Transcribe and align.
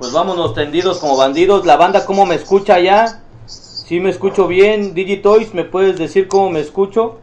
Pues 0.00 0.12
vámonos 0.12 0.54
tendidos 0.54 0.98
como 0.98 1.18
bandidos. 1.18 1.66
La 1.66 1.76
banda, 1.76 2.06
¿cómo 2.06 2.24
me 2.24 2.34
escucha 2.34 2.80
ya? 2.80 3.20
Si 3.44 4.00
me 4.00 4.08
escucho 4.08 4.46
bien, 4.46 4.94
Digitoys, 4.94 5.52
¿me 5.52 5.64
puedes 5.64 5.98
decir 5.98 6.26
cómo 6.26 6.48
me 6.48 6.60
escucho? 6.60 7.18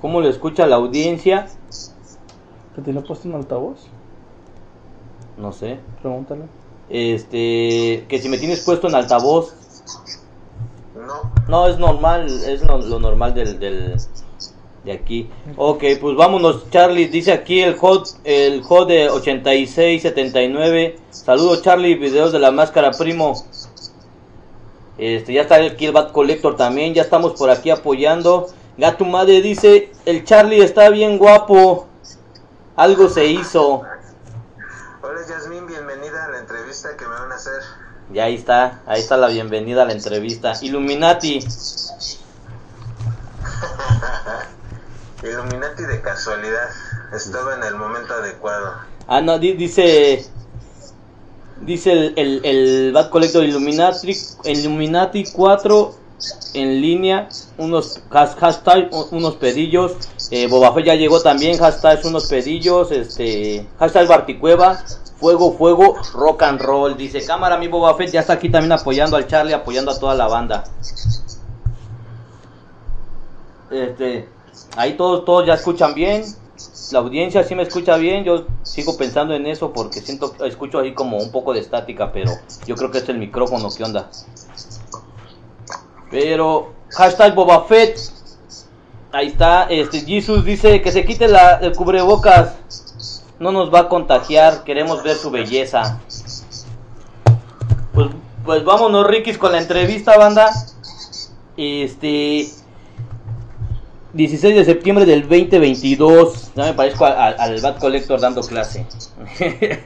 ¿Cómo 0.00 0.22
le 0.22 0.30
escucha 0.30 0.66
la 0.66 0.76
audiencia? 0.76 1.48
¿Que 2.74 2.80
te 2.80 2.94
lo 2.94 3.00
he 3.00 3.02
puesto 3.02 3.28
en 3.28 3.34
altavoz? 3.34 3.76
No 5.36 5.52
sé. 5.52 5.78
Pregúntale. 6.00 6.44
Este, 6.88 8.06
que 8.08 8.20
si 8.22 8.30
me 8.30 8.38
tienes 8.38 8.64
puesto 8.64 8.88
en 8.88 8.94
altavoz. 8.94 9.52
No. 10.94 11.30
No, 11.46 11.66
es 11.68 11.78
normal, 11.78 12.26
es 12.26 12.62
lo, 12.62 12.78
lo 12.78 13.00
normal 13.00 13.34
del, 13.34 13.60
del, 13.60 13.96
de 14.86 14.92
aquí. 14.92 15.30
Ok, 15.56 15.82
pues 16.00 16.16
vámonos, 16.16 16.70
Charlie. 16.70 17.08
Dice 17.08 17.32
aquí 17.32 17.60
el 17.60 17.76
hot, 17.76 18.08
el 18.24 18.62
hot 18.62 18.88
de 18.88 19.10
8679. 19.10 20.98
Saludos, 21.10 21.62
Charlie. 21.62 21.96
Videos 21.96 22.32
de 22.32 22.38
la 22.38 22.52
máscara, 22.52 22.92
primo. 22.92 23.44
Este, 24.96 25.34
ya 25.34 25.42
está 25.42 25.56
aquí 25.56 25.86
el 25.86 25.92
Bat 25.92 26.12
Collector 26.12 26.56
también. 26.56 26.94
Ya 26.94 27.02
estamos 27.02 27.34
por 27.34 27.50
aquí 27.50 27.70
apoyando. 27.70 28.46
Gato 28.78 29.04
Madre 29.04 29.42
dice: 29.42 29.92
El 30.06 30.24
Charlie 30.24 30.62
está 30.62 30.88
bien 30.88 31.18
guapo. 31.18 31.88
Algo 32.76 33.08
se 33.08 33.26
hizo. 33.26 33.82
Hola 35.02 35.20
Yasmin, 35.28 35.66
bienvenida 35.66 36.26
a 36.26 36.30
la 36.30 36.38
entrevista 36.38 36.96
que 36.96 37.04
me 37.04 37.10
van 37.10 37.32
a 37.32 37.34
hacer. 37.34 37.60
Ya 38.12 38.24
ahí 38.24 38.36
está, 38.36 38.82
ahí 38.86 39.00
está 39.00 39.16
la 39.16 39.28
bienvenida 39.28 39.82
a 39.82 39.86
la 39.86 39.92
entrevista. 39.92 40.52
Illuminati. 40.62 41.40
Illuminati 45.22 45.82
de 45.84 46.00
casualidad. 46.02 46.68
Estaba 47.14 47.54
en 47.54 47.62
el 47.64 47.74
momento 47.76 48.14
adecuado. 48.14 48.74
Ah, 49.06 49.20
no, 49.20 49.38
di- 49.38 49.54
dice. 49.54 50.26
Dice 51.62 51.92
el, 51.92 52.12
el, 52.16 52.40
el 52.44 52.92
Bad 52.92 53.08
Collector 53.08 53.42
Illuminati, 53.42 54.14
Illuminati 54.44 55.24
4 55.32 55.94
en 56.54 56.80
línea. 56.82 57.28
Unos 57.56 58.00
has- 58.10 58.34
hashtag, 58.36 58.90
unos 59.10 59.36
pedillos. 59.36 59.92
Eh, 60.30 60.48
Boba 60.48 60.74
Fett 60.74 60.86
ya 60.86 60.94
llegó 60.94 61.20
también. 61.22 61.58
Hashtag 61.58 62.04
unos 62.04 62.26
pedillos. 62.26 62.90
Este. 62.92 63.66
Hashtag 63.78 64.06
Barticueva. 64.06 64.82
Fuego, 65.18 65.54
fuego, 65.56 65.96
rock 66.12 66.42
and 66.42 66.60
roll. 66.60 66.94
Dice 66.94 67.24
cámara, 67.24 67.56
mi 67.56 67.68
Boba 67.68 67.94
Fett 67.96 68.10
ya 68.12 68.20
está 68.20 68.34
aquí 68.34 68.50
también 68.50 68.72
apoyando 68.72 69.16
al 69.16 69.26
Charlie, 69.26 69.54
apoyando 69.54 69.90
a 69.92 69.98
toda 69.98 70.14
la 70.14 70.28
banda. 70.28 70.64
Este. 73.70 74.28
Ahí 74.76 74.92
todos, 74.92 75.24
todos 75.24 75.46
ya 75.46 75.54
escuchan 75.54 75.94
bien. 75.94 76.24
La 76.92 77.00
audiencia 77.00 77.42
sí 77.42 77.54
me 77.54 77.62
escucha 77.62 77.96
bien. 77.96 78.24
Yo 78.24 78.46
sigo 78.62 78.96
pensando 78.96 79.34
en 79.34 79.46
eso 79.46 79.72
porque 79.72 80.00
siento, 80.00 80.34
escucho 80.44 80.78
ahí 80.78 80.94
como 80.94 81.16
un 81.16 81.32
poco 81.32 81.52
de 81.54 81.60
estática, 81.60 82.12
pero 82.12 82.30
yo 82.66 82.76
creo 82.76 82.90
que 82.90 82.98
es 82.98 83.08
el 83.08 83.18
micrófono. 83.18 83.68
¿Qué 83.74 83.82
onda? 83.82 84.10
Pero 86.10 86.72
hashtag 86.90 87.34
Boba 87.34 87.64
Fett. 87.64 87.98
Ahí 89.12 89.28
está. 89.28 89.64
Este 89.64 90.00
Jesus 90.00 90.44
dice 90.44 90.82
que 90.82 90.92
se 90.92 91.04
quite 91.04 91.26
la, 91.26 91.54
el 91.56 91.74
cubrebocas. 91.74 92.54
No 93.38 93.52
nos 93.52 93.72
va 93.72 93.80
a 93.80 93.88
contagiar. 93.88 94.62
Queremos 94.64 95.02
ver 95.02 95.16
su 95.16 95.30
belleza. 95.30 96.00
Pues, 97.94 98.08
pues 98.44 98.64
vámonos, 98.64 99.06
Rikis, 99.06 99.38
con 99.38 99.52
la 99.52 99.58
entrevista, 99.58 100.18
banda. 100.18 100.52
Este. 101.56 102.50
16 104.16 104.56
de 104.56 104.64
septiembre 104.64 105.04
del 105.04 105.22
2022. 105.22 106.52
Ya 106.56 106.64
me 106.64 106.72
parezco 106.72 107.04
al 107.04 107.60
Bad 107.60 107.78
Collector 107.78 108.18
dando 108.18 108.40
clase. 108.40 108.86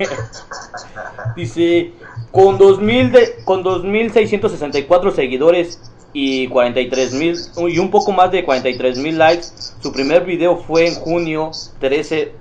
Dice, 1.36 1.92
con 2.30 2.56
2000 2.56 3.12
de, 3.12 3.34
con 3.44 3.64
2664 3.64 5.10
seguidores 5.10 5.80
y 6.12 6.46
43 6.48 7.14
mil 7.14 7.36
y 7.68 7.78
un 7.78 7.90
poco 7.90 8.12
más 8.12 8.30
de 8.30 8.44
43 8.44 8.98
mil 8.98 9.18
likes, 9.18 9.46
su 9.80 9.92
primer 9.92 10.24
video 10.24 10.56
fue 10.56 10.86
en 10.86 10.94
junio 10.94 11.50
13 11.80 12.32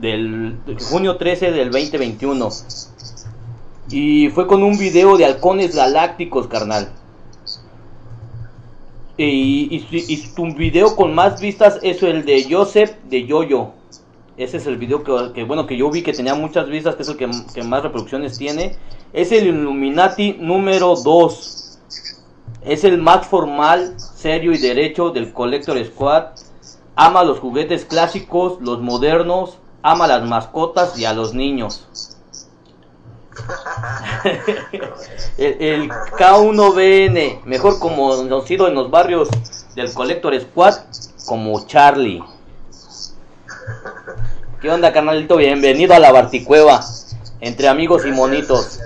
del 0.00 0.58
junio 0.90 1.16
13 1.16 1.50
del 1.50 1.70
2021. 1.70 2.50
Y 3.88 4.28
fue 4.30 4.46
con 4.46 4.62
un 4.62 4.76
video 4.76 5.16
de 5.16 5.24
halcones 5.24 5.74
galácticos, 5.74 6.48
carnal. 6.48 6.90
Y, 9.18 9.74
y, 9.74 10.16
su 10.16 10.44
video 10.54 10.94
con 10.94 11.14
más 11.14 11.40
vistas 11.40 11.78
es 11.82 12.02
el 12.02 12.26
de 12.26 12.46
Joseph 12.50 12.96
de 13.08 13.26
Yoyo. 13.26 13.68
Ese 14.36 14.58
es 14.58 14.66
el 14.66 14.76
video 14.76 15.02
que, 15.02 15.32
que, 15.32 15.44
bueno 15.44 15.66
que 15.66 15.78
yo 15.78 15.90
vi 15.90 16.02
que 16.02 16.12
tenía 16.12 16.34
muchas 16.34 16.68
vistas, 16.68 16.96
que 16.96 17.02
es 17.02 17.08
el 17.08 17.16
que, 17.16 17.30
que 17.54 17.62
más 17.62 17.82
reproducciones 17.82 18.36
tiene. 18.36 18.76
Es 19.14 19.32
el 19.32 19.46
Illuminati 19.46 20.36
número 20.38 20.94
2. 20.96 21.78
Es 22.62 22.84
el 22.84 22.98
más 22.98 23.26
formal, 23.26 23.94
serio 23.98 24.52
y 24.52 24.58
derecho 24.58 25.10
del 25.10 25.32
Collector 25.32 25.82
Squad. 25.82 26.26
Ama 26.94 27.24
los 27.24 27.38
juguetes 27.38 27.86
clásicos, 27.86 28.60
los 28.60 28.82
modernos, 28.82 29.58
ama 29.82 30.06
las 30.06 30.28
mascotas 30.28 30.98
y 30.98 31.06
a 31.06 31.14
los 31.14 31.32
niños. 31.32 32.15
el, 35.38 35.62
el 35.62 35.90
K1BN, 35.90 37.44
mejor 37.44 37.78
conocido 37.78 38.68
en 38.68 38.74
los 38.74 38.90
barrios 38.90 39.28
del 39.74 39.92
Collector 39.92 40.38
Squad 40.40 40.76
como 41.26 41.66
Charlie. 41.66 42.24
¿Qué 44.60 44.70
onda, 44.70 44.92
carnalito? 44.92 45.36
Bienvenido 45.36 45.94
a 45.94 45.98
la 45.98 46.12
Barticueva, 46.12 46.80
entre 47.40 47.68
amigos 47.68 48.06
y 48.06 48.12
monitos. 48.12 48.80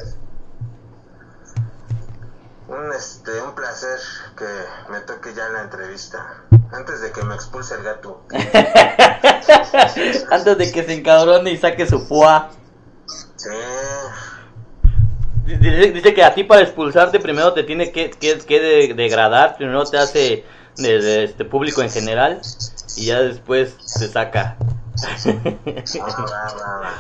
Un, 2.67 2.93
este, 2.93 3.41
un 3.41 3.55
placer 3.55 3.99
que 4.37 4.91
me 4.91 5.01
toque 5.01 5.33
ya 5.35 5.49
la 5.49 5.63
entrevista. 5.63 6.45
Antes 6.73 7.01
de 7.01 7.13
que 7.13 7.23
me 7.23 7.35
expulse 7.35 7.75
el 7.75 7.83
gato. 7.83 8.23
Antes 10.31 10.59
de 10.59 10.73
que 10.73 10.85
se 10.85 10.95
encabrone 10.95 11.51
y 11.51 11.57
saque 11.57 11.87
su 11.87 12.01
fuá. 12.01 12.51
Dice, 15.59 15.93
dice 15.93 16.15
que 16.15 16.23
a 16.23 16.35
ti 16.35 16.45
para 16.45 16.63
expulsarte 16.63 17.19
primero 17.19 17.53
te 17.53 17.65
tiene 17.65 17.91
que, 17.91 18.11
que, 18.11 18.39
que 18.39 18.61
de- 18.61 18.95
degradar, 18.95 19.57
primero 19.57 19.85
te 19.85 19.99
hace 19.99 20.45
de, 20.77 21.01
de 21.01 21.25
este 21.25 21.45
público 21.45 21.83
en 21.83 21.91
general 21.91 22.41
y 22.97 23.07
ya 23.07 23.21
después 23.21 23.77
te 23.99 24.09
saca. 24.09 24.57
Va. 25.99 26.93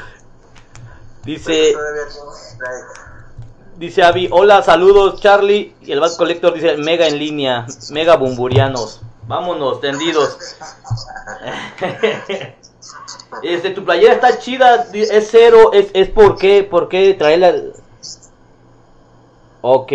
dice, 1.24 1.74
dice 3.76 4.02
Avi, 4.02 4.28
hola, 4.30 4.62
saludos 4.62 5.20
Charlie 5.20 5.74
y 5.82 5.92
el 5.92 6.00
Bad 6.00 6.16
Collector 6.16 6.52
dice 6.54 6.76
mega 6.76 7.06
en 7.06 7.18
línea, 7.18 7.66
mega 7.90 8.16
bumburianos. 8.16 9.00
Vámonos, 9.26 9.80
tendidos. 9.80 10.36
Este, 13.44 13.70
tu 13.70 13.84
playera 13.84 14.14
está 14.14 14.38
chida, 14.38 14.86
es 14.92 15.28
cero, 15.30 15.70
es, 15.72 15.86
es 15.94 16.08
por 16.08 16.36
qué, 16.36 16.64
por 16.64 16.88
qué 16.88 17.14
traerla. 17.14 17.54
Ok, 19.62 19.92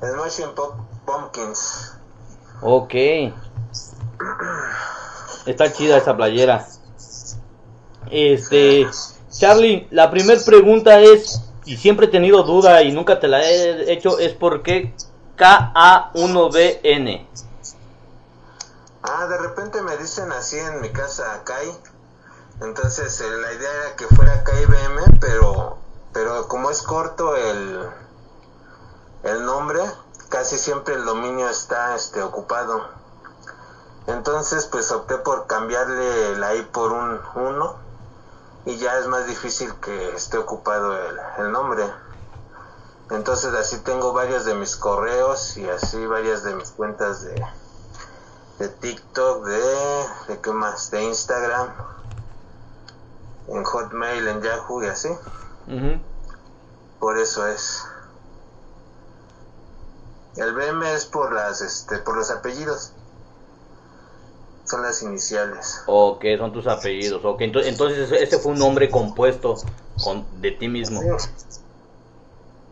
Smashing 0.00 0.54
Pop 0.54 0.74
Pumpkins. 1.06 1.92
ok. 2.62 2.94
Está 5.46 5.72
chida 5.72 5.96
esa 5.96 6.16
playera. 6.16 6.66
Este, 8.10 8.86
Charlie, 9.30 9.88
la 9.90 10.10
primera 10.10 10.40
pregunta 10.44 11.00
es, 11.00 11.40
y 11.64 11.76
siempre 11.76 12.06
he 12.06 12.10
tenido 12.10 12.42
duda 12.42 12.82
y 12.82 12.92
nunca 12.92 13.20
te 13.20 13.28
la 13.28 13.42
he 13.42 13.92
hecho, 13.92 14.18
es 14.18 14.32
por 14.32 14.62
qué 14.62 14.94
KA1BN. 15.36 17.26
Ah, 19.02 19.26
de 19.26 19.38
repente 19.38 19.80
me 19.80 19.96
dicen 19.96 20.30
así 20.32 20.58
en 20.58 20.80
mi 20.80 20.90
casa, 20.90 21.42
Kai. 21.44 21.74
Entonces 22.60 23.18
eh, 23.22 23.30
la 23.40 23.52
idea 23.54 23.70
era 23.84 23.96
que 23.96 24.06
fuera 24.14 24.44
KIBM, 24.44 25.18
pero, 25.18 25.78
pero 26.12 26.46
como 26.48 26.70
es 26.70 26.82
corto 26.82 27.34
el, 27.34 27.88
el 29.22 29.44
nombre, 29.44 29.80
casi 30.28 30.58
siempre 30.58 30.94
el 30.94 31.04
dominio 31.04 31.48
está 31.48 31.94
este, 31.94 32.22
ocupado. 32.22 32.88
Entonces 34.06 34.66
pues 34.66 34.90
opté 34.92 35.18
por 35.18 35.46
cambiarle 35.46 36.36
la 36.36 36.54
I 36.54 36.62
por 36.62 36.92
un 36.92 37.20
1 37.34 37.76
y 38.66 38.76
ya 38.76 38.98
es 38.98 39.06
más 39.06 39.26
difícil 39.26 39.72
que 39.76 40.14
esté 40.14 40.38
ocupado 40.38 40.96
el, 40.96 41.18
el 41.38 41.52
nombre. 41.52 41.84
Entonces 43.10 43.52
así 43.54 43.78
tengo 43.78 44.12
varios 44.12 44.44
de 44.44 44.54
mis 44.54 44.76
correos 44.76 45.56
y 45.56 45.68
así 45.68 46.06
varias 46.06 46.44
de 46.44 46.54
mis 46.54 46.70
cuentas 46.70 47.22
de, 47.22 47.44
de 48.58 48.68
TikTok, 48.68 49.44
de, 49.44 50.06
de 50.28 50.40
qué 50.40 50.52
más, 50.52 50.90
de 50.90 51.02
Instagram, 51.02 51.68
en 53.48 53.64
Hotmail, 53.64 54.28
en 54.28 54.42
Yahoo 54.42 54.82
y 54.82 54.86
así. 54.86 55.08
Por 57.00 57.18
eso 57.18 57.46
es. 57.46 57.84
El 60.36 60.52
BM 60.54 60.94
es 60.94 61.06
por 61.06 61.32
las, 61.32 61.60
este, 61.60 61.98
por 61.98 62.16
los 62.16 62.30
apellidos. 62.30 62.92
son 64.64 64.82
las 64.82 65.02
iniciales. 65.02 65.82
Ok, 65.86 66.24
son 66.38 66.52
tus 66.52 66.66
apellidos. 66.68 67.24
Ok, 67.24 67.40
entonces, 67.40 67.72
entonces 67.72 68.12
ese 68.12 68.38
fue 68.38 68.52
un 68.52 68.58
nombre 68.58 68.88
compuesto 68.88 69.56
con, 70.02 70.24
de 70.40 70.52
ti 70.52 70.68
mismo. 70.68 71.00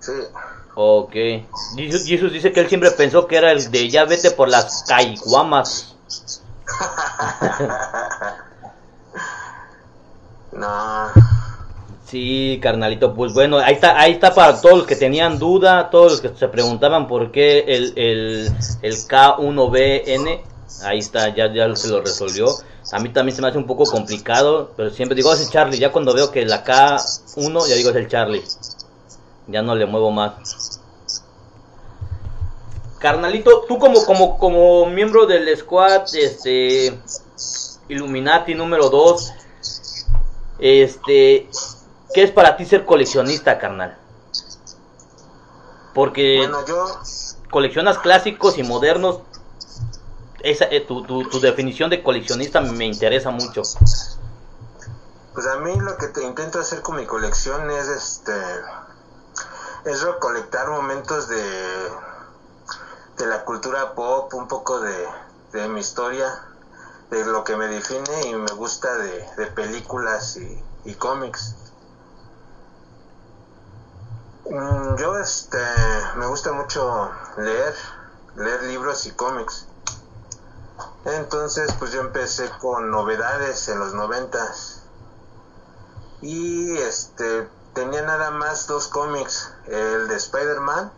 Sí. 0.01 0.13
Ok. 0.75 1.13
Jesus 1.77 2.33
dice 2.33 2.53
que 2.53 2.61
él 2.61 2.69
siempre 2.69 2.93
pensó 2.93 3.27
que 3.27 3.37
era 3.37 3.51
el 3.51 3.69
de 3.73 3.91
ya 3.91 4.05
vete 4.05 4.31
por 4.31 4.49
las 4.49 4.85
caiguamas. 4.87 5.97
no. 10.53 11.11
Sí, 12.09 12.59
carnalito, 12.63 13.13
pues 13.13 13.35
bueno, 13.35 13.59
ahí 13.59 13.75
está, 13.75 14.01
ahí 14.01 14.13
está 14.13 14.35
para 14.35 14.59
todos 14.63 14.79
los 14.79 14.87
que 14.87 14.97
tenían 14.97 15.39
duda, 15.39 15.91
todos 15.91 16.13
los 16.13 16.21
que 16.23 16.31
se 16.31 16.49
preguntaban 16.49 17.07
por 17.07 17.31
qué 17.31 17.67
el, 17.69 17.93
el, 17.97 18.51
el 18.81 18.95
K1BN, 18.95 20.41
ahí 20.85 20.99
está, 21.01 21.35
ya, 21.35 21.53
ya 21.53 21.77
se 21.77 21.89
lo 21.89 22.01
resolvió. 22.01 22.49
A 22.93 22.99
mí 22.99 23.11
también 23.11 23.37
se 23.37 23.43
me 23.43 23.49
hace 23.49 23.59
un 23.59 23.67
poco 23.67 23.85
complicado, 23.85 24.73
pero 24.75 24.89
siempre 24.89 25.17
digo, 25.17 25.31
es 25.35 25.43
el 25.43 25.51
Charlie, 25.51 25.79
ya 25.79 25.93
cuando 25.93 26.15
veo 26.15 26.31
que 26.31 26.47
la 26.47 26.65
K1, 26.65 27.69
ya 27.69 27.75
digo, 27.75 27.91
es 27.91 27.97
el 27.97 28.09
Charlie. 28.09 28.43
Ya 29.49 29.61
no 29.61 29.75
le 29.75 29.85
muevo 29.85 30.11
más. 30.11 30.81
Carnalito, 33.01 33.67
tú 33.69 33.79
como, 33.79 34.03
como, 34.07 34.39
como 34.39 34.87
miembro 34.87 35.27
del 35.27 35.55
squad, 35.59 36.05
este, 36.15 36.99
Illuminati 37.91 38.55
número 38.55 38.89
2, 38.89 39.33
este, 40.59 41.49
¿qué 42.13 42.23
es 42.23 42.33
para 42.33 42.57
ti 42.57 42.65
ser 42.67 42.85
coleccionista, 42.85 43.59
carnal? 43.59 43.99
Porque 45.93 46.49
Bueno, 46.49 46.65
yo, 46.65 47.09
coleccionas 47.51 47.99
clásicos 47.99 48.59
y 48.59 48.63
modernos. 48.63 49.23
Esa, 50.41 50.67
eh, 50.67 50.81
tu, 50.87 51.05
tu, 51.07 51.29
tu 51.29 51.41
definición 51.41 51.91
de 51.91 52.03
coleccionista 52.03 52.61
me 52.61 52.87
interesa 52.87 53.31
mucho. 53.31 53.73
pues 55.33 55.47
a 55.47 55.59
mí 55.59 55.75
lo 55.79 55.97
que 55.97 56.09
te 56.09 56.23
intento 56.25 56.59
hacer 56.61 56.83
con 56.83 56.97
mi 56.97 57.07
colección 57.07 57.71
es 57.71 57.89
este 57.89 58.33
es 59.85 60.03
recolectar 60.03 60.69
momentos 60.69 61.29
de 61.29 61.91
de 63.17 63.27
la 63.27 63.45
cultura 63.45 63.95
pop, 63.95 64.33
un 64.35 64.47
poco 64.49 64.81
de, 64.81 65.09
de 65.53 65.69
mi 65.69 65.81
historia, 65.81 66.27
de 67.11 67.25
lo 67.27 67.45
que 67.45 67.57
me 67.57 67.67
define 67.69 68.27
y 68.29 68.35
me 68.35 68.53
gusta 68.53 68.97
de, 68.97 69.27
de 69.37 69.47
películas 69.49 70.37
y, 70.37 70.63
y 70.85 70.95
cómics. 70.95 71.57
Mm, 74.51 74.97
Yo 74.97 75.19
este 75.19 75.59
me 76.17 76.27
gusta 76.27 76.53
mucho 76.53 77.11
leer, 77.37 77.75
leer 78.37 78.63
libros 78.63 79.05
y 79.05 79.11
cómics. 79.11 79.67
Entonces, 81.05 81.71
pues 81.79 81.93
yo 81.93 82.01
empecé 82.01 82.49
con 82.59 82.91
novedades 82.91 83.69
en 83.69 83.79
los 83.79 83.93
noventas. 83.93 84.83
Y 86.23 86.79
este 86.79 87.47
tenía 87.75 88.03
nada 88.03 88.31
más 88.31 88.67
dos 88.67 88.89
cómics, 88.89 89.53
el 89.67 90.09
de 90.09 90.17
Spider-Man 90.17 90.91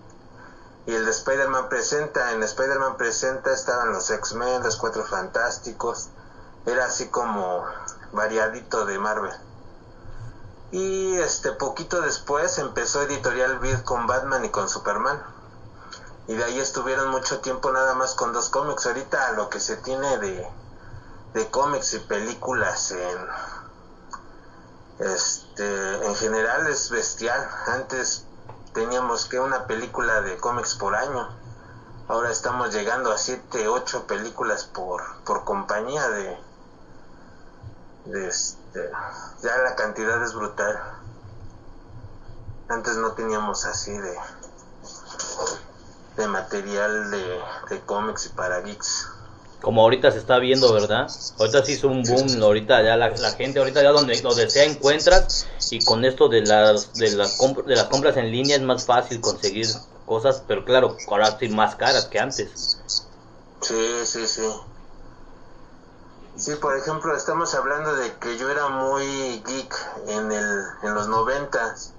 y 0.87 0.95
el 0.95 1.05
de 1.05 1.11
Spider-Man 1.11 1.69
Presenta. 1.69 2.31
En 2.33 2.43
Spider-Man 2.45 2.97
Presenta 2.97 3.53
estaban 3.53 3.93
los 3.93 4.11
X-Men, 4.11 4.63
los 4.63 4.77
Cuatro 4.77 5.05
Fantásticos. 5.05 6.09
Era 6.67 6.85
así 6.85 7.09
como 7.09 7.65
variadito 8.13 8.87
de 8.87 8.99
Marvel. 8.99 9.50
Y 10.73 11.17
este 11.17 11.53
poquito 11.53 12.01
después 12.01 12.59
empezó 12.59 13.03
Editorial 13.03 13.59
Beat 13.59 13.83
con 13.83 14.07
Batman 14.07 14.45
y 14.45 14.51
con 14.51 14.69
Superman. 14.69 15.21
Y 16.29 16.35
de 16.35 16.45
ahí 16.45 16.61
estuvieron 16.61 17.11
mucho 17.11 17.41
tiempo 17.41 17.73
nada 17.73 17.95
más 17.95 18.15
con 18.15 18.33
dos 18.33 18.51
cómics. 18.51 18.87
Ahorita 18.87 19.33
lo 19.33 19.51
que 19.51 19.59
se 19.59 19.77
tiene 19.79 20.19
de, 20.19 20.47
de 21.35 21.51
cómics 21.51 21.95
y 21.95 21.99
películas 21.99 22.93
en 22.93 23.29
este 25.01 26.07
en 26.07 26.15
general 26.15 26.69
es 26.69 26.91
bestial. 26.91 27.49
Antes 27.67 28.27
teníamos 28.73 29.27
que 29.27 29.41
una 29.41 29.67
película 29.67 30.21
de 30.21 30.37
cómics 30.37 30.77
por 30.77 30.95
año. 30.95 31.29
Ahora 32.07 32.31
estamos 32.31 32.73
llegando 32.73 33.13
a 33.13 33.19
7, 33.19 33.69
8 33.69 34.07
películas 34.07 34.65
por, 34.65 35.03
por 35.25 35.45
compañía 35.45 36.09
de, 36.09 36.39
de 38.07 38.29
este, 38.29 38.60
ya 38.75 39.57
la 39.59 39.75
cantidad 39.77 40.23
es 40.23 40.35
brutal. 40.35 40.81
Antes 42.69 42.97
no 42.97 43.13
teníamos 43.13 43.65
así 43.65 43.93
de 43.93 44.17
de 46.17 46.27
material 46.29 47.11
de, 47.11 47.41
de 47.71 47.81
cómics 47.87 48.27
y 48.27 48.29
para 48.31 48.61
geeks. 48.61 49.09
Como 49.61 49.83
ahorita 49.83 50.11
se 50.11 50.19
está 50.19 50.39
viendo, 50.39 50.73
¿verdad? 50.73 51.07
Ahorita 51.39 51.65
sí 51.65 51.75
es 51.75 51.85
un 51.85 52.03
boom, 52.03 52.43
ahorita 52.43 52.83
ya 52.83 52.97
la, 52.97 53.11
la 53.11 53.31
gente, 53.33 53.59
ahorita 53.59 53.83
ya 53.83 53.91
donde, 53.91 54.19
donde 54.23 54.49
sea 54.49 54.65
encuentras 54.65 55.47
y 55.71 55.85
con 55.85 56.05
esto 56.05 56.29
de 56.29 56.43
las, 56.43 56.95
de, 56.95 57.11
las 57.11 57.39
de 57.39 57.77
las 57.77 57.85
compras 57.85 58.17
en 58.17 58.31
línea 58.31 58.57
es 58.57 58.63
más 58.63 58.87
fácil 58.87 59.21
conseguir 59.21 59.67
cosas, 60.07 60.43
pero 60.47 60.65
claro, 60.65 60.97
ahora 61.09 61.37
sí 61.39 61.49
más 61.51 61.77
caras 61.77 62.07
que 62.07 62.19
antes. 62.19 62.79
Sí, 63.61 64.07
sí, 64.07 64.27
sí. 64.27 64.49
Sí, 66.41 66.55
por 66.55 66.75
ejemplo, 66.75 67.15
estamos 67.15 67.55
hablando 67.55 67.95
de 67.97 68.17
que 68.17 68.39
yo 68.39 68.49
era 68.49 68.69
muy 68.69 69.43
geek 69.47 69.75
en, 70.07 70.33
el, 70.33 70.65
en 70.83 70.95
los 70.95 71.07
noventas. 71.07 71.93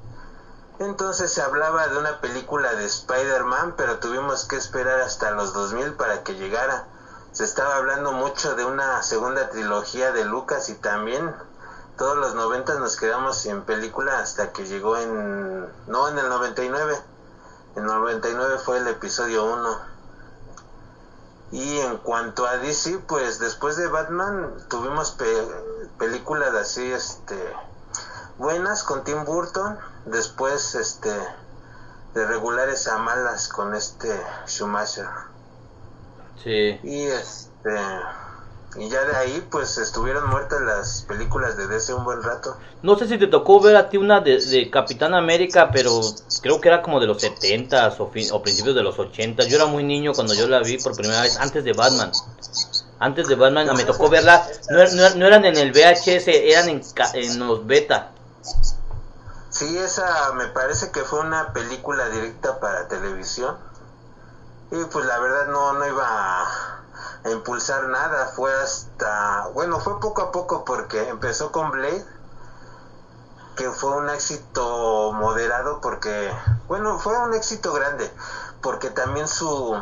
Entonces 0.80 1.32
se 1.32 1.44
hablaba 1.44 1.88
de 1.90 2.00
una 2.00 2.22
película 2.22 2.74
de 2.74 2.86
Spider-Man, 2.86 3.76
pero 3.78 4.00
tuvimos 4.00 4.46
que 4.46 4.56
esperar 4.56 5.00
hasta 5.02 5.30
los 5.30 5.54
2000 5.54 5.94
para 5.94 6.24
que 6.24 6.34
llegara. 6.34 6.88
Se 7.34 7.44
estaba 7.44 7.76
hablando 7.76 8.14
mucho 8.14 8.56
de 8.56 8.66
una 8.66 9.04
segunda 9.04 9.48
trilogía 9.52 10.12
de 10.12 10.26
Lucas 10.26 10.70
y 10.70 10.74
también 10.74 11.36
todos 11.96 12.18
los 12.18 12.34
noventas 12.34 12.80
nos 12.80 12.98
quedamos 12.98 13.38
sin 13.38 13.62
película 13.62 14.18
hasta 14.18 14.52
que 14.52 14.66
llegó 14.66 14.98
en... 14.98 15.68
No, 15.86 16.08
en 16.08 16.18
el 16.18 16.30
99. 16.30 17.00
En 17.76 17.84
el 17.84 17.88
99 17.88 18.58
fue 18.58 18.80
el 18.80 18.88
episodio 18.88 19.46
1. 19.46 19.91
Y 21.51 21.80
en 21.80 21.98
cuanto 21.98 22.45
a 22.45 22.57
DC, 22.57 23.00
pues 23.07 23.39
después 23.39 23.75
de 23.75 23.88
Batman 23.88 24.56
tuvimos 24.69 25.12
pe- 25.12 25.48
películas 26.00 26.53
así, 26.56 26.92
este, 26.92 27.38
buenas 28.38 28.83
con 28.83 29.03
Tim 29.03 29.25
Burton, 29.25 29.77
después, 30.06 30.75
este, 30.75 31.12
de 32.13 32.25
regulares 32.25 32.88
a 32.88 32.98
malas 33.00 33.50
con 33.50 33.75
este 33.75 34.09
Schumacher. 34.48 35.07
Sí. 36.44 36.80
Y 36.83 37.03
este, 37.07 37.77
y 38.78 38.90
ya 38.90 39.04
de 39.04 39.16
ahí, 39.16 39.48
pues 39.52 39.78
estuvieron 39.78 40.30
muertas 40.30 40.62
las 40.62 41.02
películas 41.08 41.58
de 41.58 41.68
DC 41.68 41.94
un 41.94 42.06
buen 42.06 42.24
rato. 42.24 42.56
No 42.82 42.98
sé 42.98 43.08
si 43.08 43.18
te 43.18 43.28
tocó 43.28 43.60
ver 43.60 43.76
a 43.76 43.90
ti 43.90 43.98
una 43.98 44.22
de, 44.22 44.40
de 44.40 44.70
Capitán 44.72 45.14
América, 45.14 45.70
pero 45.72 46.00
creo 46.42 46.62
que 46.62 46.70
era 46.70 46.82
como 46.82 47.00
de 47.00 47.08
los 47.08 47.22
70s 47.22 47.96
o, 48.00 48.10
fin- 48.10 48.30
o 48.32 48.42
principios 48.42 48.74
de 48.75 48.82
los 48.84 48.98
80 48.98 49.44
Yo 49.44 49.58
era 49.58 49.66
muy 49.66 49.84
niño 49.84 50.13
cuando 50.13 50.34
yo 50.34 50.48
la 50.48 50.60
vi 50.60 50.78
por 50.78 50.96
primera 50.96 51.22
vez, 51.22 51.38
antes 51.38 51.63
de 51.63 51.74
Batman. 51.74 52.12
Antes 53.00 53.28
de 53.28 53.36
Batman 53.36 53.75
me 53.75 53.84
tocó 53.84 54.10
verla. 54.10 54.48
No, 54.70 54.80
er- 54.80 54.94
no 54.94 55.04
er- 55.04 55.16
no 55.16 55.25
eran 55.28 55.44
en 55.46 55.58
el 55.58 55.72
VHS, 55.72 56.28
eran 56.28 56.70
en, 56.70 56.82
en 57.16 57.40
los 57.40 57.66
beta. 57.68 58.12
Sí, 59.50 59.78
esa 59.78 60.32
me 60.34 60.48
parece 60.48 60.92
que 60.92 61.01
fue 61.01 61.20
una 61.20 61.51
película 61.51 62.08
directa 62.10 62.60
para 62.60 62.88
televisión. 62.88 63.58
Y 64.72 64.86
pues 64.86 65.06
la 65.06 65.20
verdad 65.20 65.48
no, 65.48 65.74
no 65.74 65.86
iba 65.86 66.06
a, 66.08 66.81
a 67.24 67.30
impulsar 67.30 67.88
nada. 67.90 68.28
Fue 68.36 68.54
hasta, 68.54 69.48
bueno, 69.54 69.80
fue 69.80 70.00
poco 70.00 70.22
a 70.22 70.32
poco 70.32 70.66
porque 70.66 71.10
empezó 71.10 71.51
con 71.51 71.72
Blade, 71.72 72.06
que 73.56 73.70
fue 73.72 73.92
un 73.92 74.10
éxito 74.10 75.12
moderado 75.13 75.82
porque, 75.82 76.32
bueno, 76.68 76.98
fue 77.00 77.18
un 77.18 77.34
éxito 77.34 77.74
grande, 77.74 78.12
porque 78.62 78.90
también 78.90 79.28
su, 79.28 79.75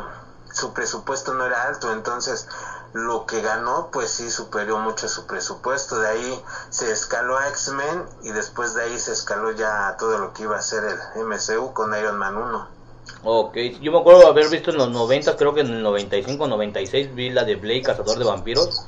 su 0.52 0.72
presupuesto 0.72 1.34
no 1.34 1.46
era 1.46 1.62
alto, 1.62 1.92
entonces 1.92 2.46
lo 2.92 3.24
que 3.24 3.40
ganó 3.40 3.90
pues 3.92 4.10
sí 4.10 4.30
superó 4.30 4.78
mucho 4.78 5.08
su 5.08 5.26
presupuesto, 5.26 6.00
de 6.00 6.08
ahí 6.08 6.44
se 6.70 6.90
escaló 6.90 7.38
a 7.38 7.48
X-Men 7.48 8.04
y 8.22 8.32
después 8.32 8.74
de 8.74 8.82
ahí 8.82 8.98
se 8.98 9.12
escaló 9.12 9.52
ya 9.52 9.88
a 9.88 9.96
todo 9.96 10.18
lo 10.18 10.32
que 10.32 10.42
iba 10.42 10.56
a 10.56 10.62
ser 10.62 10.84
el 10.84 11.24
MCU 11.24 11.72
con 11.72 11.94
Iron 11.94 12.18
Man 12.18 12.36
1. 12.36 12.79
Ok, 13.22 13.56
yo 13.82 13.92
me 13.92 13.98
acuerdo 13.98 14.26
haber 14.26 14.48
visto 14.48 14.70
en 14.70 14.78
los 14.78 14.90
90, 14.90 15.36
creo 15.36 15.52
que 15.52 15.60
en 15.60 15.68
el 15.68 15.82
95 15.82 16.46
96 16.46 17.14
vi 17.14 17.30
la 17.30 17.44
de 17.44 17.56
Blade, 17.56 17.82
Cazador 17.82 18.18
de 18.18 18.24
Vampiros. 18.24 18.86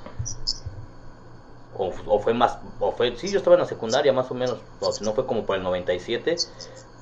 O, 1.75 2.21
fue 2.21 2.33
más, 2.33 2.59
o 2.79 2.93
fue, 2.93 3.17
sí, 3.17 3.29
yo 3.29 3.39
estaba 3.39 3.57
en 3.57 3.63
la 3.63 3.69
secundaria 3.69 4.13
más 4.13 4.31
o 4.31 4.35
menos, 4.35 4.59
o 4.81 4.93
si 4.93 5.05
no 5.05 5.15
fue 5.15 5.27
como 5.27 5.45
por 5.45 5.57
el 5.57 5.63
97. 5.63 6.37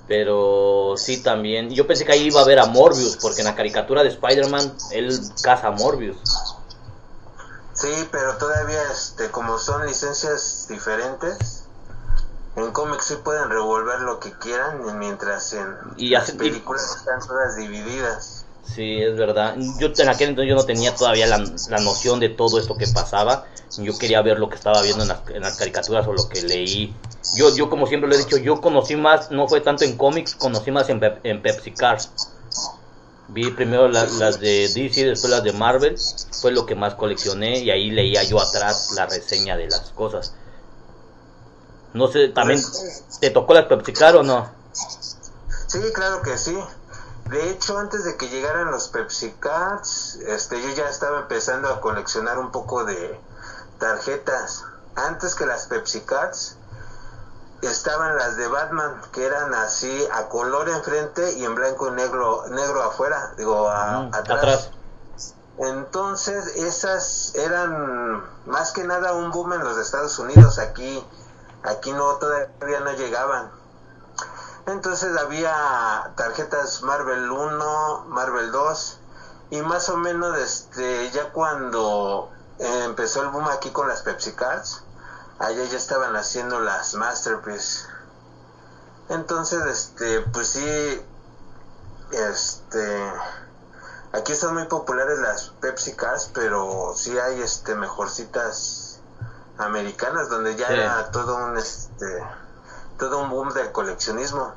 Pero 0.08 0.94
sí 0.96 1.22
también, 1.22 1.70
yo 1.70 1.86
pensé 1.86 2.04
que 2.04 2.12
ahí 2.12 2.26
iba 2.26 2.40
a 2.40 2.44
ver 2.44 2.58
a 2.58 2.66
Morbius, 2.66 3.18
porque 3.20 3.42
en 3.42 3.46
la 3.46 3.54
caricatura 3.54 4.02
de 4.02 4.08
Spider-Man 4.08 4.74
él 4.92 5.20
caza 5.42 5.68
a 5.68 5.70
Morbius. 5.70 6.16
Sí, 7.74 8.08
pero 8.10 8.36
todavía 8.36 8.82
este 8.92 9.30
como 9.30 9.58
son 9.58 9.86
licencias 9.86 10.66
diferentes, 10.68 11.59
en 12.66 12.72
cómics 12.72 13.04
sí 13.06 13.14
pueden 13.24 13.50
revolver 13.50 14.00
lo 14.00 14.18
que 14.20 14.32
quieran 14.38 14.98
mientras 14.98 15.52
en 15.52 15.76
Y 15.96 16.10
las 16.10 16.24
hacen- 16.24 16.36
y- 16.36 16.38
películas 16.38 16.96
están 16.96 17.20
todas 17.26 17.56
divididas. 17.56 18.46
Sí, 18.62 19.02
es 19.02 19.16
verdad. 19.16 19.56
Yo 19.78 19.88
en 19.96 20.08
aquel 20.08 20.28
entonces 20.30 20.48
yo 20.48 20.54
no 20.54 20.64
tenía 20.64 20.94
todavía 20.94 21.26
la, 21.26 21.38
la 21.38 21.78
noción 21.80 22.20
de 22.20 22.28
todo 22.28 22.58
esto 22.58 22.76
que 22.76 22.86
pasaba. 22.86 23.44
Yo 23.78 23.96
quería 23.98 24.22
ver 24.22 24.38
lo 24.38 24.48
que 24.48 24.56
estaba 24.56 24.82
viendo 24.82 25.02
en 25.02 25.08
las, 25.08 25.20
en 25.28 25.40
las 25.42 25.56
caricaturas 25.56 26.06
o 26.06 26.12
lo 26.12 26.28
que 26.28 26.42
leí. 26.42 26.94
Yo, 27.36 27.54
yo 27.56 27.68
como 27.70 27.86
siempre 27.86 28.08
lo 28.08 28.14
he 28.14 28.18
dicho, 28.18 28.36
yo 28.36 28.60
conocí 28.60 28.96
más, 28.96 29.30
no 29.30 29.48
fue 29.48 29.60
tanto 29.60 29.84
en 29.84 29.96
cómics, 29.96 30.34
conocí 30.34 30.70
más 30.70 30.88
en, 30.88 31.00
en 31.24 31.42
Pepsi 31.42 31.72
Cars. 31.72 32.10
Vi 33.28 33.50
primero 33.50 33.88
la- 33.88 34.04
las 34.18 34.40
de 34.40 34.68
DC, 34.68 35.04
después 35.04 35.30
las 35.30 35.42
de 35.44 35.52
Marvel. 35.52 35.96
Fue 36.40 36.50
lo 36.52 36.66
que 36.66 36.74
más 36.74 36.94
coleccioné 36.94 37.58
y 37.60 37.70
ahí 37.70 37.90
leía 37.90 38.22
yo 38.24 38.40
atrás 38.40 38.92
la 38.96 39.06
reseña 39.06 39.56
de 39.56 39.68
las 39.68 39.90
cosas. 39.90 40.34
No 41.92 42.06
sé, 42.08 42.28
también 42.28 42.60
te 43.20 43.30
tocó 43.30 43.54
las 43.54 43.66
Pepsi 43.66 43.92
Car 43.92 44.16
o 44.16 44.22
no? 44.22 44.48
Sí, 45.66 45.80
claro 45.92 46.22
que 46.22 46.36
sí. 46.38 46.56
De 47.30 47.50
hecho, 47.50 47.78
antes 47.78 48.04
de 48.04 48.16
que 48.16 48.28
llegaran 48.28 48.70
los 48.70 48.88
Pepsi 48.88 49.30
Cards, 49.38 50.16
este, 50.26 50.60
yo 50.62 50.68
ya 50.70 50.88
estaba 50.88 51.20
empezando 51.20 51.68
a 51.68 51.80
coleccionar 51.80 52.38
un 52.38 52.50
poco 52.50 52.84
de 52.84 53.20
tarjetas. 53.78 54.64
Antes 54.96 55.34
que 55.34 55.46
las 55.46 55.66
Pepsi 55.66 56.00
Cards, 56.00 56.56
estaban 57.62 58.16
las 58.16 58.36
de 58.36 58.48
Batman, 58.48 59.00
que 59.12 59.24
eran 59.24 59.54
así 59.54 60.08
a 60.12 60.28
color 60.28 60.68
enfrente 60.70 61.32
y 61.34 61.44
en 61.44 61.54
blanco 61.54 61.88
y 61.88 61.92
negro, 61.92 62.44
negro 62.48 62.82
afuera, 62.82 63.32
digo, 63.36 63.68
a- 63.68 64.02
Mm, 64.04 64.14
atrás. 64.14 64.38
atrás. 64.38 64.70
Entonces, 65.58 66.46
esas 66.56 67.34
eran 67.34 68.24
más 68.46 68.72
que 68.72 68.82
nada 68.84 69.12
un 69.12 69.30
boom 69.30 69.52
en 69.52 69.62
los 69.62 69.76
Estados 69.78 70.18
Unidos. 70.18 70.58
Aquí, 70.58 71.06
aquí 71.62 71.92
no, 71.92 72.16
todavía 72.16 72.80
no 72.80 72.92
llegaban. 72.92 73.50
Entonces 74.66 75.16
había 75.16 76.12
tarjetas 76.16 76.82
Marvel 76.82 77.30
1, 77.30 78.04
Marvel 78.08 78.52
2 78.52 78.98
y 79.50 79.62
más 79.62 79.88
o 79.88 79.96
menos 79.96 80.38
este, 80.38 81.10
ya 81.10 81.32
cuando 81.32 82.30
eh, 82.58 82.84
empezó 82.84 83.22
el 83.22 83.28
boom 83.28 83.48
aquí 83.48 83.70
con 83.70 83.88
las 83.88 84.02
Pepsi 84.02 84.32
Cards, 84.32 84.82
allá 85.38 85.64
ya 85.64 85.76
estaban 85.76 86.14
haciendo 86.14 86.60
las 86.60 86.94
Masterpiece. 86.94 87.86
Entonces, 89.08 89.64
este, 89.66 90.20
pues 90.20 90.50
sí, 90.50 91.02
este, 92.12 93.12
aquí 94.12 94.36
son 94.36 94.54
muy 94.54 94.66
populares 94.66 95.18
las 95.18 95.48
Pepsi 95.60 95.96
Cards, 95.96 96.30
pero 96.32 96.94
sí 96.94 97.18
hay 97.18 97.40
este 97.42 97.74
mejorcitas 97.74 98.79
americanas 99.60 100.28
donde 100.28 100.56
ya 100.56 100.68
Sí. 100.68 100.74
era 100.74 101.10
todo 101.10 101.36
un 101.36 101.56
este 101.56 102.06
todo 102.98 103.18
un 103.22 103.30
boom 103.30 103.52
del 103.54 103.72
coleccionismo 103.72 104.52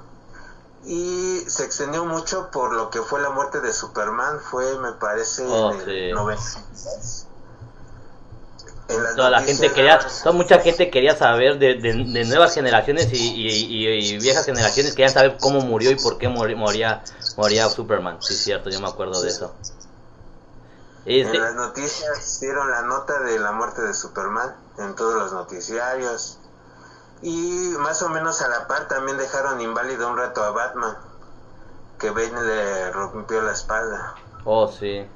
y 0.85 1.43
se 1.47 1.63
extendió 1.63 2.03
mucho 2.05 2.49
por 2.51 2.73
lo 2.73 2.89
que 2.89 3.01
fue 3.01 3.21
la 3.21 3.29
muerte 3.29 3.61
de 3.61 3.71
Superman 3.71 4.39
fue 4.39 4.77
me 4.79 4.91
parece 4.93 5.45
Oh, 5.47 5.71
en 5.73 5.79
el 5.79 5.85
sí. 5.85 6.11
96 6.13 7.27
En 8.89 9.01
las 9.01 9.15
Toda 9.15 9.29
la 9.29 9.41
gente 9.41 9.71
quería, 9.71 9.97
toda 9.99 10.33
mucha 10.35 10.59
gente 10.59 10.91
quería 10.91 11.15
saber 11.15 11.57
de, 11.57 11.75
de- 11.75 11.93
de 12.05 12.25
nuevas 12.25 12.53
generaciones 12.53 13.11
y, 13.13 13.15
y- 13.33 13.47
y- 13.47 13.87
y 14.15 14.17
viejas 14.19 14.45
generaciones 14.45 14.91
querían 14.93 15.13
saber 15.13 15.37
cómo 15.39 15.61
murió 15.61 15.89
y 15.91 15.95
por 15.95 16.17
qué 16.17 16.27
moría, 16.27 17.01
moría 17.37 17.69
Superman. 17.69 18.17
Sí, 18.21 18.35
cierto, 18.35 18.69
yo 18.69 18.81
me 18.81 18.89
acuerdo 18.89 19.21
de 19.21 19.29
eso. 19.29 19.55
Este, 21.05 21.35
En 21.37 21.41
las 21.41 21.55
noticias 21.55 22.39
dieron 22.41 22.69
la 22.69 22.81
nota 22.83 23.21
de 23.21 23.39
la 23.39 23.51
muerte 23.53 23.81
de 23.81 23.93
Superman 23.93 24.53
en 24.77 24.95
todos 24.95 25.15
los 25.15 25.33
noticiarios. 25.33 26.39
Y 27.21 27.73
más 27.79 28.01
o 28.01 28.09
menos 28.09 28.41
a 28.41 28.49
la 28.49 28.67
par 28.67 28.87
también 28.87 29.17
dejaron 29.17 29.61
inválido 29.61 30.09
un 30.09 30.17
rato 30.17 30.43
a 30.43 30.51
Batman, 30.51 30.97
que 31.99 32.09
Bane 32.09 32.41
le 32.41 32.91
rompió 32.91 33.41
la 33.41 33.53
espalda. 33.53 34.15
oh, 34.43 34.67
sí. 34.67 35.07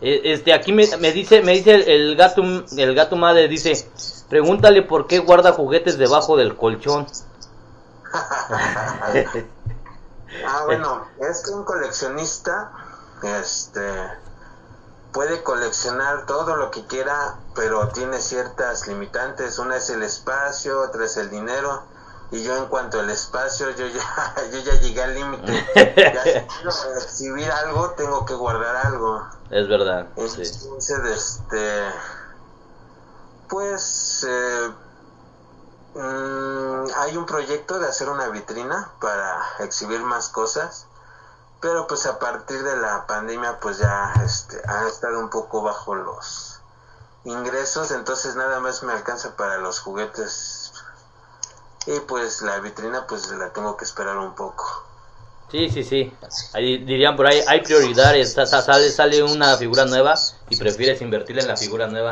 E- 0.00 0.32
Este, 0.32 0.52
aquí 0.52 0.72
me, 0.72 0.86
me 0.98 1.12
dice, 1.12 1.42
me 1.42 1.52
dice 1.52 1.74
el, 1.74 1.88
el 1.88 2.16
gato, 2.16 2.42
el 2.42 2.94
gato 2.94 3.16
madre 3.16 3.48
dice, 3.48 3.86
pregúntale 4.28 4.82
por 4.82 5.06
qué 5.06 5.18
guarda 5.18 5.52
juguetes 5.52 5.98
debajo 5.98 6.36
del 6.36 6.56
colchón. 6.56 7.06
Ah, 10.44 10.62
bueno, 10.64 11.06
es 11.20 11.42
que 11.44 11.50
un 11.52 11.64
coleccionista 11.64 12.72
este 13.22 13.80
puede 15.12 15.42
coleccionar 15.42 16.26
todo 16.26 16.56
lo 16.56 16.70
que 16.70 16.86
quiera, 16.86 17.36
pero 17.54 17.88
tiene 17.88 18.18
ciertas 18.18 18.86
limitantes. 18.86 19.58
Una 19.58 19.76
es 19.76 19.90
el 19.90 20.02
espacio, 20.02 20.80
otra 20.80 21.04
es 21.04 21.16
el 21.16 21.30
dinero. 21.30 21.82
Y 22.30 22.42
yo 22.42 22.56
en 22.56 22.66
cuanto 22.66 22.98
al 22.98 23.10
espacio, 23.10 23.70
yo 23.70 23.86
ya, 23.86 24.34
yo 24.52 24.58
ya 24.60 24.80
llegué 24.80 25.02
al 25.02 25.14
límite. 25.14 25.52
Ya 25.74 26.22
si 26.22 26.30
quiero 26.56 26.70
exhibir 26.96 27.50
algo, 27.50 27.90
tengo 27.90 28.24
que 28.24 28.34
guardar 28.34 28.74
algo. 28.86 29.22
Es 29.50 29.68
verdad, 29.68 30.06
sí. 30.16 30.40
Este, 30.40 31.90
pues, 33.50 34.26
eh, 34.26 34.72
mm, 35.94 36.86
hay 36.96 37.16
un 37.18 37.26
proyecto 37.26 37.78
de 37.78 37.86
hacer 37.86 38.08
una 38.08 38.28
vitrina 38.28 38.92
para 38.98 39.42
exhibir 39.60 40.00
más 40.00 40.30
cosas, 40.30 40.86
pero 41.62 41.86
pues 41.86 42.04
a 42.06 42.18
partir 42.18 42.62
de 42.62 42.76
la 42.76 43.06
pandemia, 43.06 43.58
pues 43.60 43.78
ya, 43.78 44.12
este, 44.24 44.60
ha 44.68 44.86
estado 44.88 45.18
un 45.20 45.30
poco 45.30 45.62
bajo 45.62 45.94
los 45.94 46.60
ingresos, 47.24 47.92
entonces 47.92 48.34
nada 48.36 48.60
más 48.60 48.82
me 48.82 48.92
alcanza 48.92 49.36
para 49.36 49.58
los 49.58 49.78
juguetes 49.80 50.72
y 51.86 52.00
pues 52.00 52.42
la 52.42 52.58
vitrina, 52.60 53.06
pues 53.06 53.30
la 53.30 53.52
tengo 53.52 53.76
que 53.76 53.84
esperar 53.84 54.18
un 54.18 54.34
poco. 54.34 54.84
Sí, 55.50 55.68
sí, 55.68 55.84
sí. 55.84 56.12
Ahí 56.54 56.78
dirían 56.78 57.14
por 57.14 57.26
ahí, 57.26 57.40
hay 57.46 57.60
prioridades. 57.60 58.32
Sa- 58.32 58.46
sa- 58.46 58.62
Sale, 58.62 58.90
sale 58.90 59.22
una 59.22 59.56
figura 59.56 59.84
nueva 59.84 60.14
y 60.48 60.56
prefieres 60.56 61.00
invertir 61.02 61.38
en 61.38 61.46
la 61.46 61.56
figura 61.56 61.86
nueva. 61.88 62.10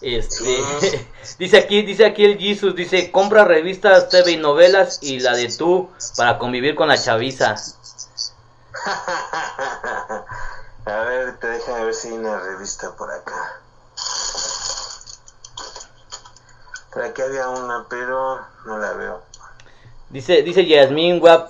Este, 0.00 1.08
dice 1.38 1.58
aquí, 1.58 1.82
dice 1.82 2.06
aquí 2.06 2.24
el 2.24 2.38
Jesus, 2.38 2.74
dice, 2.74 3.10
compra 3.12 3.44
revistas, 3.44 4.08
TV 4.08 4.32
y 4.32 4.36
novelas 4.38 4.98
y 5.02 5.20
la 5.20 5.36
de 5.36 5.48
tú 5.56 5.90
para 6.16 6.38
convivir 6.38 6.74
con 6.74 6.88
la 6.88 6.96
chaviza. 6.96 7.54
A 10.86 10.96
ver, 11.04 11.38
te 11.38 11.46
déjame 11.46 11.86
ver 11.86 11.94
si 11.94 12.08
hay 12.08 12.14
una 12.14 12.38
revista 12.40 12.94
por 12.96 13.10
acá. 13.10 13.60
Por 16.92 17.02
aquí 17.02 17.22
había 17.22 17.48
una, 17.48 17.86
pero 17.88 18.40
no 18.66 18.78
la 18.78 18.92
veo. 18.92 19.22
Dice, 20.10 20.42
dice 20.42 20.66
Yasmín 20.66 21.22
Wap. 21.22 21.48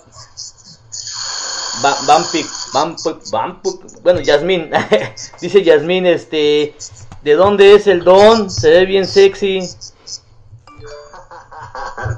Bampic, 2.07 2.47
Bampic, 2.73 3.31
Bampic, 3.31 4.01
bueno, 4.03 4.21
Yasmín, 4.21 4.71
dice 5.41 5.65
Yasmín, 5.65 6.07
este, 6.07 6.77
¿de 7.23 7.35
dónde 7.35 7.75
es 7.75 7.89
el 7.89 8.05
don? 8.05 8.49
Se 8.49 8.71
ve 8.71 8.87
bien 8.87 9.07
sexy. 9.07 9.59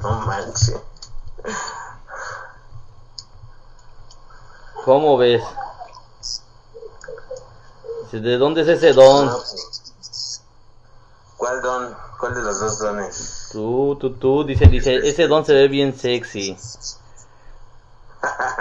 no 0.03 0.21
manches. 0.21 0.75
¿Cómo 4.87 5.17
ves? 5.17 5.43
Dice, 8.05 8.21
¿De 8.21 8.37
dónde 8.37 8.61
es 8.61 8.69
ese 8.69 8.93
don? 8.93 9.29
Pues. 9.29 10.41
¿Cuál 11.35 11.61
don? 11.61 11.93
¿Cuál 12.17 12.35
de 12.35 12.41
los 12.41 12.57
dos 12.61 12.79
dones? 12.79 13.49
Tú, 13.51 13.97
tú, 13.99 14.13
tú, 14.13 14.45
dice, 14.45 14.65
dice, 14.67 14.95
ese 14.95 15.27
don 15.27 15.45
se 15.45 15.53
ve 15.53 15.67
bien 15.67 15.93
sexy. 15.93 16.57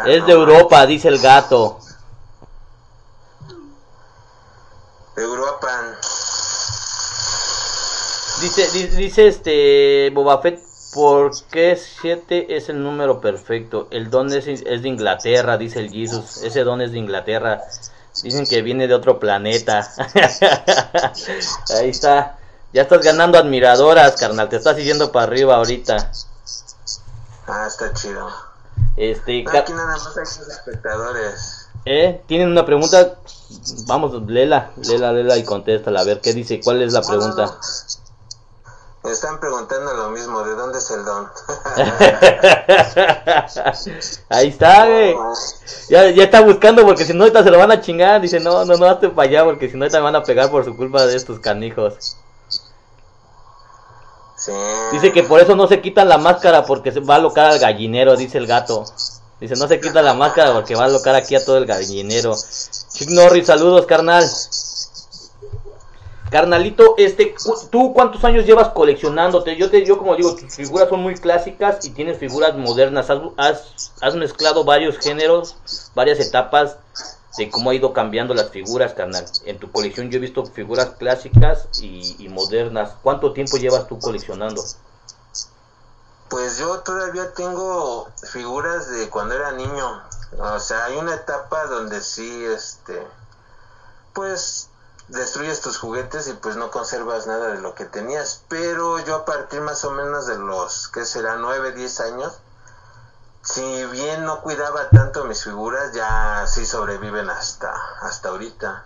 Es 0.04 0.26
de 0.26 0.32
Europa, 0.32 0.84
dice 0.84 1.06
el 1.06 1.20
gato. 1.20 1.78
Europa. 5.16 5.68
Dice, 8.40 8.68
di- 8.72 8.96
dice 8.96 9.28
este 9.28 10.10
Boba 10.12 10.42
Fett, 10.42 10.60
¿por 10.92 11.32
qué 11.50 11.76
7 11.76 12.56
es 12.56 12.68
el 12.68 12.82
número 12.82 13.20
perfecto? 13.20 13.88
El 13.90 14.10
don 14.10 14.32
es, 14.32 14.46
es 14.46 14.82
de 14.82 14.88
Inglaterra, 14.88 15.56
dice 15.56 15.80
el 15.80 15.90
Jesus. 15.90 16.42
Ese 16.42 16.64
don 16.64 16.80
es 16.80 16.92
de 16.92 16.98
Inglaterra. 16.98 17.62
Dicen 18.22 18.46
que 18.46 18.62
viene 18.62 18.88
de 18.88 18.94
otro 18.94 19.18
planeta. 19.18 19.86
Ahí 21.78 21.90
está. 21.90 22.38
Ya 22.72 22.82
estás 22.82 23.02
ganando 23.02 23.38
admiradoras, 23.38 24.16
carnal. 24.16 24.48
Te 24.48 24.56
estás 24.56 24.76
yendo 24.76 25.12
para 25.12 25.26
arriba 25.26 25.56
ahorita. 25.56 26.10
Ah, 27.46 27.66
está 27.68 27.92
chido. 27.92 28.28
Este, 28.96 29.44
No, 29.44 29.50
aquí 29.50 29.72
nada 29.72 29.86
más 29.86 30.16
hay 30.16 30.22
espectadores. 30.22 31.68
¿eh? 31.84 32.22
¿Tienen 32.26 32.50
una 32.50 32.64
pregunta? 32.64 33.16
Vamos, 33.86 34.22
léela, 34.26 34.72
léela, 34.76 35.12
léela 35.12 35.36
y 35.36 35.44
contéstala. 35.44 36.00
A 36.00 36.04
ver, 36.04 36.20
¿qué 36.20 36.32
dice? 36.32 36.60
¿Cuál 36.62 36.82
es 36.82 36.92
la 36.92 37.02
pregunta? 37.02 37.58
Me 39.06 39.12
están 39.12 39.38
preguntando 39.38 39.94
lo 39.94 40.10
mismo, 40.10 40.42
¿de 40.42 40.56
dónde 40.56 40.80
es 40.80 40.90
el 40.90 41.04
don? 41.04 41.30
Ahí 44.28 44.48
está, 44.48 44.84
güey. 44.84 45.14
Ya, 45.88 46.10
ya 46.10 46.24
está 46.24 46.40
buscando 46.40 46.84
porque 46.84 47.04
si 47.04 47.14
no 47.14 47.22
ahorita 47.22 47.44
se 47.44 47.52
lo 47.52 47.58
van 47.58 47.70
a 47.70 47.80
chingar. 47.80 48.20
Dice, 48.20 48.40
no, 48.40 48.64
no, 48.64 48.74
no, 48.74 48.86
hazte 48.86 49.10
para 49.10 49.28
allá 49.28 49.44
porque 49.44 49.70
si 49.70 49.76
no 49.76 49.84
ahorita 49.84 49.98
me 49.98 50.04
van 50.06 50.16
a 50.16 50.24
pegar 50.24 50.50
por 50.50 50.64
su 50.64 50.76
culpa 50.76 51.06
de 51.06 51.14
estos 51.14 51.38
canijos. 51.38 52.16
Sí. 54.34 54.50
Dice 54.90 55.12
que 55.12 55.22
por 55.22 55.38
eso 55.38 55.54
no 55.54 55.68
se 55.68 55.80
quitan 55.80 56.08
la 56.08 56.18
máscara 56.18 56.64
porque 56.64 56.90
se 56.90 56.98
va 56.98 57.14
a 57.14 57.18
alocar 57.18 57.46
al 57.46 57.60
gallinero, 57.60 58.16
dice 58.16 58.38
el 58.38 58.48
gato. 58.48 58.86
Dice, 59.40 59.54
no 59.54 59.68
se 59.68 59.78
quita 59.78 60.02
la 60.02 60.14
máscara 60.14 60.52
porque 60.52 60.74
va 60.74 60.86
a 60.86 60.88
locar 60.88 61.14
aquí 61.14 61.36
a 61.36 61.44
todo 61.44 61.58
el 61.58 61.66
gallinero. 61.66 62.34
Chick 62.92 63.10
Norris, 63.10 63.46
saludos, 63.46 63.86
carnal. 63.86 64.28
Carnalito, 66.30 66.94
este, 66.98 67.34
¿tú 67.70 67.92
cuántos 67.92 68.24
años 68.24 68.46
llevas 68.46 68.70
coleccionándote? 68.70 69.56
Yo 69.56 69.70
te, 69.70 69.84
yo 69.86 69.96
como 69.96 70.16
digo, 70.16 70.34
tus 70.34 70.54
figuras 70.54 70.88
son 70.88 71.00
muy 71.00 71.14
clásicas 71.14 71.84
y 71.84 71.90
tienes 71.90 72.18
figuras 72.18 72.56
modernas. 72.56 73.10
Has, 73.10 73.20
has, 73.36 73.92
has 74.00 74.14
mezclado 74.16 74.64
varios 74.64 74.98
géneros, 74.98 75.56
varias 75.94 76.18
etapas 76.18 76.78
de 77.38 77.48
cómo 77.50 77.70
ha 77.70 77.74
ido 77.74 77.92
cambiando 77.92 78.34
las 78.34 78.50
figuras, 78.50 78.94
carnal. 78.94 79.24
En 79.44 79.58
tu 79.58 79.70
colección 79.70 80.10
yo 80.10 80.16
he 80.16 80.20
visto 80.20 80.44
figuras 80.46 80.90
clásicas 80.98 81.68
y, 81.80 82.16
y 82.18 82.28
modernas. 82.28 82.94
¿Cuánto 83.02 83.32
tiempo 83.32 83.56
llevas 83.56 83.86
tú 83.86 83.98
coleccionando? 84.00 84.64
Pues 86.28 86.58
yo 86.58 86.80
todavía 86.80 87.32
tengo 87.34 88.08
figuras 88.32 88.90
de 88.90 89.08
cuando 89.10 89.36
era 89.36 89.52
niño. 89.52 90.02
O 90.38 90.58
sea, 90.58 90.86
hay 90.86 90.96
una 90.96 91.14
etapa 91.14 91.66
donde 91.66 92.00
sí, 92.00 92.44
este, 92.46 93.06
pues 94.12 94.65
destruyes 95.08 95.60
tus 95.60 95.78
juguetes 95.78 96.28
y 96.28 96.32
pues 96.34 96.56
no 96.56 96.70
conservas 96.70 97.26
nada 97.26 97.48
de 97.48 97.60
lo 97.60 97.74
que 97.74 97.84
tenías. 97.84 98.42
Pero 98.48 98.98
yo 99.00 99.16
a 99.16 99.24
partir 99.24 99.60
más 99.60 99.84
o 99.84 99.90
menos 99.90 100.26
de 100.26 100.38
los, 100.38 100.88
¿qué 100.88 101.04
será? 101.04 101.36
9, 101.36 101.72
10 101.72 102.00
años. 102.00 102.38
Si 103.42 103.86
bien 103.86 104.24
no 104.24 104.42
cuidaba 104.42 104.90
tanto 104.90 105.24
mis 105.24 105.44
figuras, 105.44 105.92
ya 105.92 106.46
sí 106.48 106.66
sobreviven 106.66 107.30
hasta, 107.30 107.72
hasta 108.00 108.30
ahorita. 108.30 108.84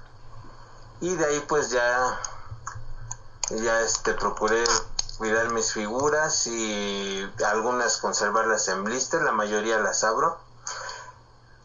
Y 1.00 1.14
de 1.14 1.24
ahí 1.24 1.44
pues 1.48 1.70
ya, 1.70 2.20
ya 3.50 3.80
este, 3.80 4.12
procuré 4.12 4.62
cuidar 5.16 5.50
mis 5.50 5.72
figuras 5.72 6.46
y 6.46 7.30
algunas 7.46 7.96
conservarlas 7.98 8.68
en 8.68 8.84
blister, 8.84 9.22
la 9.22 9.32
mayoría 9.32 9.78
las 9.78 10.04
abro. 10.04 10.38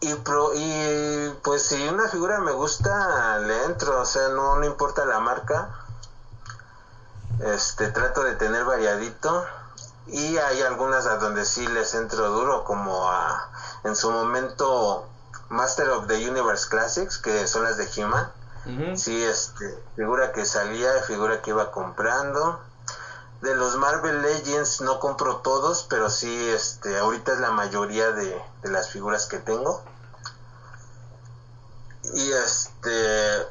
Y, 0.05 0.13
pro, 0.13 0.51
y 0.53 1.35
pues 1.41 1.63
si 1.63 1.87
una 1.87 2.07
figura 2.07 2.39
me 2.39 2.51
gusta, 2.51 3.39
le 3.39 3.63
entro, 3.63 4.01
o 4.01 4.05
sea, 4.05 4.29
no, 4.29 4.55
no 4.55 4.63
importa 4.63 5.03
la 5.03 5.19
marca. 5.19 5.69
Este, 7.39 7.89
trato 7.89 8.23
de 8.23 8.35
tener 8.35 8.65
variadito. 8.65 9.43
Y 10.05 10.37
hay 10.37 10.61
algunas 10.61 11.07
a 11.07 11.17
donde 11.17 11.43
sí 11.43 11.65
les 11.65 11.95
entro 11.95 12.29
duro, 12.29 12.63
como 12.63 13.09
a, 13.09 13.49
en 13.83 13.95
su 13.95 14.11
momento 14.11 15.07
Master 15.49 15.89
of 15.89 16.05
the 16.05 16.29
Universe 16.29 16.69
Classics, 16.69 17.17
que 17.17 17.47
son 17.47 17.63
las 17.63 17.77
de 17.77 17.89
He-Man. 17.95 18.31
Ujú. 18.67 18.95
Sí, 18.97 19.23
este, 19.23 19.75
figura 19.95 20.33
que 20.33 20.45
salía, 20.45 21.01
figura 21.07 21.41
que 21.41 21.49
iba 21.49 21.71
comprando. 21.71 22.59
De 23.41 23.55
los 23.55 23.75
Marvel 23.77 24.21
Legends 24.21 24.81
no 24.81 24.99
compro 24.99 25.37
todos, 25.37 25.87
pero 25.89 26.11
sí, 26.11 26.49
este, 26.49 26.99
ahorita 26.99 27.33
es 27.33 27.39
la 27.39 27.49
mayoría 27.49 28.11
de, 28.11 28.39
de 28.61 28.69
las 28.69 28.89
figuras 28.89 29.25
que 29.25 29.39
tengo. 29.39 29.81
Y 32.13 32.31
este, 32.31 33.47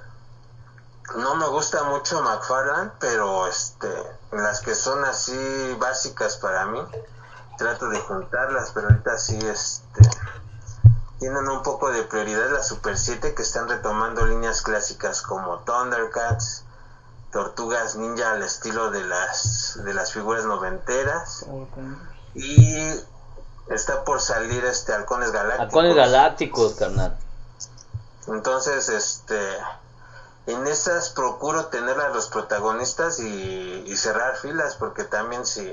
no 1.16 1.34
me 1.37 1.46
gusta 1.49 1.82
mucho 1.84 2.23
McFarlane, 2.23 2.92
pero 2.99 3.46
este, 3.46 3.88
las 4.32 4.61
que 4.61 4.75
son 4.75 5.04
así 5.04 5.76
básicas 5.78 6.37
para 6.37 6.66
mí, 6.66 6.80
trato 7.58 7.88
de 7.88 8.00
juntarlas, 8.00 8.70
pero 8.73 8.88
ahorita 8.88 9.18
sí, 9.18 9.38
este, 9.38 10.08
tienen 11.18 11.49
un 11.49 11.62
poco 11.62 11.90
de 11.90 12.02
prioridad 12.02 12.50
la 12.50 12.62
Super 12.62 12.99
7 12.99 13.34
que 13.34 13.42
están 13.42 13.68
retomando 13.68 14.26
líneas 14.26 14.62
clásicas 14.62 15.23
como 15.23 15.61
Thundercats, 15.61 16.64
Tortugas 17.32 17.96
Ninja 17.96 18.32
al 18.32 18.42
estilo 18.42 18.90
de 18.90 19.04
las 19.04 19.80
de 19.82 19.92
las 19.92 20.12
figuras 20.12 20.44
noventeras 20.44 21.44
y 22.34 22.76
está 23.68 24.04
por 24.04 24.20
salir 24.20 24.64
este 24.64 24.92
Halcones 24.92 25.32
Galácticos. 25.32 25.66
Halcones 25.66 25.96
galácticos, 25.96 26.75
carnal. 26.75 27.18
Entonces, 28.28 28.88
este 28.88 29.38
en 30.47 30.66
esas 30.66 31.11
procuro 31.11 31.66
tener 31.66 31.99
a 31.99 32.11
los 32.11 32.28
protagonistas 32.28 33.19
y, 33.19 33.97
cerrar 33.97 34.37
filas 34.37 34.76
porque 34.78 35.04
también 35.04 35.47
si 35.47 35.73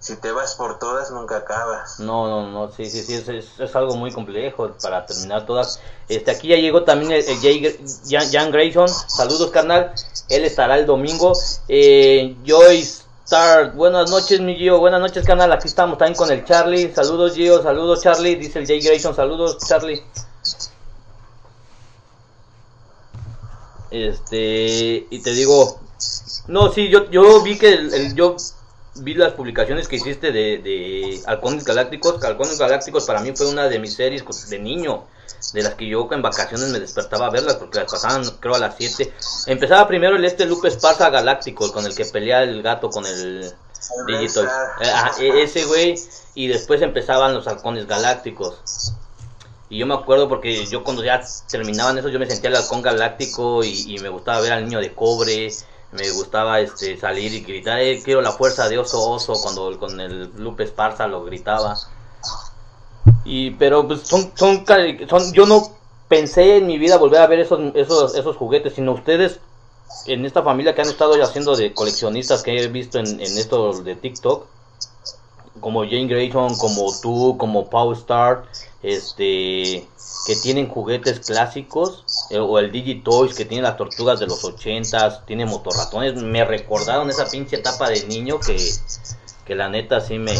si 0.00 0.16
te 0.16 0.32
vas 0.32 0.54
por 0.54 0.78
todas 0.78 1.10
nunca 1.10 1.36
acabas. 1.36 2.00
No, 2.00 2.26
no, 2.26 2.50
no, 2.50 2.72
sí, 2.72 2.88
sí, 2.88 3.02
sí, 3.02 3.14
es, 3.14 3.28
es, 3.58 3.76
algo 3.76 3.96
muy 3.96 4.10
complejo 4.10 4.70
para 4.82 5.04
terminar 5.04 5.44
todas. 5.44 5.78
Este, 6.08 6.30
aquí 6.30 6.48
ya 6.48 6.56
llegó 6.56 6.84
también 6.84 7.12
el, 7.12 7.22
Jay- 7.40 7.78
Jan, 8.08 8.50
Grayson, 8.50 8.88
saludos 8.88 9.50
carnal, 9.50 9.92
él 10.30 10.44
estará 10.44 10.78
el 10.78 10.86
domingo. 10.86 11.34
Eh, 11.68 12.34
Joyce 12.46 13.04
Star, 13.24 13.72
buenas 13.72 14.10
noches 14.10 14.40
mi 14.40 14.56
Gio, 14.56 14.78
buenas 14.78 15.00
noches 15.00 15.24
canal, 15.24 15.52
aquí 15.52 15.68
estamos 15.68 15.98
también 15.98 16.16
con 16.16 16.30
el 16.30 16.46
Charlie, 16.46 16.92
saludos 16.94 17.34
Gio, 17.34 17.62
saludos 17.62 18.02
Charlie, 18.02 18.36
dice 18.36 18.58
el 18.58 18.66
Jay 18.66 18.80
Grayson, 18.80 19.14
saludos 19.14 19.58
Charlie. 19.68 20.02
Este, 23.90 25.06
y 25.10 25.22
te 25.22 25.32
digo, 25.32 25.80
no, 26.46 26.72
sí, 26.72 26.88
yo, 26.88 27.10
yo 27.10 27.42
vi 27.42 27.58
que 27.58 27.72
el, 27.74 27.92
el- 27.94 28.14
yo 28.14 28.36
vi 28.96 29.14
las 29.14 29.32
publicaciones 29.34 29.88
que 29.88 29.96
hiciste 29.96 30.32
de, 30.32 30.58
de 30.58 31.22
Halcones 31.26 31.64
Galácticos. 31.64 32.22
Halcones 32.24 32.58
Galácticos 32.58 33.04
para 33.04 33.20
mí 33.20 33.32
fue 33.36 33.46
una 33.48 33.68
de 33.68 33.78
mis 33.78 33.94
series 33.94 34.24
de 34.48 34.58
niño, 34.58 35.06
de 35.52 35.62
las 35.62 35.74
que 35.74 35.88
yo 35.88 36.08
en 36.12 36.22
vacaciones 36.22 36.68
me 36.70 36.80
despertaba 36.80 37.26
a 37.26 37.30
verlas, 37.30 37.56
porque 37.56 37.78
las 37.80 37.90
pasaban 37.90 38.24
creo 38.40 38.54
a 38.54 38.58
las 38.58 38.76
7. 38.76 39.12
Empezaba 39.46 39.86
primero 39.88 40.16
el 40.16 40.24
este 40.24 40.46
Lupe 40.46 40.68
Esparza 40.68 41.10
Galáctico, 41.10 41.72
con 41.72 41.86
el 41.86 41.94
que 41.94 42.04
pelea 42.04 42.42
el 42.42 42.62
gato 42.62 42.90
con 42.90 43.06
el 43.06 43.52
Digitoy. 44.06 44.46
Eh, 44.80 44.92
e- 45.20 45.42
ese 45.42 45.64
güey, 45.64 45.94
y 46.34 46.48
después 46.48 46.82
empezaban 46.82 47.34
los 47.34 47.46
Halcones 47.46 47.86
Galácticos. 47.86 48.62
Y 49.70 49.78
yo 49.78 49.86
me 49.86 49.94
acuerdo 49.94 50.28
porque 50.28 50.66
yo 50.66 50.82
cuando 50.82 51.04
ya 51.04 51.22
terminaban 51.48 51.96
eso 51.96 52.08
yo 52.08 52.18
me 52.18 52.26
sentía 52.26 52.50
el 52.50 52.56
halcón 52.56 52.82
galáctico 52.82 53.62
y, 53.62 53.96
me 54.02 54.08
gustaba 54.08 54.40
ver 54.40 54.52
al 54.52 54.64
niño 54.64 54.80
de 54.80 54.92
cobre, 54.92 55.48
me 55.92 56.10
gustaba 56.10 56.58
este 56.60 56.98
salir 56.98 57.32
y 57.32 57.40
gritar, 57.40 57.78
eh, 57.80 58.02
quiero 58.04 58.20
la 58.20 58.32
fuerza 58.32 58.68
de 58.68 58.78
oso 58.78 59.08
oso 59.08 59.34
cuando 59.40 59.78
con 59.78 60.00
el 60.00 60.32
Lupe 60.36 60.64
Esparza 60.64 61.06
lo 61.06 61.24
gritaba. 61.24 61.76
Y 63.24 63.52
pero 63.52 63.86
pues 63.86 64.00
son 64.00 64.32
son 64.34 64.64
son 65.08 65.32
yo 65.32 65.46
no 65.46 65.62
pensé 66.08 66.56
en 66.56 66.66
mi 66.66 66.76
vida 66.76 66.98
volver 66.98 67.20
a 67.20 67.28
ver 67.28 67.38
esos 67.38 67.60
esos 67.74 68.16
esos 68.16 68.36
juguetes, 68.36 68.74
sino 68.74 68.92
ustedes 68.92 69.38
en 70.06 70.24
esta 70.24 70.42
familia 70.42 70.74
que 70.74 70.82
han 70.82 70.88
estado 70.88 71.16
ya 71.16 71.24
haciendo 71.24 71.54
de 71.54 71.72
coleccionistas 71.74 72.42
que 72.42 72.60
he 72.60 72.66
visto 72.66 72.98
en, 72.98 73.06
en 73.06 73.38
esto 73.38 73.82
de 73.82 73.94
TikTok, 73.94 74.46
como 75.60 75.84
Jane 75.84 76.08
Grayson, 76.08 76.56
como 76.56 76.86
tú, 77.00 77.36
como 77.38 77.70
Pau 77.70 77.92
Star, 77.92 78.44
este, 78.82 79.86
que 80.26 80.36
tienen 80.42 80.68
juguetes 80.68 81.20
clásicos, 81.20 82.04
eh, 82.30 82.38
o 82.38 82.58
el 82.58 82.72
Digitoys 82.72 83.34
que 83.34 83.44
tiene 83.44 83.62
las 83.62 83.76
tortugas 83.76 84.20
de 84.20 84.26
los 84.26 84.44
ochentas, 84.44 85.24
tiene 85.26 85.46
motorratones, 85.46 86.14
me 86.22 86.44
recordaron 86.44 87.10
esa 87.10 87.26
pinche 87.26 87.56
etapa 87.56 87.88
de 87.88 88.06
niño 88.06 88.38
que, 88.40 88.56
que 89.44 89.54
la 89.54 89.68
neta 89.68 90.00
sí 90.00 90.18
me, 90.18 90.34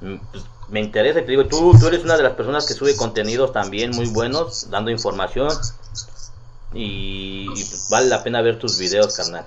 mm, 0.00 0.16
pues, 0.32 0.44
me 0.68 0.80
interesa, 0.80 1.20
te 1.20 1.26
digo, 1.26 1.46
tú, 1.46 1.74
tú 1.78 1.88
eres 1.88 2.04
una 2.04 2.16
de 2.16 2.22
las 2.22 2.34
personas 2.34 2.66
que 2.66 2.74
sube 2.74 2.96
contenidos 2.96 3.52
también 3.52 3.90
muy 3.90 4.06
buenos, 4.06 4.70
dando 4.70 4.90
información, 4.90 5.48
y, 6.72 7.48
y, 7.50 7.64
pues, 7.64 7.88
vale 7.90 8.06
la 8.08 8.22
pena 8.22 8.42
ver 8.42 8.58
tus 8.58 8.78
videos, 8.78 9.16
carnal. 9.16 9.44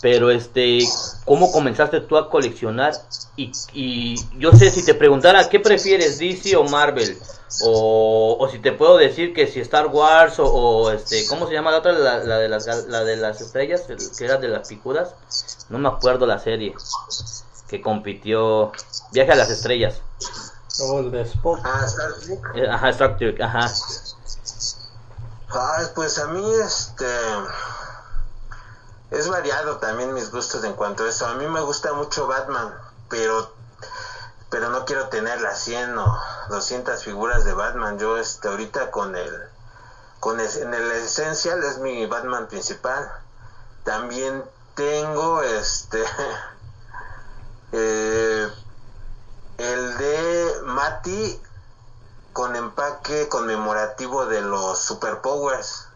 Pero 0.00 0.30
este, 0.30 0.80
¿cómo 1.24 1.52
comenzaste 1.52 2.00
tú 2.00 2.16
a 2.16 2.28
coleccionar? 2.30 2.94
Y, 3.36 3.52
y 3.72 4.16
yo 4.38 4.52
sé, 4.52 4.70
si 4.70 4.84
te 4.84 4.94
preguntara, 4.94 5.48
¿qué 5.48 5.60
prefieres, 5.60 6.18
DC 6.18 6.56
o 6.56 6.64
Marvel? 6.64 7.18
O, 7.64 8.36
o 8.40 8.48
si 8.48 8.58
te 8.58 8.72
puedo 8.72 8.96
decir 8.96 9.34
que 9.34 9.46
si 9.46 9.60
Star 9.60 9.86
Wars 9.88 10.38
o, 10.38 10.46
o, 10.46 10.90
este, 10.90 11.26
¿cómo 11.26 11.46
se 11.46 11.52
llama 11.52 11.70
la 11.70 11.78
otra? 11.78 11.92
La, 11.92 12.18
la 12.24 12.38
de, 12.38 12.48
las, 12.48 12.66
la 12.88 13.04
de 13.04 13.16
las 13.16 13.40
estrellas, 13.40 13.82
el- 13.90 13.98
que 14.16 14.24
era 14.24 14.38
de 14.38 14.48
las 14.48 14.68
picudas. 14.68 15.14
No 15.68 15.78
me 15.78 15.88
acuerdo 15.88 16.26
la 16.26 16.38
serie 16.38 16.74
que 17.68 17.80
compitió. 17.82 18.72
Viaje 19.12 19.32
a 19.32 19.36
las 19.36 19.50
estrellas. 19.50 20.00
O 20.80 21.00
el 21.00 21.10
de 21.10 21.22
Spock. 21.22 21.60
Ah, 21.62 21.84
Star 21.86 22.12
Trek. 22.24 22.40
Eh, 22.56 22.68
Ajá, 22.68 22.88
Star 22.90 23.16
Trek, 23.18 23.40
ajá. 23.40 23.70
Ay, 25.54 25.86
pues 25.94 26.18
a 26.18 26.28
mí 26.28 26.54
este 26.54 27.06
es 29.10 29.28
variado 29.28 29.76
también 29.76 30.14
mis 30.14 30.30
gustos 30.30 30.64
en 30.64 30.72
cuanto 30.72 31.04
a 31.04 31.08
eso. 31.10 31.26
A 31.26 31.34
mí 31.34 31.46
me 31.46 31.60
gusta 31.60 31.92
mucho 31.92 32.26
Batman, 32.26 32.74
pero 33.10 33.52
pero 34.48 34.70
no 34.70 34.84
quiero 34.84 35.08
tener 35.08 35.40
las 35.40 35.60
100 35.60 35.98
o 35.98 36.18
200 36.48 37.02
figuras 37.04 37.44
de 37.44 37.52
Batman. 37.52 37.98
Yo 37.98 38.16
este 38.16 38.48
ahorita 38.48 38.90
con 38.90 39.14
el 39.14 39.48
con 40.20 40.40
el, 40.40 40.48
en 40.58 40.72
el 40.72 40.90
esencial 40.92 41.62
es 41.64 41.78
mi 41.78 42.06
Batman 42.06 42.48
principal. 42.48 43.10
También 43.84 44.44
tengo 44.74 45.42
este 45.42 46.02
eh, 47.72 48.48
el 49.58 49.98
de 49.98 50.60
Mati 50.64 51.42
con 52.32 52.56
empaque 52.56 53.28
conmemorativo 53.28 54.26
de 54.26 54.42
los 54.42 54.78
Superpowers 54.78 55.88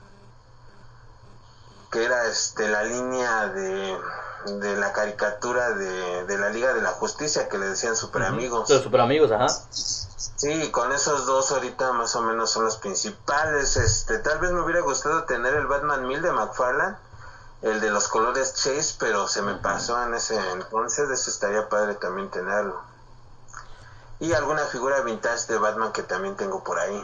que 1.90 2.05
era 2.05 2.27
este 2.27 2.68
la 2.68 2.83
línea 2.83 3.49
de, 3.49 3.99
de 4.46 4.77
la 4.77 4.92
caricatura 4.92 5.70
de, 5.70 6.25
de 6.25 6.38
la 6.38 6.51
Liga 6.51 6.75
de 6.75 6.83
la 6.83 6.90
Justicia 6.90 7.49
que 7.49 7.59
le 7.59 7.66
decían 7.66 7.96
super 7.96 8.22
amigos 8.25 8.68
Los 8.68 8.83
super 8.83 9.01
amigos, 9.01 9.31
ajá. 9.33 9.46
Sí, 10.37 10.70
con 10.70 10.92
esos 10.92 11.25
dos 11.25 11.51
ahorita 11.53 11.92
más 11.92 12.14
o 12.14 12.20
menos 12.20 12.51
son 12.51 12.64
los 12.64 12.77
principales. 12.77 13.77
Este, 13.77 14.18
tal 14.18 14.38
vez 14.38 14.51
me 14.51 14.61
hubiera 14.61 14.81
gustado 14.81 15.25
tener 15.25 15.55
el 15.55 15.66
Batman 15.66 16.07
1000 16.07 16.22
de 16.22 16.33
McFarlane, 16.33 16.96
el 17.62 17.81
de 17.81 17.90
los 17.90 18.09
colores 18.09 18.55
Chase, 18.55 18.96
pero 18.99 19.29
se 19.29 19.40
me 19.40 19.55
pasó 19.55 20.03
en 20.03 20.12
ese 20.14 20.38
entonces, 20.53 21.09
eso 21.09 21.31
estaría 21.31 21.68
padre 21.70 21.94
también 21.94 22.31
tenerlo. 22.31 22.83
Y 24.20 24.33
alguna 24.33 24.64
figura 24.66 25.00
vintage 25.02 25.46
de 25.52 25.59
Batman 25.59 25.92
que 25.92 26.02
también 26.02 26.37
tengo 26.37 26.62
por 26.64 26.79
ahí. 26.79 27.02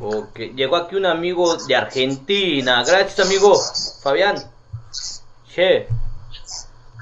Ok, 0.00 0.38
llegó 0.54 0.76
aquí 0.76 0.96
un 0.96 1.06
amigo 1.06 1.56
de 1.56 1.76
Argentina. 1.76 2.82
Gracias, 2.84 3.24
amigo. 3.26 3.60
Fabián. 4.02 4.36
Che. 5.54 5.86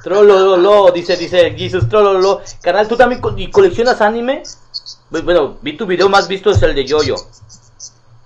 Trolololo, 0.03 0.91
dice, 0.93 1.17
dice 1.17 1.51
Jesus 1.57 1.89
Trolololo. 1.89 2.41
Canal, 2.63 2.89
¿tú 2.89 2.97
también 2.97 3.21
y 3.37 3.51
coleccionas 3.51 4.01
anime? 4.01 4.43
Bu- 5.11 5.23
Bueno, 5.25 5.59
vi 5.61 5.77
tu 5.77 5.87
video 5.87 6.09
más 6.09 6.27
visto 6.27 6.51
es 6.51 6.63
el 6.63 6.75
de 6.75 6.85
Yoyo. 6.87 7.17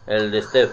El 0.06 0.30
de 0.30 0.42
Steph. 0.42 0.72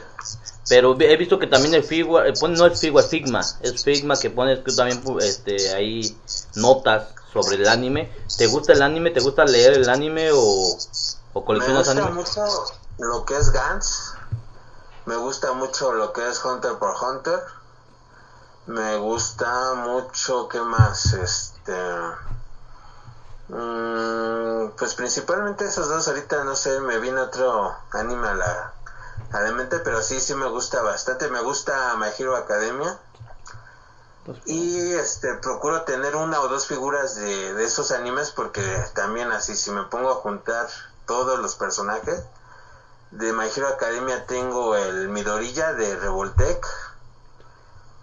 Pero 0.70 0.96
he 1.02 1.18
visto 1.18 1.40
que 1.40 1.48
también 1.48 1.74
el 1.74 1.84
Figma, 1.84 2.28
eh, 2.28 2.34
no 2.48 2.66
es 2.68 2.80
Figma, 2.80 3.02
es 3.02 3.08
Figma. 3.08 3.42
Es 3.62 3.84
Figma 3.84 4.18
que 4.18 4.30
pones 4.30 4.64
tú 4.64 4.74
también 4.76 5.02
este, 5.20 5.74
ahí 5.74 6.16
notas 6.56 7.08
sobre 7.34 7.56
el 7.58 7.68
anime. 7.68 8.12
¿Te 8.38 8.48
gusta 8.48 8.74
el 8.74 8.82
anime? 8.82 9.12
¿Te 9.12 9.20
gusta 9.22 9.46
leer 9.46 9.74
el 9.74 9.90
anime 9.90 10.32
o, 10.34 10.78
o 11.34 11.40
Me 11.40 11.46
coleccionas 11.46 11.88
gusta 11.88 11.92
anime? 11.92 12.12
mucho 12.12 12.46
lo 13.00 13.26
que 13.26 13.38
es 13.38 13.52
Gantz. 13.52 14.14
Me 15.06 15.16
gusta 15.16 15.54
mucho 15.54 15.94
lo 15.94 16.14
que 16.14 16.28
es 16.30 16.44
Hunter 16.44 16.74
por 16.78 16.96
Hunter. 17.02 17.40
Me 18.68 18.98
gusta 18.98 19.74
mucho, 19.76 20.48
¿qué 20.48 20.62
más? 20.62 21.14
Este. 21.14 21.74
mm, 23.48 24.72
pues 24.78 24.94
principalmente 24.96 25.66
esos 25.66 25.90
dos. 25.90 26.08
Ahorita 26.08 26.44
no 26.44 26.56
sé, 26.56 26.80
me 26.82 27.00
viene 27.00 27.22
otro 27.22 27.76
anime 27.92 28.28
a 28.28 28.34
la, 28.36 28.74
a 29.32 29.40
la 29.42 29.52
mente, 29.52 29.80
pero 29.80 30.02
sí, 30.02 30.20
sí 30.20 30.36
me 30.36 30.48
gusta 30.48 30.82
bastante. 30.82 31.30
Me 31.30 31.42
gusta 31.42 31.96
My 31.98 32.08
Hero 32.18 32.36
Academia. 32.36 33.00
Y 34.46 34.94
este 34.94 35.36
procuro 35.36 35.82
tener 35.82 36.16
una 36.16 36.42
o 36.42 36.48
dos 36.48 36.68
figuras 36.68 37.16
de, 37.16 37.54
de 37.54 37.66
esos 37.66 37.92
animes 37.92 38.32
porque 38.32 38.62
también 38.94 39.32
así 39.32 39.56
si 39.56 39.72
me 39.72 39.84
pongo 39.86 40.12
a 40.12 40.16
juntar 40.16 40.68
todos 41.06 41.40
los 41.40 41.56
personajes 41.56 42.24
de 43.12 43.34
My 43.34 43.48
Hero 43.56 43.68
Academia 43.68 44.26
tengo 44.26 44.76
el 44.76 45.10
Midorilla 45.10 45.74
de 45.74 45.98
Revoltech. 45.98 46.66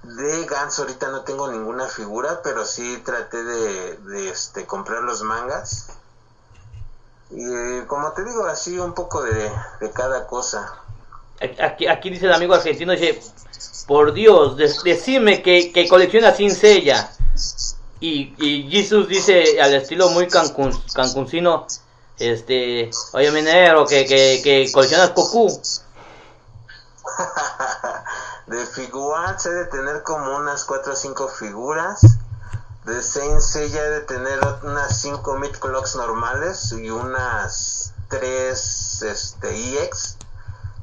De 0.03 0.45
Gans 0.47 0.79
ahorita 0.79 1.09
no 1.09 1.23
tengo 1.23 1.49
ninguna 1.49 1.87
figura 1.87 2.41
pero 2.43 2.65
sí 2.65 3.03
traté 3.05 3.43
de, 3.43 3.97
de, 3.97 4.29
este 4.29 4.67
comprar 4.67 5.03
los 5.03 5.23
mangas. 5.23 5.89
Y 7.31 7.83
como 7.87 8.13
te 8.13 8.25
digo 8.25 8.45
así 8.47 8.79
un 8.79 8.95
poco 8.95 9.23
de, 9.23 9.53
de 9.81 9.91
cada 9.93 10.27
cosa 10.27 10.83
Aquí, 11.41 11.87
aquí 11.87 12.11
dice 12.11 12.27
el 12.27 12.33
amigo 12.33 12.55
argentino, 12.55 12.93
dice, 12.93 13.21
por 13.87 14.13
Dios, 14.13 14.57
de- 14.57 14.73
decime 14.85 15.43
que, 15.43 15.87
colecciona 15.89 16.35
sin 16.35 16.55
sella. 16.55 17.11
Y, 18.01 18.35
y 18.39 18.71
Jesus 18.71 19.09
dice 19.09 19.61
al 19.61 19.75
estilo 19.75 20.09
muy 20.11 20.29
cancun, 20.29 20.73
cancuncino, 20.95 21.67
este, 22.19 22.91
oye 23.13 23.31
minero, 23.31 23.87
que, 23.87 24.05
que, 24.07 24.71
coleccionas 24.73 25.15
Goku. 25.15 25.49
de 28.47 28.67
figuras 28.67 29.45
he 29.47 29.51
de 29.51 29.65
tener 29.67 30.03
como 30.03 30.37
unas 30.37 30.65
4 30.65 30.93
o 30.93 30.97
5 30.97 31.29
figuras. 31.29 32.01
De 32.85 33.03
Saint 33.03 33.41
Seiya 33.41 33.83
he 33.83 33.91
de 33.91 34.01
tener 34.03 34.39
unas 34.63 35.01
5 35.01 35.37
mid-clocks 35.39 35.97
normales 35.97 36.73
y 36.73 36.91
unas 36.91 37.93
3 38.09 39.03
este, 39.03 39.85
EX, 39.85 40.17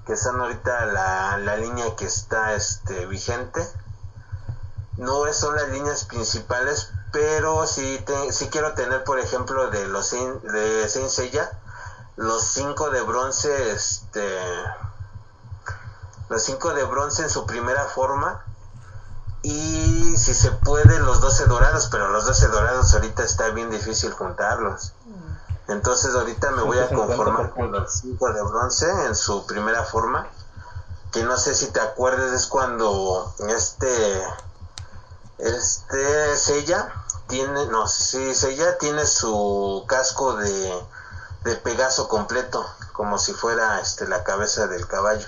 que 0.06 0.16
son 0.16 0.40
ahorita 0.40 0.86
la, 0.86 1.38
la 1.38 1.56
línea 1.56 1.96
que 1.96 2.06
está 2.06 2.54
este, 2.54 3.06
vigente. 3.06 3.68
No 4.98 5.32
son 5.34 5.56
las 5.56 5.68
líneas 5.70 6.06
principales, 6.06 6.88
pero 7.12 7.66
sí, 7.68 8.02
te- 8.06 8.32
sí 8.32 8.48
quiero 8.50 8.74
tener, 8.74 9.04
por 9.04 9.20
ejemplo, 9.20 9.70
de 9.70 9.88
los 9.88 10.12
de 10.12 10.88
Saint 10.88 11.10
Seiya, 11.10 11.52
los 12.16 12.44
5 12.44 12.92
de 12.92 13.02
bronce, 13.02 13.72
este, 13.72 14.40
los 16.30 16.42
5 16.44 16.74
de 16.74 16.84
bronce 16.84 17.24
en 17.24 17.30
su 17.30 17.46
primera 17.46 17.86
forma 17.86 18.42
y 19.42 20.16
si 20.18 20.34
se 20.34 20.52
puede 20.52 20.98
los 21.00 21.20
12 21.20 21.46
dorados, 21.46 21.88
pero 21.92 22.08
los 22.10 22.26
12 22.26 22.48
dorados 22.48 22.94
ahorita 22.94 23.24
está 23.24 23.50
bien 23.50 23.70
difícil 23.70 24.12
juntarlos. 24.14 24.94
Entonces 25.68 26.14
ahorita 26.14 26.52
me 26.52 26.62
voy 26.62 26.78
a 26.78 26.88
150 26.88 27.16
conformar 27.16 27.52
con 27.52 27.72
los 27.72 27.92
5 28.02 28.34
de 28.34 28.42
bronce 28.44 28.86
en 29.08 29.16
su 29.16 29.46
primera 29.48 29.84
forma, 29.84 30.28
que 31.12 31.24
no 31.24 31.38
sé 31.38 31.56
si 31.56 31.68
te 31.68 31.80
acuerdes 31.80 32.34
es 32.34 32.48
cuando 32.48 33.34
este 33.50 34.24
este 35.38 36.38
Sella 36.38 36.94
tiene 37.28 37.66
no 37.68 37.88
sí 37.88 38.36
Sella 38.36 38.78
tiene 38.78 39.06
su 39.06 39.84
casco 39.88 40.36
de 40.36 40.74
de 41.46 41.56
Pegaso 41.56 42.08
completo, 42.08 42.66
como 42.92 43.18
si 43.20 43.32
fuera 43.34 43.80
este 43.80 44.08
la 44.08 44.24
cabeza 44.24 44.68
del 44.68 44.88
caballo. 44.88 45.28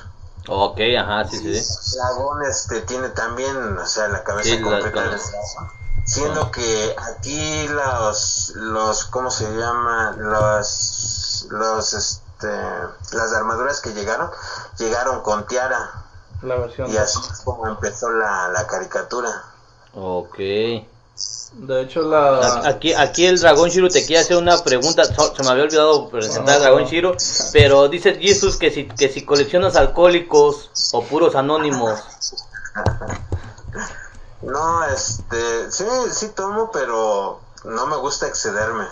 Ok, 0.49 0.79
ajá, 0.99 1.25
sí, 1.25 1.37
sí. 1.37 1.63
sí. 1.63 1.95
Dragón 1.97 2.43
este 2.43 2.81
tiene 2.81 3.09
también, 3.09 3.77
o 3.77 3.85
sea, 3.85 4.07
la 4.07 4.23
cabeza 4.23 4.49
Sí, 4.49 4.61
completa 4.61 5.01
del 5.09 5.19
dragón. 5.19 5.71
Siendo 6.07 6.49
que 6.51 6.95
aquí 7.13 7.67
los 7.67 8.53
los 8.55 9.05
¿cómo 9.05 9.29
se 9.29 9.43
llama? 9.51 10.15
Los 10.17 11.45
los 11.49 11.93
este 11.93 12.47
las 12.47 13.33
armaduras 13.35 13.81
que 13.81 13.93
llegaron 13.93 14.29
llegaron 14.79 15.21
con 15.21 15.45
tiara 15.47 16.05
La 16.43 16.55
versión. 16.55 16.89
y 16.91 16.95
así 16.97 17.19
es 17.31 17.41
como 17.41 17.67
empezó 17.67 18.09
la, 18.09 18.47
la 18.49 18.65
caricatura. 18.67 19.43
Ok. 19.93 20.37
De 20.37 21.81
hecho, 21.81 22.01
la. 22.03 22.61
Aquí, 22.67 22.93
aquí 22.93 23.25
el 23.25 23.39
Dragón 23.39 23.69
Shiro 23.69 23.89
te 23.89 24.05
quiere 24.05 24.21
hacer 24.21 24.37
una 24.37 24.63
pregunta. 24.63 25.03
So- 25.05 25.35
Se 25.35 25.41
me 25.43 25.49
había 25.49 25.63
olvidado 25.63 26.09
presentar 26.09 26.55
al 26.55 26.61
Dragón 26.61 26.85
Shiro. 26.85 27.15
Pero 27.51 27.87
dice 27.89 28.15
Jesus 28.19 28.55
que 28.57 28.69
si, 28.69 28.87
que 28.87 29.09
si 29.09 29.25
coleccionas 29.25 29.75
alcohólicos 29.75 30.69
o 30.93 31.03
puros 31.03 31.35
anónimos. 31.35 31.99
No, 34.41 34.85
este, 34.85 35.71
sí, 35.71 35.85
sí 36.11 36.29
tomo, 36.35 36.69
pero 36.71 37.39
no 37.65 37.87
me 37.87 37.97
gusta 37.97 38.27
excederme. 38.27 38.85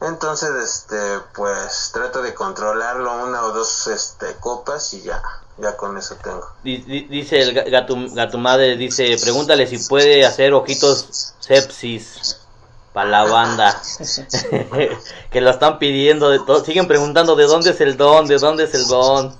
Entonces, 0.00 0.50
este, 0.64 0.96
pues 1.34 1.90
trato 1.92 2.22
de 2.22 2.34
controlarlo 2.34 3.24
una 3.24 3.44
o 3.44 3.52
dos, 3.52 3.86
este, 3.86 4.34
copas 4.40 4.94
y 4.94 5.02
ya, 5.02 5.22
ya 5.58 5.76
con 5.76 5.96
eso 5.98 6.16
tengo. 6.22 6.46
Di- 6.64 6.78
di- 6.78 7.04
Dice 7.06 7.40
el 7.42 7.54
ga- 7.54 7.70
gato, 7.70 7.94
gato 8.12 8.38
madre, 8.38 8.76
dice, 8.76 9.16
pregúntale 9.22 9.66
si 9.66 9.78
puede 9.88 10.24
hacer 10.24 10.54
ojitos 10.54 11.34
sepsis 11.40 12.38
para 12.94 13.10
la 13.10 13.24
banda. 13.24 13.80
que 15.30 15.40
lo 15.42 15.50
están 15.50 15.78
pidiendo, 15.78 16.30
de 16.30 16.40
siguen 16.64 16.88
preguntando 16.88 17.36
de 17.36 17.44
dónde 17.44 17.70
es 17.70 17.80
el 17.82 17.96
don, 17.98 18.26
de 18.26 18.38
dónde 18.38 18.64
es 18.64 18.74
el 18.74 18.86
don. 18.88 19.36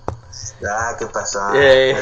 Ah, 0.68 0.94
¿qué 0.98 1.06
pasó? 1.06 1.40
Eh, 1.54 1.96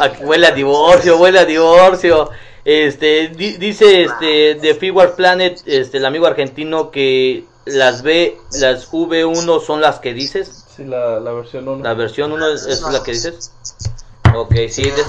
aquí 0.00 0.22
huele 0.24 0.46
a 0.46 0.50
divorcio, 0.52 1.16
huele 1.18 1.38
a 1.40 1.44
divorcio. 1.44 2.30
Este, 2.64 3.28
di- 3.28 3.56
dice 3.56 4.04
este 4.04 4.54
de 4.56 4.74
Figure 4.74 5.08
Planet, 5.08 5.60
este 5.66 5.96
el 5.98 6.04
amigo 6.06 6.26
argentino 6.26 6.90
que 6.90 7.46
las 7.64 8.02
B, 8.02 8.38
las 8.52 8.90
V1 8.90 9.64
son 9.64 9.80
las 9.80 9.98
que 10.00 10.12
dices, 10.14 10.64
Sí, 10.76 10.84
la, 10.84 11.20
la 11.20 11.32
versión 11.32 11.66
1. 11.68 11.82
la 11.84 11.94
versión 11.94 12.32
1 12.32 12.48
es, 12.48 12.66
es 12.66 12.82
la 12.82 13.02
que 13.02 13.12
dices. 13.12 13.52
Ok, 14.34 14.54
sí, 14.70 14.82
de, 14.82 15.04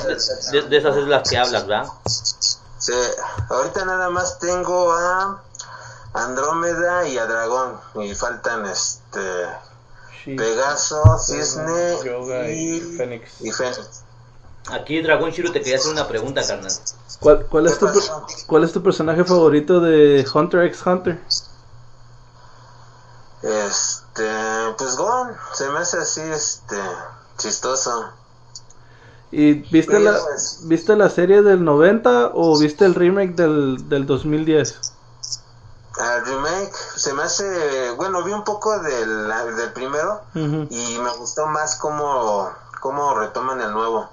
de- 0.62 0.68
de 0.70 0.78
esas 0.78 0.96
es 0.98 1.08
las 1.08 1.30
que 1.30 1.38
hablas, 1.38 1.68
¿verdad? 1.68 1.88
sí, 2.06 2.94
ahorita 3.50 3.86
nada 3.86 4.10
más 4.10 4.40
tengo 4.40 4.92
a 4.94 5.42
Andrómeda 6.14 7.08
y 7.08 7.18
a 7.18 7.26
Dragón 7.26 7.80
y 7.96 8.14
faltan, 8.16 8.66
este, 8.66 9.20
Pegaso, 10.36 11.18
Cisne 11.20 12.00
Yoga 12.04 12.50
y 12.52 12.80
y, 12.80 12.82
Fénix. 12.82 13.42
y 13.42 13.52
Fénix. 13.52 14.06
Aquí 14.72 15.02
Dragón 15.02 15.32
Shiro 15.32 15.52
te 15.52 15.62
quería 15.62 15.78
hacer 15.78 15.92
una 15.92 16.08
pregunta, 16.08 16.46
carnal. 16.46 16.74
¿Cuál, 17.20 17.46
cuál, 17.48 17.68
es 17.68 17.74
¿Qué 17.74 17.80
tu, 17.80 17.92
per- 17.92 17.94
pasó? 17.94 18.26
¿Cuál 18.48 18.64
es 18.64 18.72
tu 18.74 18.82
personaje 18.84 19.24
favorito 19.24 19.80
de 19.80 20.26
Hunter 20.34 20.66
x 20.66 20.86
Hunter? 20.86 21.20
Este, 23.44 24.24
pues 24.78 24.96
Gon, 24.98 25.36
se 25.54 25.70
me 25.70 25.80
hace 25.80 25.98
así, 25.98 26.22
este, 26.22 26.78
chistoso. 27.38 28.14
¿Y 29.32 29.54
viste 29.70 29.98
Sí, 29.98 30.04
la, 30.04 30.12
pues. 30.24 30.60
viste 30.60 30.96
la 30.96 31.10
serie 31.10 31.42
del 31.42 31.64
90 31.64 32.32
o 32.34 32.58
viste 32.58 32.86
el 32.86 32.96
remake 32.96 33.34
del, 33.36 33.90
del 33.90 34.06
2010? 34.06 34.84
El 36.02 36.26
remake 36.26 36.74
se 36.96 37.14
me 37.14 37.24
hace, 37.24 37.92
bueno, 37.92 38.24
vi 38.24 38.34
un 38.34 38.44
poco 38.44 38.80
del, 38.80 39.28
del 39.56 39.74
primero 39.74 40.22
y 40.34 40.98
me 41.00 41.12
gustó 41.18 41.46
más 41.46 41.76
cómo, 41.76 42.52
cómo 42.80 43.14
retoman 43.14 43.62
el 43.62 43.72
nuevo. 43.72 44.10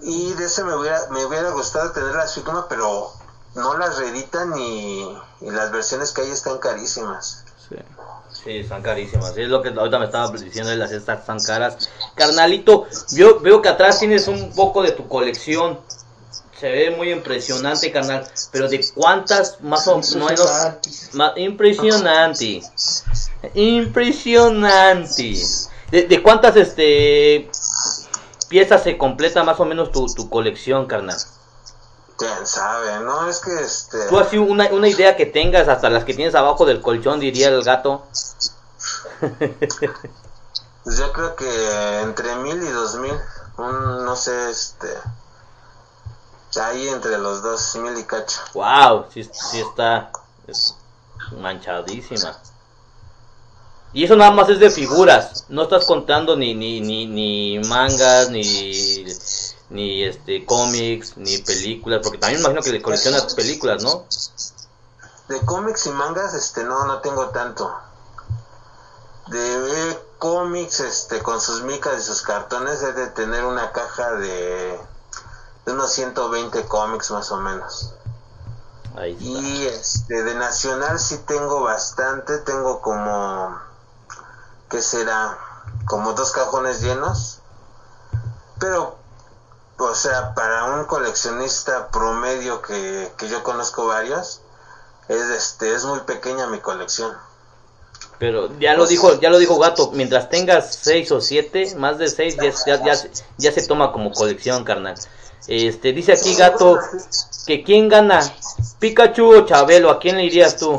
Y 0.00 0.32
de 0.34 0.46
ese 0.46 0.64
me 0.64 0.74
hubiera, 0.74 0.98
me 1.10 1.24
hubiera 1.24 1.50
gustado 1.50 1.92
tener 1.92 2.14
las 2.14 2.34
figuras, 2.34 2.64
pero 2.68 3.12
no 3.54 3.78
las 3.78 3.98
reeditan 3.98 4.58
y, 4.58 5.16
y 5.40 5.50
las 5.50 5.70
versiones 5.70 6.12
que 6.12 6.22
hay 6.22 6.30
están 6.30 6.58
carísimas. 6.58 7.44
Sí. 7.68 7.76
Sí, 8.44 8.58
están 8.58 8.82
carísimas. 8.82 9.36
Es 9.36 9.48
lo 9.48 9.62
que 9.62 9.68
ahorita 9.68 9.98
me 9.98 10.06
estaba 10.06 10.28
diciendo, 10.30 10.74
las 10.74 10.90
estas 10.90 11.20
están 11.20 11.40
caras. 11.40 11.88
Carnalito, 12.14 12.86
yo 13.12 13.40
veo 13.40 13.62
que 13.62 13.68
atrás 13.68 14.00
tienes 14.00 14.28
un 14.28 14.52
poco 14.54 14.82
de 14.82 14.90
tu 14.90 15.08
colección. 15.08 15.78
Se 16.58 16.70
ve 16.70 16.90
muy 16.96 17.10
impresionante, 17.12 17.90
carnal. 17.90 18.26
Pero 18.52 18.68
de 18.68 18.84
cuántas 18.94 19.60
más 19.60 19.86
o 19.88 19.98
menos... 19.98 20.40
Más, 21.12 21.32
impresionante. 21.36 22.62
Impresionante. 23.54 25.36
¿De, 25.90 26.02
de 26.04 26.22
cuántas 26.22 26.56
este 26.56 27.50
piezas 28.48 28.82
se 28.82 28.96
completa 28.96 29.42
más 29.42 29.58
o 29.60 29.64
menos 29.64 29.90
tu, 29.90 30.06
tu 30.06 30.30
colección, 30.30 30.86
carnal? 30.86 31.16
Quién 32.16 32.46
sabe, 32.46 33.00
no 33.00 33.28
es 33.28 33.40
que 33.40 33.52
este. 33.60 34.06
Tú 34.08 34.18
así 34.18 34.38
una, 34.38 34.68
una 34.68 34.88
idea 34.88 35.16
que 35.16 35.26
tengas, 35.26 35.66
hasta 35.68 35.90
las 35.90 36.04
que 36.04 36.14
tienes 36.14 36.34
abajo 36.34 36.64
del 36.64 36.80
colchón, 36.80 37.18
diría 37.18 37.48
el 37.48 37.64
gato. 37.64 38.06
Pues 39.20 40.96
yo 40.98 41.12
creo 41.12 41.34
que 41.34 42.00
entre 42.02 42.36
mil 42.36 42.62
y 42.62 42.68
dos 42.68 42.94
mil, 42.96 43.14
un, 43.58 44.04
no 44.04 44.14
sé, 44.14 44.50
este. 44.50 44.88
Ahí 46.56 46.88
entre 46.88 47.18
los 47.18 47.42
dos, 47.42 47.74
mil 47.76 47.98
y 47.98 48.04
cacho. 48.04 48.40
Wow, 48.54 49.06
sí, 49.12 49.24
sí 49.24 49.60
está 49.60 50.10
es 50.46 50.74
manchadísima. 51.32 52.38
Y 53.92 54.04
eso 54.04 54.16
nada 54.16 54.32
más 54.32 54.48
es 54.48 54.58
de 54.58 54.70
figuras, 54.70 55.44
no 55.48 55.62
estás 55.62 55.84
contando 55.84 56.36
ni, 56.36 56.54
ni, 56.54 56.80
ni, 56.80 57.06
ni 57.06 57.60
mangas, 57.60 58.28
ni, 58.28 59.04
ni 59.70 60.02
este 60.02 60.44
cómics, 60.44 61.16
ni 61.16 61.38
películas, 61.38 62.00
porque 62.02 62.18
también 62.18 62.40
imagino 62.40 62.60
que 62.60 62.72
le 62.72 62.82
coleccionas 62.82 63.34
películas, 63.34 63.84
¿no? 63.84 64.04
De 65.28 65.40
cómics 65.46 65.86
y 65.86 65.90
mangas, 65.90 66.34
este, 66.34 66.64
no, 66.64 66.84
no 66.86 66.98
tengo 66.98 67.28
tanto. 67.28 67.72
De 69.28 69.98
cómics, 70.18 70.80
este, 70.80 71.22
con 71.22 71.40
sus 71.40 71.62
micas 71.62 72.00
y 72.00 72.02
sus 72.02 72.22
cartones, 72.22 72.82
he 72.82 72.92
de 72.92 73.06
tener 73.08 73.44
una 73.44 73.70
caja 73.70 74.12
de, 74.16 74.76
de 75.64 75.72
unos 75.72 75.92
120 75.92 76.64
cómics 76.66 77.10
más 77.10 77.30
o 77.32 77.38
menos. 77.38 77.94
Ahí 78.96 79.12
está. 79.12 79.24
Y 79.24 79.66
este, 79.66 80.22
de 80.22 80.34
nacional 80.34 80.98
sí 80.98 81.18
tengo 81.26 81.62
bastante, 81.62 82.38
tengo 82.38 82.80
como, 82.80 83.58
¿qué 84.70 84.80
será? 84.80 85.38
Como 85.86 86.12
dos 86.12 86.32
cajones 86.32 86.82
llenos. 86.82 87.40
Pero, 88.60 88.96
o 89.78 89.94
sea, 89.94 90.34
para 90.34 90.76
un 90.76 90.84
coleccionista 90.84 91.88
promedio 91.88 92.62
que, 92.62 93.12
que 93.16 93.28
yo 93.28 93.42
conozco 93.42 93.86
varios, 93.86 94.40
es, 95.08 95.22
este, 95.22 95.74
es 95.74 95.84
muy 95.84 96.00
pequeña 96.00 96.46
mi 96.46 96.60
colección. 96.60 97.12
Pero 98.18 98.56
ya 98.58 98.74
lo 98.74 98.86
dijo, 98.86 99.20
ya 99.20 99.28
lo 99.28 99.38
dijo 99.38 99.58
Gato, 99.58 99.90
mientras 99.92 100.30
tengas 100.30 100.76
seis 100.76 101.10
o 101.10 101.20
siete, 101.20 101.74
más 101.76 101.98
de 101.98 102.08
seis 102.08 102.36
ya, 102.36 102.52
ya, 102.64 102.82
ya, 102.82 103.10
ya 103.36 103.52
se 103.52 103.66
toma 103.66 103.92
como 103.92 104.12
colección, 104.12 104.64
carnal. 104.64 104.94
Este, 105.46 105.92
dice 105.92 106.12
aquí 106.12 106.34
Gato 106.36 106.78
que 107.46 107.62
quién 107.62 107.88
gana, 107.88 108.20
Pikachu 108.78 109.34
o 109.36 109.44
Chabelo, 109.44 109.90
¿a 109.90 109.98
quién 109.98 110.16
le 110.16 110.24
irías 110.24 110.56
tú? 110.56 110.78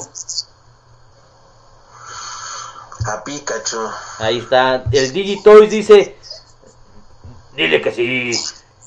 A 3.08 3.23
Pikachu. 3.23 3.88
Ahí 4.19 4.39
está, 4.39 4.84
el 4.91 5.12
Digitoys 5.13 5.69
dice, 5.69 6.17
dile 7.56 7.80
que 7.82 7.91
sí, 7.91 8.32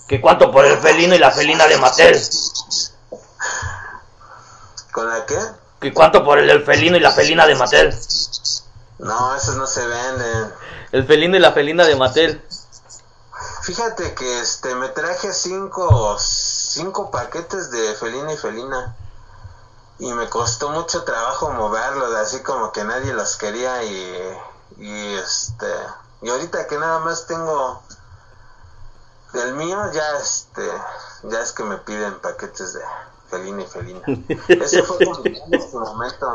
que 0.09 0.21
cuánto 0.21 0.51
por 0.51 0.65
el 0.67 0.79
felino 0.79 1.15
y 1.15 1.19
la 1.19 1.31
felina 1.31 1.67
de 1.69 1.77
Mattel, 1.77 2.21
¿Con 4.93 5.09
la 5.09 5.25
qué? 5.27 5.39
que 5.81 5.95
cuánto 5.95 6.25
por 6.25 6.41
el, 6.41 6.51
el 6.51 6.65
felino 6.65 6.97
y 6.97 7.01
la 7.01 7.13
felina 7.13 7.47
de 7.47 7.55
Mattel, 7.55 7.95
No, 8.99 9.37
esos 9.37 9.55
no 9.55 9.67
se 9.69 9.87
venden. 9.87 10.53
el 10.91 11.07
felino 11.07 11.37
y 11.37 11.41
la 11.41 11.53
felina 11.53 11.85
de 11.85 11.95
Mattel. 11.95 12.43
Fíjate 13.69 14.15
que 14.15 14.41
este 14.41 14.75
me 14.77 14.89
traje 14.89 15.31
cinco, 15.35 16.17
cinco 16.19 17.11
paquetes 17.11 17.71
de 17.71 17.95
felina 17.97 18.33
y 18.33 18.39
felina. 18.39 18.97
Y 19.99 20.11
me 20.15 20.27
costó 20.31 20.71
mucho 20.71 21.05
trabajo 21.05 21.51
moverlos, 21.51 22.15
así 22.15 22.43
como 22.43 22.73
que 22.73 22.83
nadie 22.85 23.13
los 23.13 23.37
quería 23.37 23.85
y, 23.85 24.39
y 24.79 25.15
este 25.17 25.67
y 26.23 26.31
ahorita 26.31 26.67
que 26.67 26.79
nada 26.79 27.01
más 27.01 27.27
tengo 27.27 27.83
del 29.35 29.53
mío 29.53 29.93
ya 29.93 30.17
este 30.17 30.73
ya 31.25 31.43
es 31.43 31.53
que 31.53 31.63
me 31.63 31.77
piden 31.77 32.21
paquetes 32.21 32.73
de 32.73 32.81
felina 33.31 33.63
y 33.63 33.67
felina. 33.67 34.01
Ese 34.49 34.83
fue 34.83 34.99
su 35.05 35.81
momento. 35.81 36.35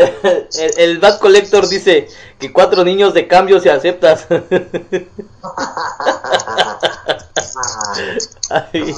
el, 0.00 0.78
el 0.78 0.98
Bad 0.98 1.18
Collector 1.18 1.68
dice 1.68 2.08
que 2.38 2.52
cuatro 2.52 2.84
niños 2.84 3.14
de 3.14 3.26
cambio 3.28 3.60
se 3.60 3.70
aceptas. 3.70 4.26
Ay, 8.50 8.94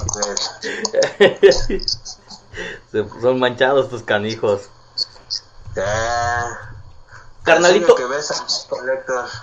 son 3.21 3.39
manchados 3.39 3.89
tus 3.89 4.03
canijos. 4.03 4.69
Ya. 5.75 6.72
Carnalito. 7.43 7.95
Que 7.95 8.05
ves. 8.07 8.31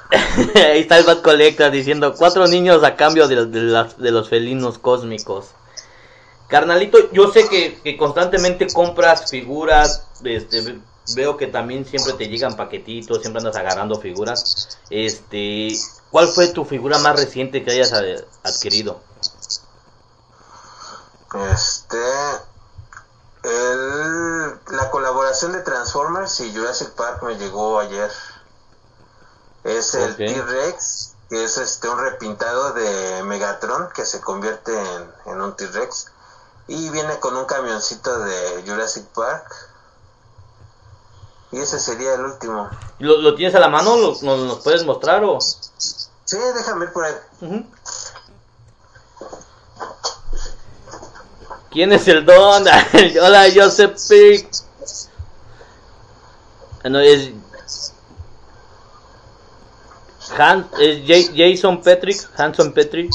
Ahí 0.56 0.82
está 0.82 0.98
el 0.98 1.06
Bad 1.06 1.22
Collector 1.22 1.70
diciendo 1.72 2.14
cuatro 2.18 2.48
niños 2.48 2.84
a 2.84 2.96
cambio 2.96 3.28
de, 3.28 3.46
de 3.46 3.62
las- 3.62 3.98
de 3.98 4.12
los 4.12 4.30
felinos 4.30 4.78
cósmicos. 4.80 5.48
Carnalito, 6.48 7.12
yo 7.12 7.32
sé 7.32 7.48
que, 7.48 7.80
que 7.84 7.96
constantemente 7.98 8.68
compras 8.74 9.30
figuras, 9.30 10.08
este, 10.24 10.62
ve- 10.62 10.80
veo 11.16 11.38
que 11.38 11.46
también 11.48 11.86
siempre 11.86 12.14
te 12.14 12.28
llegan 12.28 12.56
paquetitos, 12.56 13.20
siempre 13.22 13.40
andas 13.42 13.56
agarrando 13.56 14.00
figuras. 14.00 14.80
Este, 14.90 15.78
¿cuál 16.10 16.28
fue 16.28 16.48
tu 16.48 16.66
figura 16.66 16.98
más 17.00 17.16
reciente 17.18 17.64
que 17.64 17.72
hayas 17.72 17.94
adquirido? 18.44 19.02
Este. 21.54 21.98
El, 23.44 24.60
la 24.76 24.90
colaboración 24.92 25.54
de 25.54 25.62
Transformers 25.62 26.40
y 26.42 26.54
Jurassic 26.54 26.90
Park 26.92 27.24
me 27.24 27.38
llegó 27.38 27.80
ayer. 27.80 28.12
Es 29.64 29.94
el. 29.96 30.16
T-Rex, 30.16 31.14
que 31.30 31.44
es 31.44 31.58
este 31.58 31.88
un 31.90 32.00
repintado 32.00 32.74
de 32.74 33.24
Megatron 33.24 33.90
que 33.94 34.06
se 34.06 34.20
convierte 34.22 34.74
en, 34.74 35.12
en 35.26 35.42
un 35.42 35.56
T-Rex. 35.56 36.08
Y 36.68 36.90
viene 36.90 37.20
con 37.20 37.36
un 37.36 37.46
camioncito 37.46 38.20
de 38.20 38.64
Jurassic 38.68 39.06
Park. 39.08 39.52
Y 41.52 41.60
ese 41.60 41.80
sería 41.80 42.14
el 42.14 42.26
último. 42.26 42.70
¿Lo, 43.00 43.18
lo 43.18 43.34
tienes 43.36 43.56
a 43.56 43.60
la 43.60 43.70
mano? 43.70 43.98
¿Lo, 43.98 44.10
nos, 44.22 44.22
nos 44.22 44.60
puedes 44.60 44.86
mostrar 44.86 45.24
o...? 45.24 45.40
Sí, 45.42 46.38
déjame 46.54 46.86
ir 46.86 46.94
por 46.94 47.06
ahí. 47.06 47.16
Ujú. 47.42 47.66
¿Quién 51.80 51.94
es 51.94 52.10
el 52.10 52.26
don? 52.26 52.66
Hola, 53.24 53.46
Joseph 53.56 53.96
Pick. 54.10 54.50
Ah, 56.84 56.90
No, 56.90 57.00
es. 57.00 57.32
Han, 60.38 60.68
es 60.78 61.08
Ja- 61.08 61.32
Jason 61.34 61.82
Patrick. 61.82 62.20
Hanson 62.36 62.74
Patrick. 62.74 63.10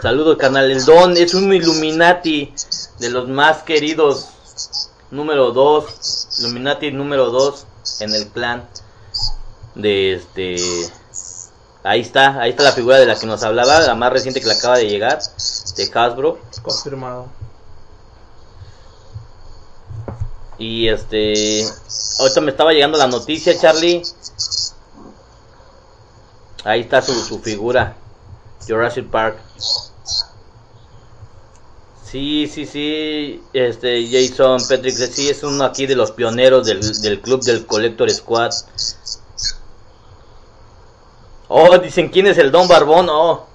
Saludos, 0.00 0.36
canal. 0.36 0.68
El 0.68 0.84
don 0.84 1.16
es 1.16 1.32
un 1.34 1.54
Illuminati 1.54 2.52
de 2.98 3.10
los 3.10 3.28
más 3.28 3.62
queridos. 3.62 4.30
Número 5.12 5.52
2. 5.52 6.28
Illuminati 6.40 6.90
número 6.90 7.30
2 7.30 7.66
en 8.00 8.14
el 8.16 8.26
clan. 8.30 8.68
De 9.76 10.14
este. 10.14 10.56
Ahí 11.84 12.00
está, 12.00 12.40
ahí 12.40 12.50
está 12.50 12.62
la 12.62 12.72
figura 12.72 12.98
de 12.98 13.06
la 13.06 13.16
que 13.16 13.26
nos 13.26 13.42
hablaba, 13.42 13.80
la 13.80 13.94
más 13.96 14.12
reciente 14.12 14.40
que 14.40 14.46
le 14.46 14.54
acaba 14.54 14.78
de 14.78 14.88
llegar, 14.88 15.20
de 15.76 15.90
Hasbro. 15.92 16.38
Confirmado. 16.62 17.26
Y 20.58 20.88
este, 20.88 21.66
ahorita 22.20 22.40
me 22.40 22.52
estaba 22.52 22.72
llegando 22.72 22.98
la 22.98 23.08
noticia, 23.08 23.58
Charlie. 23.58 24.02
Ahí 26.62 26.82
está 26.82 27.02
su, 27.02 27.14
su 27.14 27.40
figura, 27.40 27.96
Jurassic 28.68 29.10
Park. 29.10 29.38
Sí, 32.04 32.46
sí, 32.46 32.66
sí, 32.66 33.42
este 33.54 34.06
Jason 34.06 34.60
Patrick, 34.68 34.94
sí, 34.94 35.30
es 35.30 35.42
uno 35.42 35.64
aquí 35.64 35.86
de 35.86 35.96
los 35.96 36.12
pioneros 36.12 36.66
del, 36.66 37.00
del 37.00 37.20
club 37.20 37.42
del 37.42 37.66
Collector 37.66 38.10
Squad. 38.10 38.52
Oh, 41.54 41.76
dicen 41.76 42.08
quién 42.08 42.26
es 42.26 42.38
el 42.38 42.50
Don 42.50 42.66
Barbón, 42.66 43.08
oh. 43.10 43.46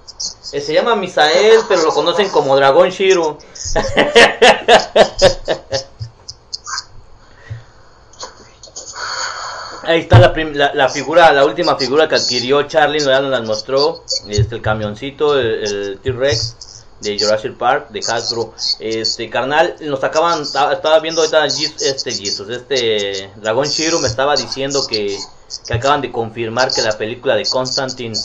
Eh, 0.52 0.60
se 0.60 0.72
llama 0.72 0.94
Misael, 0.94 1.62
pero 1.68 1.82
lo 1.82 1.92
conocen 1.92 2.28
como 2.28 2.54
Dragón 2.54 2.90
Shiro. 2.90 3.38
Ahí 9.82 10.02
está 10.02 10.20
la, 10.20 10.32
la, 10.74 10.88
figura, 10.88 11.32
la 11.32 11.44
última 11.44 11.74
figura 11.74 12.08
que 12.08 12.14
adquirió 12.14 12.62
Charlie, 12.68 13.00
ya 13.00 13.20
nos 13.20 13.32
la 13.32 13.42
mostró. 13.42 14.04
Este, 14.28 14.54
el 14.54 14.62
camioncito, 14.62 15.36
el 15.36 15.98
T-Rex. 16.00 16.67
De 17.00 17.18
Jurassic 17.18 17.56
Park 17.56 17.90
de 17.90 18.00
Hasbro. 18.00 18.54
Este 18.78 19.30
carnal, 19.30 19.76
nos 19.80 20.02
acaban, 20.02 20.42
estaba 20.42 21.00
viendo 21.00 21.20
ahorita 21.20 21.46
este 21.46 22.12
Jesus, 22.12 22.48
este 22.48 23.32
Dragon 23.36 23.66
Shiro 23.66 24.00
me 24.00 24.08
estaba 24.08 24.36
diciendo 24.36 24.86
que, 24.86 25.18
que 25.66 25.74
acaban 25.74 26.00
de 26.00 26.10
confirmar 26.10 26.72
que 26.72 26.82
la 26.82 26.96
película 26.96 27.34
de 27.34 27.46
Constantine 27.46 28.18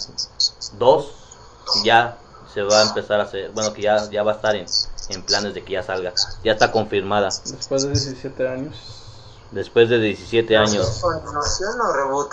2 0.77 1.05
ya 1.83 2.17
se 2.53 2.62
va 2.62 2.81
a 2.81 2.83
empezar 2.83 3.19
a 3.19 3.23
hacer, 3.23 3.51
bueno 3.51 3.73
que 3.73 3.81
ya, 3.81 4.09
ya 4.09 4.21
va 4.23 4.33
a 4.33 4.36
estar 4.36 4.55
en, 4.55 4.65
en 5.09 5.23
planes 5.23 5.53
de 5.53 5.63
que 5.63 5.73
ya 5.73 5.83
salga, 5.83 6.13
ya 6.43 6.51
está 6.51 6.71
confirmada. 6.71 7.29
Después 7.45 7.83
de 7.83 7.89
17 7.89 8.47
años. 8.47 8.75
Después 9.51 9.89
de 9.89 9.99
17 9.99 10.57
años. 10.57 10.99
¿Continuación 10.99 11.79
o 11.81 11.93
reboot? 11.93 12.31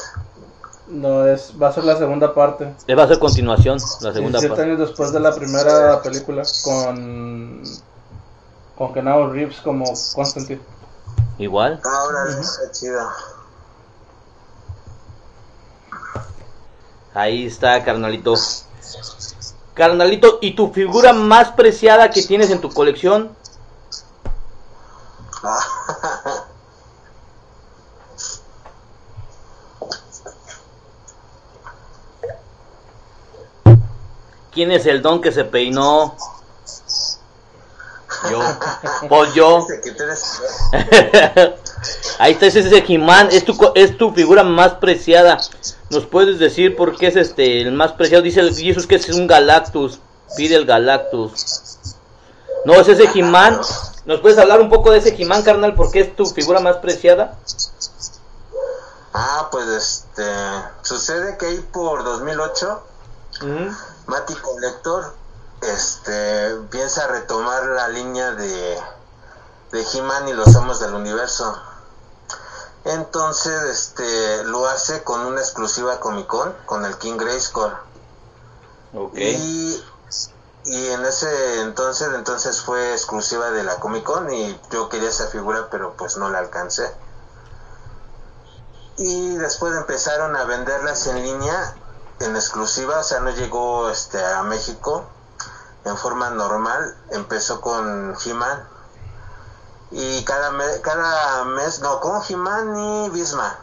No, 0.91 1.25
es, 1.27 1.53
va 1.61 1.69
a 1.69 1.73
ser 1.73 1.85
la 1.85 1.97
segunda 1.97 2.35
parte. 2.35 2.75
Eh, 2.87 2.95
va 2.95 3.05
a 3.05 3.09
ser 3.09 3.19
continuación, 3.19 3.79
la 4.01 4.13
segunda 4.13 4.41
17 4.41 4.49
parte. 4.49 4.63
años 4.63 4.79
después 4.79 5.13
de 5.13 5.21
la 5.21 5.35
primera 5.35 6.03
película 6.03 6.43
con 6.65 7.63
con 8.77 8.93
Keanu 8.95 9.31
Reeves 9.31 9.61
como 9.61 9.85
Constantine. 10.15 10.61
Igual. 11.39 11.81
Ahora 11.85 12.41
está 12.41 12.73
chido. 12.73 13.01
Ahí 17.15 17.47
está, 17.47 17.85
carnalito. 17.85 18.35
Carnalito, 19.75 20.39
¿y 20.41 20.55
tu 20.55 20.73
figura 20.73 21.13
más 21.13 21.53
preciada 21.53 22.11
que 22.11 22.23
tienes 22.23 22.51
en 22.51 22.61
tu 22.61 22.71
colección? 22.71 23.31
¿Quién 34.53 34.73
es 34.73 34.87
el 34.87 35.03
don 35.03 35.21
que 35.21 35.33
se 35.33 35.45
peinó? 35.45 36.17
Yo. 38.31 38.41
Pues 39.09 39.35
yo. 39.35 39.67
Ahí 42.19 42.33
está 42.33 42.47
ese, 42.47 42.61
ese 42.61 42.85
He-Man, 42.87 43.29
es 43.33 43.45
tu, 43.45 43.57
es 43.75 43.97
tu 43.97 44.13
figura 44.13 44.45
más 44.45 44.75
preciada. 44.75 45.41
¿Nos 45.89 46.07
puedes 46.07 46.39
decir 46.39 46.77
por 46.77 46.97
qué 46.97 47.07
es 47.09 47.17
este 47.17 47.63
el 47.63 47.73
más 47.73 47.93
preciado? 47.93 48.23
Dice 48.23 48.41
el 48.41 48.55
Jesus 48.55 48.87
que 48.87 48.97
es 48.97 49.09
un 49.09 49.27
Galactus. 49.27 50.01
Pide 50.37 50.57
el 50.57 50.67
Galactus. 50.67 51.97
No, 52.65 52.75
es 52.75 52.89
ese 52.89 53.09
He-Man. 53.15 53.61
¿Nos 54.05 54.21
puedes 54.21 54.39
hablar 54.39 54.61
un 54.61 54.69
poco 54.69 54.91
de 54.91 54.99
ese 54.99 55.15
He-Man, 55.17 55.43
carnal? 55.43 55.75
¿Por 55.75 55.91
qué 55.91 56.01
es 56.01 56.15
tu 56.15 56.27
figura 56.27 56.61
más 56.61 56.77
preciada? 56.77 57.39
Ah, 59.15 59.49
pues 59.51 59.67
este. 59.69 60.25
Sucede 60.83 61.37
que 61.39 61.47
ahí 61.47 61.67
por 61.73 62.05
2008, 62.05 62.83
Ujú. 63.43 63.75
Mati 64.11 64.35
Collector 64.35 65.15
este, 65.61 66.57
piensa 66.69 67.07
retomar 67.07 67.65
la 67.65 67.89
línea 67.89 68.33
de, 68.33 68.77
de 69.71 69.87
He-Man 69.93 70.27
y 70.29 70.33
los 70.33 70.55
Amos 70.57 70.81
del 70.81 70.95
Universo. 70.95 71.57
Entonces, 72.85 73.63
este, 73.63 74.43
lo 74.45 74.67
hace 74.67 75.05
con 75.05 75.21
una 75.21 75.41
exclusiva 75.41 76.01
Comic 76.01 76.27
Con, 76.27 76.53
con 76.67 76.85
el 76.85 76.99
King 76.99 77.19
Grayskull. 77.19 77.73
Ok. 78.95 79.15
Y, 79.15 79.85
y 80.65 80.89
en 80.89 81.05
ese 81.05 81.61
entonces, 81.61 82.09
entonces 82.13 82.63
fue 82.63 82.93
exclusiva 82.93 83.53
de 83.53 83.63
la 83.63 83.79
Comic 83.79 84.03
Con 84.03 84.33
y 84.33 84.61
yo 84.73 84.89
quería 84.89 85.11
esa 85.11 85.29
figura, 85.29 85.69
pero 85.71 85.95
pues 85.97 86.17
no 86.17 86.31
la 86.31 86.41
alcancé. 86.41 86.93
Y 88.97 89.37
después 89.37 89.73
empezaron 89.77 90.35
a 90.35 90.45
venderlas 90.45 91.07
en 91.07 91.23
línea, 91.23 91.77
en 92.21 92.37
exclusiva, 92.37 92.99
o 92.99 93.03
sea, 93.03 93.21
no 93.21 93.31
llegó 93.31 93.89
este, 93.91 94.25
a 94.25 94.43
México 94.43 95.05
en 95.85 95.97
forma 95.97 96.31
normal. 96.31 96.97
Empezó 97.11 97.61
con 97.61 98.15
He-Man. 98.25 98.69
Y 99.91 100.25
cada, 100.25 100.51
me- 100.53 100.81
cada 100.83 101.45
mes, 101.47 101.81
no, 101.81 101.99
con 102.01 102.23
He-Man 102.29 102.77
y 102.79 103.11
Bisma. 103.11 103.59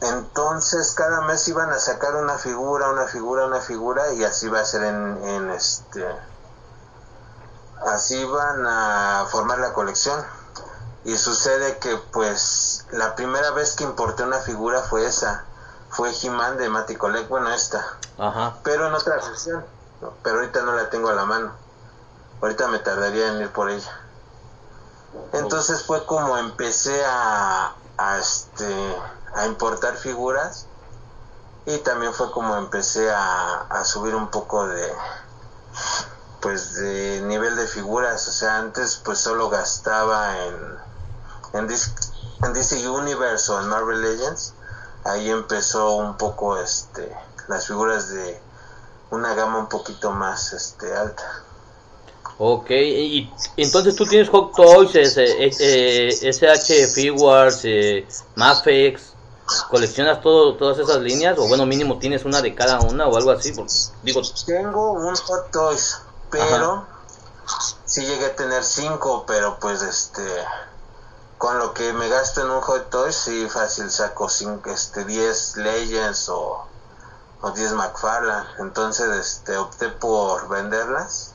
Entonces 0.00 0.92
cada 0.94 1.22
mes 1.22 1.46
iban 1.48 1.70
a 1.70 1.78
sacar 1.78 2.14
una 2.16 2.36
figura, 2.38 2.90
una 2.90 3.06
figura, 3.06 3.46
una 3.46 3.60
figura 3.60 4.12
y 4.12 4.24
así 4.24 4.48
va 4.48 4.60
a 4.60 4.64
ser 4.64 4.84
en, 4.84 5.22
en 5.24 5.50
este... 5.50 6.06
Así 7.86 8.24
van 8.24 8.66
a 8.66 9.26
formar 9.30 9.58
la 9.58 9.72
colección. 9.72 10.24
Y 11.04 11.16
sucede 11.18 11.78
que 11.78 11.96
pues 12.12 12.86
la 12.90 13.14
primera 13.14 13.50
vez 13.50 13.74
que 13.76 13.84
importé 13.84 14.22
una 14.22 14.38
figura 14.40 14.82
fue 14.82 15.06
esa. 15.06 15.44
Fue 15.94 16.12
He-Man 16.22 16.56
de 16.58 16.68
Matty 16.68 16.96
Collect, 16.96 17.28
bueno 17.28 17.50
esta. 17.52 17.84
Ajá. 18.18 18.54
Pero 18.62 18.88
en 18.88 18.94
otra 18.94 19.16
versión. 19.16 19.64
Pero 20.22 20.36
ahorita 20.40 20.62
no 20.62 20.72
la 20.74 20.90
tengo 20.90 21.08
a 21.08 21.14
la 21.14 21.24
mano. 21.24 21.52
Ahorita 22.42 22.68
me 22.68 22.78
tardaría 22.80 23.28
en 23.28 23.40
ir 23.40 23.50
por 23.50 23.70
ella. 23.70 23.90
Entonces 25.32 25.84
fue 25.84 26.04
como 26.06 26.36
empecé 26.36 27.04
a, 27.06 27.72
a 27.96 28.18
este 28.18 28.96
a 29.36 29.46
importar 29.46 29.96
figuras 29.96 30.66
y 31.66 31.78
también 31.78 32.12
fue 32.12 32.30
como 32.32 32.56
empecé 32.56 33.10
a, 33.10 33.60
a 33.62 33.84
subir 33.84 34.14
un 34.14 34.28
poco 34.28 34.66
de 34.68 34.92
pues 36.40 36.74
de 36.74 37.22
nivel 37.22 37.56
de 37.56 37.66
figuras 37.66 38.28
o 38.28 38.32
sea 38.32 38.58
antes 38.58 39.00
pues 39.04 39.18
solo 39.18 39.48
gastaba 39.50 40.38
en 40.44 40.78
en, 41.54 41.68
Dis- 41.68 41.92
en 42.42 42.52
DC 42.52 42.88
Universe 42.88 43.50
o 43.50 43.60
en 43.60 43.68
Marvel 43.68 44.02
Legends 44.02 44.52
ahí 45.04 45.30
empezó 45.30 45.96
un 45.96 46.16
poco 46.16 46.58
este 46.58 47.14
las 47.48 47.66
figuras 47.66 48.08
de 48.08 48.40
una 49.10 49.34
gama 49.34 49.58
un 49.58 49.68
poquito 49.68 50.10
más 50.10 50.52
este 50.52 50.94
alta. 50.94 51.42
Ok, 52.36 52.70
y 52.70 53.32
entonces 53.56 53.94
tú 53.94 54.06
tienes 54.06 54.28
Hot 54.30 54.54
Toys, 54.56 54.94
ese, 54.96 55.24
eh, 55.24 55.50
eh, 55.60 56.08
SH 56.08 56.88
Figures, 56.88 57.60
eh, 57.62 58.08
Mafex, 58.34 59.12
¿coleccionas 59.70 60.20
todo, 60.20 60.56
todas 60.56 60.78
esas 60.78 60.98
líneas? 60.98 61.38
O 61.38 61.46
bueno, 61.46 61.64
mínimo 61.64 61.98
tienes 61.98 62.24
una 62.24 62.42
de 62.42 62.52
cada 62.54 62.80
una 62.80 63.06
o 63.06 63.16
algo 63.16 63.30
así, 63.30 63.52
porque, 63.52 63.72
digo, 64.02 64.20
Tengo 64.46 64.92
un 64.94 65.14
Hot 65.14 65.50
Toys, 65.52 65.98
pero 66.28 66.86
sí 67.84 68.04
llegué 68.04 68.26
a 68.26 68.34
tener 68.34 68.64
cinco, 68.64 69.24
pero 69.28 69.56
pues 69.60 69.82
este 69.82 70.22
con 71.44 71.58
lo 71.58 71.74
que 71.74 71.92
me 71.92 72.08
gasto 72.08 72.40
en 72.40 72.50
un 72.50 72.62
Hot 72.62 72.88
Toys 72.88 73.14
sí 73.14 73.46
fácil 73.50 73.90
saco 73.90 74.30
cinco, 74.30 74.70
este 74.70 75.04
10 75.04 75.58
Legends 75.58 76.30
o, 76.30 76.66
o 77.42 77.50
10 77.50 77.72
McFarlane. 77.74 78.48
Entonces 78.60 79.06
este 79.14 79.58
opté 79.58 79.90
por 79.90 80.48
venderlas. 80.48 81.34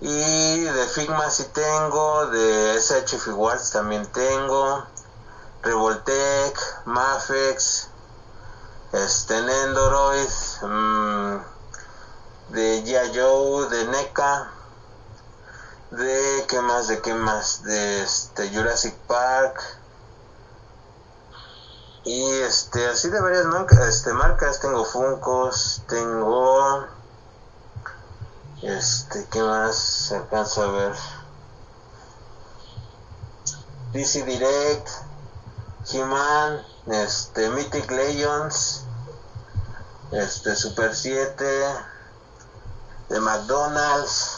Y 0.00 0.60
de 0.60 0.86
Figma 0.94 1.28
sí 1.28 1.46
tengo, 1.52 2.26
de 2.26 2.76
SH 2.80 3.18
Figuarts 3.18 3.72
también 3.72 4.06
tengo, 4.12 4.84
Revoltec, 5.62 6.56
Mafex, 6.84 7.88
este 8.92 9.42
Nendoroid, 9.42 10.30
mm, 10.62 11.36
de 12.50 12.84
G.I. 12.84 13.70
De 13.70 13.84
NECA, 13.86 14.52
de 15.90 16.44
qué 16.48 16.60
más, 16.60 16.88
de 16.88 17.00
qué 17.00 17.14
más, 17.14 17.62
de 17.62 18.02
este 18.02 18.50
Jurassic 18.50 18.94
Park. 19.06 19.60
Y 22.04 22.30
este 22.40 22.86
así 22.86 23.08
de 23.08 23.20
varias 23.20 23.44
marcas, 23.46 23.86
este 23.86 24.12
tengo 24.60 24.84
Funcos, 24.84 25.82
tengo 25.88 26.86
este 28.62 29.26
qué 29.30 29.42
más 29.42 29.76
se 29.76 30.16
alcanza 30.16 30.64
a 30.64 30.70
ver 30.70 30.92
DC 33.92 34.24
Direct, 34.24 34.88
He-Man, 35.90 36.62
este 36.86 37.48
Mythic 37.50 37.90
Legends, 37.90 38.82
este 40.12 40.54
Super 40.56 40.94
7 40.94 41.44
de 43.08 43.20
McDonald's, 43.20 44.37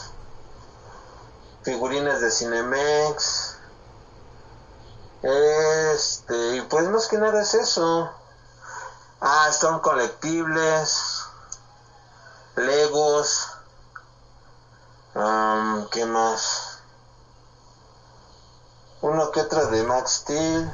figurines 1.63 2.21
de 2.21 2.31
Cinemex, 2.31 3.57
este, 5.21 6.55
y 6.55 6.61
pues 6.61 6.87
más 6.87 7.07
que 7.07 7.17
nada 7.17 7.41
es 7.41 7.53
eso. 7.53 8.09
Ah, 9.19 9.51
son 9.51 9.79
colectibles, 9.79 11.21
Legos, 12.55 13.47
am, 15.13 15.87
¿qué 15.89 16.05
más? 16.05 16.79
Uno 19.01 19.31
que 19.31 19.41
otro 19.41 19.67
de 19.67 19.83
Max 19.83 20.11
Steel. 20.11 20.71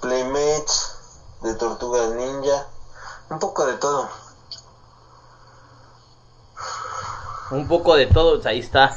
Playmates 0.00 0.92
de 1.42 1.54
Tortugas 1.54 2.10
Ninja, 2.10 2.66
un 3.30 3.38
poco 3.38 3.66
de 3.66 3.74
todo. 3.74 4.08
un 7.50 7.68
poco 7.68 7.94
de 7.94 8.06
todo, 8.06 8.34
pues, 8.36 8.46
ahí 8.46 8.58
está. 8.58 8.96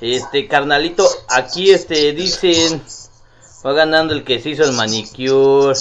Este, 0.00 0.48
carnalito, 0.48 1.08
aquí 1.28 1.70
este, 1.70 2.12
dicen, 2.12 2.82
Va 3.64 3.72
ganando 3.72 4.12
el 4.12 4.24
que 4.24 4.40
se 4.42 4.50
hizo 4.50 4.64
el 4.64 4.72
manicure. 4.72 5.78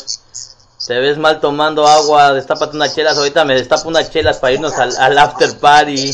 Te 0.88 1.00
ves 1.00 1.18
mal 1.18 1.42
tomando 1.42 1.86
agua, 1.86 2.34
destápate 2.34 2.78
unas 2.78 2.96
chelas. 2.96 3.18
Ahorita 3.18 3.44
me 3.44 3.56
destapo 3.56 3.90
unas 3.90 4.10
chelas 4.10 4.38
para 4.38 4.54
irnos 4.54 4.74
al, 4.74 4.96
al 4.96 5.18
after 5.18 5.58
party. 5.60 6.12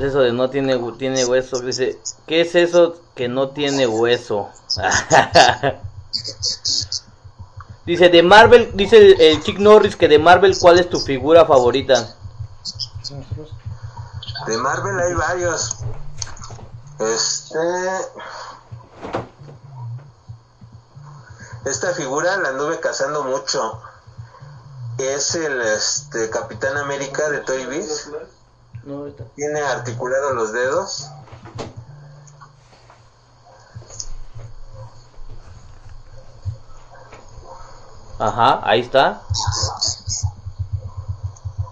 Eso 0.00 0.20
de 0.20 0.32
no 0.32 0.50
tiene, 0.50 0.76
tiene 0.98 1.24
hueso. 1.24 1.60
Dice, 1.60 2.00
¿qué 2.26 2.40
es 2.40 2.56
eso 2.56 2.96
que 3.14 3.28
no 3.28 3.50
tiene 3.50 3.86
hueso? 3.86 4.48
dice, 7.88 8.10
de 8.10 8.22
Marvel, 8.22 8.70
dice 8.74 8.98
el, 8.98 9.20
el 9.20 9.42
Chick 9.42 9.58
Norris 9.58 9.96
que 9.96 10.08
de 10.08 10.18
Marvel, 10.18 10.56
¿cuál 10.60 10.78
es 10.78 10.90
tu 10.90 11.00
figura 11.00 11.46
favorita? 11.46 12.14
De 14.46 14.58
Marvel 14.58 15.00
hay 15.00 15.14
varios. 15.14 15.76
Este. 16.98 17.58
Esta 21.64 21.92
figura 21.94 22.36
la 22.36 22.50
anduve 22.50 22.78
cazando 22.80 23.24
mucho. 23.24 23.80
Es 24.98 25.34
el 25.34 25.60
este, 25.62 26.28
Capitán 26.30 26.76
América 26.76 27.30
de 27.30 27.40
Toy 27.40 27.66
Biz. 27.66 28.10
Tiene 29.34 29.60
articulados 29.60 30.34
los 30.34 30.52
dedos. 30.52 31.08
Ajá, 38.18 38.60
ahí 38.64 38.80
está. 38.80 39.22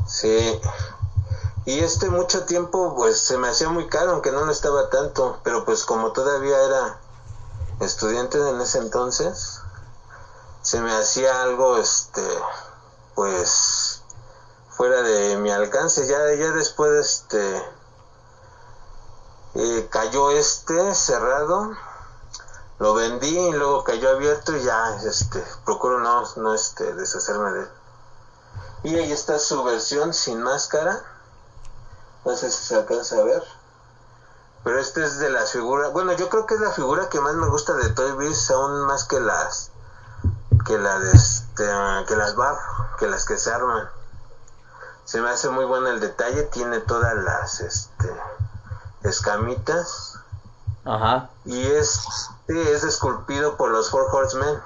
Sí. 0.06 0.60
Y 1.64 1.80
este 1.80 2.08
mucho 2.10 2.44
tiempo 2.44 2.94
pues 2.94 3.20
se 3.20 3.36
me 3.38 3.48
hacía 3.48 3.68
muy 3.68 3.88
caro, 3.88 4.12
aunque 4.12 4.30
no 4.30 4.44
lo 4.44 4.52
estaba 4.52 4.88
tanto, 4.88 5.40
pero 5.42 5.64
pues 5.64 5.84
como 5.84 6.12
todavía 6.12 6.56
era 6.62 7.00
estudiante 7.80 8.38
en 8.38 8.60
ese 8.60 8.78
entonces, 8.78 9.60
se 10.62 10.80
me 10.80 10.92
hacía 10.96 11.42
algo 11.42 11.76
este 11.76 12.22
pues 13.16 14.02
fuera 14.70 15.02
de 15.02 15.38
mi 15.38 15.50
alcance. 15.50 16.06
Ya, 16.06 16.16
ya 16.34 16.52
después 16.52 16.92
este 16.92 17.62
eh, 19.54 19.88
cayó 19.90 20.30
este 20.30 20.94
cerrado, 20.94 21.72
lo 22.78 22.94
vendí 22.94 23.38
y 23.38 23.52
luego 23.52 23.84
cayó 23.84 24.10
abierto 24.10 24.56
y 24.56 24.62
ya 24.62 24.96
este 24.96 25.42
procuro 25.64 26.00
no, 26.00 26.22
no 26.36 26.54
este 26.54 26.94
deshacerme 26.94 27.50
de 27.52 27.60
él. 27.60 27.68
Y 28.84 28.94
ahí 28.96 29.12
está 29.12 29.38
su 29.38 29.64
versión 29.64 30.12
sin 30.12 30.42
máscara. 30.42 31.02
No 32.24 32.36
sé 32.36 32.50
si 32.50 32.62
se 32.64 32.76
alcanza 32.76 33.16
a 33.16 33.24
ver. 33.24 33.42
Pero 34.62 34.78
este 34.78 35.04
es 35.04 35.18
de 35.18 35.30
las 35.30 35.52
figuras. 35.52 35.92
Bueno, 35.92 36.12
yo 36.12 36.28
creo 36.28 36.44
que 36.44 36.54
es 36.54 36.60
la 36.60 36.72
figura 36.72 37.08
que 37.08 37.20
más 37.20 37.34
me 37.34 37.48
gusta 37.48 37.74
de 37.74 37.88
Toy 37.90 38.12
Biz, 38.12 38.50
aún 38.50 38.80
más 38.86 39.04
que 39.04 39.20
las 39.20 39.70
que 40.66 40.76
la 40.78 40.98
de 40.98 41.12
este, 41.12 41.64
que 42.08 42.16
las 42.16 42.34
bar, 42.34 42.56
que 42.98 43.06
las 43.06 43.24
que 43.24 43.38
se 43.38 43.52
arman. 43.52 43.88
Se 45.04 45.20
me 45.20 45.30
hace 45.30 45.48
muy 45.48 45.64
bueno 45.64 45.88
el 45.88 46.00
detalle, 46.00 46.42
tiene 46.44 46.80
todas 46.80 47.14
las 47.14 47.60
este 47.60 48.12
escamitas 49.02 50.18
Ajá. 50.84 51.30
y 51.44 51.64
es 51.64 52.00
es 52.48 52.84
esculpido 52.84 53.56
por 53.56 53.70
los 53.70 53.90
Four 53.90 54.06
Horsemen. 54.12 54.60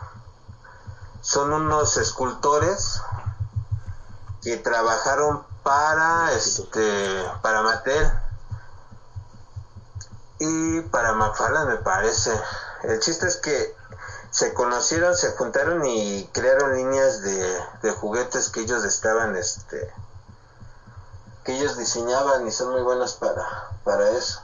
Son 1.22 1.52
unos 1.52 1.96
escultores 1.96 3.00
que 4.42 4.56
trabajaron 4.56 5.44
para 5.62 6.32
este 6.32 7.24
para 7.42 7.62
Mattel 7.62 8.10
y 10.38 10.80
para 10.82 11.12
McFarlane 11.12 11.72
me 11.72 11.76
parece. 11.78 12.32
El 12.82 13.00
chiste 13.00 13.26
es 13.26 13.36
que 13.36 13.76
se 14.30 14.54
conocieron, 14.54 15.14
se 15.14 15.32
juntaron 15.32 15.84
y 15.84 16.28
crearon 16.32 16.74
líneas 16.74 17.20
de, 17.22 17.60
de 17.82 17.90
juguetes 17.92 18.48
que 18.48 18.60
ellos 18.60 18.84
estaban 18.84 19.36
este 19.36 19.92
que 21.44 21.56
ellos 21.56 21.76
diseñaban 21.76 22.46
y 22.46 22.50
son 22.50 22.72
muy 22.72 22.82
buenos 22.82 23.14
para 23.14 23.70
para 23.84 24.10
eso. 24.10 24.42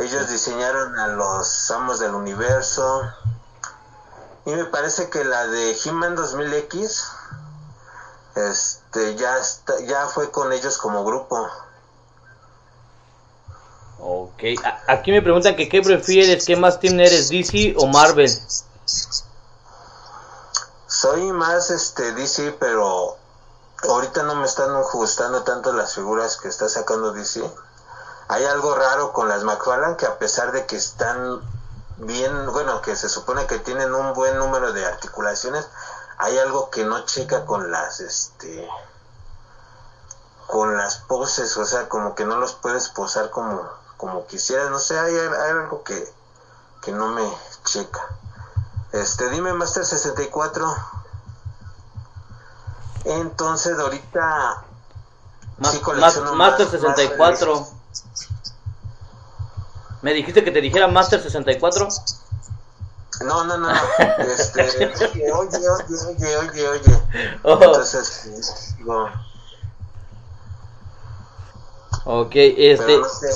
Ellos 0.00 0.28
diseñaron 0.28 0.98
a 0.98 1.08
los 1.08 1.70
amos 1.70 1.98
del 1.98 2.14
universo. 2.14 3.02
Y 4.44 4.50
me 4.50 4.64
parece 4.66 5.08
que 5.08 5.24
la 5.24 5.46
de 5.46 5.76
He-Man 5.84 6.16
2000X 6.16 7.04
este 8.34 9.14
ya 9.16 9.36
está, 9.38 9.78
ya 9.80 10.06
fue 10.08 10.30
con 10.30 10.52
ellos 10.52 10.78
como 10.78 11.04
grupo. 11.04 11.48
Ok. 14.00 14.42
A- 14.64 14.92
Aquí 14.94 15.12
me 15.12 15.22
preguntan 15.22 15.54
que 15.54 15.68
qué 15.68 15.80
prefieres, 15.82 16.44
qué 16.44 16.56
más 16.56 16.80
team 16.80 16.98
eres, 16.98 17.28
DC 17.28 17.74
o 17.78 17.86
Marvel. 17.86 18.30
Soy 20.86 21.32
más 21.32 21.70
este 21.70 22.12
DC, 22.12 22.56
pero 22.58 23.16
ahorita 23.88 24.22
no 24.24 24.34
me 24.36 24.46
están 24.46 24.70
gustando 24.92 25.42
tanto 25.42 25.72
las 25.72 25.94
figuras 25.94 26.36
que 26.36 26.48
está 26.48 26.68
sacando 26.68 27.12
DC. 27.12 27.42
Hay 28.32 28.46
algo 28.46 28.74
raro 28.74 29.12
con 29.12 29.28
las 29.28 29.44
McFarlane 29.44 29.96
que 29.98 30.06
a 30.06 30.18
pesar 30.18 30.52
de 30.52 30.64
que 30.64 30.74
están 30.76 31.42
bien, 31.98 32.50
bueno, 32.50 32.80
que 32.80 32.96
se 32.96 33.10
supone 33.10 33.46
que 33.46 33.58
tienen 33.58 33.92
un 33.94 34.14
buen 34.14 34.38
número 34.38 34.72
de 34.72 34.86
articulaciones, 34.86 35.68
hay 36.16 36.38
algo 36.38 36.70
que 36.70 36.82
no 36.86 37.04
checa 37.04 37.44
con 37.44 37.70
las 37.70 38.00
este 38.00 38.66
con 40.46 40.78
las 40.78 40.96
poses, 40.96 41.54
o 41.58 41.66
sea, 41.66 41.90
como 41.90 42.14
que 42.14 42.24
no 42.24 42.36
los 42.38 42.54
puedes 42.54 42.88
posar 42.88 43.28
como 43.28 43.68
como 43.98 44.26
quisieras, 44.26 44.70
no 44.70 44.78
sé, 44.78 44.98
hay, 44.98 45.14
hay 45.14 45.50
algo 45.50 45.82
que 45.84 46.10
que 46.80 46.90
no 46.90 47.08
me 47.08 47.30
checa. 47.64 48.00
Este, 48.92 49.28
dime 49.28 49.52
Master 49.52 49.84
64. 49.84 50.74
Entonces, 53.04 53.78
ahorita 53.78 54.64
Sí, 55.70 55.80
colecciono 55.80 56.34
Master 56.34 56.66
más- 56.66 56.70
64. 56.80 57.66
¿Me 60.02 60.12
dijiste 60.12 60.42
que 60.42 60.50
te 60.50 60.60
dijera 60.60 60.88
Master 60.88 61.22
64? 61.22 61.88
No, 63.24 63.44
no, 63.44 63.56
no, 63.56 63.72
no. 63.72 63.80
Este, 64.18 64.62
oye, 65.02 65.30
oye, 65.32 65.68
oye, 66.08 66.36
oye, 66.36 66.68
oye. 66.68 67.02
Oh. 67.44 67.52
Entonces, 67.52 68.74
digo, 68.78 69.08
Ok, 72.04 72.32
este. 72.34 72.98
no 72.98 73.08
sé. 73.08 73.28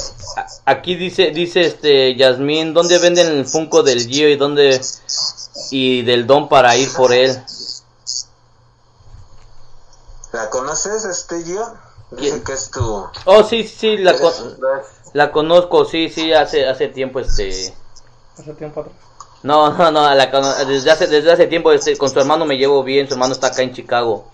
Aquí 0.64 0.96
dice, 0.96 1.30
dice 1.30 1.60
este 1.66 2.16
Yasmín, 2.16 2.74
¿dónde 2.74 2.98
venden 2.98 3.28
el 3.28 3.46
Funko 3.46 3.84
del 3.84 4.06
Gio 4.08 4.28
y 4.28 4.36
dónde 4.36 4.80
y 5.70 6.02
del 6.02 6.26
Don 6.26 6.48
para 6.48 6.76
ir 6.76 6.92
por 6.92 7.12
él? 7.12 7.40
¿La 10.32 10.50
conoces, 10.50 11.04
este 11.04 11.44
Gio? 11.44 11.85
Dice 12.12 12.30
¿Quién? 12.30 12.44
que 12.44 12.52
es 12.52 12.70
tu. 12.70 13.06
Oh, 13.24 13.42
sí, 13.44 13.66
sí, 13.66 13.96
la, 13.98 14.12
eres- 14.12 14.20
con- 14.20 14.56
la 15.12 15.32
conozco, 15.32 15.84
sí, 15.84 16.08
sí, 16.08 16.32
hace 16.32 16.68
hace 16.68 16.88
tiempo 16.88 17.18
este 17.20 17.74
Hace 18.38 18.54
tiempo 18.54 18.80
atrás. 18.80 18.94
No, 19.42 19.70
no, 19.72 19.90
no, 19.90 20.14
la 20.14 20.30
cono- 20.30 20.54
desde 20.66 20.90
hace 20.90 21.06
desde 21.08 21.32
hace 21.32 21.46
tiempo 21.46 21.72
este 21.72 21.96
con 21.96 22.10
su 22.10 22.18
hermano 22.18 22.44
me 22.46 22.56
llevo 22.58 22.82
bien, 22.84 23.06
su 23.08 23.14
hermano 23.14 23.32
está 23.32 23.48
acá 23.48 23.62
en 23.62 23.74
Chicago. 23.74 24.28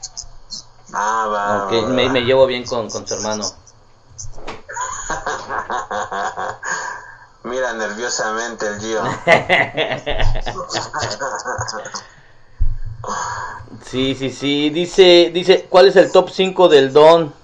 Ah, 0.92 1.26
va. 1.32 1.64
Ok, 1.66 1.72
va, 1.84 1.88
me, 1.88 2.06
va. 2.06 2.12
me 2.12 2.20
llevo 2.20 2.46
bien 2.46 2.64
con, 2.64 2.90
con 2.90 3.06
su 3.06 3.14
hermano. 3.14 3.44
Mira 7.44 7.72
nerviosamente 7.72 8.66
el 8.66 8.80
Gio. 8.80 9.02
Sí, 13.84 14.14
sí, 14.14 14.30
sí. 14.30 14.70
Dice, 14.70 15.30
dice, 15.34 15.66
¿cuál 15.68 15.88
es 15.88 15.96
el 15.96 16.12
top 16.12 16.30
5 16.30 16.68
del 16.68 16.92
Don? 16.92 17.34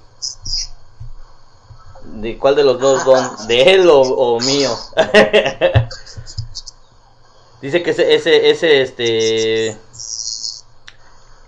¿De 2.04 2.38
cuál 2.38 2.56
de 2.56 2.64
los 2.64 2.80
dos 2.80 3.04
Don? 3.04 3.46
¿De 3.46 3.74
él 3.74 3.88
o, 3.90 4.40
mío? 4.40 4.76
dice 7.60 7.82
que 7.82 7.90
ese, 7.90 8.14
ese, 8.14 8.50
ese, 8.50 8.82
este, 8.82 9.68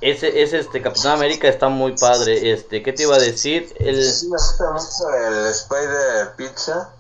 ese, 0.01 0.43
ese, 0.43 0.59
este, 0.59 0.83
Capitán 0.83 1.13
América 1.13 1.49
está 1.49 1.69
muy 1.69 1.97
padre. 1.97 2.53
Este, 2.53 2.83
¿qué 2.83 2.93
te 2.93 3.05
iba 3.05 3.17
a 3.17 3.19
decir? 3.19 3.75
El, 3.79 4.05
Sí, 4.05 4.29
me 4.29 4.37
gusta 4.37 4.71
mucho 4.73 5.11
el 5.11 5.47
Spider 5.47 6.35
Pizza. 6.37 6.91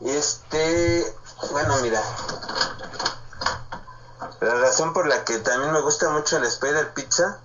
Este, 0.00 1.12
bueno, 1.50 1.76
mira. 1.82 2.02
La 4.40 4.54
razón 4.54 4.92
por 4.92 5.06
la 5.08 5.24
que 5.24 5.38
también 5.38 5.72
me 5.72 5.80
gusta 5.80 6.10
mucho 6.10 6.36
el 6.36 6.44
Spider 6.44 6.92
Pizza, 6.94 7.40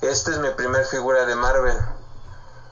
esta 0.00 0.30
es 0.30 0.38
mi 0.38 0.48
primer 0.50 0.86
figura 0.86 1.26
de 1.26 1.34
Marvel. 1.34 1.76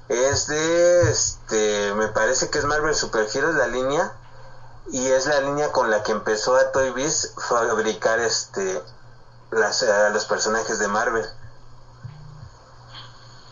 Es 0.09 0.46
de, 0.46 1.11
este, 1.11 1.92
me 1.94 2.09
parece 2.09 2.48
que 2.50 2.59
es 2.59 2.64
Marvel 2.64 2.94
Super 2.94 3.28
Heroes 3.32 3.56
la 3.56 3.66
línea 3.66 4.12
y 4.90 5.06
es 5.09 5.26
la 5.26 5.40
línea 5.40 5.70
con 5.70 5.90
la 5.90 6.02
que 6.02 6.12
empezó 6.12 6.56
a 6.56 6.72
Toy 6.72 6.90
Biz 6.92 7.34
fabricar, 7.36 8.18
este, 8.20 8.82
las, 9.50 9.82
a 9.82 10.09
los 10.11 10.24
personajes 10.24 10.78
de 10.78 10.88
Marvel. 10.88 11.26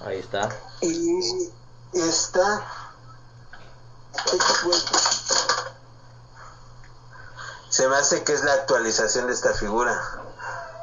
ahí 0.06 0.18
está. 0.20 0.48
Y 0.80 1.50
esta. 1.92 2.64
Se 7.68 7.86
me 7.88 7.96
hace 7.96 8.24
que 8.24 8.32
es 8.32 8.42
la 8.44 8.54
actualización 8.54 9.26
de 9.26 9.34
esta 9.34 9.52
figura. 9.52 10.00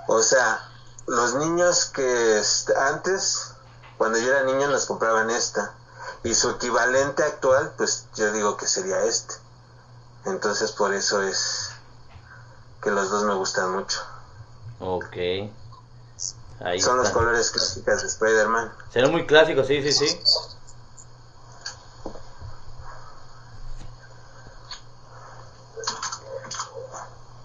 O 0.08 0.22
sea, 0.22 0.60
los 1.08 1.34
niños 1.36 1.86
que 1.86 2.38
est- 2.40 2.70
antes, 2.72 3.53
cuando 4.04 4.20
yo 4.20 4.28
era 4.28 4.44
niño, 4.44 4.68
nos 4.68 4.86
compraban 4.86 5.30
esta. 5.30 5.72
Y 6.26 6.36
su 6.36 6.50
equivalente 6.50 7.24
actual, 7.24 7.72
pues 7.78 8.06
yo 8.18 8.34
digo 8.34 8.58
que 8.58 8.68
sería 8.68 9.02
este. 9.06 9.36
Entonces 10.26 10.74
por 10.74 10.94
eso 10.94 11.22
es 11.22 11.70
que 12.82 12.92
los 12.92 13.10
dos 13.10 13.24
me 13.24 13.34
gustan 13.34 13.72
mucho. 13.72 14.02
Ok. 14.82 15.16
Ahí 16.60 16.82
Son 16.82 16.98
los 16.98 17.12
colores 17.12 17.50
clásicos 17.52 18.02
de 18.02 18.08
Spider-Man. 18.10 18.74
Será 18.92 19.08
muy 19.08 19.26
clásico, 19.26 19.64
sí, 19.64 19.82
sí, 19.82 19.94
sí. 19.94 20.20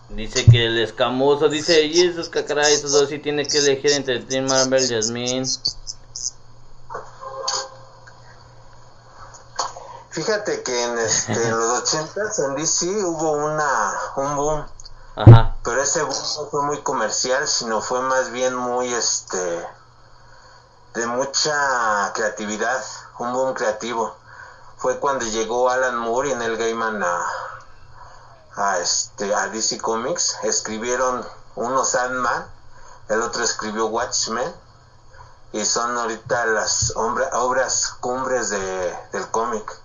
Dice 0.09 0.45
que 0.45 0.67
el 0.67 0.83
escamoso, 0.83 1.49
dice, 1.49 1.85
y 1.85 2.01
esos 2.01 2.29
cacaray, 2.29 2.75
estos 2.75 2.91
dos 2.91 3.09
sí 3.09 3.21
tiene 3.21 3.47
que 3.47 3.59
elegir 3.59 3.93
entre 3.93 4.19
Team 4.19 4.49
Marvel 4.49 4.83
y 4.83 4.89
Jasmine. 4.89 5.47
Fíjate 10.19 10.65
que 10.65 10.83
en, 10.83 10.99
este, 10.99 11.33
en 11.33 11.57
los 11.57 11.83
80 11.83 12.21
en 12.39 12.57
DC 12.57 12.87
hubo 13.05 13.31
una, 13.35 13.93
un 14.17 14.35
boom, 14.35 14.67
Ajá. 15.15 15.55
pero 15.63 15.81
ese 15.81 16.03
boom 16.03 16.19
no 16.39 16.47
fue 16.51 16.63
muy 16.63 16.83
comercial, 16.83 17.47
sino 17.47 17.81
fue 17.81 18.03
más 18.03 18.33
bien 18.33 18.57
muy 18.57 18.93
este 18.93 19.69
de 20.95 21.07
mucha 21.07 22.13
creatividad, 22.15 22.83
un 23.21 23.33
boom 23.33 23.55
creativo. 23.55 24.17
Fue 24.79 24.99
cuando 24.99 25.25
llegó 25.25 25.71
Alan 25.71 25.97
Moore 25.97 26.31
y 26.31 26.35
Neil 26.35 26.57
Gaiman 26.57 27.01
a, 27.01 27.25
a 28.57 28.79
este 28.79 29.33
a 29.33 29.47
DC 29.47 29.79
Comics, 29.79 30.39
escribieron 30.43 31.25
uno 31.55 31.85
Sandman, 31.85 32.45
el 33.09 33.23
otro 33.23 33.45
escribió 33.45 33.87
Watchmen 33.87 34.53
y 35.53 35.65
son 35.65 35.97
ahorita 35.97 36.47
las 36.47 36.93
obras 36.97 37.95
cumbres 38.01 38.49
de, 38.51 38.99
del 39.13 39.31
cómic. 39.31 39.81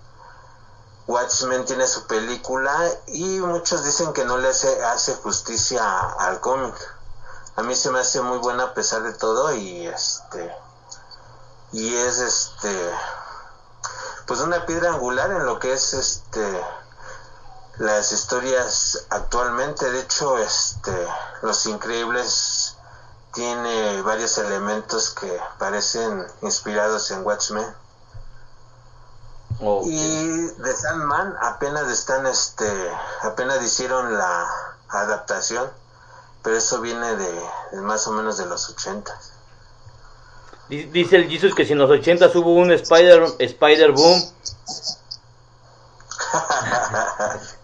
Watchmen 1.06 1.64
tiene 1.66 1.86
su 1.86 2.06
película 2.06 2.74
y 3.08 3.40
muchos 3.40 3.84
dicen 3.84 4.12
que 4.12 4.24
no 4.24 4.38
le 4.38 4.48
hace, 4.48 5.14
justicia 5.22 5.98
al 6.18 6.40
cómic. 6.40 6.74
A 7.56 7.62
mí 7.62 7.74
se 7.74 7.90
me 7.90 8.00
hace 8.00 8.20
muy 8.22 8.38
buena 8.38 8.64
a 8.64 8.74
pesar 8.74 9.02
de 9.02 9.12
todo 9.12 9.54
y 9.54 9.86
este 9.86 10.54
y 11.72 11.94
es 11.94 12.18
este 12.18 12.90
pues 14.26 14.40
una 14.40 14.64
piedra 14.64 14.90
angular 14.90 15.30
en 15.30 15.44
lo 15.44 15.58
que 15.58 15.72
es 15.72 15.92
este 15.92 16.64
las 17.78 18.12
historias 18.12 19.06
actualmente. 19.10 19.90
De 19.90 20.00
hecho, 20.00 20.38
este 20.38 21.08
Los 21.42 21.66
Increíbles 21.66 22.76
tiene 23.32 24.00
varios 24.02 24.38
elementos 24.38 25.10
que 25.10 25.40
parecen 25.58 26.26
inspirados 26.42 27.10
en 27.10 27.26
Watchmen. 27.26 27.83
Y 29.86 30.36
de 30.62 30.76
Sandman 30.76 31.34
apenas 31.40 31.88
están, 31.90 32.26
este, 32.26 32.66
apenas 33.22 33.62
hicieron 33.62 34.16
la 34.16 34.46
adaptación, 34.88 35.70
pero 36.42 36.56
eso 36.56 36.80
viene 36.80 37.16
de, 37.16 37.48
de 37.72 37.80
más 37.80 38.06
o 38.06 38.12
menos 38.12 38.36
de 38.36 38.46
los 38.46 38.68
80. 38.70 39.12
Di- 40.68 40.84
Dice 40.84 41.16
el 41.16 41.28
Jesus 41.28 41.54
que 41.54 41.64
si 41.64 41.72
en 41.72 41.78
los 41.78 41.90
80 41.90 42.30
hubo 42.34 42.54
un 42.54 42.72
Spider, 42.72 43.24
Spider 43.38 43.92
Boom. 43.92 44.22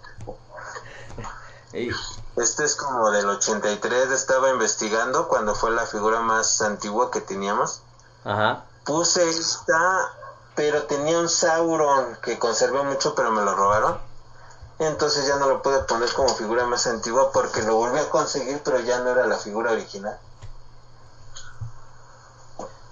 Este 2.36 2.64
es 2.64 2.74
como 2.76 3.10
del 3.10 3.28
83, 3.28 4.10
estaba 4.10 4.50
investigando 4.50 5.28
cuando 5.28 5.54
fue 5.54 5.70
la 5.72 5.84
figura 5.86 6.20
más 6.20 6.60
antigua 6.62 7.10
que 7.10 7.20
teníamos. 7.20 7.82
Ajá. 8.24 8.64
Puse 8.84 9.28
esta, 9.28 10.08
pero 10.60 10.82
tenía 10.82 11.18
un 11.18 11.30
Sauron 11.30 12.18
que 12.20 12.38
conservé 12.38 12.82
mucho, 12.82 13.14
pero 13.14 13.30
me 13.30 13.40
lo 13.40 13.54
robaron. 13.54 13.98
Entonces 14.78 15.26
ya 15.26 15.38
no 15.38 15.48
lo 15.48 15.62
pude 15.62 15.80
poner 15.84 16.12
como 16.12 16.34
figura 16.34 16.66
más 16.66 16.86
antigua 16.86 17.32
porque 17.32 17.62
lo 17.62 17.76
volví 17.76 17.98
a 17.98 18.10
conseguir, 18.10 18.60
pero 18.62 18.78
ya 18.78 18.98
no 18.98 19.08
era 19.08 19.24
la 19.24 19.38
figura 19.38 19.72
original. 19.72 20.18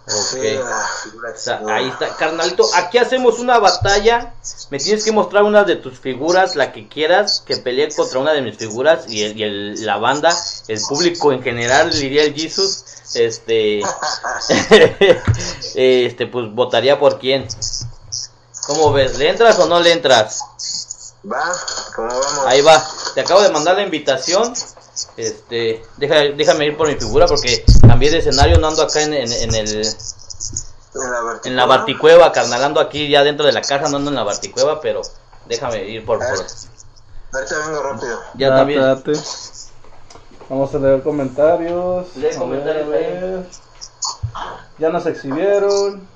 Ok. 0.09 0.39
O 1.35 1.39
sea, 1.39 1.61
ahí 1.69 1.89
está, 1.89 2.17
carnalito. 2.17 2.65
Aquí 2.75 2.99
hacemos 2.99 3.39
una 3.39 3.59
batalla. 3.59 4.33
Me 4.71 4.79
tienes 4.79 5.05
que 5.05 5.13
mostrar 5.13 5.43
una 5.45 5.65
de 5.65 5.77
tus 5.77 5.99
figuras, 5.99 6.57
la 6.57 6.73
que 6.73 6.89
quieras, 6.89 7.43
que 7.47 7.57
pelee 7.57 7.95
contra 7.95 8.19
una 8.19 8.33
de 8.33 8.41
mis 8.43 8.57
figuras 8.57 9.05
y, 9.09 9.23
el, 9.23 9.37
y 9.39 9.43
el- 9.43 9.87
la 9.87 9.99
banda, 9.99 10.35
el 10.69 10.81
público 10.89 11.33
en 11.33 11.43
general, 11.43 11.91
diría 11.93 12.25
el 12.25 12.35
Jesus. 12.35 12.85
Este, 13.15 13.81
este, 15.75 16.27
pues 16.27 16.53
votaría 16.55 16.99
por 16.99 17.19
quién. 17.19 17.47
¿Cómo 18.67 18.93
ves? 18.93 19.19
¿Le 19.19 19.31
entras 19.31 19.59
o 19.59 19.67
no 19.67 19.81
le 19.81 19.93
entras? 19.93 20.41
Va, 21.31 21.53
¿cómo 21.97 22.09
vamos? 22.09 22.47
Ahí 22.47 22.61
va. 22.61 22.85
Te 23.15 23.21
acabo 23.23 23.41
de 23.43 23.51
mandar 23.51 23.77
la 23.77 23.83
invitación. 23.83 24.53
Este, 25.17 25.83
deja, 25.97 26.15
déjame 26.37 26.67
ir 26.67 26.77
por 26.77 26.89
mi 26.89 26.95
figura 26.97 27.27
porque 27.27 27.65
cambié 27.87 28.11
de 28.11 28.19
escenario, 28.19 28.59
no 28.59 28.69
ando 28.69 28.83
acá 28.83 29.03
en, 29.03 29.13
en- 29.15 29.33
en 29.33 29.55
el, 29.55 29.69
En 30.95 31.11
la 31.11 31.21
verticueva. 31.23 31.41
en 31.45 31.57
la 31.57 31.67
Barticueva, 31.67 32.33
carnalando 32.33 32.81
aquí 32.81 33.09
ya 33.09 33.23
dentro 33.23 33.47
de 33.47 33.53
la 33.53 33.61
casa, 33.63 33.89
no 33.89 33.99
ando 33.99 34.11
en 34.11 34.17
la 34.17 34.25
Barticueva, 34.25 34.81
pero 34.81 35.03
déjame 35.47 35.85
ir 35.89 36.05
por... 36.05 36.19
por 36.19 36.29
Ahorita 36.29 37.59
vengo 37.67 37.83
rápido. 37.83 38.19
ya 38.35 38.49
también. 38.57 38.81
Vamos 40.49 40.75
a 40.75 40.79
leer 40.79 41.03
comentarios. 41.03 42.17
Lee 42.17 42.27
A 42.27 42.29
ver, 42.31 42.39
comentarios 42.39 42.87
a 42.87 42.89
ver. 42.89 43.47
Ya 44.79 44.89
nos 44.89 45.05
exhibieron. 45.05 46.09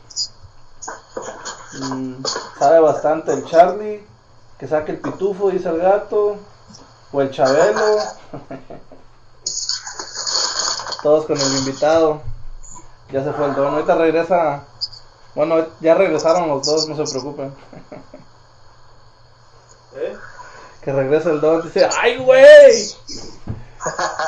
Mm, 1.80 2.22
sabe 2.58 2.80
bastante 2.80 3.32
el 3.34 3.44
Charlie. 3.44 4.02
Que 4.58 4.66
saque 4.68 4.92
el 4.92 5.00
pitufo, 5.00 5.50
dice 5.50 5.68
el 5.68 5.78
gato. 5.78 6.36
O 7.12 7.20
el 7.20 7.30
Chabelo. 7.30 7.98
Todos 11.02 11.26
con 11.26 11.38
el 11.38 11.56
invitado. 11.58 12.22
Ya 13.10 13.22
se 13.22 13.32
fue 13.32 13.46
el 13.46 13.54
don. 13.54 13.74
Ahorita 13.74 13.94
regresa. 13.94 14.64
Bueno, 15.34 15.66
ya 15.80 15.94
regresaron 15.94 16.48
los 16.48 16.66
dos, 16.66 16.88
no 16.88 16.96
se 16.96 17.10
preocupen. 17.10 17.54
Que 20.82 20.92
regresa 20.92 21.30
el 21.30 21.40
don. 21.40 21.62
Dice: 21.62 21.88
¡Ay, 22.00 22.18
güey! 22.18 22.94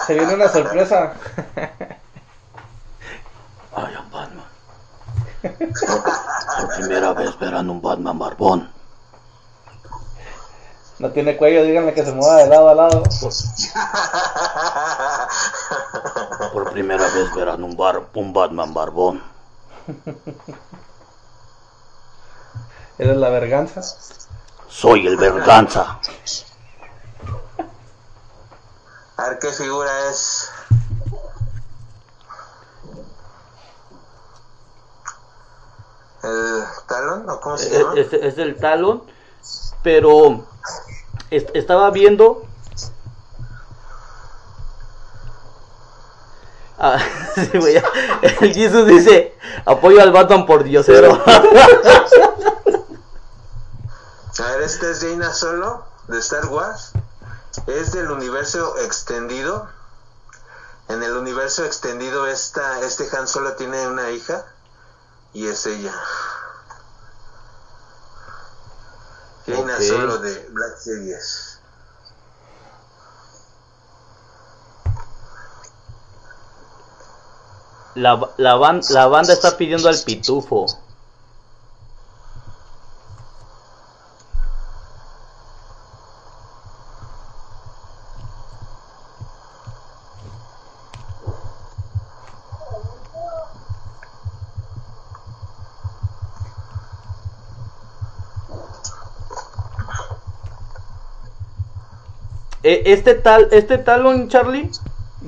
Se 0.07 0.14
viene 0.14 0.35
una 0.35 0.49
sorpresa. 0.49 1.14
I 3.76 3.95
am 3.97 4.11
Batman. 4.11 4.45
Por 5.43 6.74
primera 6.76 7.12
vez 7.12 7.39
verán 7.39 7.70
un 7.70 7.80
Batman 7.80 8.18
barbón. 8.18 8.74
No 11.05 11.12
tiene 11.12 11.36
cuello, 11.36 11.62
díganle 11.64 11.92
que 11.92 12.02
se 12.02 12.12
mueva 12.12 12.36
de 12.38 12.46
lado 12.46 12.70
a 12.70 12.74
lado. 12.74 13.02
Por 16.55 16.72
primera 16.72 17.05
vez 17.09 17.34
verán 17.34 17.62
un, 17.62 17.76
bar, 17.76 18.05
un 18.14 18.32
Batman 18.32 18.72
barbón. 18.72 19.22
Eres 22.98 23.16
la 23.18 23.28
verganza. 23.28 23.82
Soy 24.66 25.07
el 25.07 25.18
Verganza. 25.18 26.00
A 29.18 29.28
ver 29.28 29.38
qué 29.40 29.52
figura 29.52 29.90
es. 30.09 30.48
¿El 36.22 36.64
talón? 36.88 37.28
¿O 37.28 37.40
cómo 37.40 37.59
se 37.59 37.70
llama? 37.78 37.94
Es, 37.94 38.12
es- 38.12 38.22
es 38.22 38.36
del 38.36 38.57
talón, 38.57 39.02
pero 39.82 40.46
est- 41.37 41.55
estaba 41.55 41.91
viendo. 41.91 42.47
Ah, 46.78 46.99
sí, 47.35 47.51
el 48.41 48.53
Jesus 48.55 48.87
dice: 48.87 49.35
Apoyo 49.64 50.01
al 50.03 50.12
Batman 50.12 50.45
por 50.47 50.64
Diosero. 50.64 51.22
A 54.37 54.51
ver, 54.51 54.62
este 54.62 54.91
es 54.91 55.01
Jaina 55.01 55.32
Solo 55.32 55.85
de 56.09 56.18
Star 56.18 56.47
Wars. 56.47 56.91
Es 57.68 57.93
del 57.93 58.11
universo 58.11 58.78
extendido. 58.78 59.68
En 60.89 61.03
el 61.03 61.16
universo 61.16 61.64
extendido 61.64 62.26
esta, 62.26 62.80
este 62.80 63.09
Han 63.16 63.28
Solo 63.28 63.53
tiene 63.55 63.87
una 63.87 64.11
hija 64.11 64.45
y 65.32 65.47
es 65.47 65.64
ella. 65.66 65.95
Jaina 69.47 69.74
Ok. 69.76 69.82
Solo 69.82 70.18
de 70.18 70.49
Black 70.51 70.76
Series. 70.78 71.61
La, 77.95 78.34
la, 78.38 78.57
ban- 78.57 78.80
la 78.90 79.07
banda 79.07 79.32
está 79.32 79.57
pidiendo 79.57 79.88
al 79.88 79.99
pitufo. 80.05 80.66
Este 102.85 103.14
tal, 103.14 103.49
este 103.53 103.79
talón, 103.79 104.29
Charlie, 104.29 104.70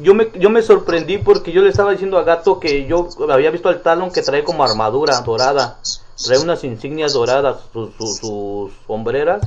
yo 0.00 0.14
me, 0.14 0.30
yo 0.38 0.50
me 0.50 0.62
sorprendí 0.62 1.18
porque 1.18 1.52
yo 1.52 1.62
le 1.62 1.70
estaba 1.70 1.92
diciendo 1.92 2.18
a 2.18 2.22
Gato 2.22 2.60
que 2.60 2.86
yo 2.86 3.08
había 3.30 3.50
visto 3.50 3.68
al 3.68 3.82
talón 3.82 4.10
que 4.12 4.22
trae 4.22 4.44
como 4.44 4.64
armadura 4.64 5.20
dorada, 5.20 5.78
trae 6.22 6.38
unas 6.38 6.64
insignias 6.64 7.12
doradas, 7.12 7.60
sus, 7.72 7.94
sus, 7.94 8.18
sus 8.18 8.72
hombreras, 8.86 9.42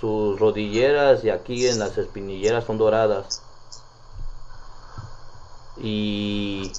sus 0.00 0.38
rodilleras 0.38 1.24
y 1.24 1.30
aquí 1.30 1.66
en 1.66 1.78
las 1.78 1.98
espinilleras 1.98 2.64
son 2.64 2.78
doradas. 2.78 3.42
Y 5.78 6.72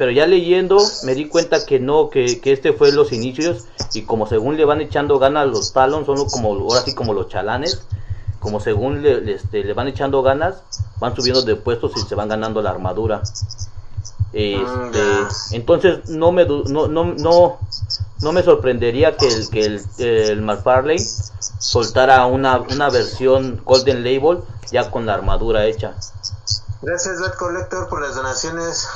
pero 0.00 0.12
ya 0.12 0.26
leyendo 0.26 0.78
me 1.04 1.14
di 1.14 1.28
cuenta 1.28 1.66
que 1.66 1.78
no, 1.78 2.08
que, 2.08 2.40
que 2.40 2.52
este 2.52 2.72
fue 2.72 2.90
los 2.90 3.12
inicios 3.12 3.66
y 3.92 4.02
como 4.02 4.26
según 4.26 4.56
le 4.56 4.64
van 4.64 4.80
echando 4.80 5.18
ganas 5.18 5.46
los 5.46 5.74
talons, 5.74 6.06
son 6.06 6.26
como 6.30 6.54
ahora 6.54 6.80
sí 6.80 6.94
como 6.94 7.12
los 7.12 7.28
chalanes, 7.28 7.86
como 8.40 8.58
según 8.58 9.02
le, 9.02 9.34
este, 9.34 9.62
le 9.62 9.74
van 9.74 9.86
echando 9.86 10.22
ganas, 10.22 10.62
van 10.98 11.14
subiendo 11.14 11.42
de 11.42 11.56
puestos 11.56 11.92
y 11.96 12.00
se 12.00 12.14
van 12.14 12.28
ganando 12.28 12.62
la 12.62 12.70
armadura. 12.70 13.22
Este, 14.32 15.02
entonces 15.52 16.08
no 16.08 16.32
me 16.32 16.46
no, 16.46 16.88
no, 16.88 17.04
no, 17.04 17.58
no 18.22 18.32
me 18.32 18.42
sorprendería 18.42 19.16
que 19.16 19.26
el 19.26 19.50
que 19.50 19.64
el, 19.64 19.82
el 19.98 20.40
McFarlane 20.40 21.04
soltara 21.58 22.26
una, 22.26 22.60
una 22.60 22.90
versión 22.90 23.60
Golden 23.64 24.04
Label 24.04 24.42
ya 24.70 24.90
con 24.90 25.04
la 25.06 25.14
armadura 25.14 25.66
hecha. 25.66 25.94
Gracias 26.82 27.20
Red 27.20 27.34
Collector 27.34 27.88
por 27.88 28.00
las 28.02 28.14
donaciones. 28.14 28.88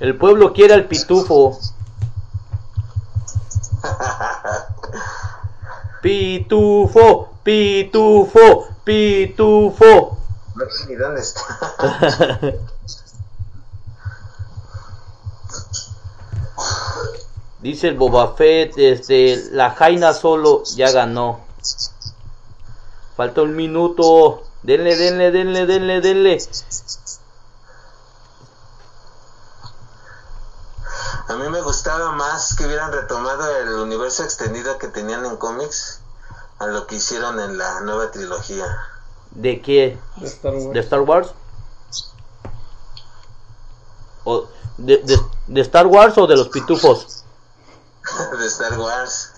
El 0.00 0.16
pueblo 0.16 0.52
quiere 0.52 0.74
al 0.74 0.86
pitufo. 0.86 1.58
Pitufo, 6.02 7.28
pitufo, 7.42 8.68
pitufo. 8.84 10.18
No 10.54 10.70
sé 10.70 10.86
ni 10.88 10.94
dónde 10.94 11.20
está. 11.20 12.40
Dice 17.60 17.88
el 17.88 17.96
Boba 17.96 18.34
Fett, 18.36 18.78
este, 18.78 19.36
la 19.52 19.70
Jaina 19.72 20.14
solo 20.14 20.62
ya 20.74 20.90
ganó. 20.90 21.40
Falta 23.16 23.42
un 23.42 23.54
minuto. 23.54 24.44
Denle, 24.62 24.96
denle, 24.96 25.30
denle, 25.30 25.66
denle, 25.66 26.00
denle. 26.00 26.38
A 31.30 31.36
mí 31.36 31.48
me 31.48 31.60
gustaba 31.60 32.10
más 32.10 32.56
que 32.56 32.66
hubieran 32.66 32.90
retomado 32.90 33.56
el 33.58 33.68
universo 33.74 34.24
extendido 34.24 34.78
que 34.78 34.88
tenían 34.88 35.24
en 35.24 35.36
cómics 35.36 36.00
a 36.58 36.66
lo 36.66 36.88
que 36.88 36.96
hicieron 36.96 37.38
en 37.38 37.56
la 37.56 37.82
nueva 37.82 38.10
trilogía. 38.10 38.66
¿De 39.30 39.62
qué? 39.62 39.96
De 40.16 40.26
Star 40.26 40.54
Wars. 40.54 40.72
¿De 40.74 40.80
Star 40.80 41.00
Wars? 41.02 41.28
¿O 44.24 44.48
de, 44.76 44.96
de, 45.04 45.20
de 45.46 45.60
Star 45.60 45.86
Wars 45.86 46.18
o 46.18 46.26
de 46.26 46.34
los 46.36 46.48
pitufos? 46.48 47.22
de 48.38 48.46
Star 48.46 48.76
Wars. 48.76 49.30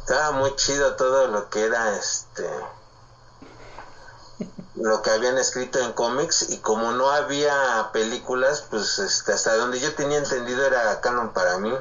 Estaba 0.00 0.32
muy 0.32 0.54
chido 0.56 0.94
todo 0.96 1.26
lo 1.28 1.48
que 1.48 1.64
era 1.64 1.96
este 1.96 2.46
lo 4.82 5.02
que 5.02 5.10
habían 5.10 5.36
escrito 5.38 5.78
en 5.78 5.92
cómics 5.92 6.48
y 6.50 6.58
como 6.58 6.92
no 6.92 7.10
había 7.10 7.90
películas, 7.92 8.64
pues 8.70 8.98
este, 8.98 9.32
hasta 9.32 9.56
donde 9.56 9.78
yo 9.78 9.94
tenía 9.94 10.18
entendido 10.18 10.64
era 10.64 11.00
canon 11.00 11.32
para 11.32 11.58
mí. 11.58 11.72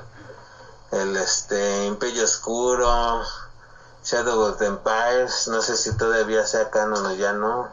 El 0.92 1.16
este 1.16 1.86
Imperio 1.86 2.26
Oscuro, 2.26 3.24
Shadow 4.04 4.50
of 4.50 4.58
the 4.58 4.66
Empires, 4.66 5.48
no 5.48 5.62
sé 5.62 5.78
si 5.78 5.96
todavía 5.96 6.46
sea 6.46 6.70
canon 6.70 7.06
o 7.06 7.14
ya 7.14 7.32
no. 7.34 7.70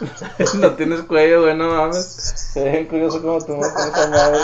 no 0.54 0.74
tienes 0.76 1.02
cuello, 1.02 1.42
güey, 1.42 1.56
no 1.56 1.70
mames. 1.70 2.06
Se 2.06 2.64
ve 2.64 2.88
curioso 2.88 3.20
como 3.20 3.44
tu 3.44 3.56
mamá 3.56 3.74
con 3.74 3.88
esa 3.88 4.06
madre. 4.08 4.40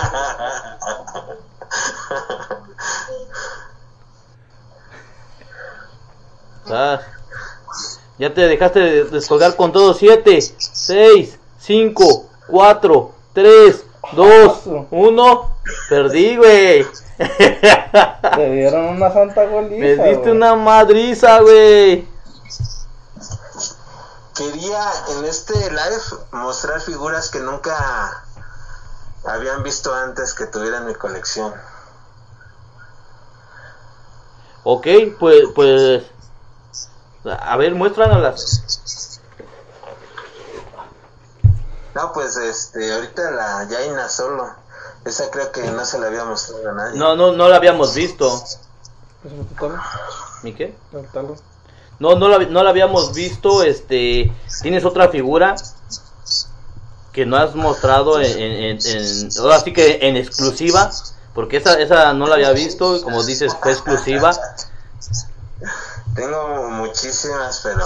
Ah, 6.71 7.01
ya 8.19 8.33
te 8.33 8.43
dejaste 8.43 8.81
de 8.81 9.05
descolgar 9.05 9.57
con 9.57 9.73
todo 9.73 9.93
7, 9.93 10.41
6, 10.41 11.39
5, 11.59 12.31
4, 12.47 13.12
3, 13.33 13.85
2, 14.12 14.62
1. 14.91 15.57
Perdí, 15.89 16.37
güey. 16.37 16.87
Te 17.17 18.51
dieron 18.51 18.87
una 18.87 19.12
santa 19.12 19.45
goliza. 19.47 19.81
Me 19.81 19.91
diste 19.91 20.19
güey. 20.19 20.31
una 20.31 20.55
madriza, 20.55 21.41
güey. 21.41 22.09
Quería 24.35 24.91
en 25.11 25.25
este 25.25 25.55
live 25.55 26.23
mostrar 26.33 26.81
figuras 26.81 27.31
que 27.31 27.39
nunca 27.39 28.25
habían 29.25 29.62
visto 29.62 29.95
antes 29.95 30.35
que 30.35 30.47
tuvieran 30.47 30.87
mi 30.87 30.95
colección. 30.95 31.55
Ok, 34.65 34.87
pues, 35.19 35.45
pues. 35.55 36.03
A 37.25 37.57
ver, 37.57 37.75
muéstranoslas. 37.75 39.20
No, 41.95 42.12
pues 42.12 42.37
este, 42.37 42.93
ahorita 42.93 43.31
la 43.31 43.66
Jaina 43.70 44.09
solo. 44.09 44.51
Esa 45.05 45.31
creo 45.31 45.53
que 45.53 45.62
no 45.70 45.85
se 45.85 45.99
la 45.99 46.07
había 46.09 46.25
mostrado 46.25 46.70
a 46.70 46.72
nadie. 46.72 46.99
No, 46.99 47.14
no, 47.14 47.33
no 47.33 47.49
la 47.49 47.57
habíamos 47.57 47.95
visto. 47.95 48.43
¿Mi 50.43 50.55
qué? 50.55 50.75
No, 52.01 52.16
no 52.16 52.29
la, 52.29 52.39
no 52.39 52.62
la 52.62 52.70
habíamos 52.70 53.14
visto. 53.14 53.62
Este, 53.62 54.33
tienes 54.62 54.85
otra 54.85 55.09
figura 55.09 55.55
que 57.12 57.25
no 57.25 57.37
has 57.37 57.55
mostrado 57.55 58.20
en, 58.20 58.39
en, 58.39 58.79
en- 58.85 59.29
ahora 59.39 59.61
sí 59.61 59.72
que 59.72 59.99
en 60.03 60.16
exclusiva, 60.16 60.91
porque 61.33 61.59
esa, 61.59 61.79
esa 61.81 62.12
no 62.12 62.27
la 62.27 62.35
había 62.35 62.51
visto. 62.51 62.97
y 62.97 63.03
Como 63.03 63.22
dices, 63.22 63.55
fue 63.62 63.72
exclusiva. 63.72 64.33
Tengo 66.15 66.69
muchísimas, 66.71 67.61
pero. 67.62 67.85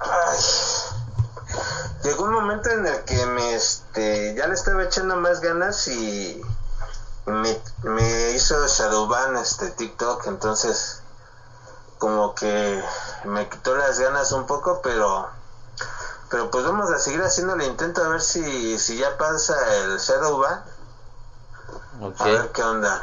Ay. 0.00 0.38
Llegó 2.02 2.24
un 2.24 2.32
momento 2.32 2.70
en 2.70 2.86
el 2.86 3.04
que 3.04 3.26
me 3.26 3.54
este 3.54 4.34
ya 4.36 4.46
le 4.46 4.54
estaba 4.54 4.84
echando 4.84 5.16
más 5.16 5.40
ganas 5.40 5.88
y 5.88 6.40
me, 7.26 7.60
me 7.82 8.30
hizo 8.30 8.66
Shadowban 8.66 9.36
este 9.36 9.70
TikTok, 9.70 10.26
entonces 10.26 11.00
como 11.98 12.34
que 12.34 12.82
me 13.24 13.48
quitó 13.48 13.76
las 13.76 13.98
ganas 13.98 14.32
un 14.32 14.46
poco, 14.46 14.80
pero 14.82 15.28
pero 16.30 16.50
pues 16.50 16.64
vamos 16.64 16.90
a 16.90 16.98
seguir 16.98 17.22
haciendo 17.22 17.54
el 17.54 17.62
intento 17.62 18.04
a 18.04 18.08
ver 18.08 18.20
si, 18.20 18.78
si 18.78 18.96
ya 18.96 19.16
pasa 19.16 19.54
el 19.76 19.98
Shadowban, 19.98 20.64
A 22.18 22.24
ver 22.24 22.50
qué 22.52 22.62
onda. 22.62 23.02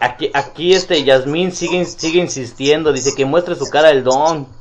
Aquí, 0.00 0.30
aquí 0.34 0.74
este 0.74 1.04
Yasmín 1.04 1.52
sigue, 1.52 1.84
sigue 1.84 2.20
insistiendo, 2.20 2.92
dice 2.92 3.14
que 3.14 3.24
muestre 3.24 3.54
su 3.54 3.68
cara 3.70 3.90
el 3.90 4.02
don. 4.04 4.48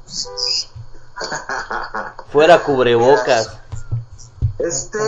Fuera 2.32 2.64
cubrebocas. 2.64 3.58
Este 4.60 5.00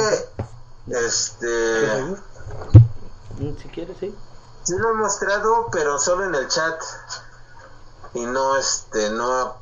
este 0.88 2.18
Mm, 3.40 3.56
Si 3.62 3.70
quieres, 3.70 3.96
sí. 4.00 4.14
Sí 4.64 4.74
lo 4.78 4.92
he 4.92 4.94
mostrado, 4.96 5.70
pero 5.72 5.98
solo 5.98 6.26
en 6.26 6.36
el 6.36 6.48
chat. 6.50 6.82
Y 8.14 8.26
no 8.26 8.58
este, 8.58 9.12
no 9.12 9.56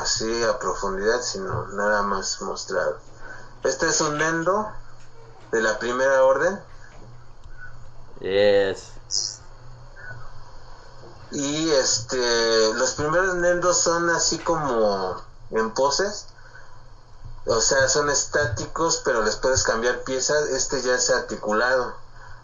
así 0.00 0.44
a 0.44 0.58
profundidad, 0.58 1.20
sino 1.20 1.66
nada 1.68 2.02
más 2.02 2.40
mostrado. 2.42 2.98
Este 3.64 3.86
es 3.86 4.00
un 4.00 4.18
Nendo 4.18 4.68
de 5.50 5.62
la 5.62 5.78
primera 5.78 6.22
orden. 6.24 6.60
Yes. 8.20 8.94
Y 11.32 11.70
este, 11.70 12.74
los 12.74 12.92
primeros 12.94 13.34
Nendos 13.36 13.80
son 13.80 14.08
así 14.10 14.38
como 14.38 15.20
en 15.50 15.70
poses. 15.72 16.26
O 17.46 17.60
sea, 17.60 17.88
son 17.88 18.08
estáticos, 18.08 19.02
pero 19.04 19.22
les 19.22 19.36
puedes 19.36 19.64
cambiar 19.64 20.02
piezas. 20.04 20.48
Este 20.50 20.80
ya 20.82 20.94
es 20.94 21.10
articulado. 21.10 21.94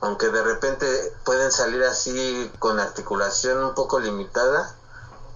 Aunque 0.01 0.29
de 0.29 0.43
repente 0.43 0.87
pueden 1.25 1.53
salir 1.53 1.83
así 1.85 2.51
con 2.59 2.81
articulación 2.81 3.63
un 3.65 3.75
poco 3.75 4.01
limitada. 4.01 4.75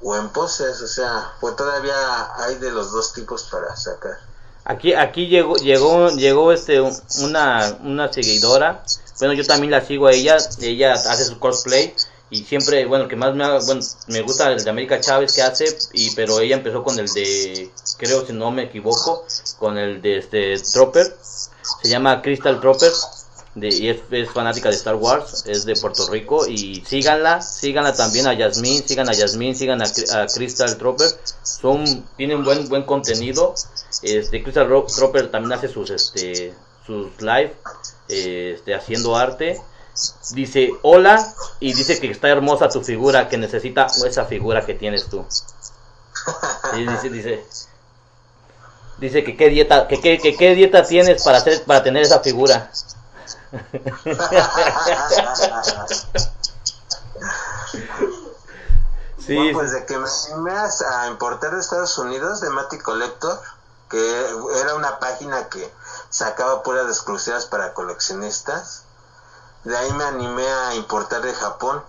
O 0.03 0.16
en 0.16 0.28
poses, 0.30 0.82
o 0.82 0.89
sea, 0.89 1.32
pues 1.41 1.57
todavía 1.57 1.95
hay 2.37 2.57
de 2.57 2.70
los 2.72 2.93
dos 2.93 3.12
tipos 3.12 3.45
para 3.45 3.74
sacar. 3.76 4.18
Aquí, 4.66 4.95
aquí 4.95 5.28
llegó, 5.28 5.57
llegó, 5.57 6.09
llegó 6.11 6.53
este 6.53 6.80
una, 7.20 7.78
una 7.82 8.12
seguidora. 8.12 8.82
Bueno, 9.19 9.35
yo 9.35 9.45
también 9.45 9.71
la 9.71 9.81
sigo 9.85 10.07
a 10.07 10.12
ella. 10.12 10.37
Ella 10.61 10.93
hace 10.95 11.25
su 11.25 11.39
cosplay 11.39 11.95
y 12.31 12.43
siempre, 12.43 12.85
bueno, 12.87 13.05
el 13.05 13.11
que 13.11 13.17
más 13.17 13.35
me, 13.35 13.45
me 14.09 14.23
gusta 14.23 14.51
el 14.51 14.65
de 14.65 14.71
América 14.71 15.01
Chávez 15.01 15.33
que 15.35 15.43
hace, 15.43 15.67
y 15.93 16.11
pero 16.17 16.41
ella 16.41 16.57
empezó 16.57 16.83
con 16.83 16.99
el 16.99 17.07
de, 17.12 17.71
creo 17.99 18.27
si 18.27 18.33
no 18.33 18.51
me 18.51 18.65
equivoco, 18.65 19.25
con 19.59 19.79
el 19.79 20.03
de 20.03 20.19
este 20.19 20.59
Tropper, 20.73 21.17
se 21.83 21.89
llama 21.89 22.23
Crystal 22.23 22.61
Tropper, 22.61 22.91
de, 23.55 23.69
y 23.69 23.89
es, 23.89 24.31
fanática 24.33 24.69
de 24.71 24.75
Star 24.75 24.97
Wars, 24.97 25.45
es 25.47 25.65
de 25.65 25.77
Puerto 25.77 26.09
Rico, 26.11 26.47
y 26.49 26.83
síganla, 26.85 27.41
síganla 27.41 27.95
también 27.95 28.27
a 28.27 28.35
Yasmín, 28.35 28.83
sigan 28.85 29.09
a 29.09 29.12
Yasmín, 29.12 29.55
sigan 29.55 29.81
a, 29.81 29.87
Crystal 30.35 30.77
Tropper, 30.77 31.09
son, 31.45 31.85
tienen 32.17 32.43
buen, 32.43 32.69
buen 32.69 32.83
contenido, 32.83 33.55
este, 34.03 34.43
Crystal 34.43 34.69
Ro- 34.69 34.87
Tropper 34.87 35.31
también 35.31 35.53
hace 35.53 35.69
sus, 35.69 35.91
este, 35.91 36.53
sus 36.85 37.21
live, 37.21 37.55
eh, 38.09 38.55
este, 38.57 38.74
haciendo 38.74 39.16
arte, 39.16 39.61
dice 40.32 40.70
hola 40.82 41.24
y 41.61 41.72
dice 41.74 42.00
que 42.00 42.11
está 42.11 42.28
hermosa 42.28 42.68
tu 42.68 42.82
figura, 42.82 43.28
que 43.28 43.38
necesita 43.38 43.86
esa 44.07 44.24
figura 44.24 44.64
que 44.66 44.74
tienes 44.74 45.09
tú. 45.09 45.24
Dice, 46.74 47.11
dice, 47.11 47.44
dice 48.98 49.24
que 49.24 49.36
qué 49.36 49.48
dieta, 49.48 49.86
que, 49.88 50.00
qué- 50.00 50.18
que 50.18 50.36
qué 50.36 50.55
dieta 50.55 50.82
tienes 50.84 51.22
para 51.22 51.38
hacer, 51.38 51.64
para 51.64 51.82
tener 51.82 52.02
esa 52.02 52.20
figura. 52.20 52.70
Sí, 59.18 59.36
pues 59.52 59.72
de 59.72 59.86
que 59.86 59.96
me 59.96 60.07
animé 60.32 60.52
a 60.52 60.68
a 61.02 61.07
importar 61.09 61.55
de 61.55 61.61
Estados 61.61 61.96
Unidos 61.98 62.40
de 62.40 62.50
Mati 62.50 62.78
Collector, 62.78 63.40
que 63.88 64.20
era 64.61 64.74
una 64.74 64.98
página 64.98 65.48
que 65.48 65.66
sacaba 66.15 66.62
puras 66.62 66.87
exclusivas 66.87 67.47
para 67.47 67.75
coleccionistas. 67.75 68.85
De 69.65 69.77
ahí 69.77 69.93
me 69.95 70.05
animé 70.05 70.49
a 70.49 70.75
importar 70.77 71.23
de 71.23 71.35
Japón. 71.35 71.83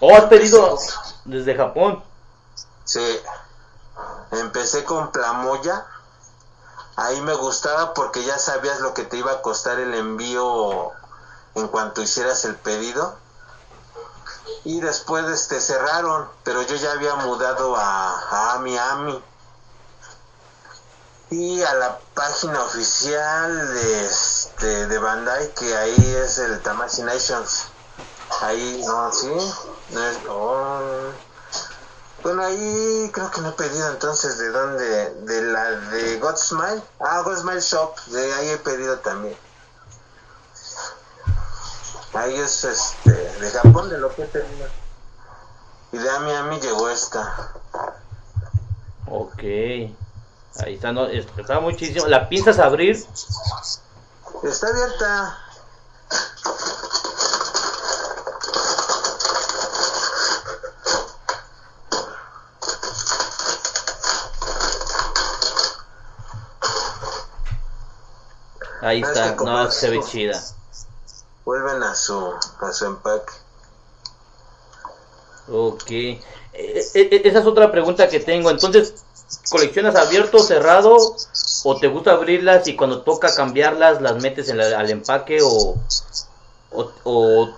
oh, 0.00 0.14
has 0.14 0.24
pedido 0.24 0.78
desde 1.26 1.54
Japón. 1.54 2.02
Sí. 2.84 3.20
Empecé 4.30 4.84
con 4.84 5.12
Plamoya. 5.12 5.84
Ahí 6.96 7.20
me 7.20 7.34
gustaba 7.34 7.92
porque 7.92 8.24
ya 8.24 8.38
sabías 8.38 8.80
lo 8.80 8.94
que 8.94 9.04
te 9.04 9.18
iba 9.18 9.32
a 9.32 9.42
costar 9.42 9.78
el 9.78 9.92
envío 9.92 10.92
en 11.54 11.68
cuanto 11.68 12.00
hicieras 12.00 12.46
el 12.46 12.56
pedido. 12.56 13.14
Y 14.64 14.80
después 14.80 15.26
este 15.26 15.60
cerraron, 15.60 16.30
pero 16.44 16.62
yo 16.62 16.76
ya 16.76 16.92
había 16.92 17.14
mudado 17.16 17.76
a, 17.76 18.54
a 18.54 18.58
Miami. 18.60 19.22
Y 21.36 21.60
a 21.64 21.74
la 21.74 21.98
página 22.14 22.62
oficial 22.62 23.74
de, 23.74 24.04
este, 24.06 24.86
de 24.86 24.98
Bandai, 24.98 25.52
que 25.54 25.76
ahí 25.76 26.16
es 26.22 26.38
el 26.38 26.62
Tamashii 26.62 27.02
Nations. 27.02 27.64
Ahí, 28.40 28.84
no, 28.86 29.12
sí. 29.12 29.32
Bueno, 32.22 32.44
ahí 32.44 33.10
creo 33.12 33.32
que 33.32 33.40
no 33.40 33.48
he 33.48 33.52
pedido 33.52 33.90
entonces 33.90 34.38
de 34.38 34.48
dónde, 34.50 35.10
de 35.24 35.42
la 35.42 35.70
de 35.70 36.20
Godsmile. 36.20 36.84
Ah, 37.00 37.22
Godsmile 37.22 37.60
Shop, 37.60 37.98
de 38.06 38.32
ahí 38.34 38.50
he 38.50 38.58
pedido 38.58 39.00
también. 39.00 39.36
Ahí 42.12 42.36
es 42.36 42.62
este, 42.62 43.10
de 43.10 43.50
Japón, 43.50 43.90
de 43.90 43.98
lo 43.98 44.14
que 44.14 44.22
he 44.22 44.26
pedido. 44.26 44.68
Y 45.90 45.98
de 45.98 46.18
Miami 46.20 46.60
llegó 46.60 46.88
esta. 46.90 47.54
Ok. 49.08 49.42
Ahí 50.58 50.74
está, 50.74 50.92
no, 50.92 51.06
es- 51.06 51.26
está 51.36 51.60
muchísimo. 51.60 52.06
¿La 52.06 52.28
piensas 52.28 52.58
abrir? 52.58 52.96
Está 54.42 54.68
abierta. 54.68 55.38
Ahí 68.80 69.00
No, 69.00 69.08
está, 69.08 69.34
no, 69.36 69.70
se 69.70 69.90
ve 69.90 70.00
chida. 70.02 70.42
Vuelven 71.44 71.82
a 71.82 71.94
su, 71.94 72.32
a 72.60 72.72
su 72.72 72.86
empaque. 72.86 73.32
Ok. 75.48 75.90
Eh, 75.90 76.20
eh, 76.52 77.22
esa 77.24 77.40
es 77.40 77.46
otra 77.46 77.70
pregunta 77.70 78.08
que 78.08 78.20
tengo. 78.20 78.50
Entonces, 78.50 78.94
¿coleccionas 79.50 79.94
abierto, 79.96 80.38
cerrado? 80.40 80.96
¿O 81.64 81.78
te 81.78 81.88
gusta 81.88 82.12
abrirlas 82.12 82.66
y 82.68 82.76
cuando 82.76 83.02
toca 83.02 83.34
cambiarlas 83.34 84.00
las 84.02 84.20
metes 84.22 84.48
en 84.48 84.58
la- 84.58 84.78
al 84.78 84.90
empaque? 84.90 85.38
O, 85.42 85.76
o, 87.04 87.48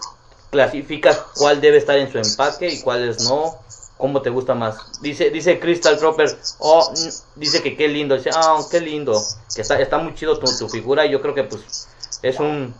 clasificas 0.50 1.18
cuál 1.36 1.60
debe 1.60 1.78
estar 1.78 1.96
en 1.98 2.10
su 2.10 2.18
empaque 2.18 2.68
y 2.68 2.80
cuáles 2.82 3.22
no? 3.24 3.56
¿Cómo 3.98 4.20
te 4.20 4.28
gusta 4.30 4.54
más? 4.54 5.00
Dice 5.00 5.30
dice 5.30 5.58
Crystal 5.58 5.98
Tropper, 5.98 6.38
oh, 6.58 6.90
mm, 6.92 7.40
dice 7.40 7.62
que 7.62 7.76
qué 7.76 7.88
lindo. 7.88 8.14
Dice, 8.14 8.30
ah, 8.34 8.58
qué 8.70 8.80
lindo. 8.80 9.22
Que 9.54 9.62
está, 9.62 9.80
está 9.80 9.98
muy 9.98 10.14
chido 10.14 10.38
tu, 10.38 10.46
tu 10.58 10.68
figura 10.68 11.06
y 11.06 11.10
yo 11.12 11.22
creo 11.22 11.34
que 11.34 11.44
pues 11.44 11.88
es 12.22 12.38
un... 12.38 12.74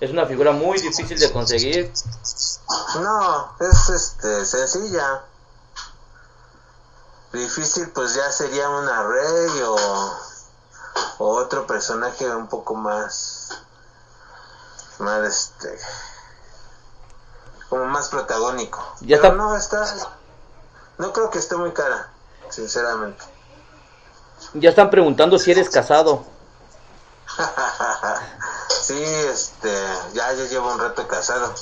Es 0.00 0.10
una 0.10 0.24
figura 0.24 0.52
muy 0.52 0.78
difícil 0.80 1.18
de 1.18 1.30
conseguir. 1.30 1.92
No, 3.02 3.52
es 3.60 3.88
este 3.90 4.46
sencilla. 4.46 5.24
Difícil 7.32 7.90
pues 7.90 8.14
ya 8.14 8.30
sería 8.32 8.68
una 8.68 9.02
Rey 9.04 9.62
o, 9.62 9.76
o 11.18 11.28
otro 11.36 11.66
personaje 11.66 12.28
un 12.34 12.48
poco 12.48 12.74
más 12.74 13.50
más 14.98 15.20
este 15.22 15.78
como 17.68 17.84
más 17.84 18.08
protagónico. 18.08 18.84
Ya 19.00 19.16
Pero 19.20 19.28
está. 19.28 19.36
no 19.36 19.56
está 19.56 20.10
no 20.98 21.12
creo 21.12 21.30
que 21.30 21.38
esté 21.38 21.56
muy 21.56 21.72
cara, 21.72 22.10
sinceramente. 22.50 23.24
Ya 24.54 24.70
están 24.70 24.90
preguntando 24.90 25.38
si 25.38 25.50
eres 25.50 25.70
casado. 25.70 26.24
Sí, 28.82 29.00
este, 29.04 29.72
ya, 30.14 30.32
ya 30.32 30.44
llevo 30.46 30.72
un 30.72 30.80
rato 30.80 31.06
casado. 31.06 31.54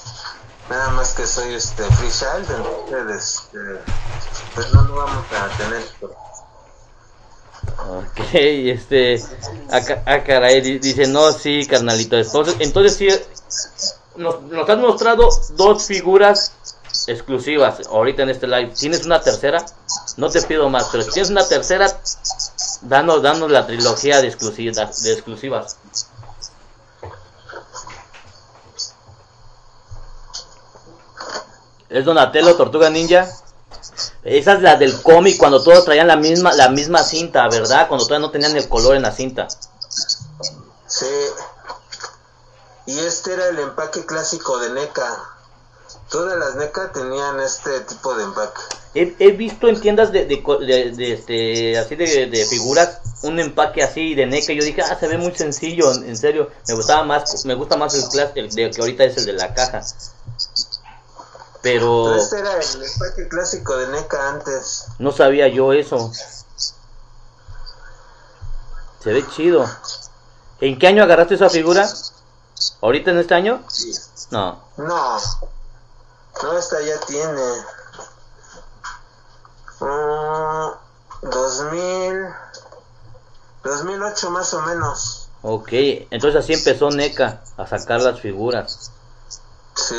Nada 0.69 0.91
más 0.91 1.15
que 1.15 1.27
soy 1.27 1.55
este 1.55 1.83
free 1.83 2.11
child, 2.11 2.51
entonces 2.51 3.37
este, 3.45 3.59
pues 4.55 4.73
no 4.75 4.83
lo 4.83 4.97
vamos 4.97 5.25
a 5.33 5.49
tener. 5.57 5.83
Ok, 7.89 8.35
este. 8.35 9.23
Acá, 9.71 10.03
ah, 10.07 10.23
caray, 10.25 10.61
di- 10.61 10.79
dice, 10.79 11.07
no, 11.07 11.33
sí, 11.33 11.67
carnalito. 11.67 12.17
Entonces, 12.19 12.57
entonces 12.59 12.97
sí, 12.97 13.09
nos, 14.17 14.43
nos 14.43 14.69
has 14.69 14.79
mostrado 14.79 15.29
dos 15.53 15.85
figuras 15.85 16.53
exclusivas 17.07 17.87
ahorita 17.87 18.23
en 18.25 18.31
este 18.31 18.47
live. 18.47 18.73
¿Tienes 18.79 19.07
una 19.07 19.21
tercera? 19.23 19.65
No 20.19 20.29
te 20.29 20.43
pido 20.43 20.69
más, 20.69 20.89
pero 20.93 21.03
si 21.05 21.13
tienes 21.13 21.31
una 21.31 21.47
tercera, 21.47 21.99
danos, 22.83 23.23
danos 23.23 23.51
la 23.51 23.67
trilogía 23.67 24.21
de, 24.21 24.29
exclusiva, 24.29 24.91
de 25.03 25.13
exclusivas. 25.13 25.77
¿Es 31.91 32.05
Donatello, 32.05 32.57
Tortuga 32.57 32.91
Ninja? 32.91 33.27
Esa 34.25 34.53
es 34.55 34.63
la 34.63 34.77
del 34.77 35.01
cómic 35.03 35.39
cuando 35.39 35.63
todos 35.63 35.85
traían 35.85 36.07
la 36.07 36.17
misma, 36.17 36.53
la 36.53 36.69
misma 36.69 37.03
cinta, 37.03 37.49
¿verdad? 37.49 37.89
Cuando 37.89 38.07
todavía 38.07 38.27
no 38.27 38.33
tenían 38.33 38.57
el 38.57 38.69
color 38.69 38.97
en 38.97 39.03
la 39.03 39.13
cinta. 39.13 39.49
Sí. 40.87 41.07
Y 42.87 42.99
este 42.99 43.35
era 43.35 43.49
el 43.49 43.59
empaque 43.59 44.05
clásico 44.07 44.59
de 44.59 44.71
NECA. 44.71 45.17
Todas 46.11 46.39
las 46.39 46.55
NECA 46.57 46.93
tenían 46.93 47.41
este 47.41 47.81
tipo 47.81 48.15
de 48.15 48.25
empaque. 48.25 48.61
He, 48.95 49.15
he 49.19 49.33
visto 49.33 49.69
en 49.69 49.81
tiendas 49.81 50.11
de, 50.13 50.25
de, 50.25 50.37
de- 50.37 50.93
de, 50.93 51.13
este, 51.13 51.79
así 51.79 51.97
de, 51.97 52.27
de 52.27 52.47
figuras 52.47 53.01
un 53.23 53.39
empaque 53.39 53.83
así 53.83 54.15
de 54.15 54.27
NECA. 54.27 54.53
Yo 54.55 54.65
dije, 54.65 54.81
ah, 54.83 54.97
se 54.99 55.07
ve 55.09 55.19
muy 55.19 55.35
sencillo, 55.35 55.93
en, 55.93 56.09
en 56.09 56.17
serio. 56.17 56.51
Me 56.67 56.75
gustaba 56.75 57.03
más, 57.05 57.45
me 57.45 57.55
gusta 57.55 57.77
más 57.77 57.95
el, 57.95 58.05
el 58.37 58.51
de 58.51 58.71
que 58.71 58.81
ahorita 58.81 59.05
es 59.05 59.17
el 59.19 59.27
de 59.27 59.33
la 59.35 59.53
caja. 59.55 59.83
Pero 61.69 62.05
Pero 62.07 62.17
este 62.17 62.39
era 62.39 62.59
el 62.59 62.83
empaque 62.83 63.29
clásico 63.29 63.77
de 63.77 63.89
NECA 63.89 64.29
antes. 64.31 64.87
no 64.99 65.13
sabía 65.13 65.49
yo 65.49 65.75
eso. 65.75 66.11
Se 69.03 69.13
ve 69.13 69.25
chido. 69.29 69.69
¿En 70.61 70.79
qué 70.79 70.87
año 70.87 71.03
agarraste 71.03 71.35
esa 71.35 71.51
figura? 71.51 71.87
¿Ahorita 72.81 73.11
en 73.11 73.19
este 73.19 73.35
año? 73.35 73.63
Sí. 73.69 73.93
No. 74.31 74.65
No. 74.79 75.19
No, 76.43 76.59
esta 76.59 76.81
ya 76.81 76.99
tiene. 77.01 77.43
Mm, 79.81 81.29
2000. 81.31 82.35
2008 83.63 84.31
más 84.31 84.55
o 84.55 84.63
menos. 84.63 85.29
Ok, 85.43 85.69
entonces 86.11 86.43
así 86.43 86.55
empezó 86.55 86.91
NECA 86.91 87.43
a 87.59 87.67
sacar 87.67 88.01
las 88.01 88.21
figuras. 88.21 88.91
Sí. 89.77 89.95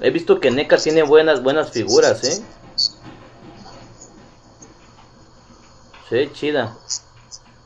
He 0.00 0.10
visto 0.10 0.40
que 0.40 0.50
NECA 0.50 0.76
tiene 0.76 1.02
buenas 1.02 1.42
buenas 1.42 1.70
figuras, 1.70 2.22
¿eh? 2.24 2.44
Ve 6.10 6.32
chida. 6.32 6.74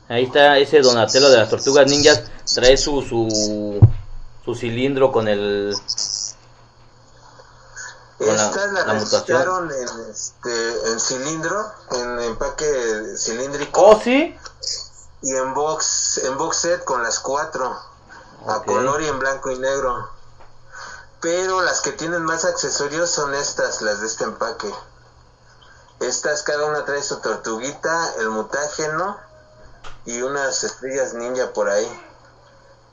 Ahí 0.08 0.24
está 0.24 0.58
ese 0.58 0.80
Donatello 0.80 1.30
de 1.30 1.36
las 1.36 1.50
Tortugas 1.50 1.88
Ninjas. 1.88 2.24
Trae 2.52 2.76
su 2.76 3.02
su, 3.02 3.78
su 4.44 4.54
cilindro 4.54 5.12
con 5.12 5.28
el 5.28 5.76
tortugas 8.18 8.72
las 8.72 8.86
La 8.86 8.94
mutación. 8.94 9.38
registraron 9.38 9.70
en, 9.70 10.10
este, 10.10 10.90
en 10.92 11.00
cilindro, 11.00 11.72
en 11.92 12.20
empaque 12.20 12.66
cilíndrico 13.16 13.80
¿Oh, 13.80 14.00
sí? 14.00 14.36
y 15.22 15.34
en 15.34 15.54
box, 15.54 16.20
en 16.24 16.36
box 16.36 16.56
set 16.56 16.84
con 16.84 17.02
las 17.02 17.20
cuatro, 17.20 17.78
a 18.46 18.62
color 18.62 19.02
y 19.02 19.06
en 19.06 19.18
blanco 19.18 19.50
y 19.50 19.58
negro. 19.58 20.19
Pero 21.20 21.60
las 21.62 21.80
que 21.80 21.92
tienen 21.92 22.22
más 22.22 22.44
accesorios 22.44 23.10
son 23.10 23.34
estas, 23.34 23.82
las 23.82 24.00
de 24.00 24.06
este 24.06 24.24
empaque. 24.24 24.72
Estas 26.00 26.42
cada 26.42 26.64
una 26.66 26.84
trae 26.86 27.02
su 27.02 27.18
tortuguita, 27.20 28.14
el 28.20 28.30
mutágeno 28.30 29.18
y 30.06 30.22
unas 30.22 30.64
estrellas 30.64 31.12
ninja 31.12 31.52
por 31.52 31.68
ahí. 31.68 32.00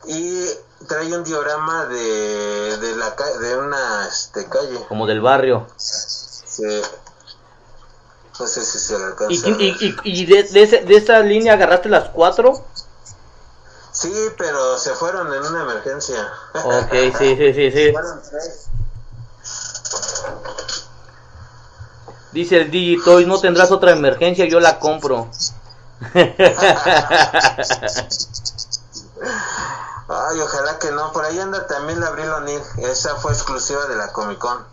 Y 0.06 0.46
trae 0.88 1.16
un 1.16 1.24
diorama 1.24 1.86
de, 1.86 2.78
de, 2.78 2.96
la, 2.98 3.16
de 3.40 3.58
una 3.58 4.08
este, 4.08 4.46
calle. 4.50 4.86
Como 4.90 5.08
del 5.08 5.22
barrio. 5.22 5.68
Sí. 5.78 6.82
No 8.40 8.46
sé 8.46 8.64
si 8.66 8.78
se 8.78 8.96
alcanza. 8.96 9.34
¿Y, 9.34 9.40
a 9.40 9.56
ver. 9.56 9.62
y, 9.62 9.98
y, 10.04 10.22
y 10.22 10.26
de, 10.26 10.44
de, 10.44 10.64
ese- 10.64 10.82
de 10.84 10.98
esa 10.98 11.20
línea 11.22 11.54
agarraste 11.54 11.88
las 11.90 12.10
cuatro? 12.10 12.66
Sí, 14.00 14.14
pero 14.38 14.78
se 14.78 14.94
fueron 14.94 15.34
en 15.34 15.44
una 15.44 15.64
emergencia. 15.64 16.32
Ok, 16.54 16.92
sí, 17.18 17.36
sí, 17.36 17.54
sí, 17.54 17.72
sí. 17.72 17.94
Dice 22.32 22.62
el 22.62 22.70
Digitoy, 22.70 23.26
no 23.26 23.40
tendrás 23.40 23.72
otra 23.72 23.92
emergencia, 23.94 24.46
yo 24.46 24.60
la 24.60 24.78
compro. 24.78 25.32
Ay, 30.08 30.40
ojalá 30.42 30.78
que 30.78 30.92
no. 30.92 31.12
Por 31.12 31.26
ahí 31.26 31.40
anda 31.40 31.66
también 31.66 32.00
la 32.00 32.08
Abril 32.08 32.30
O'Neil. 32.30 32.62
Esa 32.78 33.16
fue 33.16 33.34
exclusiva 33.34 33.88
de 33.88 33.96
la 33.96 34.12
Comic 34.14 34.38
Con. 34.38 34.64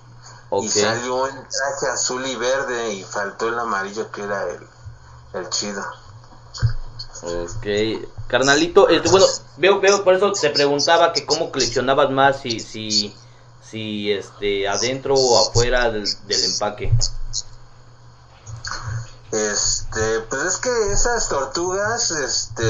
ok. 0.50 0.64
Y 0.64 0.68
salió 0.68 1.28
en 1.28 1.48
traje 1.48 1.86
azul 1.94 2.26
y 2.26 2.36
verde 2.36 2.92
y 2.92 3.04
faltó 3.04 3.48
el 3.48 3.58
amarillo 3.58 4.10
que 4.10 4.22
era 4.22 4.44
el, 4.50 4.68
el 5.32 5.48
chido. 5.48 5.82
Ok, 7.22 7.66
carnalito, 8.28 8.88
este, 8.88 9.08
bueno, 9.10 9.26
veo, 9.56 9.80
veo, 9.80 10.04
por 10.04 10.14
eso 10.14 10.32
te 10.32 10.50
preguntaba 10.50 11.12
que 11.12 11.24
cómo 11.26 11.50
coleccionabas 11.52 12.10
más, 12.10 12.40
si, 12.40 12.60
si, 12.60 13.14
si, 13.62 14.12
este, 14.12 14.68
adentro 14.68 15.14
o 15.14 15.38
afuera 15.48 15.90
del, 15.90 16.04
del 16.26 16.44
empaque. 16.44 16.92
Este, 19.32 20.20
pues 20.30 20.42
es 20.42 20.56
que 20.58 20.92
esas 20.92 21.28
tortugas, 21.28 22.10
este, 22.12 22.62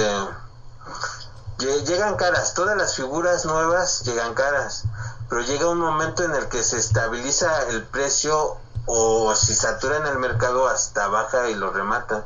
lle- 1.59 1.85
llegan 1.85 2.17
caras. 2.17 2.55
Todas 2.55 2.77
las 2.77 2.95
figuras 2.95 3.45
nuevas 3.45 4.03
llegan 4.05 4.35
caras. 4.35 4.85
Pero 5.29 5.43
llega 5.43 5.69
un 5.69 5.79
momento 5.79 6.25
en 6.25 6.35
el 6.35 6.49
que 6.49 6.63
se 6.63 6.79
estabiliza 6.79 7.69
el 7.69 7.83
precio 7.85 8.57
o 8.87 9.35
si 9.35 9.55
satura 9.55 9.97
en 9.99 10.07
el 10.07 10.19
mercado 10.19 10.67
hasta 10.69 11.09
baja 11.09 11.49
y 11.51 11.55
lo 11.55 11.71
remata. 11.71 12.25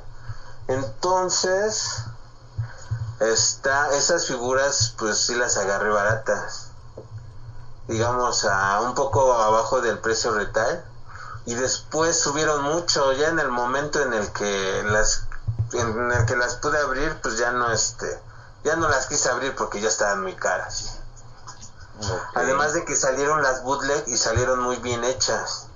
Entonces, 0.69 2.03
está, 3.21 3.95
esas 3.95 4.27
figuras 4.27 4.95
pues 4.99 5.19
sí 5.19 5.35
las 5.35 5.57
agarré 5.57 5.91
baratas. 5.91 6.71
Digamos 7.87 8.45
a 8.45 8.81
un 8.81 8.95
poco 8.95 9.33
abajo 9.33 9.81
del 9.81 9.99
precio 9.99 10.33
retail 10.33 10.81
y 11.47 11.55
después 11.55 12.19
subieron 12.19 12.63
mucho. 12.63 13.13
Ya 13.13 13.29
en 13.29 13.39
el 13.39 13.49
momento 13.49 14.01
en 14.03 14.13
el 14.13 14.33
que 14.33 14.83
las 14.85 15.25
en 15.73 16.13
el 16.13 16.27
que 16.27 16.37
las 16.37 16.57
pude 16.57 16.79
abrir 16.79 17.19
pues 17.23 17.37
ya 17.37 17.51
no 17.53 17.71
este 17.71 18.21
ya 18.65 18.77
no 18.77 18.89
las 18.89 19.07
quise 19.07 19.29
abrir 19.29 19.55
porque 19.55 19.81
ya 19.81 19.89
estaban 19.89 20.23
muy 20.23 20.35
caras. 20.35 20.99
Además 22.35 22.75
de 22.75 22.85
que 22.85 22.95
salieron 22.95 23.43
las 23.43 23.63
bootleg 23.63 24.05
y 24.07 24.17
salieron 24.17 24.61
muy 24.61 24.77
bien 24.77 25.03
hechas. 25.05 25.67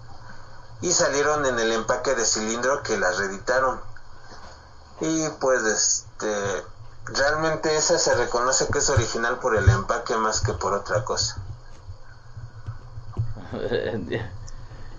Y 0.81 0.93
salieron 0.93 1.47
en 1.47 1.59
el 1.59 1.73
empaque 1.73 2.15
de 2.15 2.25
cilindro 2.25 2.83
que 2.83 2.99
las 2.99 3.17
reeditaron. 3.19 3.81
Y 5.01 5.29
pues 5.41 5.63
este 5.65 6.65
realmente 7.07 7.75
esa 7.77 7.99
se 7.99 8.15
reconoce 8.15 8.67
que 8.73 8.79
es 8.79 8.91
original 8.91 9.39
por 9.39 9.57
el 9.57 9.69
empaque 9.69 10.17
más 10.17 10.41
que 10.41 10.53
por 10.53 10.75
otra 10.75 11.05
cosa. 11.05 11.37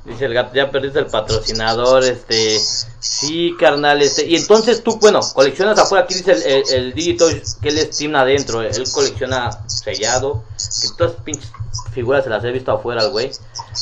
Dice 0.05 0.25
el 0.25 0.33
gato, 0.33 0.53
ya 0.53 0.69
perdiste 0.69 0.99
el 0.99 1.05
patrocinador, 1.05 2.03
este, 2.03 2.59
sí, 2.99 3.55
carnal, 3.57 4.01
este, 4.01 4.25
y 4.25 4.35
entonces 4.35 4.83
tú, 4.83 4.97
bueno, 4.97 5.21
coleccionas 5.33 5.79
afuera, 5.79 6.03
aquí 6.03 6.15
dice 6.15 6.33
el, 6.33 6.69
el, 6.73 6.93
Digito 6.93 7.25
que 7.61 7.69
él 7.69 7.77
es 7.77 7.91
team 7.91 8.13
adentro, 8.15 8.61
él 8.61 8.83
colecciona 8.91 9.65
sellado, 9.69 10.43
que 10.81 10.89
todas 10.97 11.13
pinches 11.23 11.49
figuras 11.93 12.25
se 12.25 12.29
las 12.29 12.43
he 12.43 12.51
visto 12.51 12.73
afuera 12.73 13.01
al 13.01 13.11
güey, 13.11 13.31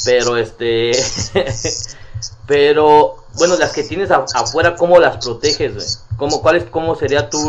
pero 0.05 0.38
este, 0.38 0.91
pero, 2.47 3.24
bueno, 3.34 3.55
las 3.57 3.72
que 3.72 3.84
tienes 3.84 4.11
afuera, 4.11 4.76
¿cómo 4.76 4.99
las 4.99 5.24
proteges, 5.24 5.74
güey? 5.74 5.88
¿Cómo, 6.17 6.41
cuál 6.41 6.57
es, 6.57 6.69
cómo 6.69 6.95
sería 6.95 7.30
tú, 7.30 7.39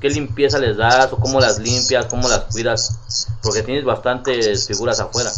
qué 0.00 0.08
limpieza 0.08 0.58
les 0.58 0.76
das, 0.76 1.12
o 1.12 1.16
cómo 1.16 1.40
las 1.40 1.58
limpias, 1.58 2.06
cómo 2.06 2.28
las 2.28 2.44
cuidas? 2.52 2.98
Porque 3.42 3.62
tienes 3.62 3.84
bastantes 3.84 4.66
figuras 4.66 5.00
afuera. 5.00 5.32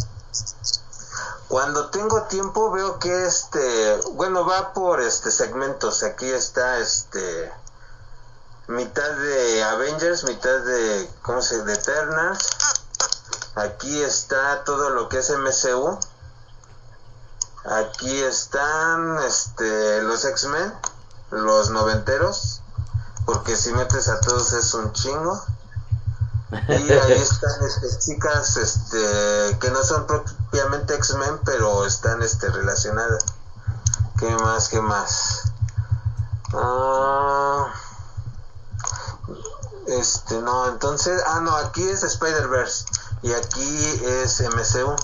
Cuando 1.49 1.91
tengo 1.91 2.23
tiempo 2.23 2.71
veo 2.71 2.99
que 2.99 3.27
este, 3.27 3.99
bueno, 4.15 4.47
va 4.47 4.73
por 4.73 5.03
este 5.03 5.31
segmentos. 5.31 6.03
Aquí 6.03 6.25
está 6.25 6.79
este 6.79 7.53
mitad 8.69 9.11
de 9.11 9.63
Avengers, 9.63 10.25
mitad 10.25 10.61
de 10.61 11.11
¿cómo 11.21 11.43
se 11.43 11.63
de 11.65 11.75
Eternals. 11.75 12.49
Aquí 13.55 14.03
está 14.03 14.65
todo 14.65 14.91
lo 14.91 15.11
que 15.11 15.19
es 15.19 15.31
MCU. 15.31 15.99
Aquí 17.65 18.21
están 18.23 19.19
este 19.21 20.03
los 20.03 20.25
X-Men, 20.25 20.75
los 21.31 21.71
noventeros, 21.71 22.61
porque 23.25 23.57
si 23.57 23.73
metes 23.73 24.09
a 24.09 24.21
todos 24.21 24.53
es 24.53 24.75
un 24.75 24.93
chingo. 24.93 25.45
Y 26.69 26.93
ahí 26.93 27.13
están 27.23 27.65
este, 27.65 27.99
chicas 27.99 28.57
este, 28.57 29.59
que 29.61 29.71
no 29.71 29.83
son 29.85 30.07
propiamente 30.07 30.95
X-Men, 30.97 31.41
pero 31.45 31.87
están 31.87 32.21
este, 32.23 32.51
relacionadas. 32.51 33.25
¿Qué 34.19 34.29
más? 34.37 34.69
¿Qué 34.69 34.81
más? 34.81 35.43
Ah, 36.55 37.73
este, 39.87 40.41
no, 40.41 40.69
entonces, 40.69 41.23
ah, 41.27 41.41
no, 41.41 41.57
aquí 41.57 41.83
es 41.83 42.03
Spider-Verse 42.03 42.85
y 43.23 43.33
aquí 43.33 44.03
es 44.05 44.41
MCU. 44.41 44.97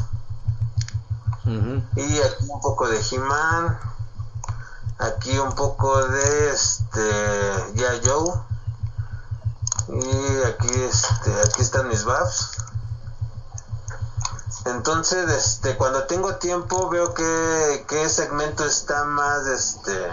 Y 1.97 2.21
aquí 2.21 2.45
un 2.51 2.61
poco 2.61 2.89
de 2.89 3.01
He-Man. 3.01 3.79
Aquí 4.99 5.39
un 5.39 5.55
poco 5.55 6.07
de 6.07 6.51
este 6.51 7.73
Ya 7.75 7.93
Joe. 8.05 8.35
Y 9.89 10.43
aquí 10.43 10.83
este 10.83 11.41
aquí 11.43 11.63
están 11.63 11.89
mis 11.89 12.05
buffs. 12.05 12.51
Entonces, 14.67 15.31
este 15.31 15.77
cuando 15.79 16.05
tengo 16.05 16.37
tiempo 16.37 16.91
veo 16.91 17.15
que 17.15 17.87
qué 17.89 18.09
segmento 18.11 18.67
está 18.67 19.05
más 19.05 19.47
este 19.47 20.11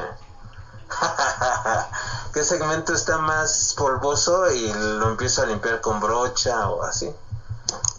qué 2.33 2.43
segmento 2.43 2.93
está 2.93 3.17
más 3.17 3.73
polvoso 3.77 4.49
y 4.51 4.71
lo 4.71 5.09
empiezo 5.09 5.41
a 5.41 5.47
limpiar 5.47 5.81
con 5.81 5.99
brocha 5.99 6.69
o 6.69 6.83
así. 6.83 7.13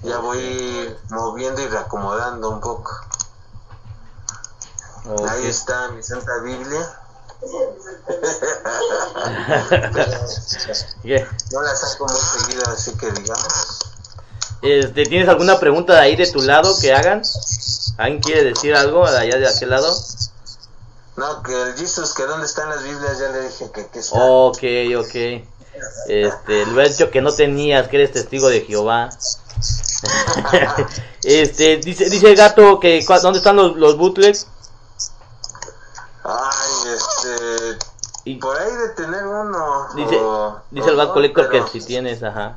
Ya 0.03 0.19
voy 0.19 0.97
moviendo 1.11 1.61
y 1.61 1.69
reacomodando 1.69 2.49
un 2.49 2.61
poco. 2.61 2.93
Ok. 5.09 5.29
Ahí 5.29 5.47
está 5.47 5.91
mi 5.91 6.03
Santa 6.03 6.41
Biblia. 6.43 7.01
No 11.53 11.63
la 11.63 11.77
saco 11.77 12.07
muy 12.07 12.17
seguido, 12.17 12.65
así 12.67 12.93
que 12.97 13.11
digamos. 13.13 13.79
Este, 14.63 15.05
¿Tienes 15.05 15.29
alguna 15.29 15.61
pregunta 15.61 15.95
de 15.95 16.01
ahí 16.01 16.17
de 16.17 16.31
tu 16.31 16.43
lado 16.43 16.77
que 16.81 16.93
hagan? 16.93 17.23
¿Alguien 17.99 18.23
quiere 18.23 18.45
decir 18.45 18.75
algo 18.75 19.09
de 19.09 19.19
allá 19.19 19.39
de 19.39 19.49
aquel 19.49 19.71
lado? 19.71 19.95
No, 21.17 21.43
que 21.43 21.63
el 21.63 21.77
Jesus, 21.77 22.15
que 22.15 22.25
dónde 22.25 22.47
están 22.47 22.69
las 22.69 22.83
Biblias, 22.83 23.19
ya 23.19 23.29
le 23.29 23.43
dije 23.43 23.71
que, 23.73 23.87
que 23.87 23.99
está. 24.01 24.19
Ok, 24.19 24.63
ok. 24.99 25.15
Este, 26.09 26.67
le 26.67 26.73
hubiera 26.73 26.89
dicho 26.89 27.11
que 27.11 27.21
no 27.21 27.33
tenías, 27.33 27.89
que 27.89 27.97
eres 27.97 28.13
testigo 28.13 28.49
de 28.49 28.63
Jehová. 28.63 29.11
este, 31.23 31.79
dice, 31.79 32.11
dice 32.11 32.29
el 32.29 32.37
gato 32.37 32.81
que 32.81 33.05
¿dónde 33.23 33.39
están 33.39 33.57
los, 33.57 33.77
los 33.77 33.97
bootlegs? 33.97 34.47
Este. 36.95 37.79
Y 38.25 38.37
Por 38.37 38.57
ahí 38.59 38.71
de 38.73 38.89
tener 38.91 39.25
uno. 39.27 39.89
dice, 39.95 40.17
o- 40.21 40.61
dice 40.71 40.89
o 40.89 40.91
el 40.91 40.97
Bad 40.97 41.07
dos, 41.07 41.15
Collector 41.15 41.49
que 41.49 41.63
si 41.69 41.81
tienes, 41.85 42.23
ajá. 42.23 42.57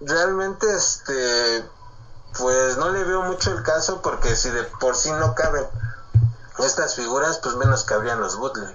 Realmente, 0.00 0.66
este. 0.74 1.64
Pues 2.38 2.76
no 2.76 2.90
le 2.90 3.02
veo 3.04 3.22
mucho 3.22 3.50
el 3.50 3.62
caso 3.62 4.02
porque 4.02 4.36
si 4.36 4.50
de 4.50 4.62
por 4.64 4.94
sí 4.94 5.10
no 5.10 5.34
caben 5.34 5.64
estas 6.58 6.94
figuras, 6.94 7.38
pues 7.42 7.54
menos 7.56 7.84
cabrían 7.84 8.20
los 8.20 8.36
bootleg. 8.36 8.74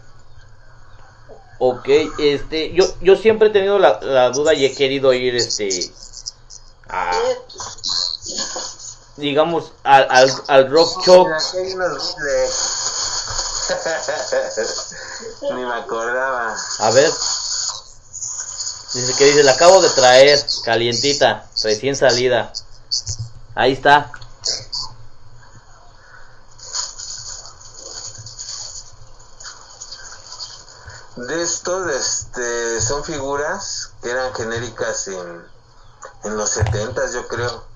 Ok, 1.59 1.87
este, 2.17 2.73
yo, 2.73 2.85
yo 3.01 3.15
siempre 3.15 3.49
he 3.49 3.51
tenido 3.51 3.77
la, 3.77 3.99
la 4.01 4.31
duda 4.31 4.55
y 4.55 4.65
he 4.65 4.73
querido 4.73 5.13
ir, 5.13 5.35
este, 5.35 5.93
a... 6.89 7.11
digamos, 9.17 9.71
al, 9.83 10.07
al, 10.09 10.31
al 10.47 10.71
rock 10.71 11.03
show. 11.05 11.27
Ni 15.41 15.65
me 15.65 15.73
acordaba. 15.73 16.55
A 16.79 16.91
ver. 16.91 17.11
Dice 18.93 19.13
que 19.17 19.25
dice, 19.25 19.43
la 19.43 19.53
acabo 19.53 19.81
de 19.81 19.89
traer, 19.89 20.45
calientita, 20.65 21.49
recién 21.63 21.95
salida. 21.95 22.51
Ahí 23.55 23.73
está. 23.73 24.11
De 31.15 31.41
estos, 31.41 31.89
este, 31.91 32.81
son 32.81 33.03
figuras 33.03 33.91
que 34.01 34.09
eran 34.09 34.33
genéricas 34.33 35.07
en, 35.07 35.45
en 36.23 36.37
los 36.37 36.49
70 36.49 37.11
yo 37.11 37.27
creo. 37.27 37.70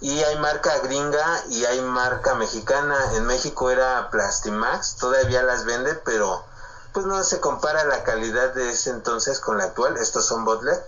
Y 0.00 0.10
hay 0.22 0.36
marca 0.38 0.78
gringa 0.80 1.44
y 1.50 1.64
hay 1.64 1.80
marca 1.80 2.34
mexicana. 2.34 2.96
En 3.14 3.24
México 3.26 3.70
era 3.70 4.10
Plastimax, 4.10 4.96
todavía 4.96 5.42
las 5.42 5.64
vende, 5.64 5.94
pero 6.04 6.44
pues 6.92 7.06
no 7.06 7.22
se 7.24 7.40
compara 7.40 7.84
la 7.84 8.04
calidad 8.04 8.54
de 8.54 8.70
ese 8.70 8.90
entonces 8.90 9.40
con 9.40 9.58
la 9.58 9.64
actual. 9.64 9.96
Estos 9.96 10.26
son 10.26 10.44
Butler, 10.44 10.84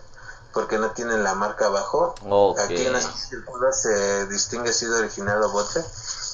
porque 0.52 0.78
no 0.78 0.90
tienen 0.90 1.24
la 1.24 1.34
marca 1.34 1.66
abajo. 1.66 2.14
Aquí 2.58 2.86
en 2.86 2.96
este 2.96 3.12
círculo 3.28 3.72
se 3.72 4.26
distingue 4.26 4.72
si 4.72 4.84
es 4.84 4.90
original 4.92 5.42
o 5.42 5.50
Butler. 5.50 5.84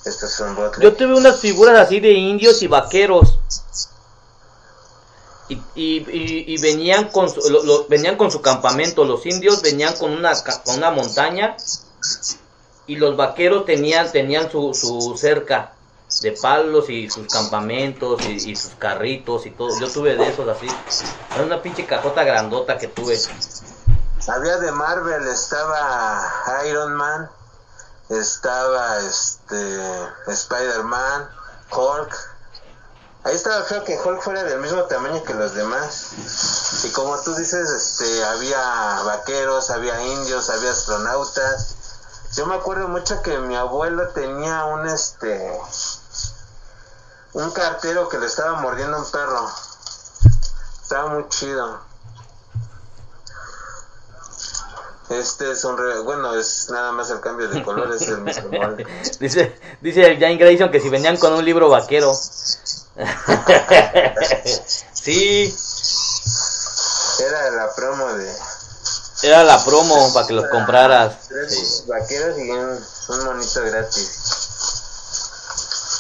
Estos 0.05 0.33
son 0.33 0.55
Butler. 0.57 0.81
Yo 0.81 0.97
tuve 0.97 1.15
unas 1.15 1.39
figuras 1.41 1.79
así 1.79 2.01
de 2.01 2.11
indios 2.13 2.61
y 2.63 2.67
vaqueros. 2.67 3.39
Y, 5.49 5.55
y, 5.75 5.99
y, 6.11 6.55
y 6.55 6.61
venían 6.61 7.09
con 7.11 7.29
su, 7.29 7.41
lo- 7.51 7.63
lo- 7.63 7.87
venían 7.89 8.17
con 8.17 8.31
su 8.31 8.41
campamento. 8.43 9.05
Los 9.05 9.25
indios 9.27 9.63
venían 9.63 9.95
con 9.97 10.11
una, 10.13 10.33
con 10.65 10.77
una 10.77 10.91
montaña. 10.91 11.57
Y 12.87 12.97
los 12.97 13.17
vaqueros 13.17 13.65
tenían, 13.65 14.11
tenían 14.13 14.51
su, 14.51 14.75
su 14.75 15.17
cerca 15.17 15.75
de 16.21 16.33
palos 16.33 16.89
y 16.91 17.11
sus 17.11 17.27
campamentos 17.33 18.25
y, 18.27 18.57
sus 18.57 18.75
carritos 18.75 19.47
y 19.47 19.51
todo. 19.51 19.79
Yo 19.79 19.91
tuve 19.91 20.17
de 20.17 20.29
esos 20.29 20.49
así. 20.49 20.69
Era 21.35 21.45
una 21.45 21.63
pinche 21.63 21.87
cajota 21.87 22.25
grandota 22.25 22.79
que 22.79 22.89
tuve. 22.89 23.19
Había 24.29 24.57
de 24.59 24.73
Marvel, 24.73 25.27
estaba 25.29 26.33
Iron 26.69 26.95
Man, 26.95 27.31
estaba 28.09 29.01
este 29.01 30.09
Spider-Man, 30.29 31.29
Hulk. 31.71 32.15
Ahí 33.25 33.35
estaba 33.35 33.63
feo 33.65 33.85
que 33.85 33.99
Hulk 33.99 34.23
fuera 34.23 34.45
del 34.45 34.61
mismo 34.61 34.83
tamaño 34.85 35.23
que 35.25 35.35
los 35.35 35.55
demás. 35.55 36.85
Y 36.85 36.91
como 36.93 37.19
tú 37.23 37.35
dices, 37.35 37.69
este 37.71 38.25
había 38.25 39.03
vaqueros, 39.05 39.71
había 39.71 40.03
indios, 40.03 40.51
había 40.51 40.71
astronautas. 40.71 41.74
Yo 42.37 42.47
me 42.47 42.55
acuerdo 42.57 42.89
mucho 42.89 43.23
que 43.23 43.39
mi 43.39 43.55
abuelo 43.57 44.09
tenía 44.09 44.65
un 44.65 44.87
este 44.89 45.53
un 47.35 47.51
cartero 47.53 48.09
que 48.09 48.19
le 48.19 48.27
estaba 48.27 48.61
mordiendo 48.61 48.99
un 48.99 49.11
perro. 49.11 49.49
Estaba 50.83 51.09
muy 51.11 51.29
chido. 51.29 51.81
Este 55.11 55.51
es 55.53 55.65
un 55.65 55.77
re- 55.77 56.01
bueno, 56.01 56.35
es 56.35 56.71
nada 56.71 56.91
más 56.93 57.11
el 57.11 57.21
cambio 57.21 57.49
de 57.49 57.63
colores, 57.63 58.03
es 58.03 58.09
el 58.09 58.23
mismo. 58.23 58.49
Dice, 59.21 59.61
dice 59.81 60.07
el 60.07 60.19
Jane 60.19 60.37
Grayson 60.39 60.71
que 60.71 60.81
si 60.81 60.89
venían 60.89 61.17
con 61.19 61.35
un 61.35 61.45
libro 61.45 61.69
vaquero. 61.69 62.13
sí, 64.95 65.55
Era 67.21 67.51
la 67.51 67.75
promo 67.75 68.09
de 68.15 68.33
era 69.25 69.43
la 69.45 69.65
promo 69.65 70.13
para 70.13 70.27
que 70.27 70.33
los 70.35 70.47
compraras. 70.51 71.15
tres 71.29 71.53
Sí. 71.55 71.85
vaqueros 71.89 72.39
y 72.39 72.51
un, 72.51 73.25
monito 73.25 73.63
gratis. 73.65 74.11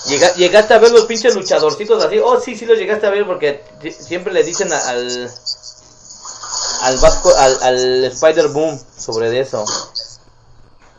Llega- 0.06 0.34
¿Llegaste 0.34 0.74
a 0.74 0.78
ver 0.78 0.90
los 0.92 1.06
pinches 1.06 1.34
luchadorcitos 1.34 2.04
así? 2.04 2.18
Oh, 2.18 2.38
sí, 2.40 2.56
sí 2.56 2.66
los 2.66 2.78
llegaste 2.78 3.06
a 3.06 3.10
ver 3.10 3.26
porque 3.26 3.64
si- 3.80 3.90
siempre 3.92 4.32
le 4.32 4.42
dicen 4.44 4.72
a- 4.72 4.88
al 4.90 5.32
al 6.82 6.98
Vasco, 6.98 7.34
al, 7.34 7.62
al 7.62 8.04
Spider 8.04 8.48
Boom 8.48 8.78
sobre 8.98 9.30
de 9.30 9.40
eso. 9.40 9.64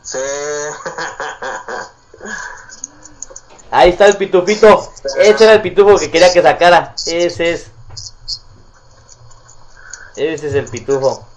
Sí. 0.04 0.18
Ahí 3.72 3.90
está 3.90 4.06
el 4.08 4.18
pitufito. 4.18 4.92
Ese 5.18 5.44
era 5.44 5.54
el 5.54 5.62
pitufo 5.62 5.98
que 5.98 6.10
quería 6.10 6.32
que 6.34 6.42
sacara. 6.42 6.96
Ese 7.06 7.52
es. 7.54 7.66
Ese 10.16 10.48
es 10.48 10.54
el 10.56 10.68
pitufo. 10.70 11.28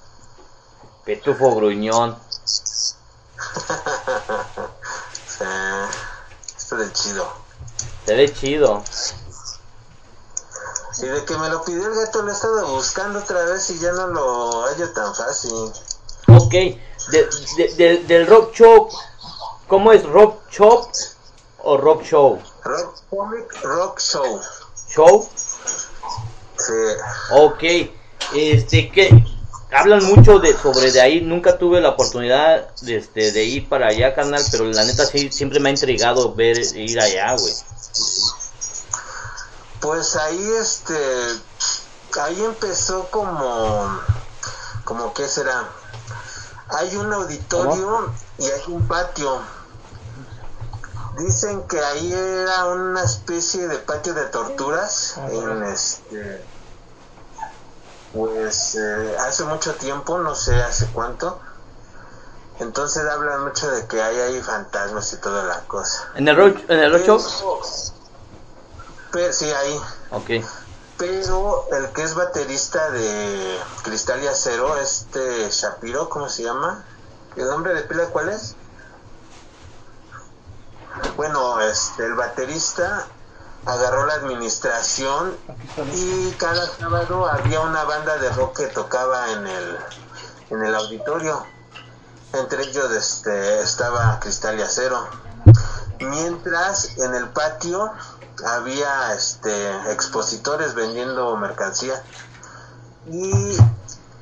Pitufo 1.09 1.55
gruñón. 1.55 2.19
sí. 2.45 2.95
Esto 6.59 6.77
de 6.77 6.93
chido. 6.93 7.27
Se 8.05 8.15
ve 8.15 8.31
chido. 8.35 8.83
Y 11.03 11.07
de 11.07 11.25
que 11.25 11.39
me 11.39 11.49
lo 11.49 11.65
pidió 11.65 11.87
el 11.87 11.95
gato 11.95 12.21
lo 12.21 12.31
he 12.31 12.35
estado 12.35 12.75
buscando 12.75 13.21
otra 13.21 13.43
vez 13.45 13.71
y 13.71 13.79
ya 13.79 13.93
no 13.93 14.09
lo 14.09 14.63
hallo 14.67 14.93
tan 14.93 15.15
fácil. 15.15 15.73
Ok. 16.29 16.53
De- 16.53 17.29
de- 17.57 17.75
del- 17.79 18.07
del 18.07 18.27
rock 18.27 18.53
show. 18.53 18.91
¿Cómo 19.67 19.93
es? 19.93 20.05
¿Rock 20.05 20.43
shop 20.51 20.91
o 21.63 21.79
rock 21.79 22.03
show? 22.03 22.39
Rock 22.65 22.97
Comic 23.09 23.63
Rock 23.63 23.99
Show. 23.99 24.41
¿Show? 24.91 25.27
Sí. 26.59 26.73
Ok. 27.31 27.63
Este, 28.35 28.91
que 28.93 29.25
hablan 29.73 30.05
mucho 30.05 30.39
de 30.39 30.57
sobre 30.57 30.93
de 30.93 31.01
ahí. 31.01 31.21
Nunca 31.21 31.59
tuve 31.59 31.81
la 31.81 31.91
oportunidad 31.91 32.75
de, 32.83 32.97
este, 32.97 33.33
de 33.33 33.45
ir 33.45 33.69
para 33.69 33.89
allá, 33.89 34.14
canal. 34.14 34.43
Pero 34.51 34.64
la 34.64 34.85
neta 34.85 35.07
sí, 35.07 35.31
siempre 35.31 35.61
me 35.61 35.69
ha 35.69 35.73
intrigado 35.73 36.35
ver 36.35 36.59
ir 36.59 37.01
allá, 37.01 37.37
güey. 37.37 37.55
Pues 39.81 40.16
ahí 40.16 40.51
este 40.61 40.97
ahí 42.21 42.43
empezó 42.43 43.09
como 43.11 44.01
como 44.85 45.14
qué 45.14 45.29
será 45.29 45.69
hay 46.71 46.97
un 46.97 47.12
auditorio 47.12 48.12
y 48.39 48.45
hay 48.45 48.62
un 48.69 48.89
patio 48.89 49.41
dicen 51.19 51.62
que 51.69 51.79
ahí 51.81 52.12
era 52.12 52.66
una 52.66 53.05
especie 53.05 53.69
de 53.69 53.79
patio 53.79 54.14
de 54.14 54.25
torturas 54.27 55.19
en 55.31 55.62
este 55.64 56.43
pues 58.13 58.75
eh, 58.75 59.17
hace 59.21 59.45
mucho 59.45 59.75
tiempo 59.75 60.19
no 60.19 60.35
sé 60.35 60.55
hace 60.63 60.87
cuánto 60.93 61.41
entonces 62.61 63.05
hablan 63.07 63.45
mucho 63.45 63.71
de 63.71 63.87
que 63.87 64.03
hay 64.03 64.19
ahí 64.19 64.41
fantasmas 64.43 65.13
y 65.13 65.17
toda 65.19 65.45
la 65.45 65.61
cosa 65.67 66.11
¿En 66.15 66.27
el 66.27 66.37
rock, 66.37 66.59
en 66.69 66.79
el 66.81 66.93
rock 66.93 67.03
show? 67.03 67.61
Pero, 69.13 69.33
sí 69.33 69.51
ahí 69.51 69.81
Ok. 70.11 70.31
pero 70.97 71.67
el 71.73 71.93
que 71.93 72.03
es 72.03 72.15
baterista 72.15 72.91
de 72.91 73.59
Cristal 73.85 74.23
y 74.23 74.27
Acero, 74.27 74.77
este 74.79 75.49
Shapiro, 75.51 76.09
¿cómo 76.09 76.29
se 76.29 76.43
llama? 76.43 76.85
¿El 77.37 77.47
nombre 77.47 77.75
de 77.75 77.83
pila 77.83 78.07
cuál 78.07 78.31
es? 78.31 78.57
Bueno, 81.17 81.61
este, 81.61 82.05
el 82.05 82.15
baterista 82.15 83.07
agarró 83.69 84.07
la 84.07 84.14
administración 84.14 85.37
y 85.95 86.31
cada 86.39 86.66
sábado 86.66 87.29
había 87.29 87.61
una 87.61 87.85
banda 87.85 88.16
de 88.16 88.31
rock 88.31 88.57
que 88.57 88.66
tocaba 88.69 89.31
en 89.33 89.47
el, 89.47 89.79
en 90.51 90.64
el 90.64 90.75
auditorio. 90.75 91.45
Entre 92.33 92.62
ellos 92.62 92.91
este, 92.93 93.61
estaba 93.61 94.19
Cristal 94.21 94.59
y 94.59 94.62
Acero. 94.62 95.07
Mientras 96.01 96.97
en 96.97 97.14
el 97.14 97.29
patio 97.29 97.93
había 98.47 99.12
este, 99.12 99.93
expositores 99.93 100.75
vendiendo 100.75 101.37
mercancía. 101.37 102.03
Y 103.07 103.55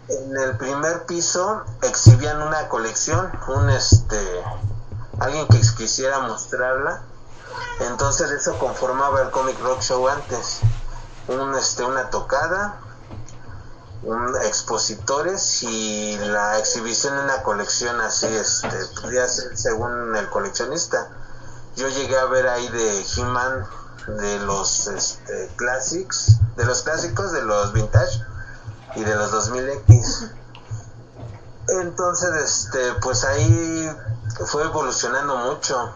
en 0.09 0.37
el 0.37 0.57
primer 0.57 1.07
piso 1.07 1.63
exhibían 1.83 2.43
una 2.43 2.69
colección, 2.69 3.31
un 3.47 3.71
este 3.71 4.43
alguien 5.21 5.47
que 5.47 5.61
quisiera 5.77 6.19
mostrarla. 6.19 7.03
Entonces 7.81 8.31
eso 8.31 8.59
conformaba 8.59 9.23
el 9.23 9.31
Comic 9.31 9.61
Rock 9.61 9.83
Show 9.83 10.09
antes. 10.09 10.61
Un, 11.29 11.55
este, 11.55 11.85
una 11.85 12.11
tocada, 12.11 12.81
un 14.03 14.37
expositores 14.45 15.63
y 15.63 16.17
la 16.19 16.59
exhibición 16.59 17.17
de 17.17 17.25
una 17.25 17.43
colección 17.43 18.01
así, 18.01 18.27
este, 18.27 18.77
podría 19.01 19.29
ser 19.29 19.57
según 19.57 20.15
el 20.15 20.29
coleccionista. 20.31 21.09
Yo 21.77 21.89
llegué 21.89 22.19
a 22.19 22.27
ver 22.27 22.49
ahí 22.49 22.69
de 22.69 23.05
He-Man, 23.17 23.67
de 24.07 24.39
los 24.41 24.87
este, 24.87 25.51
classics, 25.57 26.39
de 26.57 26.65
los 26.65 26.83
clásicos, 26.83 27.33
de 27.33 27.43
los 27.43 27.73
vintage 27.73 28.23
y 28.95 29.03
de 29.03 29.15
los 29.15 29.33
2000X. 29.33 30.31
Entonces, 31.69 32.31
este, 32.37 32.95
pues 33.03 33.25
ahí 33.25 33.91
fue 34.47 34.65
evolucionando 34.65 35.37
mucho, 35.37 35.93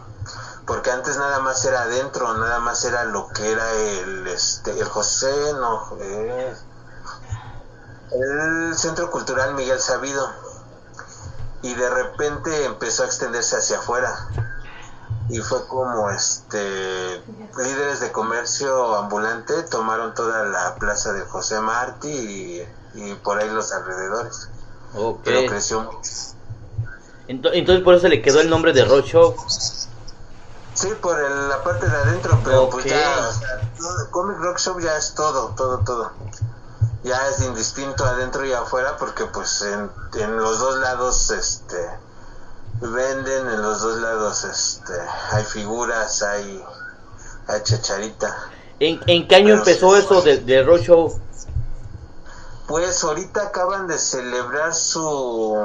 porque 0.70 0.92
antes 0.92 1.16
nada 1.16 1.40
más 1.40 1.64
era 1.64 1.82
adentro, 1.82 2.32
nada 2.34 2.60
más 2.60 2.84
era 2.84 3.02
lo 3.02 3.26
que 3.26 3.50
era 3.50 3.72
el, 3.72 4.28
este, 4.28 4.70
el 4.78 4.84
José, 4.86 5.52
no, 5.54 5.96
eh, 5.98 6.54
el 8.12 8.76
Centro 8.78 9.10
Cultural 9.10 9.54
Miguel 9.54 9.80
Sabido, 9.80 10.30
y 11.62 11.74
de 11.74 11.90
repente 11.90 12.66
empezó 12.66 13.02
a 13.02 13.06
extenderse 13.06 13.56
hacia 13.56 13.78
afuera. 13.78 14.14
y 15.28 15.38
fue 15.40 15.66
como 15.66 16.08
este 16.10 17.20
líderes 17.56 17.98
de 17.98 18.12
comercio 18.12 18.94
ambulante 18.94 19.64
tomaron 19.64 20.14
toda 20.14 20.44
la 20.44 20.76
plaza 20.76 21.12
de 21.12 21.22
José 21.22 21.58
Martí 21.60 22.08
y, 22.08 22.68
y 22.94 23.14
por 23.16 23.38
ahí 23.38 23.48
los 23.50 23.72
alrededores. 23.72 24.48
Ok. 24.94 25.20
Pero 25.24 25.46
creció 25.48 25.90
Ento- 27.28 27.50
Entonces 27.52 27.82
por 27.84 27.94
eso 27.94 28.06
le 28.08 28.22
quedó 28.22 28.40
el 28.40 28.50
nombre 28.50 28.72
de 28.72 28.84
Roadshow. 28.84 29.34
Sí, 30.80 30.88
por 31.02 31.18
el- 31.20 31.48
la 31.48 31.62
parte 31.62 31.86
de 31.88 31.96
adentro, 31.96 32.38
pero 32.44 32.70
pues 32.70 32.84
ya, 32.86 33.28
o 33.28 33.32
sea, 33.32 33.60
todo- 33.76 34.10
Comic 34.10 34.38
Rock 34.38 34.58
Shop 34.58 34.80
ya 34.80 34.96
es 34.96 35.14
todo, 35.14 35.48
todo, 35.56 35.78
todo. 35.84 36.10
Ya 37.02 37.28
es 37.28 37.40
indistinto 37.40 38.04
adentro 38.04 38.44
y 38.46 38.52
afuera 38.52 38.96
porque 38.98 39.24
pues 39.26 39.62
en, 39.62 39.90
en 40.14 40.36
los 40.38 40.58
dos 40.58 40.78
lados 40.78 41.30
este 41.30 41.90
venden, 42.80 43.48
en 43.48 43.62
los 43.62 43.80
dos 43.82 43.98
lados 43.98 44.44
este 44.44 44.94
hay 45.32 45.44
figuras, 45.44 46.22
hay, 46.22 46.64
hay 47.46 47.62
chacharita. 47.62 48.34
¿En, 48.78 49.00
en 49.06 49.28
qué 49.28 49.36
año 49.36 49.46
Pero 49.48 49.64
sí. 49.64 49.70
empezó 49.70 49.96
eso 49.96 50.22
de, 50.22 50.38
de 50.38 50.62
Roadshow? 50.62 51.20
Pues 52.66 53.02
ahorita 53.02 53.42
acaban 53.42 53.86
de 53.86 53.98
celebrar 53.98 54.74
su 54.74 55.58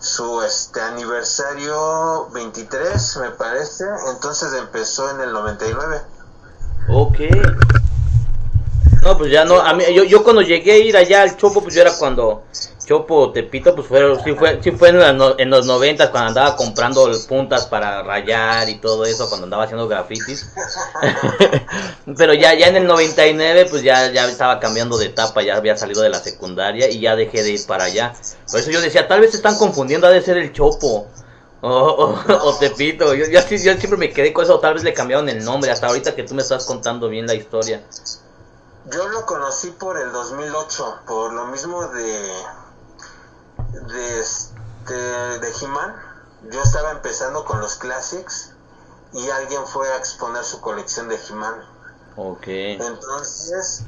su 0.00 0.42
este 0.42 0.80
aniversario 0.80 2.28
23, 2.30 3.16
me 3.18 3.30
parece, 3.30 3.84
entonces 4.12 4.52
empezó 4.54 5.10
en 5.10 5.20
el 5.20 5.32
99. 5.32 6.00
Ok. 6.90 7.18
No, 9.02 9.16
pues 9.16 9.30
ya 9.30 9.44
no, 9.44 9.60
a 9.60 9.74
mí, 9.74 9.84
yo, 9.94 10.04
yo 10.04 10.22
cuando 10.22 10.42
llegué 10.42 10.72
a 10.72 10.78
ir 10.78 10.96
allá 10.96 11.22
al 11.22 11.36
Chopo, 11.36 11.62
pues 11.62 11.74
yo 11.74 11.82
era 11.82 11.92
cuando 11.92 12.44
Chopo 12.88 13.32
Tepito, 13.32 13.74
pues 13.74 13.86
fue, 13.86 14.16
sí 14.24 14.32
fue, 14.32 14.62
sí 14.62 14.70
fue 14.70 14.88
en, 14.88 15.50
los 15.50 15.66
noventas 15.66 16.08
cuando 16.08 16.28
andaba 16.28 16.56
comprando 16.56 17.06
puntas 17.28 17.66
para 17.66 18.02
rayar 18.02 18.66
y 18.70 18.76
todo 18.76 19.04
eso, 19.04 19.28
cuando 19.28 19.44
andaba 19.44 19.64
haciendo 19.64 19.86
grafitis. 19.86 20.50
Pero 22.16 22.32
ya, 22.32 22.54
ya 22.54 22.68
en 22.68 22.76
el 22.76 22.86
99, 22.86 23.66
pues 23.68 23.82
ya, 23.82 24.10
ya 24.10 24.26
estaba 24.26 24.58
cambiando 24.58 24.96
de 24.96 25.04
etapa, 25.04 25.42
ya 25.42 25.56
había 25.56 25.76
salido 25.76 26.00
de 26.00 26.08
la 26.08 26.18
secundaria 26.18 26.88
y 26.88 27.00
ya 27.00 27.14
dejé 27.14 27.42
de 27.42 27.50
ir 27.50 27.66
para 27.66 27.84
allá. 27.84 28.14
Por 28.50 28.58
eso 28.58 28.70
yo 28.70 28.80
decía, 28.80 29.06
tal 29.06 29.20
vez 29.20 29.32
se 29.32 29.36
están 29.36 29.58
confundiendo, 29.58 30.06
ha 30.06 30.10
de 30.10 30.22
ser 30.22 30.38
el 30.38 30.54
Chopo. 30.54 31.08
O, 31.60 31.68
o, 31.68 32.48
o 32.48 32.58
Tepito, 32.58 33.12
yo, 33.14 33.26
yo, 33.26 33.40
yo 33.40 33.58
siempre 33.58 33.98
me 33.98 34.10
quedé 34.14 34.32
con 34.32 34.44
eso, 34.44 34.60
tal 34.60 34.74
vez 34.74 34.82
le 34.82 34.94
cambiaron 34.94 35.28
el 35.28 35.44
nombre, 35.44 35.70
hasta 35.70 35.88
ahorita 35.88 36.14
que 36.14 36.22
tú 36.22 36.34
me 36.34 36.40
estás 36.40 36.64
contando 36.64 37.10
bien 37.10 37.26
la 37.26 37.34
historia. 37.34 37.82
Yo 38.90 39.06
lo 39.08 39.26
conocí 39.26 39.72
por 39.72 40.00
el 40.00 40.10
2008, 40.10 41.00
por 41.06 41.34
lo 41.34 41.48
mismo 41.48 41.86
de 41.88 42.30
de 43.86 44.20
este 44.20 44.94
de 44.94 45.52
He-Man. 45.60 45.94
Yo 46.50 46.62
estaba 46.62 46.92
empezando 46.92 47.44
con 47.44 47.60
los 47.60 47.76
classics 47.76 48.52
y 49.12 49.28
alguien 49.30 49.66
fue 49.66 49.88
a 49.92 49.96
exponer 49.96 50.44
su 50.44 50.60
colección 50.60 51.08
de 51.08 51.16
He-Man. 51.16 51.64
Ok. 52.16 52.46
Entonces, 52.46 53.84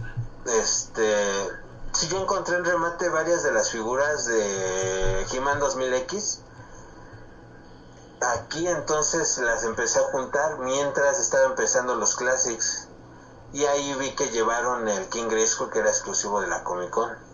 este 0.47 1.49
sí 1.93 2.09
yo 2.09 2.23
encontré 2.23 2.57
en 2.57 2.65
remate 2.65 3.09
varias 3.09 3.43
de 3.43 3.53
las 3.53 3.71
figuras 3.71 4.27
de 4.27 5.27
He-Man 5.33 5.61
2000X. 5.61 6.39
Aquí 8.21 8.69
entonces 8.69 9.39
las 9.39 9.65
empecé 9.65 9.99
a 9.99 10.03
juntar 10.05 10.59
mientras 10.59 11.19
estaba 11.19 11.47
empezando 11.47 11.95
los 11.95 12.17
classics. 12.17 12.89
Y 13.53 13.65
ahí 13.65 13.95
vi 13.95 14.15
que 14.15 14.29
llevaron 14.31 14.87
el 14.89 15.09
King 15.09 15.29
Grayskull 15.29 15.71
que 15.71 15.81
era 15.81 15.89
exclusivo 15.89 16.41
de 16.41 16.47
la 16.47 16.63
Comic 16.63 16.91
Con. 16.91 17.30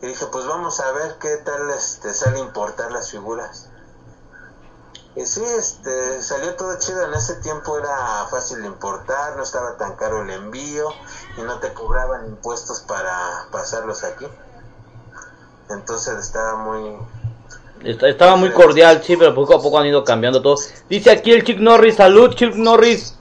Y 0.00 0.06
dije, 0.06 0.26
pues 0.30 0.46
vamos 0.46 0.78
a 0.80 0.92
ver 0.92 1.16
qué 1.20 1.36
tal 1.44 1.70
este, 1.70 2.14
sale 2.14 2.38
importar 2.38 2.92
las 2.92 3.10
figuras. 3.10 3.68
Y 5.16 5.26
sí, 5.26 5.42
este, 5.58 6.22
salió 6.22 6.54
todo 6.54 6.78
chido. 6.78 7.04
En 7.06 7.14
ese 7.14 7.34
tiempo 7.36 7.76
era 7.76 8.26
fácil 8.30 8.60
de 8.60 8.68
importar, 8.68 9.36
no 9.36 9.42
estaba 9.42 9.76
tan 9.76 9.96
caro 9.96 10.22
el 10.22 10.30
envío 10.30 10.88
y 11.36 11.42
no 11.42 11.58
te 11.58 11.72
cobraban 11.72 12.26
impuestos 12.26 12.80
para 12.80 13.48
pasarlos 13.50 14.04
aquí. 14.04 14.26
Entonces 15.70 16.16
estaba 16.18 16.56
muy... 16.56 16.98
Estaba 17.84 18.36
muy 18.36 18.52
cordial, 18.52 19.02
sí, 19.04 19.16
pero 19.16 19.34
poco 19.34 19.56
a 19.56 19.62
poco 19.62 19.78
han 19.78 19.86
ido 19.86 20.04
cambiando 20.04 20.40
todo. 20.42 20.56
Dice 20.88 21.10
aquí 21.10 21.32
el 21.32 21.44
Chick 21.44 21.58
Norris, 21.58 21.96
salud 21.96 22.34
Chick 22.34 22.54
Norris. 22.54 23.14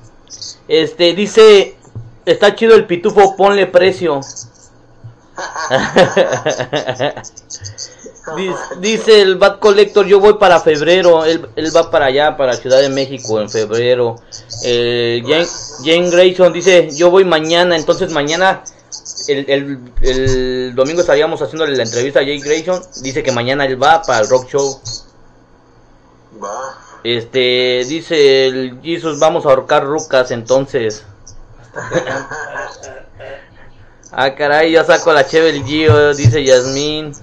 Este, 0.68 1.14
dice, 1.14 1.78
está 2.26 2.56
chido 2.56 2.76
el 2.76 2.86
pitufo, 2.86 3.36
ponle 3.36 3.66
precio. 3.66 4.22
Dice, 8.80 9.22
el 9.22 9.38
Bad 9.38 9.60
Collector, 9.60 10.06
yo 10.06 10.20
voy 10.20 10.34
para 10.34 10.60
febrero, 10.60 11.24
él, 11.24 11.48
él 11.56 11.76
va 11.76 11.90
para 11.90 12.08
allá, 12.08 12.36
para 12.36 12.54
Ciudad 12.54 12.82
de 12.82 12.90
México 12.90 13.40
en 13.40 13.50
febrero. 13.50 14.18
Eh, 14.64 15.24
Jane, 15.26 15.48
Jane 15.84 16.10
Grayson 16.10 16.52
dice, 16.52 16.90
yo 16.94 17.10
voy 17.10 17.24
mañana, 17.24 17.78
entonces 17.78 18.12
mañana, 18.12 18.64
el, 19.30 19.50
el, 19.50 19.80
el 20.02 20.76
domingo 20.76 21.02
estaríamos 21.02 21.42
haciéndole 21.42 21.78
la 21.78 21.84
entrevista 21.84 22.20
a 22.20 22.24
Jane 22.24 22.42
Grayson, 22.42 22.82
dice 23.02 23.24
que 23.24 23.32
mañana 23.32 23.66
él 23.66 23.82
va 23.82 24.02
para 24.02 24.20
el 24.20 24.30
Rock 24.30 24.50
Show. 24.50 24.82
Va. 26.44 26.84
Este, 27.04 27.86
dice 27.88 28.48
el 28.48 28.82
Jesus, 28.84 29.20
vamos 29.20 29.46
a 29.46 29.50
ahorcar 29.50 29.86
rucas 29.86 30.32
entonces. 30.32 31.06
ah, 34.12 34.34
caray, 34.36 34.72
ya 34.72 34.84
saco 34.84 35.12
la 35.14 35.26
cheve 35.26 35.50
el 35.50 35.64
Gio, 35.64 36.14
dice 36.14 36.44
Yasmín. 36.44 37.14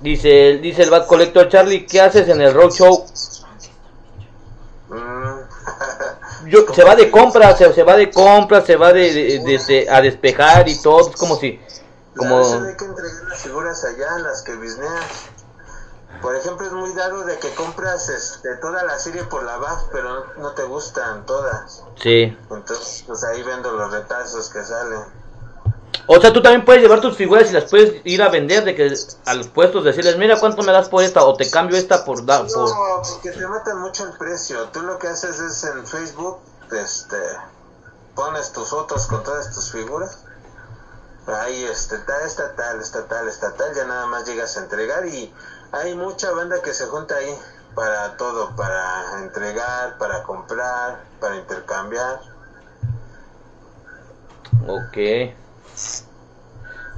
Dice, 0.00 0.58
dice 0.60 0.82
el 0.82 0.90
Bad 0.90 1.06
Collector 1.06 1.48
Charlie, 1.48 1.86
¿qué 1.86 2.00
haces 2.00 2.28
en 2.28 2.40
el 2.40 2.52
Rock 2.52 2.72
Show? 2.72 3.06
Mm. 4.88 6.48
Yo, 6.48 6.66
se 6.74 6.82
va 6.82 6.96
de 6.96 7.08
compras, 7.10 7.56
se, 7.56 7.72
se 7.72 7.82
va 7.84 7.96
de 7.96 8.10
compras, 8.10 8.66
se 8.66 8.74
va 8.76 8.92
de, 8.92 9.12
de- 9.12 9.38
de- 9.38 9.58
de- 9.64 9.86
a 9.88 10.00
despejar 10.00 10.68
y 10.68 10.76
todo, 10.82 11.08
es 11.08 11.16
como 11.16 11.36
si, 11.36 11.60
como... 12.16 12.40
Como... 12.42 12.64
hay 12.64 12.76
que 12.76 12.84
entregar 12.84 13.24
las 13.28 13.38
figuras 13.42 13.84
allá, 13.84 14.18
las 14.18 14.42
que 14.42 14.56
bisneas. 14.56 15.04
Por 16.20 16.36
ejemplo, 16.36 16.66
es 16.66 16.72
muy 16.72 16.92
dado 16.94 17.24
de 17.24 17.38
que 17.38 17.52
compras 17.54 18.08
este, 18.08 18.56
toda 18.56 18.84
la 18.84 18.98
serie 18.98 19.24
por 19.24 19.42
la 19.42 19.56
BAF, 19.56 19.84
pero 19.90 20.08
no, 20.08 20.42
no 20.42 20.52
te 20.52 20.62
gustan 20.64 21.26
todas. 21.26 21.82
Sí. 22.00 22.36
Entonces, 22.50 23.04
pues 23.06 23.24
ahí 23.24 23.42
vendo 23.42 23.72
los 23.72 23.90
retazos 23.90 24.48
que 24.50 24.62
salen. 24.62 25.22
O 26.06 26.20
sea, 26.20 26.32
tú 26.32 26.42
también 26.42 26.64
puedes 26.64 26.82
llevar 26.82 27.00
tus 27.00 27.16
figuras 27.16 27.50
y 27.50 27.54
las 27.54 27.70
puedes 27.70 28.00
ir 28.04 28.22
a 28.22 28.28
vender 28.28 28.64
de 28.64 28.74
que 28.74 28.92
a 29.24 29.34
los 29.34 29.48
puestos 29.48 29.84
decirles, 29.84 30.16
mira 30.16 30.38
cuánto 30.38 30.62
me 30.62 30.72
das 30.72 30.88
por 30.88 31.02
esta 31.02 31.24
o 31.24 31.36
te 31.36 31.48
cambio 31.48 31.76
esta 31.76 32.04
por 32.04 32.24
da 32.26 32.42
por 32.42 32.50
No, 32.50 33.02
porque 33.08 33.30
te 33.30 33.46
matan 33.46 33.78
mucho 33.80 34.04
el 34.04 34.12
precio. 34.18 34.68
Tú 34.72 34.82
lo 34.82 34.98
que 34.98 35.08
haces 35.08 35.38
es 35.38 35.64
en 35.64 35.86
Facebook, 35.86 36.38
este, 36.72 37.16
pones 38.14 38.52
tus 38.52 38.68
fotos 38.68 39.06
con 39.06 39.22
todas 39.22 39.54
tus 39.54 39.70
figuras. 39.70 40.24
Ahí, 41.26 41.64
este, 41.64 41.98
tal, 41.98 42.26
esta 42.26 42.56
tal, 42.56 42.80
esta 43.28 43.54
tal, 43.54 43.74
ya 43.74 43.84
nada 43.84 44.06
más 44.06 44.26
llegas 44.26 44.56
a 44.56 44.60
entregar 44.60 45.06
y 45.06 45.32
hay 45.72 45.94
mucha 45.94 46.30
banda 46.32 46.60
que 46.62 46.74
se 46.74 46.86
junta 46.86 47.16
ahí 47.16 47.34
para 47.74 48.16
todo, 48.18 48.54
para 48.54 49.20
entregar, 49.22 49.96
para 49.98 50.22
comprar, 50.22 51.02
para 51.18 51.36
intercambiar. 51.36 52.20
Ok. 54.68 55.34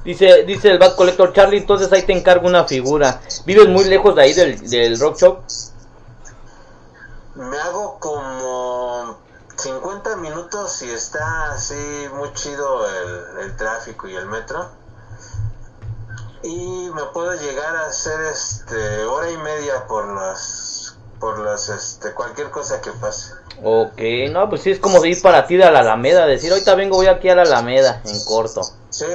Dice, 0.03 0.43
dice 0.43 0.69
el 0.69 0.77
Bad 0.77 0.95
Collector 0.95 1.33
Charlie, 1.33 1.57
entonces 1.57 1.91
ahí 1.91 2.03
te 2.03 2.13
encargo 2.13 2.47
una 2.47 2.65
figura. 2.65 3.21
¿Vives 3.45 3.67
muy 3.69 3.85
lejos 3.85 4.13
de 4.15 4.21
ahí 4.21 4.33
del, 4.33 4.69
del 4.69 4.99
rock 4.99 5.17
shop? 5.17 5.39
Me 7.35 7.57
hago 7.57 7.97
como 7.99 9.17
50 9.57 10.17
minutos 10.17 10.81
y 10.83 10.91
está 10.91 11.51
así 11.53 12.07
muy 12.13 12.31
chido 12.33 12.85
el, 12.87 13.45
el 13.45 13.57
tráfico 13.57 14.07
y 14.07 14.15
el 14.15 14.27
metro. 14.27 14.69
Y 16.45 16.91
me 16.93 17.03
puedo 17.05 17.33
llegar 17.33 17.75
a 17.75 17.87
hacer 17.87 18.21
este 18.21 19.03
hora 19.05 19.31
y 19.31 19.37
media 19.37 19.87
por 19.87 20.07
las 20.13 20.95
por 21.19 21.39
las 21.39 21.69
este 21.69 22.13
cualquier 22.13 22.51
cosa 22.51 22.81
que 22.81 22.91
pase. 22.91 23.33
Ok, 23.63 23.99
no, 24.29 24.47
pues 24.47 24.61
sí 24.61 24.69
es 24.69 24.79
como 24.79 24.99
de 24.99 25.09
ir 25.09 25.21
para 25.23 25.47
ti 25.47 25.57
de 25.57 25.71
la 25.71 25.79
Alameda, 25.79 26.27
decir, 26.27 26.51
ahorita 26.51 26.75
vengo, 26.75 26.97
voy 26.97 27.07
aquí 27.07 27.29
a 27.29 27.35
la 27.35 27.41
Alameda, 27.41 28.03
en 28.05 28.23
corto. 28.25 28.61
Sí, 28.91 29.05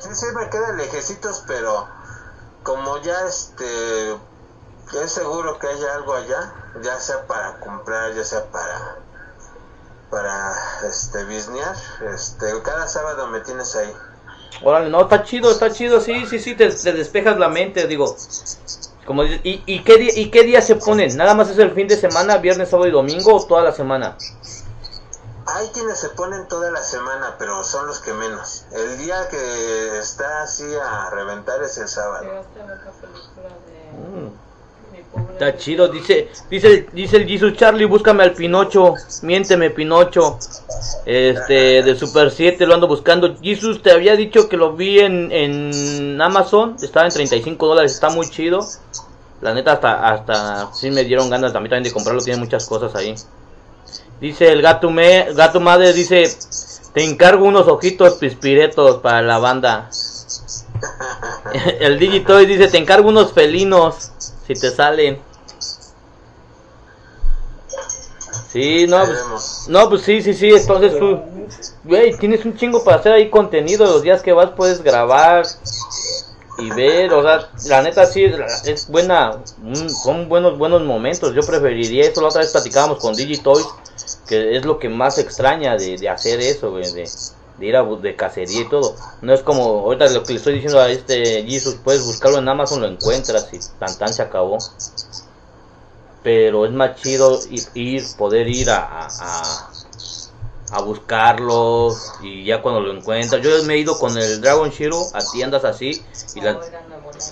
sí, 0.00 0.08
sí 0.14 0.26
me 0.34 0.50
quedan 0.50 0.76
lejecitos, 0.78 1.44
pero 1.46 1.86
como 2.64 2.98
ya 3.02 3.20
este 3.28 4.14
es 5.04 5.12
seguro 5.12 5.60
que 5.60 5.68
haya 5.68 5.94
algo 5.94 6.12
allá, 6.12 6.52
ya 6.82 6.98
sea 6.98 7.24
para 7.28 7.60
comprar, 7.60 8.14
ya 8.14 8.24
sea 8.24 8.50
para 8.50 8.96
para 10.10 10.54
este 10.88 11.22
bisnear, 11.24 11.76
este 12.12 12.62
cada 12.62 12.88
sábado 12.88 13.28
me 13.28 13.38
tienes 13.40 13.76
ahí. 13.76 13.94
Órale, 14.62 14.88
no, 14.90 15.02
está 15.02 15.22
chido, 15.22 15.50
está 15.50 15.70
chido, 15.70 16.00
sí, 16.00 16.26
sí, 16.26 16.38
sí, 16.38 16.54
te, 16.54 16.70
te 16.70 16.92
despejas 16.92 17.38
la 17.38 17.48
mente, 17.48 17.86
digo. 17.86 18.16
Como 19.04 19.22
dices, 19.22 19.40
¿y, 19.44 19.62
y, 19.66 19.84
qué 19.84 19.98
día, 19.98 20.12
¿y 20.16 20.30
qué 20.30 20.42
día 20.42 20.60
se 20.60 20.76
ponen? 20.76 21.16
¿Nada 21.16 21.34
más 21.34 21.48
es 21.50 21.58
el 21.58 21.72
fin 21.72 21.86
de 21.86 21.96
semana, 21.96 22.38
viernes, 22.38 22.70
sábado 22.70 22.88
y 22.88 22.92
domingo 22.92 23.34
o 23.36 23.46
toda 23.46 23.62
la 23.62 23.72
semana? 23.72 24.16
Hay 25.46 25.68
quienes 25.68 26.00
se 26.00 26.08
ponen 26.10 26.48
toda 26.48 26.72
la 26.72 26.82
semana, 26.82 27.36
pero 27.38 27.62
son 27.62 27.86
los 27.86 28.00
que 28.00 28.12
menos. 28.12 28.64
El 28.72 28.98
día 28.98 29.28
que 29.28 29.98
está 29.98 30.42
así 30.42 30.64
a 30.74 31.10
reventar 31.10 31.62
es 31.62 31.78
el 31.78 31.86
sábado. 31.86 32.24
Llegaste 32.24 32.60
a 32.60 32.66
ver 32.66 32.78
la 32.78 32.90
película 32.92 33.48
de 33.66 33.76
Mm. 33.96 34.45
Está 35.32 35.56
chido, 35.56 35.88
dice, 35.88 36.28
dice, 36.50 36.86
dice 36.92 37.16
el 37.16 37.26
Jesus 37.26 37.54
Charlie, 37.54 37.84
búscame 37.84 38.22
al 38.22 38.32
Pinocho, 38.32 38.94
miénteme 39.22 39.70
Pinocho, 39.70 40.38
este, 41.04 41.82
de 41.82 41.94
Super 41.94 42.30
7 42.30 42.66
lo 42.66 42.74
ando 42.74 42.88
buscando. 42.88 43.36
Jesus, 43.42 43.82
te 43.82 43.92
había 43.92 44.16
dicho 44.16 44.48
que 44.48 44.56
lo 44.56 44.72
vi 44.74 45.00
en, 45.00 45.30
en 45.32 46.20
Amazon, 46.20 46.76
estaba 46.82 47.06
en 47.06 47.12
35 47.12 47.66
dólares, 47.66 47.92
está 47.92 48.10
muy 48.10 48.28
chido. 48.28 48.66
La 49.42 49.52
neta 49.52 49.72
hasta, 49.72 50.08
hasta 50.08 50.72
sí 50.72 50.90
me 50.90 51.04
dieron 51.04 51.28
ganas 51.28 51.52
también, 51.52 51.70
también 51.70 51.84
de 51.84 51.92
comprarlo, 51.92 52.22
tiene 52.22 52.40
muchas 52.40 52.66
cosas 52.66 52.94
ahí. 52.94 53.14
Dice 54.20 54.50
el 54.50 54.62
gato, 54.62 54.90
me, 54.90 55.32
gato 55.34 55.60
madre, 55.60 55.92
dice, 55.92 56.24
te 56.94 57.04
encargo 57.04 57.44
unos 57.44 57.68
ojitos 57.68 58.14
pispiretos 58.14 59.00
para 59.02 59.20
la 59.20 59.38
banda. 59.38 59.90
el 61.80 61.98
Digitoy 61.98 62.46
dice, 62.46 62.68
te 62.68 62.78
encargo 62.78 63.10
unos 63.10 63.32
felinos, 63.32 64.12
si 64.46 64.54
te 64.54 64.70
salen. 64.70 65.18
Sí, 68.52 68.86
no, 68.88 69.04
pues, 69.04 69.66
no, 69.68 69.88
pues 69.88 70.02
sí, 70.02 70.22
sí, 70.22 70.32
sí, 70.32 70.48
entonces 70.48 70.98
tú, 70.98 71.20
güey, 71.84 72.16
tienes 72.16 72.44
un 72.44 72.56
chingo 72.56 72.82
para 72.82 72.98
hacer 72.98 73.12
ahí 73.12 73.28
contenido, 73.28 73.84
los 73.84 74.02
días 74.02 74.22
que 74.22 74.32
vas 74.32 74.50
puedes 74.56 74.82
grabar 74.82 75.44
y 76.58 76.70
ver, 76.70 77.12
o 77.12 77.22
sea, 77.22 77.50
la 77.66 77.82
neta 77.82 78.06
sí, 78.06 78.24
es 78.64 78.88
buena, 78.88 79.42
son 80.02 80.28
buenos, 80.28 80.56
buenos 80.56 80.82
momentos, 80.82 81.34
yo 81.34 81.42
preferiría 81.42 82.04
eso, 82.04 82.22
la 82.22 82.28
otra 82.28 82.40
vez 82.40 82.52
platicábamos 82.52 82.98
con 82.98 83.14
Digitoys, 83.14 83.66
que 84.26 84.56
es 84.56 84.64
lo 84.64 84.78
que 84.78 84.88
más 84.88 85.18
extraña 85.18 85.76
de, 85.76 85.98
de 85.98 86.08
hacer 86.08 86.40
eso, 86.40 86.70
güey, 86.70 86.90
de, 86.92 87.06
de 87.58 87.66
ir 87.66 87.76
a 87.76 87.82
de 87.82 88.16
cacería 88.16 88.62
y 88.62 88.68
todo. 88.68 88.94
No 89.22 89.32
es 89.32 89.42
como 89.42 89.62
ahorita 89.80 90.08
lo 90.10 90.22
que 90.22 90.32
le 90.32 90.38
estoy 90.38 90.54
diciendo 90.54 90.80
a 90.80 90.90
este 90.90 91.44
Jesus, 91.44 91.76
puedes 91.82 92.04
buscarlo 92.04 92.38
en 92.38 92.48
Amazon, 92.48 92.80
lo 92.80 92.88
encuentras 92.88 93.48
y 93.52 93.58
tan 93.78 93.96
tan 93.98 94.12
se 94.12 94.22
acabó. 94.22 94.58
Pero 96.22 96.66
es 96.66 96.72
más 96.72 96.96
chido 97.00 97.38
ir, 97.74 98.04
poder 98.18 98.48
ir 98.48 98.68
a, 98.70 98.78
a, 98.80 99.06
a, 99.06 99.70
a 100.72 100.80
buscarlo 100.82 101.94
y 102.20 102.44
ya 102.44 102.60
cuando 102.60 102.80
lo 102.80 102.92
encuentras. 102.92 103.40
Yo 103.42 103.50
me 103.64 103.74
he 103.74 103.78
ido 103.78 103.96
con 103.98 104.18
el 104.18 104.40
Dragon 104.40 104.70
Shiro 104.70 105.06
a 105.14 105.20
tiendas 105.32 105.64
así 105.64 106.02
y 106.34 106.40
las, 106.40 106.56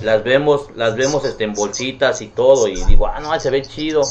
las 0.01 0.23
vemos, 0.23 0.69
las 0.77 0.95
vemos 0.95 1.25
este, 1.25 1.45
en 1.45 1.55
bolsitas 1.55 2.21
y 2.21 2.29
todo 2.29 2.69
y 2.69 2.85
digo, 2.85 3.09
ah 3.09 3.19
no, 3.21 3.39
se 3.41 3.51
ve 3.51 3.63
chido. 3.63 4.03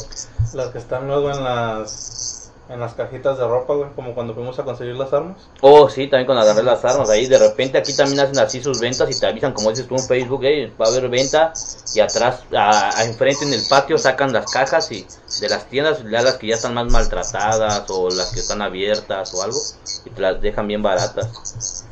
Las 0.52 0.68
que 0.68 0.78
están 0.78 1.08
luego 1.08 1.30
en 1.30 1.42
las 1.42 2.33
en 2.68 2.80
las 2.80 2.94
cajitas 2.94 3.36
de 3.36 3.46
ropa, 3.46 3.74
güey, 3.74 3.90
como 3.94 4.14
cuando 4.14 4.34
fuimos 4.34 4.58
a 4.58 4.64
conseguir 4.64 4.94
las 4.94 5.12
armas. 5.12 5.36
Oh, 5.60 5.88
sí, 5.90 6.06
también 6.06 6.26
con 6.26 6.38
agarrar 6.38 6.64
las 6.64 6.84
armas. 6.84 7.10
Ahí 7.10 7.26
de 7.26 7.38
repente 7.38 7.76
aquí 7.76 7.94
también 7.94 8.20
hacen 8.20 8.38
así 8.38 8.62
sus 8.62 8.80
ventas 8.80 9.10
y 9.14 9.18
te 9.18 9.26
avisan, 9.26 9.52
como 9.52 9.70
dices 9.70 9.86
tú 9.86 9.96
en 9.96 10.02
Facebook, 10.02 10.44
"Ey, 10.44 10.72
va 10.80 10.86
a 10.86 10.88
haber 10.88 11.08
venta. 11.10 11.52
Y 11.94 12.00
atrás, 12.00 12.40
a 12.56 13.04
enfrente 13.04 13.44
en 13.44 13.52
el 13.52 13.62
patio, 13.68 13.98
sacan 13.98 14.32
las 14.32 14.50
cajas 14.50 14.90
y 14.92 15.06
de 15.40 15.48
las 15.48 15.68
tiendas, 15.68 16.02
ya 16.10 16.22
las 16.22 16.34
que 16.34 16.48
ya 16.48 16.54
están 16.54 16.74
más 16.74 16.90
maltratadas 16.90 17.84
o 17.90 18.08
las 18.10 18.32
que 18.32 18.40
están 18.40 18.62
abiertas 18.62 19.34
o 19.34 19.42
algo, 19.42 19.58
y 20.06 20.10
te 20.10 20.20
las 20.20 20.40
dejan 20.40 20.66
bien 20.66 20.82
baratas. 20.82 21.84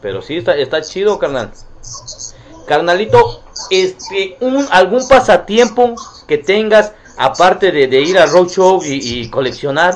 Pero 0.00 0.22
sí, 0.22 0.38
está, 0.38 0.56
está 0.56 0.82
chido, 0.82 1.18
carnal. 1.18 1.52
Carnalito, 2.66 3.42
este, 3.70 4.36
un, 4.40 4.66
algún 4.70 5.06
pasatiempo 5.08 5.94
que 6.26 6.38
tengas 6.38 6.92
aparte 7.16 7.70
de, 7.72 7.86
de 7.88 8.00
ir 8.00 8.18
a 8.18 8.26
roadshow 8.26 8.82
y, 8.84 9.20
y 9.22 9.30
coleccionar. 9.30 9.94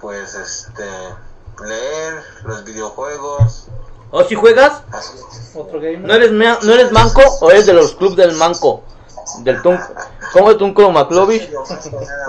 Pues 0.00 0.34
este, 0.34 0.84
leer 1.64 2.22
los 2.44 2.64
videojuegos. 2.64 3.66
¿O 4.10 4.24
si 4.24 4.34
juegas? 4.34 4.82
Otro 5.54 5.80
gamer. 5.80 6.00
¿No 6.00 6.14
eres, 6.14 6.32
mea- 6.32 6.58
¿No 6.62 6.72
eres 6.72 6.92
manco 6.92 7.20
o 7.40 7.50
eres 7.50 7.66
de 7.66 7.74
los 7.74 7.94
clubs 7.94 8.16
del 8.16 8.32
manco? 8.36 8.82
Del 9.40 9.60
tun 9.60 9.78
¿Cómo 10.32 10.50
es 10.50 10.56
Tunco 10.58 10.90
Maclovich? 10.90 11.50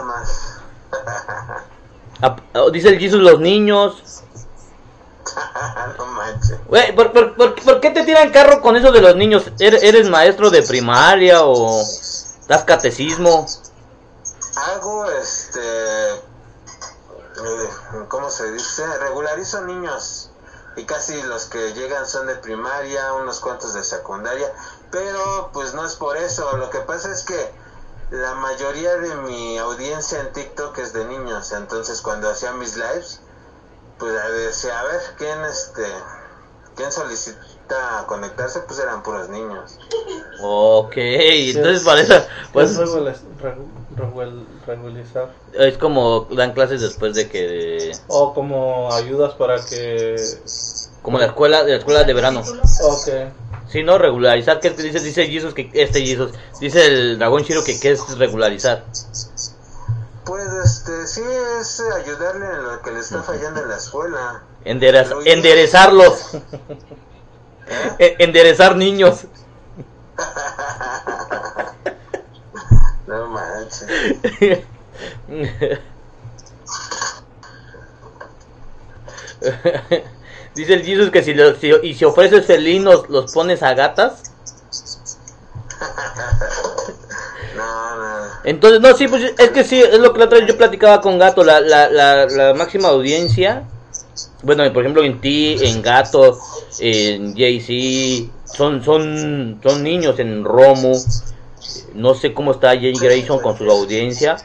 Más. 0.04 0.56
Dice 2.74 2.90
el 2.90 3.00
Jesus 3.00 3.22
los 3.22 3.40
niños. 3.40 4.24
¿Por, 6.70 7.82
qué 7.82 7.90
te 7.92 8.04
tiran 8.04 8.32
carro 8.32 8.62
con 8.62 8.76
eso 8.76 8.92
de 8.92 9.02
los 9.02 9.16
niños? 9.16 9.44
¿Eres, 9.60 9.82
eres 9.84 10.10
maestro 10.10 10.50
de 10.50 10.62
primaria 10.62 11.44
o 11.44 11.84
das 12.48 12.64
catecismo? 12.64 13.48
Hago 14.56 15.06
este. 15.12 16.12
eh, 16.12 17.70
¿Cómo 18.08 18.30
se 18.30 18.52
dice? 18.52 18.86
Regularizo 19.00 19.62
niños. 19.62 20.30
Y 20.76 20.86
casi 20.86 21.22
los 21.24 21.46
que 21.46 21.74
llegan 21.74 22.06
son 22.06 22.28
de 22.28 22.36
primaria, 22.36 23.14
unos 23.14 23.40
cuantos 23.40 23.74
de 23.74 23.84
secundaria. 23.84 24.52
Pero 24.92 25.50
pues 25.52 25.74
no 25.74 25.86
es 25.86 25.96
por 25.96 26.18
eso. 26.18 26.56
Lo 26.58 26.70
que 26.70 26.80
pasa 26.80 27.12
es 27.12 27.24
que 27.24 27.52
la 28.12 28.36
mayoría 28.36 28.96
de 28.98 29.16
mi 29.16 29.58
audiencia 29.58 30.20
en 30.20 30.34
TikTok 30.34 30.78
es 30.78 30.94
de 30.94 31.06
niños. 31.06 31.52
Entonces 31.52 32.02
cuando 32.02 32.30
hacía 32.30 32.54
mis 32.54 32.76
lives, 32.76 33.22
pues 33.98 34.14
decía, 34.34 34.80
a 34.80 34.84
ver, 34.84 35.02
¿quién 35.18 35.46
este. 35.46 35.86
¿Quién 36.80 36.94
solicita 36.94 38.06
conectarse? 38.08 38.62
Pues 38.62 38.80
eran 38.80 39.04
puros 39.04 39.28
niños. 39.28 39.78
Ok, 40.42 40.94
entonces 40.96 41.84
para 41.84 42.00
eso, 42.00 42.14
Pues 42.54 42.72
pues 42.78 42.90
regularizar. 44.66 45.30
es 45.56 45.78
como 45.78 46.22
dan 46.32 46.54
clases 46.54 46.80
después 46.80 47.16
de 47.16 47.28
que, 47.28 47.92
O 48.08 48.34
como 48.34 48.94
ayudas 48.94 49.34
para 49.34 49.58
que. 49.66 50.16
como 51.02 51.20
la 51.20 51.26
escuela, 51.26 51.64
la 51.64 51.76
escuela 51.76 52.06
de 52.06 52.14
verano. 52.14 52.44
Ok. 52.82 53.10
Sí, 53.68 53.84
no, 53.84 53.98
regularizar, 53.98 54.62
¿qué 54.62 54.70
dice? 54.70 55.02
Dice 55.02 55.28
Jesus 55.28 55.54
que, 55.54 55.70
este 55.74 56.00
Jesus, 56.06 56.32
dice 56.62 56.86
el 56.86 57.20
dragón 57.20 57.44
Shiro 57.44 57.62
que 57.66 57.78
qué 57.78 57.92
es 57.92 58.18
regularizar. 58.18 58.86
Pues 60.30 60.46
este, 60.64 61.08
sí 61.08 61.24
es 61.60 61.80
ayudarle 61.80 62.46
en 62.46 62.64
lo 62.64 62.80
que 62.84 62.92
le 62.92 63.00
está 63.00 63.24
fallando 63.24 63.64
en 63.64 63.70
la 63.70 63.78
escuela. 63.78 64.44
Enderez- 64.64 65.24
enderezarlos. 65.26 66.34
E- 67.98 68.16
enderezar 68.20 68.76
niños. 68.76 69.26
No 73.08 73.28
manches. 73.30 73.88
Dice 80.56 80.74
el 80.74 80.84
Jesus 80.84 81.12
que 81.12 81.24
si, 81.24 81.34
lo- 81.34 81.56
si- 81.56 81.72
y 81.84 81.94
si 81.94 82.06
ofreces 82.06 82.46
felinos, 82.46 83.10
los 83.10 83.32
pones 83.32 83.64
a 83.64 83.74
gatas. 83.74 84.24
Entonces, 88.44 88.80
no, 88.80 88.96
sí, 88.96 89.08
pues 89.08 89.34
es 89.38 89.50
que 89.50 89.64
sí, 89.64 89.82
es 89.82 90.00
lo 90.00 90.14
que 90.14 90.20
la 90.20 90.26
otra 90.26 90.40
vez 90.40 90.48
yo 90.48 90.58
platicaba 90.58 91.02
con 91.02 91.18
Gato, 91.18 91.44
la, 91.44 91.60
la, 91.60 91.90
la, 91.90 92.26
la 92.26 92.54
máxima 92.54 92.88
audiencia, 92.88 93.64
bueno, 94.44 94.72
por 94.72 94.84
ejemplo, 94.84 95.04
en 95.04 95.20
ti, 95.20 95.58
en 95.60 95.82
Gato, 95.82 96.40
en 96.80 97.36
JC, 97.36 98.30
son, 98.46 98.84
son, 98.84 99.60
son 99.62 99.84
niños 99.84 100.18
en 100.20 100.44
Romu, 100.46 100.98
no 101.94 102.14
sé 102.14 102.34
cómo 102.34 102.52
está 102.52 102.70
Jay 102.70 102.94
Grayson 102.94 103.40
con 103.40 103.58
su 103.58 103.70
audiencia, 103.70 104.38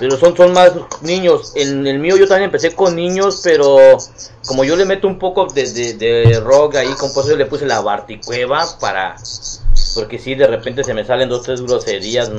pero 0.00 0.16
son, 0.16 0.36
son 0.36 0.52
más 0.52 0.72
niños. 1.02 1.52
En 1.54 1.86
el 1.86 1.98
mío 1.98 2.16
yo 2.16 2.26
también 2.26 2.46
empecé 2.46 2.74
con 2.74 2.96
niños, 2.96 3.40
pero 3.44 3.76
como 4.46 4.64
yo 4.64 4.76
le 4.76 4.84
meto 4.84 5.06
un 5.06 5.18
poco 5.18 5.46
de, 5.46 5.70
de, 5.72 5.94
de 5.94 6.40
rock 6.40 6.76
ahí, 6.76 6.88
eso 6.88 7.36
le 7.36 7.46
puse 7.46 7.66
la 7.66 7.80
Barticueva 7.80 8.66
para... 8.80 9.16
Porque 9.94 10.18
si 10.18 10.34
de 10.34 10.46
repente 10.46 10.84
se 10.84 10.94
me 10.94 11.04
salen 11.04 11.28
dos, 11.28 11.42
tres 11.42 11.60
groserías 11.62 12.30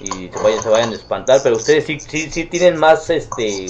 y 0.00 0.28
se 0.28 0.38
vayan, 0.42 0.62
se 0.62 0.68
vayan 0.68 0.90
a 0.90 0.94
espantar, 0.94 1.40
pero 1.42 1.56
ustedes 1.56 1.84
sí, 1.86 1.98
sí, 2.00 2.30
sí 2.30 2.44
tienen 2.44 2.76
más, 2.76 3.08
este, 3.10 3.66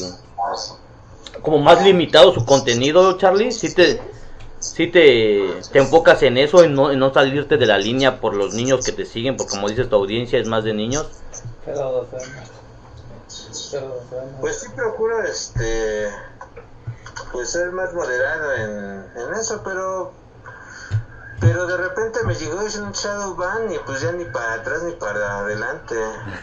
como 1.43 1.59
más 1.59 1.83
limitado 1.85 2.33
su 2.35 2.45
contenido, 2.45 3.16
Charlie. 3.19 3.53
Sí 3.53 3.75
te, 3.75 4.01
sí 4.59 4.89
te, 4.89 5.49
te 5.73 5.79
enfocas 5.79 6.23
en 6.23 6.39
eso, 6.39 6.65
en 6.65 6.75
no, 6.75 6.91
en 6.91 6.99
no 6.99 7.12
salirte 7.12 7.57
de 7.57 7.66
la 7.66 7.79
línea 7.79 8.21
por 8.21 8.35
los 8.35 8.55
niños 8.55 8.85
que 8.85 8.93
te 8.93 9.05
siguen, 9.05 9.37
porque 9.37 9.53
como 9.53 9.69
dices, 9.69 9.89
tu 9.89 9.97
audiencia 9.97 10.39
es 10.39 10.49
más 10.49 10.65
de 10.65 10.75
niños. 10.75 11.07
Pero. 11.65 12.09
Pero. 13.71 14.05
Pues 14.41 14.61
sí 14.61 14.69
procuro 14.75 15.23
este 15.23 16.09
pues 17.33 17.51
ser 17.51 17.73
más 17.73 17.93
moderado 17.93 18.55
en, 18.55 19.21
en 19.21 19.35
eso, 19.35 19.61
pero 19.65 20.12
pero 21.40 21.66
de 21.66 21.77
repente 21.77 22.23
me 22.24 22.35
llegó 22.35 22.59
un 22.59 22.93
shadow 22.93 23.35
ban 23.35 23.73
y 23.73 23.78
pues 23.81 24.01
ya 24.01 24.12
ni 24.12 24.24
para 24.24 24.55
atrás 24.55 24.82
ni 24.82 24.93
para 24.93 25.39
adelante. 25.39 25.97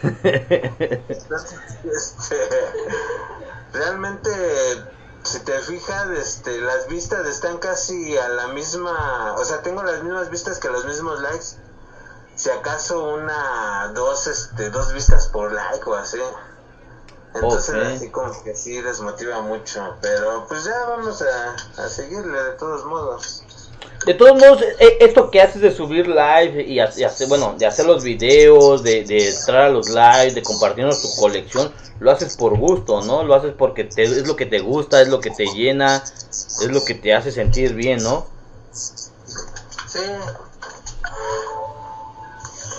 Entonces, 0.04 1.60
este, 1.84 2.38
realmente 3.74 4.30
si 5.24 5.40
te 5.40 5.60
fijas, 5.60 6.10
este, 6.10 6.60
las 6.62 6.88
vistas 6.88 7.28
están 7.28 7.58
casi 7.60 8.18
a 8.18 8.28
la 8.30 8.48
misma, 8.48 9.36
o 9.38 9.46
sea, 9.46 9.62
tengo 9.62 9.84
las 9.84 10.04
mismas 10.04 10.30
vistas 10.30 10.60
que 10.60 10.70
los 10.70 10.86
mismos 10.86 11.22
likes. 11.22 11.58
Si 12.36 12.50
acaso 12.50 13.04
una, 13.04 13.92
dos, 13.94 14.26
este, 14.26 14.70
dos 14.72 14.94
vistas 14.94 15.28
por 15.28 15.52
like 15.52 15.88
o 15.88 15.96
así. 15.96 16.20
Entonces 17.34 17.76
así 17.76 18.10
como 18.10 18.44
que 18.44 18.56
sí 18.56 18.82
desmotiva 18.82 19.42
mucho, 19.42 19.96
pero 20.02 20.46
pues 20.48 20.66
ya 20.66 20.86
vamos 20.86 21.22
a, 21.22 21.84
a 21.84 21.88
seguirle 21.88 22.44
de 22.44 22.52
todos 22.52 22.84
modos. 22.86 23.44
De 24.06 24.14
todos 24.16 24.34
modos, 24.34 24.62
eh, 24.80 24.98
esto 25.00 25.30
que 25.30 25.42
haces 25.42 25.62
de 25.62 25.72
subir 25.72 26.08
live 26.08 26.64
y 26.64 26.80
hacer, 26.80 27.28
bueno, 27.28 27.56
de 27.58 27.66
hacer 27.66 27.86
los 27.86 28.04
videos, 28.04 28.84
de, 28.84 29.04
de 29.04 29.30
entrar 29.30 29.66
a 29.66 29.70
los 29.70 29.90
lives, 29.90 30.34
de 30.34 30.42
compartirnos 30.42 31.02
tu 31.02 31.10
colección, 31.20 31.72
lo 32.00 32.10
haces 32.10 32.36
por 32.36 32.58
gusto, 32.58 33.02
¿no? 33.02 33.24
Lo 33.24 33.36
haces 33.36 33.54
porque 33.56 33.84
te, 33.84 34.04
es 34.04 34.28
lo 34.28 34.36
que 34.36 34.48
te 34.48 34.60
gusta, 34.60 35.02
es 35.02 35.08
lo 35.08 35.20
que 35.20 35.30
te 35.30 35.46
llena, 35.46 36.04
es 36.30 36.68
lo 36.72 36.84
que 36.84 36.96
te 36.96 37.14
hace 37.14 37.32
sentir 37.32 37.76
bien, 37.76 38.02
¿no? 38.02 38.26
Sí. 38.72 40.00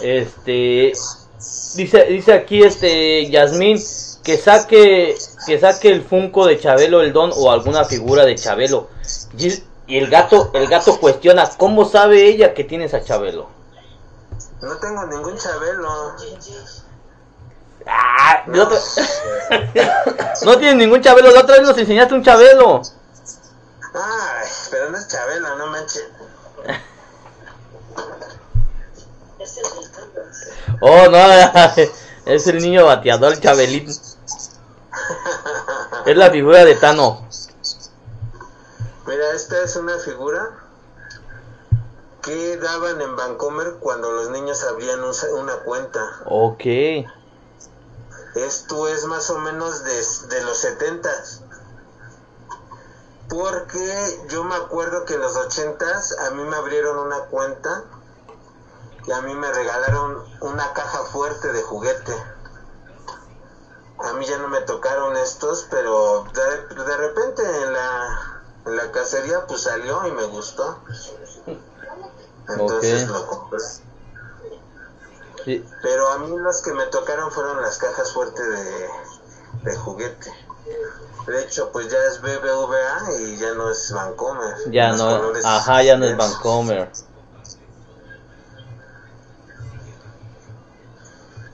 Este, 0.03 0.93
dice, 1.77 2.05
dice 2.07 2.32
aquí 2.32 2.65
este 2.65 3.31
Yasmín 3.31 3.81
que 4.24 4.36
saque, 4.36 5.15
que 5.47 5.59
saque 5.61 5.89
el 5.89 6.03
Funko 6.03 6.47
de 6.47 6.59
Chabelo 6.59 7.03
el 7.03 7.12
Don 7.12 7.31
o 7.35 7.53
alguna 7.53 7.85
figura 7.85 8.24
de 8.24 8.35
Chabelo. 8.35 8.89
Y, 9.39 9.53
el 9.88 10.09
gato, 10.09 10.50
el 10.54 10.68
gato 10.68 10.98
cuestiona, 10.98 11.48
¿cómo 11.56 11.84
sabe 11.84 12.26
ella 12.26 12.54
que 12.54 12.64
tienes 12.64 12.94
a 12.94 13.02
Chabelo? 13.02 13.48
No 14.60 14.76
tengo 14.78 15.04
ningún 15.06 15.36
Chabelo. 15.36 16.14
Ah, 17.86 18.44
no, 18.46 18.68
no 20.44 20.59
tienes 20.59 20.76
ningún 20.76 21.02
Chabelo, 21.02 21.30
la 21.30 21.40
otra 21.40 21.56
vez 21.56 21.66
nos 21.66 21.76
enseñaste 21.78 22.14
un 22.14 22.22
Chabelo. 22.22 22.82
Ay, 23.94 24.48
pero 24.70 24.90
no 24.90 24.98
es 24.98 25.09
Chabelo, 25.09 25.56
no 25.56 25.66
manches. 25.66 26.09
Oh, 30.80 31.09
no, 31.09 31.18
es 32.26 32.46
el 32.46 32.59
niño 32.59 32.86
bateador 32.86 33.38
Chabelín. 33.40 33.88
Es 36.06 36.16
la 36.16 36.30
figura 36.30 36.64
de 36.64 36.74
Tano. 36.76 37.28
Mira, 39.06 39.32
esta 39.32 39.62
es 39.62 39.76
una 39.76 39.98
figura 39.98 40.50
que 42.22 42.56
daban 42.56 43.00
en 43.00 43.16
Vancomer 43.16 43.74
cuando 43.80 44.12
los 44.12 44.30
niños 44.30 44.62
abrían 44.64 45.00
una 45.02 45.56
cuenta. 45.64 46.22
Ok. 46.26 46.64
Esto 48.34 48.88
es 48.88 49.04
más 49.06 49.28
o 49.30 49.38
menos 49.38 49.84
de, 49.84 50.36
de 50.36 50.44
los 50.44 50.56
70 50.56 51.10
Porque 53.28 54.20
yo 54.28 54.44
me 54.44 54.54
acuerdo 54.54 55.04
que 55.04 55.14
en 55.14 55.20
los 55.20 55.36
80 55.36 55.84
a 56.26 56.30
mí 56.30 56.44
me 56.44 56.56
abrieron 56.56 56.98
una 56.98 57.26
cuenta 57.26 57.84
y 59.06 59.12
a 59.12 59.20
mí 59.20 59.34
me 59.34 59.50
regalaron 59.52 60.24
una 60.40 60.72
caja 60.72 61.04
fuerte 61.06 61.52
de 61.52 61.62
juguete. 61.62 62.14
A 63.98 64.12
mí 64.14 64.24
ya 64.26 64.38
no 64.38 64.48
me 64.48 64.60
tocaron 64.60 65.16
estos, 65.16 65.66
pero 65.70 66.24
de, 66.32 66.96
repente 66.96 67.42
en 67.42 67.72
la, 67.72 68.31
la 68.64 68.90
cacería 68.93 69.47
pues 69.47 69.62
salió 69.62 70.06
y 70.06 70.12
me 70.12 70.24
gustó. 70.24 70.78
Entonces 72.48 73.09
lo 73.09 73.26
compré. 73.26 73.59
Pero 75.82 76.09
a 76.09 76.18
mí 76.18 76.36
las 76.39 76.62
que 76.62 76.72
me 76.72 76.84
tocaron 76.86 77.30
fueron 77.32 77.60
las 77.62 77.78
cajas 77.78 78.12
fuertes 78.12 78.44
de, 78.44 79.70
de 79.70 79.76
juguete. 79.76 80.32
De 81.26 81.43
hecho, 81.43 81.70
pues 81.72 81.89
ya 81.89 81.98
es 81.98 82.20
BBVA 82.20 83.20
y 83.20 83.36
ya 83.36 83.55
no 83.55 83.70
es 83.70 83.93
Vancomer. 83.93 84.55
Ya 84.70 84.93
no, 84.93 85.32
ajá, 85.44 85.82
ya 85.82 85.97
no 85.97 86.05
es 86.05 86.16
Vancomer. 86.16 86.90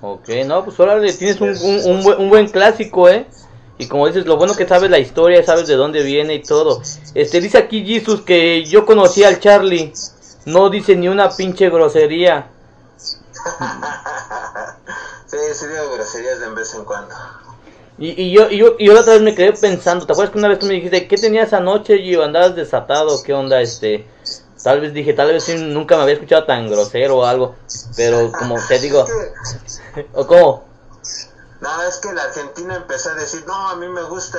Ok, 0.01 0.29
no, 0.47 0.65
pues 0.65 0.79
ahora 0.79 1.01
tienes 1.01 1.41
un, 1.41 1.51
un, 1.51 2.15
un, 2.19 2.31
buen, 2.31 2.49
clásico, 2.49 3.09
¿eh? 3.09 3.29
Y 3.79 3.87
como 3.87 4.09
dices, 4.09 4.27
lo 4.27 4.37
bueno 4.37 4.57
que 4.57 4.67
sabes 4.67 4.91
la 4.91 4.99
historia, 4.99 5.45
sabes 5.45 5.69
de 5.69 5.77
dónde 5.77 6.03
viene 6.03 6.35
y 6.35 6.43
todo. 6.43 6.83
Este, 7.15 7.41
dice 7.41 7.59
aquí 7.59 7.87
Jesus 7.87 8.23
que 8.23 8.65
yo 8.65 8.85
conocí 8.85 9.23
al 9.23 9.39
Charlie. 9.39 9.93
No 10.47 10.69
dice 10.69 10.97
ni 10.97 11.07
una 11.09 11.31
pinche 11.31 11.71
grosería. 11.71 12.49
sí, 15.27 15.37
sí 15.55 15.67
digo 15.67 15.93
groserías 15.95 16.41
de 16.41 16.49
vez 16.51 16.75
en 16.75 16.85
cuando. 16.85 17.15
Y, 17.99 18.23
y, 18.23 18.33
yo, 18.33 18.51
y, 18.51 18.59
yo, 18.59 18.75
y 18.79 18.87
yo 18.87 18.95
la 18.95 19.01
otra 19.01 19.15
vez 19.15 19.23
me 19.23 19.35
quedé 19.35 19.53
pensando, 19.53 20.07
¿te 20.07 20.13
acuerdas 20.13 20.33
que 20.33 20.39
una 20.39 20.49
vez 20.49 20.61
tú 20.61 20.67
me 20.67 20.75
dijiste, 20.75 21.09
¿qué 21.09 21.17
tenías 21.17 21.53
anoche, 21.53 21.97
y 21.97 22.15
¿Andabas 22.15 22.55
desatado? 22.55 23.23
¿Qué 23.25 23.35
onda, 23.35 23.61
este? 23.61 24.07
Tal 24.63 24.81
vez 24.81 24.93
dije, 24.93 25.15
tal 25.15 25.33
vez 25.33 25.49
nunca 25.57 25.97
me 25.97 26.03
había 26.03 26.15
escuchado 26.15 26.45
tan 26.45 26.69
grosero 26.69 27.19
o 27.19 27.25
algo, 27.25 27.57
pero 27.97 28.31
como 28.33 28.57
te 28.69 28.79
digo, 28.79 29.05
¿o 30.15 30.27
cómo? 30.27 30.68
No, 31.61 31.83
es 31.83 31.97
que 31.97 32.13
la 32.13 32.23
Argentina 32.23 32.77
empezó 32.77 33.11
a 33.11 33.15
decir, 33.15 33.45
no, 33.47 33.69
a 33.69 33.75
mí 33.75 33.89
me 33.89 34.05
gusta 34.05 34.39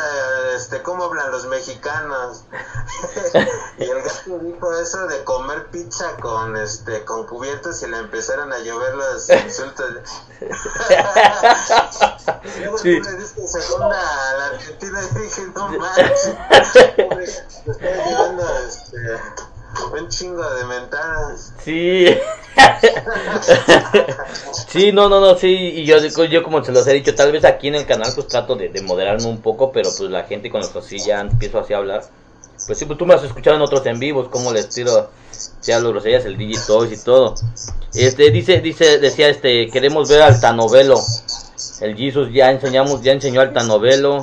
este 0.56 0.82
cómo 0.82 1.04
hablan 1.04 1.32
los 1.32 1.48
mexicanos. 1.48 2.46
y 3.78 3.84
el 3.84 4.02
gato 4.02 4.40
dijo 4.40 4.74
eso 4.80 5.06
de 5.08 5.26
comer 5.26 5.68
pizza 5.68 6.16
con 6.22 6.56
este 6.56 7.04
con 7.04 7.28
cubiertos 7.28 7.84
y 7.84 7.88
le 7.88 7.98
empezaron 7.98 8.54
a 8.54 8.60
llover 8.60 8.96
los 8.96 9.30
insultos. 9.30 9.96
luego 12.60 12.78
sí. 12.78 13.02
tú 13.02 13.10
le 13.10 13.18
diste 13.18 13.46
segunda 13.48 14.00
a 14.00 14.34
la 14.38 14.46
Argentina 14.46 15.02
y 15.04 15.08
dije, 15.20 15.42
no 15.54 15.68
manches, 15.70 16.36
estoy 17.66 17.82
llevando 17.82 18.60
este 18.60 18.98
un 19.94 20.10
chingo 20.10 20.44
de 20.56 20.66
mentadas. 20.66 21.54
Sí. 21.64 22.06
sí, 24.68 24.92
no, 24.92 25.10
no, 25.10 25.20
no, 25.20 25.38
sí. 25.38 25.48
Y 25.48 25.86
yo, 25.86 25.98
yo 26.26 26.44
como 26.44 26.64
se 26.64 26.72
los 26.72 26.88
he 26.88 26.94
dicho, 26.94 27.16
tal 27.16 27.32
vez 27.32 27.46
aquí 27.46 27.68
en 27.68 27.76
el 27.76 27.86
canal 27.86 28.12
pues 28.14 28.28
trato 28.28 28.56
de, 28.56 28.70
moderarme 28.82 29.26
un 29.26 29.42
poco, 29.42 29.72
pero 29.72 29.90
pues 29.98 30.10
la 30.10 30.24
gente 30.24 30.50
con 30.50 30.62
esto 30.62 30.82
sí 30.82 31.00
ya 31.00 31.22
empiezo 31.22 31.60
así 31.60 31.74
a 31.74 31.78
hablar. 31.78 32.04
Pues 32.66 32.78
sí, 32.78 32.86
pues 32.86 32.98
tú 32.98 33.06
me 33.06 33.14
has 33.14 33.24
escuchado 33.24 33.56
en 33.56 33.62
otros 33.62 33.86
en 33.86 34.00
vivos, 34.00 34.28
como 34.28 34.52
les 34.52 34.70
tiro, 34.70 35.10
sea 35.62 35.80
los 35.80 35.92
groserías, 35.92 36.26
el 36.26 36.38
Digitoys 36.38 36.92
y 36.92 37.04
todo. 37.04 37.36
Este, 37.94 38.32
dice, 38.32 38.60
dice, 38.60 39.00
decía 39.00 39.30
este, 39.30 39.70
queremos 39.70 40.10
ver 40.10 40.22
al 40.22 40.40
Tanovelo. 40.40 41.00
El 41.82 41.96
Jesus 41.96 42.30
ya 42.34 42.52
enseñamos, 42.52 43.02
ya 43.02 43.14
enseñó 43.14 43.42
al 43.42 43.54
Tanovelo. 43.54 44.22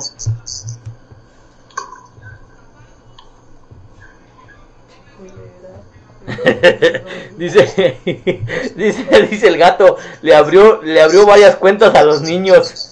dice, 7.37 7.99
dice, 8.75 9.27
dice 9.29 9.47
el 9.47 9.57
gato, 9.57 9.97
le 10.21 10.35
abrió, 10.35 10.81
le 10.81 11.01
abrió 11.01 11.25
varias 11.25 11.55
cuentas 11.55 11.93
a 11.95 12.03
los 12.03 12.21
niños. 12.21 12.91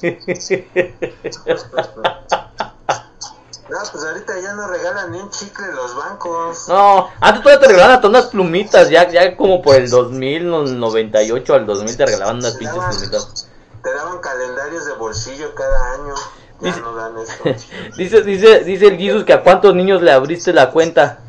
No, 3.67 3.77
pues 3.91 4.03
ahorita 4.05 4.39
ya 4.39 4.53
no 4.53 4.67
regalan 4.67 5.11
ni 5.11 5.19
un 5.19 5.29
chicle 5.31 5.65
los 5.73 5.95
bancos. 5.95 6.69
No, 6.69 7.09
antes 7.19 7.41
todavía 7.41 7.59
te 7.59 7.67
regalaban 7.67 7.95
hasta 7.95 8.07
unas 8.07 8.25
plumitas, 8.27 8.89
ya, 8.89 9.09
ya 9.09 9.35
como 9.35 9.61
por 9.61 9.75
el 9.75 9.89
2098 9.89 11.53
al 11.53 11.65
2000 11.65 11.97
te 11.97 12.05
regalaban 12.05 12.37
unas 12.37 12.53
pinches 12.53 12.77
plumitas. 12.77 13.47
Te 13.83 13.93
daban 13.93 14.19
calendarios 14.19 14.85
de 14.85 14.93
bolsillo 14.93 15.53
cada 15.55 15.93
año. 15.93 16.13
Ya 16.61 16.67
dice, 16.69 16.81
no 16.81 16.95
dan 16.95 17.17
eso. 17.17 17.33
dice, 17.97 18.21
dice, 18.21 18.59
dice 18.63 18.87
el 18.87 18.97
Jesus 18.97 19.25
que 19.25 19.33
a 19.33 19.43
cuántos 19.43 19.75
niños 19.75 20.01
le 20.01 20.11
abriste 20.11 20.53
la 20.53 20.71
cuenta. 20.71 21.19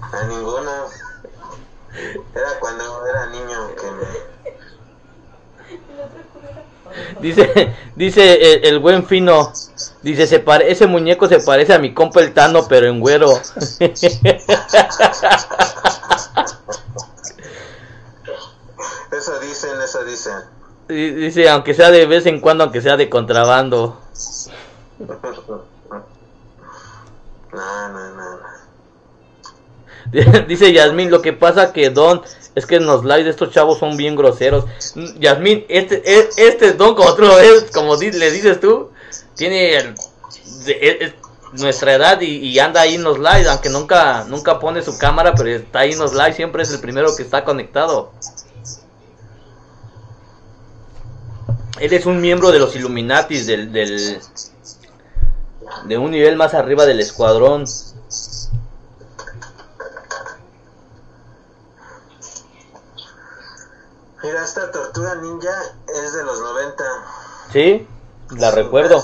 A 0.00 0.24
ninguno. 0.24 0.70
Era 2.34 2.60
cuando 2.60 3.06
era 3.06 3.26
niño 3.26 3.74
que 3.74 3.90
me... 3.90 4.28
Dice, 7.20 7.74
dice 7.96 8.68
el, 8.68 8.78
buen 8.78 9.06
fino, 9.06 9.52
dice, 10.02 10.26
se 10.26 10.40
pare, 10.40 10.70
ese 10.70 10.86
muñeco 10.86 11.28
se 11.28 11.40
parece 11.40 11.74
a 11.74 11.78
mi 11.78 11.94
compa 11.94 12.20
el 12.20 12.32
Tano, 12.32 12.66
pero 12.68 12.86
en 12.86 13.00
güero. 13.00 13.30
Eso 19.10 19.40
dicen, 19.40 19.70
eso 19.82 20.04
dicen. 20.04 20.34
Dice, 20.86 21.48
aunque 21.48 21.74
sea 21.74 21.90
de 21.90 22.06
vez 22.06 22.26
en 22.26 22.40
cuando, 22.40 22.64
aunque 22.64 22.80
sea 22.80 22.96
de 22.96 23.08
contrabando. 23.08 24.00
No, 27.50 27.88
no, 27.88 28.14
no. 28.14 28.38
Dice 30.48 30.72
Yasmin, 30.72 31.10
lo 31.10 31.22
que 31.22 31.32
pasa 31.32 31.72
que 31.72 31.90
Don 31.90 32.22
es 32.54 32.66
que 32.66 32.76
en 32.76 32.86
los 32.86 33.04
lives 33.04 33.24
de 33.24 33.30
estos 33.30 33.52
chavos 33.52 33.78
son 33.78 33.96
bien 33.96 34.16
groseros. 34.16 34.64
Yasmin, 35.18 35.64
este, 35.68 36.02
e, 36.04 36.28
este 36.36 36.72
Don, 36.72 36.94
como 36.94 37.14
tú 37.14 37.22
lo 37.22 37.36
ves, 37.36 37.66
como 37.72 37.96
le 37.96 38.30
dices 38.30 38.60
tú, 38.60 38.90
tiene 39.36 39.94
nuestra 41.52 41.94
edad 41.94 42.20
y, 42.20 42.58
anda 42.58 42.82
ahí 42.82 42.94
en 42.94 43.04
los 43.04 43.18
lives, 43.18 43.46
aunque 43.48 43.68
nunca, 43.68 44.24
nunca 44.24 44.58
pone 44.58 44.82
su 44.82 44.98
cámara, 44.98 45.34
pero 45.34 45.50
está 45.50 45.80
ahí 45.80 45.92
en 45.92 45.98
los 45.98 46.12
lives, 46.12 46.36
siempre 46.36 46.62
es 46.62 46.70
el 46.70 46.80
primero 46.80 47.14
que 47.16 47.22
está 47.22 47.44
conectado. 47.44 48.12
Él 51.80 51.92
es 51.92 52.06
un 52.06 52.20
miembro 52.20 52.50
de 52.50 52.58
los 52.58 52.74
Illuminatis, 52.74 53.46
del, 53.46 53.72
del 53.72 54.18
de 55.86 55.98
un 55.98 56.10
nivel 56.10 56.36
más 56.36 56.54
arriba 56.54 56.86
del 56.86 57.00
escuadrón. 57.00 57.64
Mira, 64.22 64.44
esta 64.44 64.70
tortuga 64.72 65.14
ninja 65.16 65.62
es 65.86 66.12
de 66.12 66.24
los 66.24 66.40
90. 66.40 66.84
Sí, 67.52 67.88
la 68.36 68.50
recuerdo. 68.50 69.02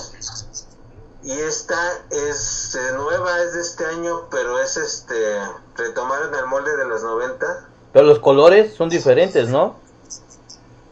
Y 1.23 1.33
esta 1.33 1.77
es 2.11 2.75
eh, 2.75 2.93
nueva, 2.97 3.41
es 3.43 3.55
de 3.55 3.61
este 3.63 3.87
año, 3.87 4.29
pero 4.31 4.61
es 4.61 4.77
este. 4.77 5.15
Retomaron 5.77 6.35
el 6.35 6.47
molde 6.47 6.77
de 6.77 6.85
los 6.85 7.03
90. 7.03 7.69
Pero 7.93 8.07
los 8.07 8.19
colores 8.19 8.75
son 8.75 8.89
diferentes, 8.89 9.49
¿no? 9.49 9.77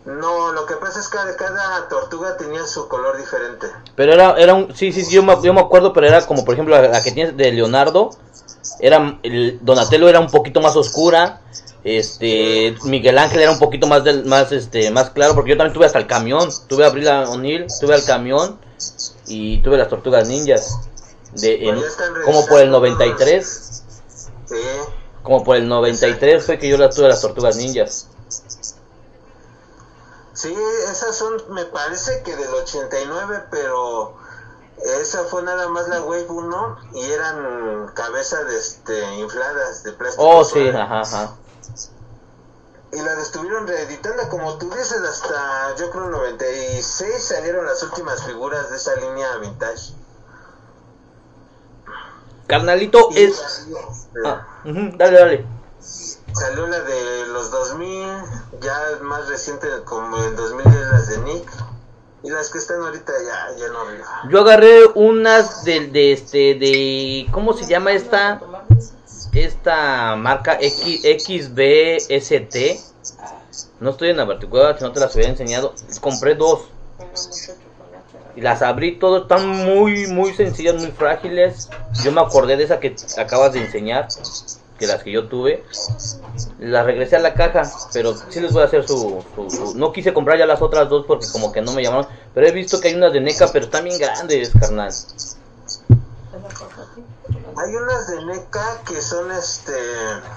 No, 0.05 0.53
lo 0.53 0.66
que 0.66 0.74
pasa 0.77 1.01
es 1.01 1.09
que 1.09 1.19
cada 1.36 1.89
tortuga 1.89 2.36
tenía 2.36 2.66
su 2.66 2.89
color 2.89 3.16
diferente. 3.16 3.69
Pero 3.94 4.12
era, 4.12 4.35
era 4.36 4.55
un, 4.55 4.74
sí, 4.74 4.93
sí, 4.93 5.05
sí, 5.05 5.15
yo 5.15 5.23
me, 5.23 5.40
yo 5.43 5.53
me 5.53 5.61
acuerdo, 5.61 5.93
pero 5.93 6.07
era 6.07 6.24
como, 6.27 6.44
por 6.44 6.55
ejemplo, 6.55 6.74
la, 6.74 6.89
la 6.89 7.03
que 7.03 7.12
tienes 7.12 7.36
de 7.36 7.53
Leonardo, 7.53 8.11
era, 8.80 9.18
el 9.22 9.59
Donatello 9.62 10.09
era 10.09 10.20
un 10.20 10.30
poquito 10.30 10.60
más 10.60 10.76
oscura, 10.76 11.40
este, 11.84 12.76
Miguel 12.84 13.18
Ángel 13.18 13.40
era 13.40 13.51
un 13.51 13.59
poquito 13.59 13.86
más, 13.86 14.05
del, 14.05 14.24
más, 14.24 14.52
este, 14.52 14.90
más 14.90 15.10
claro, 15.10 15.34
porque 15.34 15.51
yo 15.51 15.56
también 15.56 15.74
tuve 15.74 15.86
hasta 15.86 15.98
el 15.98 16.06
camión, 16.06 16.51
tuve 16.68 16.84
a 16.84 16.89
Abril 16.89 17.09
O'Neill, 17.09 17.66
tuve 17.80 17.94
al 17.94 18.05
camión, 18.05 18.59
y 19.26 19.59
tuve 19.62 19.76
las 19.78 19.89
tortugas 19.89 20.28
ninjas, 20.28 20.78
de, 21.32 21.68
en- 21.68 21.76
Pues 21.80 21.97
como 22.24 22.47
por 22.47 22.60
el 22.60 22.70
revisando 22.72 22.80
93, 22.80 23.82
Sí. 24.47 24.56
como 25.22 25.43
por 25.44 25.56
el 25.56 25.66
93 25.68 26.44
fue 26.44 26.59
que 26.59 26.68
yo 26.68 26.76
las 26.76 26.94
tuve 26.94 27.09
las 27.09 27.20
tortugas 27.20 27.56
ninjas. 27.56 28.09
Sí, 30.34 30.55
esas 30.90 31.16
son, 31.16 31.34
me 31.51 31.64
parece 31.66 32.22
que 32.22 32.34
del 32.36 32.48
89, 32.55 33.44
pero 33.51 34.14
esa 35.01 35.24
fue 35.24 35.43
nada 35.43 35.69
más 35.69 35.89
la 35.89 36.03
Wave 36.03 36.27
1 36.28 36.78
y 36.94 37.11
eran 37.12 37.89
cabezas 37.94 38.47
de 38.47 38.57
este, 38.59 39.15
infladas 39.16 39.85
de 39.85 39.93
plástico. 39.93 40.28
Oh, 40.28 40.44
sí, 40.44 40.69
ajá, 40.69 41.01
ajá. 41.01 41.31
Y 42.93 43.01
las 43.01 43.19
estuvieron 43.19 43.66
reeditando, 43.66 44.28
como 44.28 44.59
tú 44.59 44.69
dices, 44.70 45.01
hasta 45.01 45.77
yo 45.77 45.90
creo 45.90 46.11
96 46.11 47.24
salieron 47.24 47.65
las 47.65 47.82
últimas 47.82 48.23
figuras 48.24 48.70
de 48.70 48.77
esa 48.77 48.94
línea 48.97 49.36
vintage. 49.36 49.94
Carnalito 52.47 53.09
Y 53.12 53.23
es... 53.24 53.36
salió, 53.36 53.78
Ah, 54.24 54.47
ujú, 54.65 54.97
dale, 54.99 55.19
dale. 55.19 55.47
salió 56.35 56.66
la 56.66 56.81
de 56.81 57.27
los 57.28 57.51
2000, 57.51 58.24
ya 58.61 58.99
más 59.01 59.27
reciente 59.28 59.69
como 59.85 60.19
el 60.19 60.36
2010 60.36 60.86
las 60.89 61.09
de 61.09 61.19
Nick. 61.19 61.51
Y 62.24 62.31
las 62.31 62.51
que 62.51 62.59
están 62.59 62.81
ahorita 62.81 63.12
ya, 63.59 63.69
no. 63.69 64.31
Yo 64.31 64.40
agarré 64.40 64.86
unas 64.94 65.65
de, 65.65 65.89
de 65.89 66.12
este, 66.12 66.55
de, 66.55 67.27
¿cómo 67.32 67.53
se 67.53 67.66
llama 67.66 67.93
esta? 67.93 68.40
Esta 69.32 70.15
marca 70.16 70.57
X, 70.61 71.03
XBST. 71.03 72.57
No 73.81 73.90
estoy 73.90 74.11
en 74.11 74.19
la 74.19 74.27
particular, 74.27 74.78
si 74.78 74.85
no 74.85 74.93
te 74.93 75.01
las 75.01 75.15
hubiera 75.15 75.31
enseñado. 75.31 75.74
Compré 76.01 76.36
dos. 76.36 76.69
Y 78.36 78.40
las 78.40 78.62
abrí 78.62 78.99
todas, 78.99 79.23
están 79.23 79.47
muy, 79.49 80.07
muy 80.07 80.32
sencillas, 80.32 80.77
muy 80.77 80.93
frágiles. 80.93 81.69
Yo 82.05 82.12
me 82.12 82.20
acordé 82.20 82.57
de 82.57 82.65
esa 82.65 82.78
que 82.78 82.94
acabas 83.19 83.53
de 83.53 83.65
enseñar, 83.65 84.07
que 84.78 84.86
las 84.86 85.03
que 85.03 85.11
yo 85.11 85.27
tuve. 85.27 85.65
Las 86.64 86.86
regresé 86.86 87.16
a 87.16 87.18
la 87.18 87.34
caja, 87.34 87.62
pero 87.93 88.14
sí 88.30 88.40
les 88.40 88.52
voy 88.52 88.62
a 88.62 88.66
hacer 88.66 88.86
su, 88.86 89.24
su- 89.34 89.51
su- 89.51 89.74
No 89.76 89.93
quise 89.93 90.14
comprar 90.14 90.39
ya 90.39 90.47
las 90.47 90.62
otras 90.62 90.89
dos 90.89 91.05
porque 91.06 91.26
como 91.32 91.51
que 91.52 91.60
no 91.60 91.72
me 91.72 91.82
llamaron. 91.82 92.06
Pero 92.34 92.47
he 92.47 92.52
visto 92.52 92.80
que 92.80 92.89
hay 92.89 92.94
unas 92.94 93.12
de 93.12 93.20
NECA, 93.20 93.48
pero 93.52 93.64
están 93.64 93.84
bien 93.84 93.98
grandes, 93.98 94.51
carnal. 94.59 94.93
Hay 97.56 97.74
unas 97.76 98.06
de 98.06 98.24
NECA 98.26 98.80
que 98.86 99.01
son 99.02 99.30
este 99.32 99.72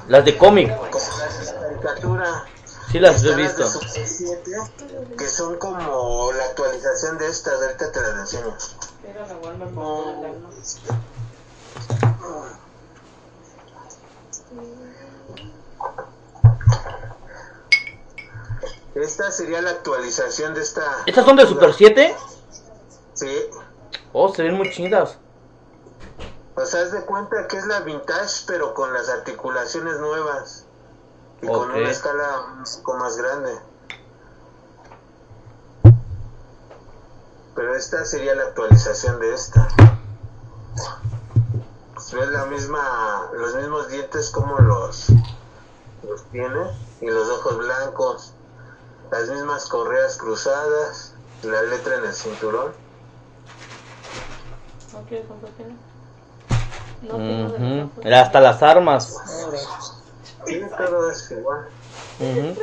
Las 0.07 0.26
de 0.26 0.38
cómic, 0.38 0.68
como 0.89 1.06
la 1.18 1.60
caricatura. 1.61 2.45
sí 2.91 2.99
las 2.99 3.23
he 3.23 3.35
visto. 3.35 3.64
de 3.64 3.69
Super 3.69 4.07
7, 4.07 4.52
que 5.18 5.27
son 5.27 5.57
como 5.57 6.31
la 6.31 6.43
actualización 6.45 7.18
de 7.19 7.27
estas, 7.30 7.53
ahorita 7.61 7.91
te 7.91 8.02
las 8.02 8.19
enseño. 8.34 8.56
Esta 18.95 19.30
sería 19.30 19.61
la 19.61 19.72
actualización 19.72 20.53
de 20.53 20.61
esta. 20.61 21.03
¿Estas 21.05 21.26
son 21.26 21.35
de 21.35 21.45
Super 21.45 21.73
7? 21.73 22.15
Sí. 23.13 23.49
Oh, 24.13 24.34
se 24.34 24.43
ven 24.43 24.55
muy 24.55 24.72
chidas. 24.72 25.17
O 26.55 26.65
sea, 26.65 26.81
haz 26.81 26.93
de 26.93 27.01
cuenta 27.01 27.47
que 27.49 27.57
es 27.57 27.65
la 27.65 27.81
vintage, 27.81 28.45
pero 28.47 28.73
con 28.73 28.93
las 28.93 29.09
articulaciones 29.09 29.99
nuevas. 29.99 30.65
Y 31.41 31.47
con 31.47 31.69
una 31.69 31.89
escala 31.89 32.53
un 32.57 32.63
poco 32.77 32.97
más 32.97 33.17
grande. 33.17 33.59
Pero 37.53 37.76
esta 37.76 38.05
sería 38.05 38.34
la 38.35 38.43
actualización 38.43 39.19
de 39.19 39.34
esta. 39.34 39.67
Es 41.97 42.30
la 42.30 42.45
misma, 42.45 43.30
los 43.34 43.55
mismos 43.55 43.89
dientes 43.89 44.30
como 44.30 44.57
los, 44.59 45.07
los 46.03 46.23
tiene. 46.31 46.72
Y 47.01 47.07
los 47.07 47.27
ojos 47.27 47.57
blancos. 47.57 48.35
Las 49.11 49.30
mismas 49.30 49.65
correas 49.68 50.18
cruzadas. 50.18 51.14
La 51.44 51.61
letra 51.64 51.95
en 51.98 52.06
el 52.06 52.14
cinturón. 52.14 52.72
¿No 54.94 55.02
quieres 55.07 55.27
compartir? 55.27 55.68
No 57.02 57.18
tengo 57.18 57.49
de 57.49 57.56
Ujú. 57.56 57.76
los 57.76 57.91
ojos. 57.98 58.06
Hasta 58.14 58.40
las 58.40 58.64
armas. 58.64 59.18
Sí, 60.45 60.61
todo 60.77 61.11
es 61.11 61.32
igual. 61.32 61.68
Ujú. 62.19 62.56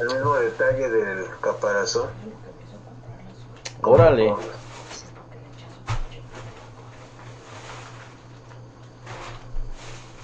El 0.00 0.06
mismo 0.14 0.34
detalle 0.36 0.90
del 0.90 1.26
caparazón. 1.40 2.08
Órale. 3.82 4.34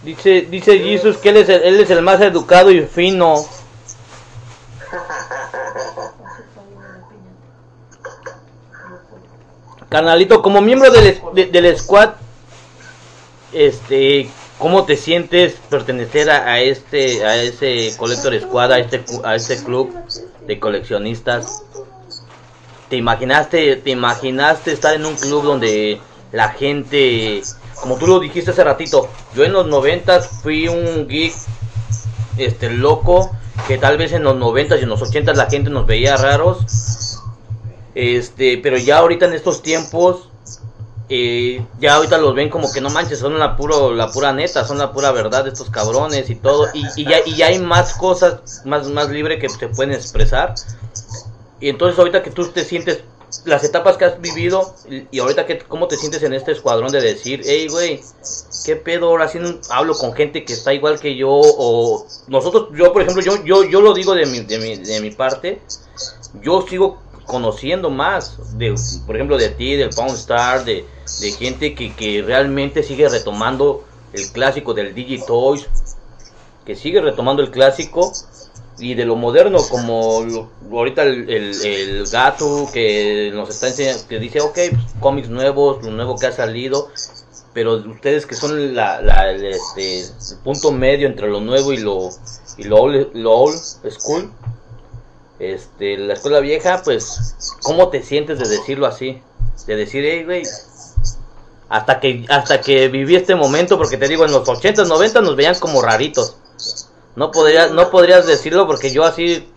Dice, 0.03 0.43
dice 0.43 0.79
Jesus 0.79 1.17
que 1.19 1.29
él 1.29 1.37
es, 1.39 1.49
el, 1.49 1.63
él 1.63 1.81
es 1.81 1.91
el 1.91 2.03
más 2.03 2.21
educado 2.21 2.71
y 2.71 2.83
fino. 2.83 3.37
Carnalito, 9.89 10.43
como 10.43 10.61
miembro 10.61 10.91
del, 10.91 11.53
del 11.53 11.79
squad, 11.79 12.15
este, 13.53 14.31
¿cómo 14.59 14.85
te 14.85 14.97
sientes 14.97 15.55
pertenecer 15.69 16.31
a, 16.31 16.61
este, 16.61 17.25
a 17.25 17.43
ese 17.43 17.95
Collector 17.99 18.41
Squad, 18.41 18.73
a 18.73 18.79
este, 18.79 19.05
a 19.23 19.35
este 19.35 19.63
club 19.63 19.95
de 20.47 20.59
coleccionistas? 20.59 21.63
¿Te 22.89 22.97
imaginaste, 22.97 23.77
te 23.77 23.91
imaginaste 23.91 24.73
estar 24.73 24.95
en 24.95 25.05
un 25.05 25.17
club 25.17 25.43
donde 25.43 26.01
la 26.33 26.49
gente, 26.49 27.43
como 27.83 27.97
tú 27.97 28.07
lo 28.07 28.21
dijiste 28.21 28.53
hace 28.53 28.63
ratito, 28.63 29.09
yo 29.35 29.45
en 29.45 29.53
los 29.53 29.67
noventas 29.67 30.29
fui 30.43 30.69
un 30.69 31.09
geek, 31.09 31.35
este, 32.39 32.71
loco, 32.71 33.33
que 33.67 33.77
tal 33.77 33.99
vez 33.99 34.13
en 34.13 34.23
los 34.23 34.37
noventas 34.37 34.79
y 34.81 34.85
en 34.85 34.89
los 34.89 35.03
ochentas 35.03 35.37
la 35.37 35.51
gente 35.51 35.69
nos 35.69 35.85
veía 35.85 36.17
raros, 36.17 37.19
este, 37.95 38.59
pero 38.59 38.79
ya 38.79 38.99
ahorita 38.99 39.27
en 39.27 39.35
estos 39.35 39.63
tiempos, 39.63 40.29
eh, 41.09 41.67
ya 41.81 41.97
ahorita 41.97 42.19
los 42.19 42.37
ven 42.37 42.49
como 42.49 42.73
que 42.73 42.81
no 42.81 42.89
manches, 42.89 43.19
son 43.19 43.37
la 43.37 43.57
puro, 43.57 43.93
la 43.93 44.13
pura 44.13 44.33
neta, 44.33 44.65
son 44.65 44.79
la 44.79 44.93
pura 44.93 45.11
verdad 45.11 45.43
de 45.43 45.51
estos 45.51 45.69
cabrones 45.69 46.31
y 46.31 46.37
todo, 46.37 46.69
y, 46.73 46.85
y 46.97 47.05
ya, 47.05 47.17
y 47.27 47.35
ya 47.35 47.47
hay 47.49 47.59
más 47.59 47.95
cosas 47.95 48.63
más, 48.65 48.89
más 48.89 49.11
libre 49.11 49.41
que 49.41 49.49
se 49.49 49.69
pueden 49.69 49.93
expresar. 49.93 50.55
Y 51.61 51.69
entonces 51.69 51.99
ahorita 51.99 52.23
que 52.23 52.31
tú 52.31 52.47
te 52.49 52.65
sientes, 52.65 53.03
las 53.45 53.65
etapas 53.65 53.97
que 53.97 54.05
has 54.05 54.21
vivido, 54.21 54.75
y 55.11 55.19
ahorita 55.19 55.47
que, 55.47 55.59
cómo 55.59 55.89
te 55.89 55.97
sientes 55.97 56.23
en 56.23 56.33
este 56.33 56.53
escuadrón 56.53 56.93
de 56.93 57.01
decir, 57.01 57.43
hey, 57.45 57.67
güey, 57.71 58.01
¿qué 58.65 58.77
pedo? 58.77 59.09
Ahora 59.09 59.29
sí 59.29 59.39
hablo 59.71 59.95
con 59.95 60.13
gente 60.13 60.45
que 60.45 60.53
está 60.53 60.73
igual 60.75 61.01
que 61.01 61.17
yo, 61.17 61.31
o 61.31 62.07
nosotros, 62.29 62.69
yo 62.77 62.93
por 62.93 63.03
ejemplo, 63.03 63.23
yo, 63.23 63.43
yo, 63.45 63.65
yo 63.65 63.81
lo 63.81 63.95
digo 63.95 64.15
de 64.15 64.27
mi, 64.27 64.41
de 64.41 64.59
mi, 64.59 64.77
de 64.77 65.01
mi 65.01 65.11
parte, 65.11 65.61
yo 66.43 66.65
sigo 66.69 66.99
conociendo 67.27 67.91
más, 67.91 68.59
de, 68.59 68.75
por 69.07 69.17
ejemplo, 69.17 69.39
de 69.39 69.49
ti, 69.49 69.77
del 69.77 69.91
Pound 69.91 70.15
Star, 70.15 70.65
de, 70.65 70.85
de 71.21 71.33
gente 71.33 71.75
que, 71.75 71.95
que 71.95 72.23
realmente 72.23 72.83
sigue 72.83 73.09
retomando 73.09 73.85
el 74.13 74.31
clásico 74.31 74.75
del 74.75 74.95
Digitoys, 74.95 75.69
que 76.65 76.77
sigue 76.77 77.01
retomando 77.01 77.43
el 77.43 77.51
clásico 77.51 78.13
y 78.79 78.95
de 78.95 79.05
lo 79.05 79.17
moderno 79.17 79.59
como 79.69 80.23
lo- 80.23 80.51
ahorita 80.77 81.03
el, 81.03 81.29
el, 81.29 81.65
el 81.65 82.07
gato 82.09 82.69
que 82.73 83.31
nos 83.35 83.51
está 83.51 83.69
enseñando 83.69 84.03
que 84.09 84.19
dice 84.19 84.41
ok 84.41 84.55
pues, 84.55 84.71
cómics 85.01 85.29
nuevos 85.29 85.83
lo 85.85 85.91
nuevo 85.91 86.17
que 86.17 86.27
ha 86.27 86.33
salido 86.33 86.89
pero 87.53 87.75
ustedes 87.77 88.25
que 88.27 88.35
son 88.35 88.75
la, 88.75 89.03
la- 89.03 89.31
el, 89.31 89.45
este, 89.45 90.01
el 90.01 90.39
punto 90.43 90.73
medio 90.73 91.07
entre 91.07 91.29
lo 91.29 91.41
nuevo 91.41 91.73
y 91.73 91.77
lo 91.79 92.09
y 92.57 92.65
lo 92.65 92.77
old, 92.81 93.11
lo 93.15 93.33
old 93.33 93.61
school 93.91 94.31
este 95.39 95.99
la 95.99 96.15
escuela 96.15 96.41
vieja 96.41 96.83
pues 96.85 97.35
cómo 97.63 97.89
te 97.89 98.03
sientes 98.03 98.39
de 98.39 98.49
decirlo 98.49 98.87
así 98.87 99.21
de 99.67 99.77
decir 99.77 100.05
hey 100.07 100.25
güey 100.25 100.43
hasta 101.69 102.01
que 102.01 102.25
hasta 102.29 102.61
que 102.61 102.89
viví 102.89 103.17
este 103.17 103.35
momento 103.35 103.77
porque 103.79 103.97
te 103.97 104.09
digo 104.09 104.25
en 104.25 104.33
los 104.33 104.49
80 104.49 104.85
90 104.85 105.21
nos 105.21 105.37
veían 105.37 105.59
como 105.59 105.83
raritos 105.83 106.37
no 107.17 107.31
podrías, 107.31 107.71
no 107.73 107.91
podrías 107.91 108.27
decirlo 108.27 108.67
porque 108.67 108.91
yo 108.91 109.05
así 109.05 109.53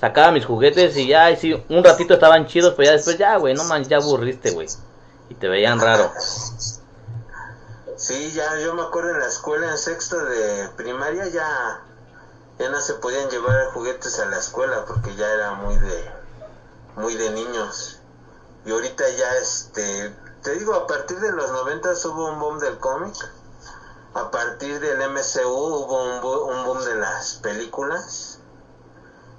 sacaba 0.00 0.32
mis 0.32 0.44
juguetes 0.44 0.96
y 0.96 1.08
ya, 1.08 1.30
y 1.30 1.36
sí, 1.36 1.64
un 1.68 1.82
ratito 1.82 2.14
estaban 2.14 2.46
chidos, 2.46 2.74
pero 2.76 2.86
ya 2.86 2.92
después, 2.92 3.18
ya, 3.18 3.36
güey, 3.36 3.54
no 3.54 3.64
manches, 3.64 3.88
ya 3.88 3.96
aburriste, 3.96 4.50
güey. 4.52 4.68
Y 5.28 5.34
te 5.34 5.48
veían 5.48 5.80
raro. 5.80 6.10
Sí, 7.96 8.30
ya 8.32 8.60
yo 8.60 8.74
me 8.74 8.82
acuerdo 8.82 9.10
en 9.10 9.20
la 9.20 9.26
escuela 9.26 9.70
en 9.70 9.78
sexto 9.78 10.22
de 10.22 10.68
primaria 10.76 11.26
ya 11.28 11.82
ya 12.58 12.68
no 12.68 12.80
se 12.80 12.94
podían 12.94 13.28
llevar 13.30 13.72
juguetes 13.72 14.18
a 14.18 14.26
la 14.26 14.38
escuela 14.38 14.84
porque 14.86 15.14
ya 15.16 15.26
era 15.26 15.54
muy 15.54 15.76
de 15.76 16.10
muy 16.96 17.14
de 17.16 17.30
niños. 17.30 18.00
Y 18.64 18.70
ahorita 18.70 19.08
ya 19.08 19.34
este 19.36 20.14
te 20.42 20.54
digo, 20.58 20.74
a 20.74 20.86
partir 20.86 21.18
de 21.18 21.32
los 21.32 21.50
90 21.50 21.88
hubo 22.04 22.30
un 22.32 22.38
boom 22.38 22.58
del 22.60 22.78
cómic. 22.78 23.14
A 24.16 24.30
partir 24.30 24.80
del 24.80 25.00
MCU 25.02 25.50
hubo 25.50 26.02
un, 26.14 26.20
bo- 26.22 26.46
un 26.46 26.64
boom 26.64 26.82
de 26.84 26.94
las 26.94 27.34
películas. 27.42 28.38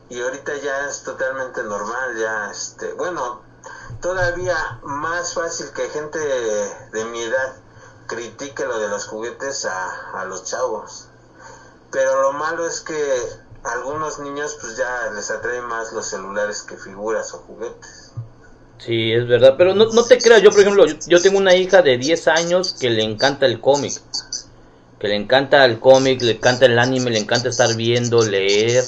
Y 0.09 0.21
ahorita 0.21 0.55
ya 0.57 0.87
es 0.87 1.03
totalmente 1.03 1.63
normal, 1.63 2.15
ya 2.17 2.49
este, 2.51 2.93
bueno, 2.93 3.41
todavía 4.01 4.55
más 4.83 5.33
fácil 5.33 5.67
que 5.75 5.89
gente 5.89 6.19
de 6.19 7.05
mi 7.05 7.23
edad 7.23 7.55
critique 8.07 8.65
lo 8.65 8.79
de 8.79 8.87
los 8.87 9.05
juguetes 9.05 9.65
a, 9.65 10.23
los 10.25 10.45
chavos. 10.45 11.07
Pero 11.91 12.21
lo 12.21 12.33
malo 12.33 12.65
es 12.67 12.79
que 12.81 13.23
a 13.63 13.71
algunos 13.73 14.19
niños 14.19 14.57
pues 14.61 14.77
ya 14.77 15.09
les 15.13 15.29
atraen 15.31 15.65
más 15.65 15.91
los 15.91 16.05
celulares 16.05 16.61
que 16.61 16.77
figuras 16.77 17.33
o 17.33 17.39
juguetes. 17.39 18.11
Sí, 18.77 19.11
es 19.11 19.27
verdad, 19.27 19.55
pero 19.57 19.73
no, 19.73 19.85
no 19.91 20.03
te 20.05 20.19
creas, 20.19 20.41
yo 20.41 20.51
por 20.51 20.61
ejemplo, 20.61 20.85
yo, 20.85 20.95
yo 21.07 21.21
tengo 21.21 21.39
una 21.39 21.55
hija 21.55 21.81
de 21.81 21.97
10 21.97 22.27
años 22.27 22.75
que 22.79 22.89
le 22.91 23.03
encanta 23.03 23.45
el 23.47 23.59
cómic, 23.59 23.99
que 24.99 25.07
le 25.07 25.15
encanta 25.15 25.65
el 25.65 25.79
cómic, 25.79 26.21
le 26.21 26.33
encanta 26.33 26.65
el 26.65 26.77
anime, 26.79 27.11
le 27.11 27.19
encanta 27.19 27.49
estar 27.49 27.75
viendo, 27.75 28.23
leer 28.23 28.83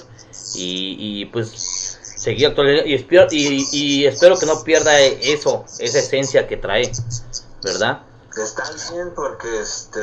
y, 0.56 1.22
y 1.22 1.26
pues 1.26 1.98
seguir 2.20 2.48
actualizando 2.48 2.90
y 2.90 2.96
espero, 2.96 3.28
y, 3.32 4.06
espero 4.06 4.38
que 4.38 4.46
no 4.46 4.64
pierda 4.64 5.00
eso, 5.00 5.66
esa 5.80 6.00
esencia 6.00 6.48
que 6.48 6.58
trae, 6.58 6.92
¿verdad? 7.64 8.04
Está 8.36 8.64
bien 8.92 9.14
porque 9.16 9.62
este, 9.62 10.02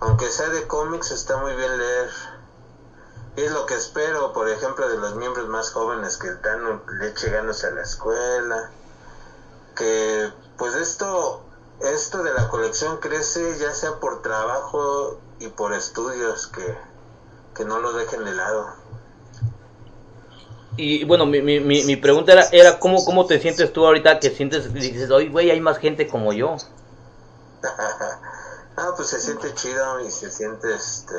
aunque 0.00 0.26
sea 0.28 0.48
de 0.50 0.66
cómics, 0.66 1.10
está 1.10 1.36
muy 1.38 1.54
bien 1.54 1.78
leer. 1.78 2.10
Y 3.36 3.42
es 3.42 3.52
lo 3.52 3.66
que 3.66 3.74
espero, 3.74 4.32
por 4.32 4.48
ejemplo, 4.48 4.88
de 4.88 4.96
los 4.96 5.16
miembros 5.16 5.48
más 5.48 5.70
jóvenes 5.70 6.16
que 6.16 6.28
dan 6.36 6.82
le 7.00 7.08
eche 7.08 7.30
ganas 7.30 7.64
a 7.64 7.70
la 7.70 7.82
escuela. 7.82 8.70
Que 9.74 10.30
pues 10.56 10.74
esto, 10.74 11.44
esto 11.80 12.22
de 12.22 12.32
la 12.32 12.48
colección 12.48 12.98
crece 12.98 13.58
ya 13.58 13.72
sea 13.72 14.00
por 14.00 14.22
trabajo 14.22 15.18
y 15.38 15.48
por 15.48 15.74
estudios, 15.74 16.46
que, 16.48 16.76
que 17.54 17.64
no 17.64 17.78
lo 17.80 17.92
dejen 17.92 18.24
de 18.24 18.32
lado. 18.32 18.74
Y 20.78 21.04
bueno, 21.04 21.24
mi, 21.24 21.40
mi, 21.40 21.60
mi, 21.60 21.96
pregunta 21.96 22.32
era, 22.32 22.44
era 22.52 22.78
¿cómo, 22.78 23.02
¿cómo 23.04 23.24
te 23.26 23.40
sientes 23.40 23.72
tú 23.72 23.86
ahorita 23.86 24.20
que 24.20 24.30
sientes, 24.30 24.72
dices, 24.74 25.10
oye, 25.10 25.30
güey, 25.30 25.50
hay 25.50 25.60
más 25.60 25.78
gente 25.78 26.06
como 26.06 26.32
yo? 26.34 26.56
ah, 28.76 28.92
pues 28.94 29.08
se 29.08 29.20
siente 29.20 29.54
chido 29.54 30.00
y 30.00 30.10
se 30.10 30.30
siente, 30.30 30.74
este, 30.74 31.14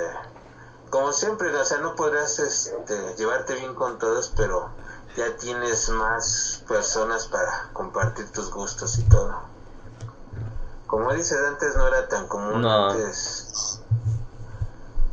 como 0.91 1.11
siempre, 1.11 1.53
o 1.55 1.65
sea, 1.65 1.79
no 1.79 1.95
podrás 1.95 2.37
este, 2.37 3.15
llevarte 3.17 3.55
bien 3.55 3.73
con 3.73 3.97
todos, 3.97 4.31
pero 4.35 4.69
ya 5.15 5.35
tienes 5.37 5.89
más 5.89 6.63
personas 6.67 7.27
para 7.27 7.69
compartir 7.73 8.31
tus 8.31 8.51
gustos 8.51 8.99
y 8.99 9.03
todo. 9.03 9.56
Como 10.87 11.13
dices, 11.13 11.37
antes 11.47 11.75
no 11.75 11.87
era 11.87 12.07
tan 12.07 12.27
común, 12.27 12.61
No. 12.61 12.89
antes, 12.89 13.81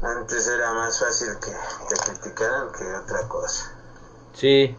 antes 0.02 0.46
era 0.46 0.72
más 0.72 0.98
fácil 1.00 1.28
que 1.40 1.50
te 1.50 2.00
criticaran 2.02 2.68
que 2.72 2.84
otra 2.94 3.28
cosa. 3.28 3.72
Sí. 4.34 4.76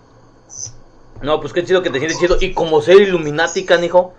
No, 1.22 1.40
pues 1.42 1.54
qué 1.54 1.64
chido 1.66 1.82
que 1.82 1.90
te 1.90 2.00
sientes 2.00 2.20
chido. 2.20 2.38
Y 2.40 2.54
como 2.54 2.82
ser 2.82 2.98
Illuminati, 3.02 3.66
canijo. 3.66 4.14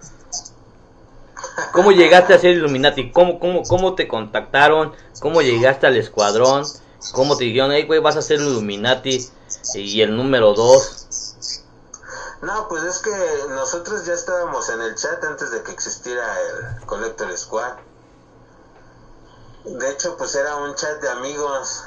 ¿Cómo 1.73 1.93
llegaste 1.93 2.35
a 2.35 2.39
ser 2.39 2.53
Illuminati? 2.57 3.11
¿Cómo, 3.13 3.39
cómo, 3.39 3.63
cómo 3.63 3.95
te 3.95 4.09
contactaron? 4.09 4.93
¿Cómo 5.21 5.43
llegaste 5.43 5.87
al 5.87 5.97
escuadrón? 5.97 6.65
¿Cómo 7.13 7.37
te 7.37 7.45
dijeron, 7.45 7.73
hey, 7.73 7.85
güey, 7.87 8.01
vas 8.01 8.17
a 8.17 8.23
ser 8.23 8.41
Illuminati? 8.41 9.31
Y 9.75 10.01
el 10.03 10.17
número 10.17 10.55
dos. 10.55 11.26
No, 12.47 12.69
pues 12.69 12.85
es 12.85 13.01
que 13.01 13.47
nosotros 13.49 14.05
ya 14.05 14.15
estábamos 14.15 14.69
en 14.69 14.81
el 14.81 14.95
chat 14.95 15.23
antes 15.25 15.51
de 15.51 15.65
que 15.65 15.73
existiera 15.73 16.41
el 16.41 16.87
Collector 16.87 17.37
Squad. 17.37 17.73
De 19.65 19.91
hecho, 19.91 20.17
pues 20.17 20.33
era 20.37 20.55
un 20.55 20.73
chat 20.77 21.01
de 21.01 21.09
amigos. 21.09 21.83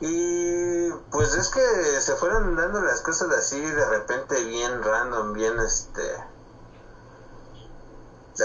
Y 0.00 0.90
pues 1.10 1.34
es 1.36 1.48
que 1.48 2.00
se 2.02 2.16
fueron 2.16 2.54
dando 2.54 2.82
las 2.82 3.00
cosas 3.00 3.30
así 3.30 3.58
de 3.58 3.86
repente 3.86 4.44
bien 4.44 4.82
random, 4.82 5.32
bien 5.32 5.58
este... 5.58 6.22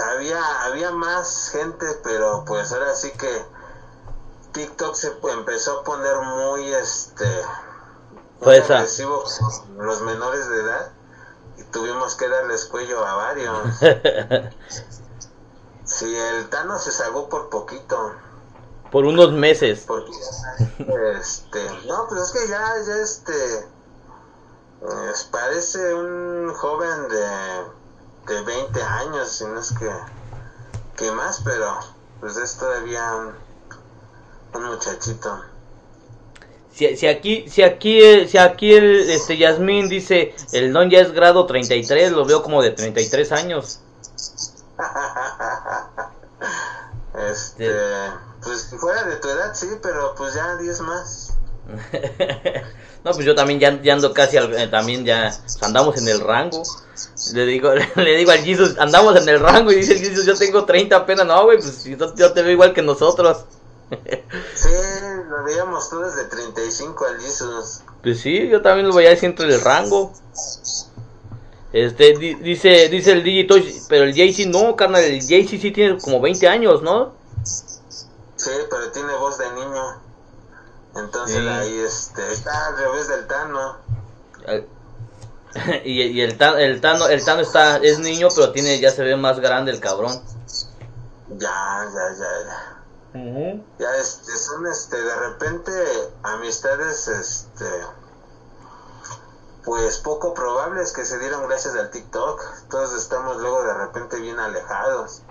Había, 0.02 0.62
había 0.62 0.92
más 0.92 1.50
gente, 1.50 2.00
pero 2.02 2.42
pues 2.46 2.72
ahora 2.72 2.94
sí 2.94 3.12
que 3.12 3.44
TikTok 4.52 4.94
se 4.94 5.12
empezó 5.30 5.80
a 5.80 5.84
poner 5.84 6.16
muy 6.20 6.72
este 6.72 7.44
Pues, 8.44 8.70
agresivo 8.70 9.24
con 9.74 9.86
los 9.86 10.02
menores 10.02 10.48
de 10.48 10.60
edad 10.60 10.92
y 11.56 11.62
tuvimos 11.64 12.14
que 12.14 12.28
darles 12.28 12.66
cuello 12.66 13.04
a 13.04 13.14
varios. 13.14 13.80
Sí, 15.84 16.16
el 16.16 16.48
Tano 16.48 16.78
se 16.78 16.90
salvó 16.90 17.28
por 17.28 17.50
poquito. 17.50 18.14
Por 18.90 19.04
unos 19.04 19.32
meses. 19.32 19.84
Porque 19.86 20.12
este, 21.18 21.70
no, 21.86 22.06
pues 22.08 22.22
es 22.22 22.32
que 22.32 22.48
ya, 22.48 22.74
ya 22.86 22.96
este, 22.96 23.68
pues, 24.80 25.24
parece 25.24 25.94
un 25.94 26.54
joven 26.54 27.08
de, 27.08 28.34
de 28.34 28.42
20 28.42 28.82
años, 28.82 29.28
si 29.28 29.44
no 29.44 29.60
es 29.60 29.72
que, 29.72 29.90
que 30.96 31.12
más, 31.12 31.42
pero 31.44 31.78
pues 32.20 32.36
es 32.38 32.56
todavía 32.56 33.14
un, 33.14 33.34
un 34.54 34.64
muchachito. 34.70 35.42
Si, 36.74 36.96
si 36.96 37.06
aquí, 37.06 37.44
si 37.48 37.62
aquí, 37.62 38.26
si 38.26 38.36
aquí 38.36 38.72
el, 38.74 39.08
este, 39.08 39.36
Yasmín 39.38 39.88
dice, 39.88 40.34
el 40.52 40.72
don 40.72 40.90
ya 40.90 41.00
es 41.00 41.12
grado 41.12 41.46
33, 41.46 42.10
lo 42.12 42.24
veo 42.24 42.42
como 42.42 42.62
de 42.62 42.70
33 42.72 43.30
años. 43.32 43.80
Este, 47.30 47.70
pues 48.42 48.74
fuera 48.78 49.04
de 49.04 49.16
tu 49.16 49.28
edad, 49.28 49.54
sí, 49.54 49.68
pero 49.80 50.14
pues 50.16 50.34
ya 50.34 50.56
10 50.56 50.80
más. 50.80 51.34
no, 53.04 53.12
pues 53.12 53.24
yo 53.24 53.36
también 53.36 53.60
ya, 53.60 53.80
ya 53.80 53.92
ando 53.94 54.12
casi, 54.12 54.36
al- 54.36 54.52
eh, 54.52 54.66
también 54.66 55.04
ya 55.04 55.32
pues, 55.40 55.62
andamos 55.62 55.96
en 55.96 56.08
el 56.08 56.20
rango. 56.20 56.62
Le 57.32 57.46
digo, 57.46 57.70
le 57.94 58.16
digo 58.16 58.32
al 58.32 58.40
Jesus, 58.40 58.76
andamos 58.78 59.14
en 59.16 59.28
el 59.28 59.38
rango 59.38 59.70
y 59.70 59.76
dice 59.76 59.96
Jesus, 59.96 60.26
yo 60.26 60.34
tengo 60.34 60.64
30 60.64 60.96
apenas. 60.96 61.24
No, 61.24 61.44
güey, 61.44 61.58
pues 61.58 61.84
yo, 61.84 62.14
yo 62.16 62.32
te 62.32 62.42
veo 62.42 62.52
igual 62.52 62.74
que 62.74 62.82
nosotros. 62.82 63.44
Sí, 64.56 64.68
lo 65.36 65.44
veíamos 65.44 65.88
todos 65.90 66.14
de 66.16 66.24
35 66.24 67.04
al 67.06 67.20
Jesus. 67.20 67.82
Pues 68.02 68.20
sí, 68.20 68.48
yo 68.48 68.62
también 68.62 68.88
lo 68.88 68.94
veía 68.94 69.12
así 69.12 69.26
entre 69.26 69.46
el 69.52 69.60
rango. 69.60 70.12
Este, 71.72 72.16
di- 72.16 72.34
dice, 72.34 72.88
dice 72.88 73.12
el 73.12 73.24
Digitoy, 73.24 73.82
pero 73.88 74.04
el 74.04 74.14
Jaycee 74.14 74.46
no, 74.46 74.76
carnal, 74.76 75.02
el 75.02 75.20
Jaycee 75.20 75.58
sí 75.58 75.70
tiene 75.72 75.98
como 75.98 76.20
20 76.20 76.46
años, 76.48 76.82
¿no? 76.82 77.14
Sí, 77.42 78.50
pero 78.70 78.90
tiene 78.92 79.12
voz 79.16 79.38
de 79.38 79.50
niño. 79.52 80.00
Entonces 80.96 81.36
Sí. 81.38 81.48
ahí 81.48 81.78
este, 81.80 82.32
está 82.32 82.66
al 82.68 82.76
revés 82.78 83.08
del 83.08 83.26
Tano. 83.26 83.76
Y, 85.84 86.02
y 86.02 86.20
el, 86.20 86.36
Tano, 86.36 86.56
el 86.58 86.80
Tano, 86.80 87.06
el 87.06 87.24
Tano 87.24 87.40
está, 87.40 87.76
es 87.76 88.00
niño, 88.00 88.26
pero 88.34 88.50
tiene, 88.50 88.80
ya 88.80 88.90
se 88.90 89.02
ve 89.04 89.14
más 89.16 89.38
grande 89.38 89.70
el 89.70 89.78
cabrón. 89.78 90.20
Ya, 91.30 91.38
ya, 91.38 92.18
ya, 92.18 92.46
ya. 92.46 92.73
Ya 93.14 93.96
este, 93.96 94.36
son 94.36 94.66
este, 94.66 95.00
de 95.00 95.14
repente 95.14 95.70
amistades 96.24 97.06
este 97.06 97.86
pues 99.64 99.98
poco 99.98 100.34
probables 100.34 100.92
que 100.92 101.04
se 101.04 101.20
dieron 101.20 101.46
gracias 101.48 101.76
al 101.76 101.90
TikTok. 101.90 102.42
Todos 102.68 102.92
estamos 102.94 103.36
luego 103.36 103.62
de 103.62 103.74
repente 103.74 104.18
bien 104.18 104.40
alejados. 104.40 105.22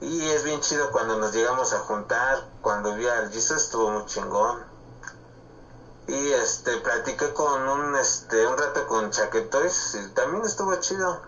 Y 0.00 0.22
es 0.30 0.44
bien 0.44 0.60
chido 0.60 0.92
cuando 0.92 1.18
nos 1.18 1.32
llegamos 1.34 1.72
a 1.72 1.80
juntar. 1.80 2.48
Cuando 2.62 2.94
vi 2.94 3.08
al 3.08 3.30
Jesus 3.32 3.64
estuvo 3.64 3.90
muy 3.90 4.06
chingón. 4.06 4.64
Y 6.06 6.30
este 6.30 6.76
platiqué 6.76 7.34
con 7.34 7.68
un 7.68 7.96
este 7.96 8.46
un 8.46 8.56
rato 8.56 8.86
con 8.86 9.10
Chaquetoys 9.10 9.96
y 9.96 10.14
también 10.14 10.44
estuvo 10.44 10.74
chido. 10.76 11.22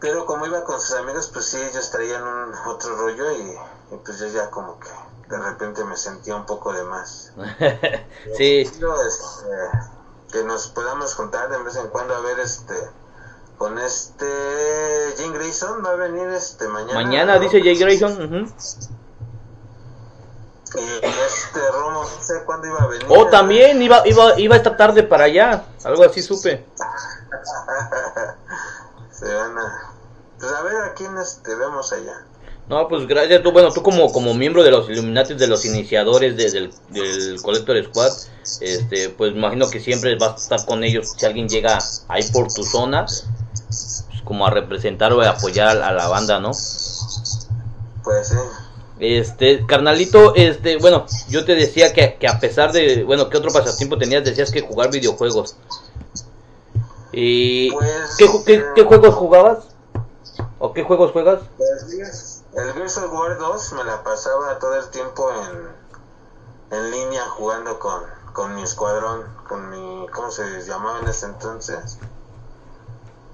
Pero 0.00 0.26
como 0.26 0.44
iba 0.46 0.64
con 0.64 0.80
sus 0.80 0.96
amigos, 0.96 1.30
pues 1.32 1.44
sí, 1.44 1.60
ellos 1.60 1.90
traían 1.90 2.24
un 2.24 2.54
otro 2.66 2.96
rollo 2.96 3.30
y, 3.32 3.56
y 3.92 3.96
pues 3.96 4.18
yo 4.18 4.26
ya 4.28 4.50
como 4.50 4.78
que 4.80 4.88
de 5.28 5.38
repente 5.38 5.84
me 5.84 5.96
sentía 5.96 6.34
un 6.34 6.46
poco 6.46 6.72
de 6.72 6.82
más. 6.84 7.32
sí, 8.36 8.64
Chido, 8.70 8.94
este, 9.02 9.46
que 10.32 10.44
nos 10.44 10.68
podamos 10.68 11.14
juntar 11.14 11.50
de 11.50 11.62
vez 11.62 11.76
en 11.76 11.88
cuando 11.88 12.14
a 12.14 12.20
ver 12.20 12.40
este 12.40 12.74
con 13.58 13.78
este 13.78 14.26
Jim 15.18 15.32
Grayson 15.32 15.84
va 15.84 15.90
a 15.90 15.96
venir 15.96 16.28
este 16.30 16.66
mañana. 16.68 16.94
mañana 16.94 17.34
¿no? 17.34 17.40
dice 17.40 17.60
Jay 17.62 17.78
Grayson. 17.78 18.12
ujú. 18.12 18.52
Y 20.74 21.04
este 21.04 21.60
Romo, 21.70 22.02
no 22.02 22.06
sé 22.06 22.44
cuándo 22.46 22.66
iba 22.66 22.82
a 22.82 22.86
venir. 22.86 23.06
Oh, 23.10 23.28
también 23.28 23.82
iba, 23.82 24.00
iba, 24.06 24.40
iba 24.40 24.56
esta 24.56 24.74
tarde 24.74 25.02
para 25.02 25.24
allá. 25.24 25.66
Algo 25.84 26.02
así 26.02 26.22
supe. 26.22 26.66
Se 29.10 29.34
van 29.34 29.58
a. 29.58 29.92
Pues 30.38 30.50
a 30.50 30.62
ver 30.62 30.76
a 30.82 30.94
quién 30.94 31.18
este, 31.18 31.54
vemos 31.54 31.92
allá. 31.92 32.24
No, 32.72 32.88
pues 32.88 33.06
gracias. 33.06 33.42
Tú, 33.42 33.52
bueno, 33.52 33.70
tú 33.70 33.82
como, 33.82 34.10
como 34.10 34.32
miembro 34.32 34.62
de 34.62 34.70
los 34.70 34.88
Illuminati, 34.88 35.34
de 35.34 35.46
los 35.46 35.66
iniciadores 35.66 36.38
de- 36.38 36.50
del, 36.50 36.70
del 36.88 37.42
Collector 37.42 37.84
Squad, 37.84 38.12
este, 38.62 39.10
pues 39.10 39.34
imagino 39.34 39.68
que 39.68 39.78
siempre 39.78 40.16
vas 40.16 40.32
a 40.32 40.36
estar 40.36 40.64
con 40.64 40.82
ellos 40.82 41.12
si 41.14 41.26
alguien 41.26 41.50
llega 41.50 41.78
ahí 42.08 42.22
por 42.32 42.50
tu 42.50 42.64
zona, 42.64 43.04
pues, 43.04 44.06
como 44.24 44.46
a 44.46 44.50
representar 44.50 45.12
o 45.12 45.20
a 45.20 45.28
apoyar 45.28 45.82
a, 45.82 45.92
la 45.92 46.08
banda, 46.08 46.40
¿no? 46.40 46.52
Pues 48.04 48.28
sí. 48.28 48.36
Este, 49.00 49.66
carnalito, 49.66 50.34
este, 50.34 50.78
bueno, 50.78 51.04
yo 51.28 51.44
te 51.44 51.54
decía 51.54 51.92
que, 51.92 52.14
que 52.14 52.26
a 52.26 52.40
pesar 52.40 52.72
de, 52.72 53.04
bueno, 53.04 53.28
¿qué 53.28 53.36
otro 53.36 53.52
pasatiempo 53.52 53.98
tenías? 53.98 54.24
Decías 54.24 54.50
que 54.50 54.62
jugar 54.62 54.90
videojuegos. 54.90 55.56
Y, 57.12 57.70
Pues, 57.70 58.16
¿qué, 58.46 58.64
qué 58.74 58.82
juegos 58.84 59.14
jugabas? 59.14 59.58
¿O 60.58 60.72
qué 60.72 60.82
juegos 60.84 61.10
juegas? 61.10 61.40
Pues, 61.58 62.31
el 62.54 62.72
Gears 62.74 62.98
of 62.98 63.12
War 63.12 63.38
2 63.38 63.72
me 63.72 63.84
la 63.84 64.02
pasaba 64.02 64.58
todo 64.58 64.74
el 64.76 64.88
tiempo 64.90 65.30
en, 65.32 65.68
en 66.70 66.90
línea 66.90 67.26
jugando 67.30 67.78
con, 67.78 68.02
con 68.32 68.54
mi 68.54 68.62
escuadrón, 68.62 69.26
con 69.48 69.70
mi, 69.70 70.06
¿cómo 70.12 70.30
se 70.30 70.60
llamaba 70.62 71.00
en 71.00 71.08
ese 71.08 71.26
entonces? 71.26 71.98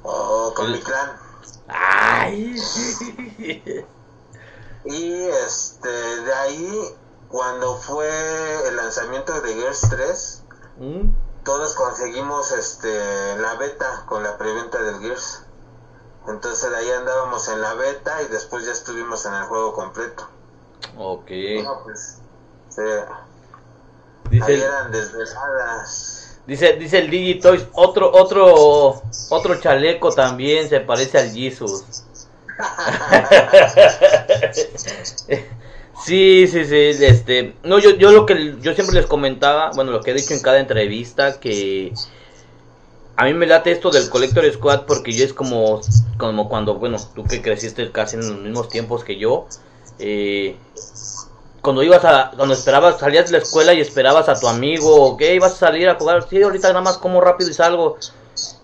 O 0.03 0.53
con 0.55 0.67
El- 0.67 0.73
mi 0.73 0.81
clan. 0.83 1.17
Ay. 1.69 2.57
Y 4.85 5.13
este, 5.25 5.89
de 5.89 6.35
ahí, 6.35 6.97
cuando 7.29 7.77
fue 7.77 8.69
el 8.69 8.77
lanzamiento 8.77 9.39
de 9.43 9.53
Gears 9.55 9.81
3, 9.91 10.43
¿Mm? 10.79 11.11
todos 11.45 11.75
conseguimos 11.75 12.53
este 12.53 13.37
la 13.37 13.57
beta 13.57 14.05
con 14.07 14.23
la 14.23 14.39
preventa 14.39 14.81
del 14.81 15.01
Gears. 15.01 15.43
Entonces 16.27 16.71
de 16.71 16.77
ahí 16.77 16.91
andábamos 16.91 17.49
en 17.49 17.61
la 17.61 17.75
beta 17.75 18.23
y 18.23 18.29
después 18.29 18.67
ya 18.67 18.73
estuvimos 18.73 19.25
en 19.27 19.35
el 19.35 19.45
juego 19.45 19.73
completo. 19.73 20.29
Ok. 20.97 21.31
No, 21.63 21.83
pues, 21.85 22.19
sí. 22.69 22.83
Dice 24.31 24.45
Ahí 24.45 24.55
el, 24.55 24.63
eran 24.63 24.93
desveladas. 24.93 26.39
dice, 26.47 26.75
dice 26.75 26.99
el 26.99 27.11
Digitoys, 27.11 27.67
otro, 27.73 28.13
otro, 28.13 29.03
otro 29.31 29.61
chaleco 29.61 30.13
también 30.13 30.69
se 30.69 30.81
parece 30.81 31.19
al 31.19 31.33
Jesus. 31.33 31.85
Sí, 36.05 36.47
sí, 36.47 36.65
sí, 36.65 37.05
este, 37.05 37.57
no, 37.65 37.81
yo, 37.81 37.91
yo 37.91 38.13
lo 38.13 38.25
que 38.25 38.55
yo 38.61 38.73
siempre 38.75 38.95
les 38.95 39.07
comentaba, 39.07 39.73
bueno, 39.75 39.91
lo 39.91 40.01
que 40.01 40.13
he 40.13 40.15
dicho 40.15 40.33
en 40.33 40.41
cada 40.41 40.61
entrevista, 40.61 41.41
que 41.41 41.93
a 43.19 43.25
mí 43.25 43.35
me 43.35 43.47
late 43.47 43.73
esto 43.73 43.91
del 43.91 44.09
Collector 44.09 44.49
Squad 44.53 44.83
porque 44.87 45.11
yo 45.11 45.25
es 45.25 45.33
como, 45.33 45.81
como 46.19 46.49
cuando, 46.49 46.77
bueno, 46.77 46.99
tú 47.17 47.25
que 47.25 47.43
creciste 47.43 47.91
casi 47.91 48.15
en 48.15 48.29
los 48.29 48.39
mismos 48.39 48.69
tiempos 48.69 49.03
que 49.03 49.19
yo, 49.19 49.49
eh, 49.99 50.55
cuando 51.61 51.83
ibas 51.83 52.05
a, 52.05 52.31
cuando 52.37 52.55
esperabas, 52.55 53.01
salías 53.01 53.27
de 53.27 53.33
la 53.33 53.39
escuela 53.39 53.75
y 53.75 53.81
esperabas 53.81 54.29
a 54.29 54.39
tu 54.39 54.47
amigo, 54.47 55.17
que 55.17 55.35
ibas 55.35 55.55
a 55.55 55.57
salir 55.57 55.89
a 55.89 55.97
jugar, 55.97 56.29
sí, 56.31 56.41
ahorita 56.41 56.69
nada 56.69 56.81
más 56.81 56.99
como 56.99 57.21
rápido 57.21 57.51
y 57.51 57.55
salgo. 57.55 57.99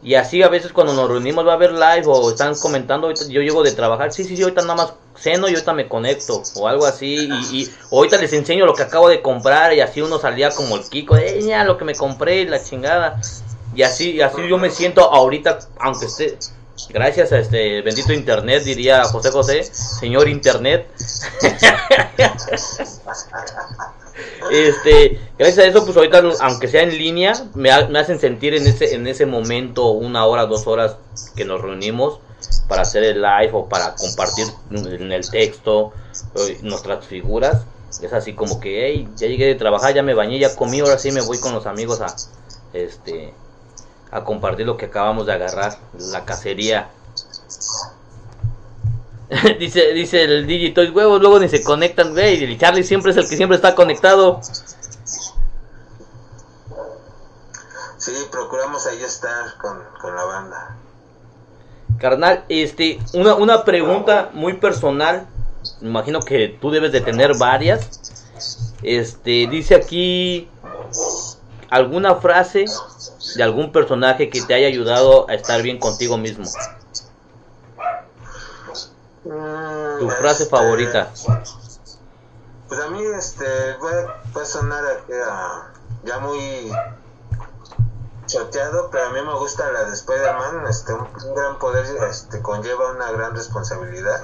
Y 0.04 0.14
así 0.14 0.40
a 0.44 0.48
veces 0.48 0.72
cuando 0.72 0.92
nos 0.92 1.08
reunimos 1.08 1.44
va 1.44 1.50
a 1.50 1.56
haber 1.56 1.72
live 1.72 2.04
o 2.06 2.30
están 2.30 2.54
comentando, 2.54 3.12
yo 3.12 3.40
llego 3.40 3.64
de 3.64 3.72
trabajar, 3.72 4.12
sí, 4.12 4.22
sí, 4.22 4.36
sí, 4.36 4.42
ahorita 4.44 4.62
nada 4.62 4.76
más 4.76 4.94
ceno 5.16 5.48
y 5.48 5.54
ahorita 5.54 5.72
me 5.72 5.88
conecto 5.88 6.44
o 6.54 6.68
algo 6.68 6.86
así. 6.86 7.28
Y, 7.28 7.62
y 7.62 7.70
ahorita 7.90 8.18
les 8.18 8.32
enseño 8.32 8.66
lo 8.66 8.74
que 8.74 8.84
acabo 8.84 9.08
de 9.08 9.20
comprar 9.20 9.74
y 9.74 9.80
así 9.80 10.00
uno 10.00 10.20
salía 10.20 10.50
como 10.50 10.76
el 10.76 10.84
Kiko, 10.84 11.16
eh, 11.16 11.42
ya 11.42 11.64
lo 11.64 11.76
que 11.76 11.84
me 11.84 11.96
compré 11.96 12.42
y 12.42 12.46
la 12.46 12.62
chingada. 12.62 13.20
Y 13.74 13.82
así, 13.82 14.12
y 14.12 14.20
así 14.20 14.46
yo 14.48 14.58
me 14.58 14.70
siento 14.70 15.02
ahorita, 15.12 15.58
aunque 15.80 16.06
esté, 16.06 16.38
gracias 16.90 17.32
a 17.32 17.38
este 17.38 17.82
bendito 17.82 18.12
internet, 18.12 18.62
diría 18.64 19.04
José 19.04 19.30
José, 19.30 19.64
señor 19.64 20.28
internet. 20.28 20.86
Este, 24.50 25.18
gracias 25.38 25.58
a 25.58 25.68
eso, 25.68 25.84
pues 25.84 25.96
ahorita, 25.96 26.22
aunque 26.40 26.68
sea 26.68 26.82
en 26.82 26.96
línea, 26.96 27.32
me, 27.54 27.70
ha- 27.70 27.88
me 27.88 27.98
hacen 27.98 28.20
sentir 28.20 28.54
en 28.54 28.66
ese, 28.66 28.94
en 28.94 29.06
ese 29.06 29.26
momento, 29.26 29.88
una 29.90 30.24
hora, 30.26 30.46
dos 30.46 30.66
horas 30.66 30.96
que 31.34 31.44
nos 31.44 31.60
reunimos 31.60 32.20
para 32.68 32.82
hacer 32.82 33.02
el 33.04 33.22
live 33.22 33.50
o 33.52 33.68
para 33.68 33.94
compartir 33.96 34.46
en 34.70 35.10
el 35.12 35.28
texto 35.28 35.92
eh, 36.36 36.58
nuestras 36.62 37.04
figuras. 37.06 37.62
Es 38.02 38.12
así 38.12 38.34
como 38.34 38.60
que, 38.60 38.86
hey, 38.86 39.08
ya 39.16 39.26
llegué 39.28 39.46
de 39.46 39.54
trabajar, 39.54 39.94
ya 39.94 40.02
me 40.02 40.14
bañé, 40.14 40.38
ya 40.38 40.54
comí, 40.54 40.80
ahora 40.80 40.98
sí 40.98 41.10
me 41.10 41.20
voy 41.22 41.38
con 41.38 41.52
los 41.54 41.66
amigos 41.66 42.00
a, 42.00 42.14
este, 42.72 43.32
a 44.14 44.22
compartir 44.22 44.64
lo 44.64 44.76
que 44.76 44.86
acabamos 44.86 45.26
de 45.26 45.32
agarrar, 45.32 45.76
la 45.98 46.24
cacería. 46.24 46.88
dice, 49.58 49.92
dice 49.92 50.22
el 50.22 50.46
Digitoys, 50.46 50.94
huevos, 50.94 51.20
luego 51.20 51.40
ni 51.40 51.48
se 51.48 51.64
conectan, 51.64 52.12
güey. 52.12 52.36
Y 52.36 52.44
el 52.44 52.56
Charlie 52.56 52.84
siempre 52.84 53.10
es 53.10 53.16
el 53.16 53.28
que 53.28 53.36
siempre 53.36 53.56
está 53.56 53.74
conectado. 53.74 54.40
Sí, 57.98 58.12
procuramos 58.30 58.86
ahí 58.86 59.02
estar 59.02 59.58
con, 59.60 59.82
con 60.00 60.14
la 60.14 60.24
banda. 60.24 60.76
Carnal, 61.98 62.44
este, 62.48 63.00
una, 63.14 63.34
una 63.34 63.64
pregunta 63.64 64.30
muy 64.32 64.54
personal. 64.58 65.26
Me 65.80 65.88
imagino 65.88 66.20
que 66.20 66.56
tú 66.60 66.70
debes 66.70 66.92
de 66.92 67.00
tener 67.00 67.36
varias. 67.36 67.90
Este, 68.84 69.48
dice 69.48 69.74
aquí 69.74 70.48
alguna 71.68 72.14
frase 72.16 72.66
de 73.36 73.42
algún 73.42 73.72
personaje 73.72 74.28
que 74.30 74.42
te 74.42 74.54
haya 74.54 74.66
ayudado 74.66 75.28
a 75.28 75.34
estar 75.34 75.62
bien 75.62 75.78
contigo 75.78 76.16
mismo. 76.18 76.44
Mm, 79.24 79.98
Tu 80.00 80.10
frase 80.10 80.42
este, 80.44 80.56
favorita. 80.56 81.10
Pues 82.68 82.80
a 82.80 82.88
mí, 82.88 83.02
este, 83.18 83.44
puede, 83.80 84.06
puede 84.32 84.46
sonar 84.46 84.84
aquí 84.86 85.12
a- 85.12 85.72
ya 86.04 86.18
muy 86.18 86.72
choteado, 88.26 88.90
pero 88.90 89.06
a 89.06 89.10
mí 89.10 89.20
me 89.22 89.34
gusta 89.38 89.70
la 89.72 89.84
de 89.84 89.92
Spider-Man. 89.94 90.66
Este, 90.68 90.92
un, 90.92 91.06
gran 91.34 91.58
poder 91.58 91.86
este, 92.10 92.42
conlleva 92.42 92.90
una 92.92 93.10
gran 93.12 93.34
responsabilidad. 93.34 94.20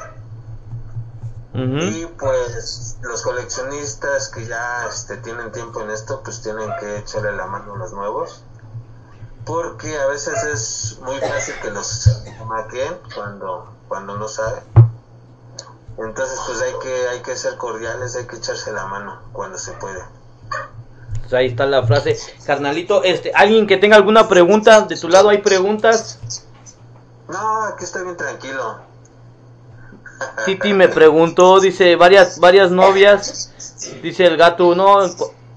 Y 1.52 2.06
pues 2.06 2.96
los 3.02 3.22
coleccionistas 3.22 4.28
que 4.28 4.46
ya 4.46 4.86
este, 4.88 5.16
tienen 5.18 5.50
tiempo 5.52 5.80
en 5.82 5.90
esto, 5.90 6.22
pues 6.22 6.42
tienen 6.42 6.70
que 6.78 6.98
echarle 6.98 7.32
la 7.32 7.46
mano 7.46 7.74
a 7.74 7.78
los 7.78 7.92
nuevos. 7.92 8.44
Porque 9.50 9.98
a 9.98 10.06
veces 10.06 10.44
es 10.44 10.98
muy 11.02 11.16
fácil 11.16 11.56
que 11.60 11.72
los 11.72 12.08
maqueen 12.46 12.94
cuando, 13.12 13.68
cuando 13.88 14.16
no 14.16 14.28
saben. 14.28 14.62
Entonces 15.98 16.38
pues 16.46 16.62
hay 16.62 16.72
que, 16.80 17.08
hay 17.08 17.20
que 17.20 17.34
ser 17.34 17.56
cordiales, 17.56 18.14
hay 18.14 18.28
que 18.28 18.36
echarse 18.36 18.70
la 18.70 18.86
mano 18.86 19.20
cuando 19.32 19.58
se 19.58 19.72
puede. 19.72 20.04
Pues 21.22 21.32
ahí 21.34 21.46
está 21.46 21.66
la 21.66 21.82
frase. 21.82 22.16
Carnalito, 22.46 23.02
este, 23.02 23.32
alguien 23.34 23.66
que 23.66 23.76
tenga 23.76 23.96
alguna 23.96 24.28
pregunta, 24.28 24.82
de 24.82 24.96
tu 24.96 25.08
lado 25.08 25.30
hay 25.30 25.38
preguntas. 25.38 26.20
No, 27.28 27.64
aquí 27.64 27.82
estoy 27.82 28.04
bien 28.04 28.16
tranquilo. 28.16 28.78
Titi 30.44 30.72
me 30.74 30.86
preguntó, 30.86 31.58
dice, 31.58 31.96
varias, 31.96 32.38
varias 32.38 32.70
novias. 32.70 33.52
Dice 34.00 34.26
el 34.26 34.36
gato, 34.36 34.76
no, 34.76 35.00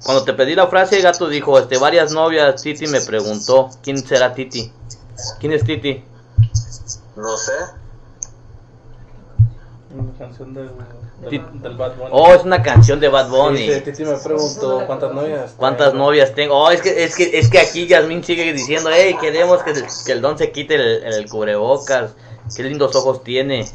cuando 0.04 0.24
te 0.26 0.34
pedí 0.34 0.54
la 0.54 0.68
frase, 0.68 0.98
el 0.98 1.04
gato 1.04 1.30
dijo, 1.30 1.58
este, 1.58 1.78
varias 1.78 2.12
novias. 2.12 2.62
Titi 2.62 2.88
me 2.88 3.00
preguntó, 3.02 3.70
¿quién 3.82 3.98
será 3.98 4.34
Titi? 4.34 4.72
¿Quién 5.40 5.54
es 5.54 5.64
Titi? 5.64 6.04
No 7.16 7.38
sé. 7.38 7.54
Una 9.96 10.12
canción 10.18 10.54
del, 10.54 10.70
Bad 11.78 11.96
Bunny. 11.96 12.10
Oh, 12.12 12.34
es 12.34 12.44
una 12.44 12.62
canción 12.62 13.00
de 13.00 13.08
Bad 13.08 13.30
Bunny. 13.30 13.80
Titi 13.82 14.04
me 14.04 14.18
preguntó 14.18 14.84
cuántas 14.86 15.14
novias. 15.14 15.54
¿Cuántas 15.56 15.92
tengo. 15.92 16.04
novias 16.04 16.34
tengo? 16.36 16.56
Oh, 16.56 16.70
es 16.70 16.82
que, 16.82 17.04
es 17.04 17.16
que, 17.16 17.38
es 17.38 17.50
que 17.50 17.60
aquí 17.60 17.88
Yasmin 17.88 18.24
sigue 18.24 18.52
diciendo, 18.52 18.90
hey, 18.92 19.16
queremos 19.22 19.64
que 19.64 19.72
el, 19.72 19.86
que 20.06 20.12
el 20.12 20.22
don 20.22 20.38
se 20.38 20.52
quite 20.52 20.76
el, 20.76 21.04
el 21.04 21.30
cubrebocas. 21.30 22.12
Qué 22.54 22.64
lindos 22.64 22.94
ojos 22.96 23.24
tiene. 23.24 23.66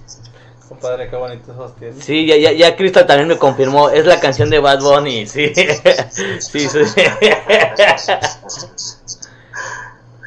Compadre, 0.69 1.09
qué 1.09 1.17
bonitos 1.17 1.77
tienes. 1.77 2.05
Sí, 2.05 2.27
ya, 2.27 2.37
ya, 2.37 2.53
ya 2.53 2.77
Crystal 2.77 3.07
también 3.07 3.29
me 3.29 3.39
confirmó, 3.39 3.89
es 3.89 4.05
la 4.05 4.21
canción 4.21 4.51
de 4.51 4.59
Bad 4.59 4.81
Bunny, 4.83 5.27
sí. 5.27 5.53
sí, 6.41 6.69
sí. 6.69 7.03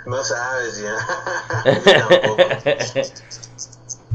No 0.05 0.23
sabes 0.23 0.81
ya. 0.81 0.97
Tampoco. 2.07 2.38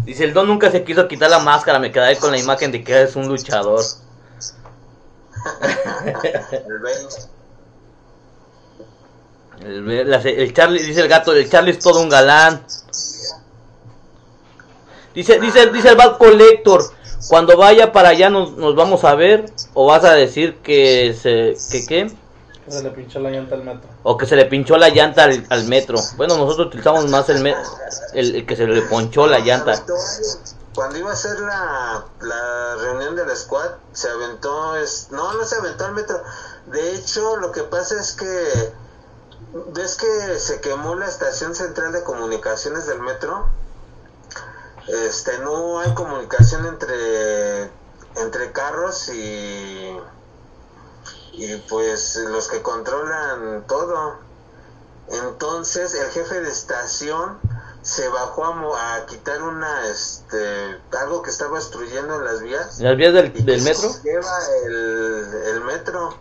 Dice, 0.04 0.24
el 0.24 0.32
don 0.34 0.46
nunca 0.48 0.70
se 0.70 0.84
quiso 0.84 1.06
quitar 1.08 1.30
la 1.30 1.38
máscara, 1.38 1.78
me 1.78 1.90
quedaré 1.92 2.16
con 2.16 2.30
la 2.32 2.38
imagen 2.38 2.72
de 2.72 2.82
que 2.82 3.02
es 3.02 3.16
un 3.16 3.28
luchador. 3.28 3.84
El 6.52 6.78
20. 6.80 7.16
El, 9.60 10.10
la- 10.10 10.18
el 10.20 10.52
Charlie, 10.52 10.82
dice 10.82 11.00
el 11.00 11.08
gato, 11.08 11.32
el 11.32 11.48
Charlie 11.48 11.72
es 11.72 11.78
todo 11.78 12.00
un 12.00 12.08
galán. 12.08 12.62
Dice, 15.16 15.40
dice, 15.40 15.66
dice 15.72 15.88
el 15.88 15.97
Bad 15.97 16.18
Collector, 16.18 16.84
Cuando 17.28 17.56
vaya 17.56 17.90
para 17.90 18.10
allá 18.10 18.30
nos, 18.30 18.52
nos 18.56 18.76
vamos 18.76 19.02
a 19.05 19.14
ver 19.16 19.47
o 19.74 19.86
vas 19.86 20.05
a 20.05 20.12
decir 20.12 20.59
que 20.62 21.12
se 21.20 21.56
que 21.72 21.86
qué 21.86 22.14
Que 22.64 22.70
se 22.70 22.82
le 22.82 22.90
pinchó 22.90 23.18
la 23.18 23.30
llanta 23.30 23.55
al 23.56 23.64
metro. 23.64 23.88
o 24.02 24.16
que 24.16 24.26
se 24.26 24.36
le 24.36 24.44
pinchó 24.44 24.76
la 24.76 24.90
llanta 24.90 25.24
al, 25.24 25.44
al 25.48 25.64
metro. 25.64 25.98
Bueno, 26.16 26.36
nosotros 26.36 26.68
utilizamos 26.68 27.09
más 27.10 27.28
el, 27.30 27.40
me- 27.43 27.56
el, 28.12 28.36
el 28.36 28.47
que 28.47 28.55
se 28.55 28.66
le 28.66 28.82
ponchó 28.82 29.26
la 29.26 29.38
llanta. 29.40 29.82
Cuando 30.74 30.98
iba 30.98 31.10
a 31.10 31.16
ser 31.16 31.40
la, 31.40 32.05
la 32.20 32.76
reunión 32.82 33.16
del 33.16 33.34
squad, 33.34 33.70
se 33.93 34.10
aventó, 34.10 34.76
es, 34.76 35.09
no, 35.10 35.32
no 35.32 35.44
se 35.47 35.56
aventó 35.56 35.86
al 35.86 35.93
metro. 35.94 36.22
De 36.66 36.94
hecho, 36.94 37.36
lo 37.38 37.51
que 37.51 37.62
pasa 37.62 37.98
es 37.98 38.12
que, 38.12 38.72
ves 39.72 39.97
que 39.97 40.38
se 40.38 40.60
quemó 40.60 40.94
la 40.94 41.06
estación 41.06 41.55
central 41.55 41.93
de 41.93 42.02
comunicaciones 42.02 42.86
del 42.86 43.01
metro. 43.01 43.47
Este, 44.88 45.38
no 45.38 45.80
hay 45.80 45.92
comunicación 45.94 46.64
entre, 46.66 47.64
entre 48.16 48.52
carros 48.52 49.08
y, 49.08 49.96
y 51.32 51.56
pues 51.68 52.16
los 52.16 52.48
que 52.48 52.62
controlan 52.62 53.64
todo. 53.66 54.14
Entonces 55.08 55.94
el 55.94 56.08
jefe 56.10 56.40
de 56.40 56.50
estación 56.50 57.38
se 57.82 58.08
bajó 58.08 58.44
a, 58.44 58.52
mo- 58.52 58.76
a 58.76 59.06
quitar 59.06 59.42
una, 59.42 59.86
este, 59.88 60.80
algo 60.98 61.22
que 61.22 61.30
estaba 61.30 61.58
obstruyendo 61.58 62.16
en 62.16 62.24
las 62.24 62.40
vías. 62.40 62.80
¿En 62.80 62.86
las 62.86 62.96
vías 62.96 63.12
del, 63.12 63.32
del 63.44 63.62
metro? 63.62 63.88
se 63.92 64.02
Lleva 64.02 64.38
el, 64.64 65.34
el 65.46 65.60
metro. 65.62 66.16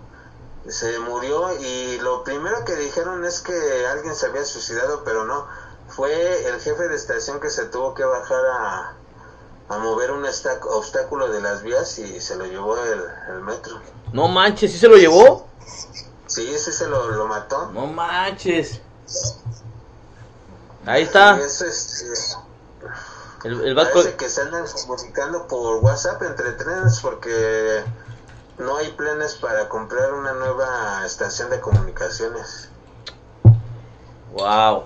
Se 0.67 0.97
murió 0.99 1.55
y 1.59 1.99
lo 1.99 2.23
primero 2.23 2.63
que 2.65 2.75
dijeron 2.75 3.23
es 3.25 3.39
que 3.41 3.85
alguien 3.87 4.15
se 4.15 4.25
había 4.27 4.43
suicidado, 4.43 5.03
pero 5.03 5.23
no. 5.25 5.47
Fue 5.95 6.47
el 6.47 6.59
jefe 6.59 6.87
de 6.89 6.95
estación 6.95 7.39
que 7.39 7.49
se 7.49 7.65
tuvo 7.65 7.93
que 7.93 8.03
bajar 8.03 8.45
a, 8.45 8.93
a 9.69 9.77
mover 9.77 10.11
un 10.11 10.25
obstáculo 10.25 11.29
de 11.29 11.41
las 11.41 11.63
vías 11.63 11.97
y 11.99 12.19
se 12.19 12.35
lo 12.35 12.45
llevó 12.45 12.77
el, 12.77 13.01
el 13.29 13.41
metro. 13.41 13.79
No 14.11 14.27
manches, 14.27 14.71
¿sí 14.71 14.77
se 14.77 14.89
lo 14.89 14.97
llevó? 14.97 15.47
Sí, 16.27 16.53
ese 16.53 16.73
se 16.73 16.87
lo, 16.87 17.09
lo 17.11 17.27
mató. 17.27 17.71
No 17.71 17.87
manches. 17.87 18.81
Ahí 20.85 21.03
está. 21.03 21.39
Eso 21.39 21.65
es, 21.65 22.37
El, 23.43 23.61
el 23.61 23.75
Bad 23.75 23.91
Parece 23.93 24.15
que 24.15 24.27
se 24.27 24.41
andan 24.41 24.65
comunicando 24.67 25.47
por 25.47 25.77
WhatsApp 25.77 26.21
entre 26.23 26.51
trenes 26.53 26.99
porque 26.99 27.83
no 28.57 28.77
hay 28.77 28.91
planes 28.91 29.35
para 29.35 29.69
comprar 29.69 30.13
una 30.13 30.33
nueva 30.33 31.05
estación 31.05 31.49
de 31.49 31.59
comunicaciones. 31.61 32.69
Wow. 34.33 34.83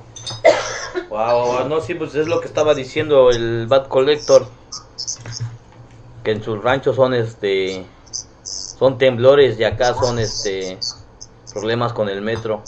Wow, 1.09 1.67
no, 1.67 1.81
sí, 1.81 1.95
pues 1.95 2.15
es 2.15 2.27
lo 2.27 2.39
que 2.39 2.47
estaba 2.47 2.73
diciendo 2.73 3.31
el 3.31 3.67
Bad 3.67 3.87
Collector. 3.87 4.47
Que 6.23 6.31
en 6.31 6.43
sus 6.43 6.61
ranchos 6.61 6.95
son 6.95 7.13
este. 7.13 7.85
Son 8.43 8.97
temblores 8.97 9.59
y 9.59 9.63
acá 9.63 9.93
son 9.93 10.19
este. 10.19 10.79
Problemas 11.53 11.93
con 11.93 12.09
el 12.09 12.21
metro. 12.21 12.61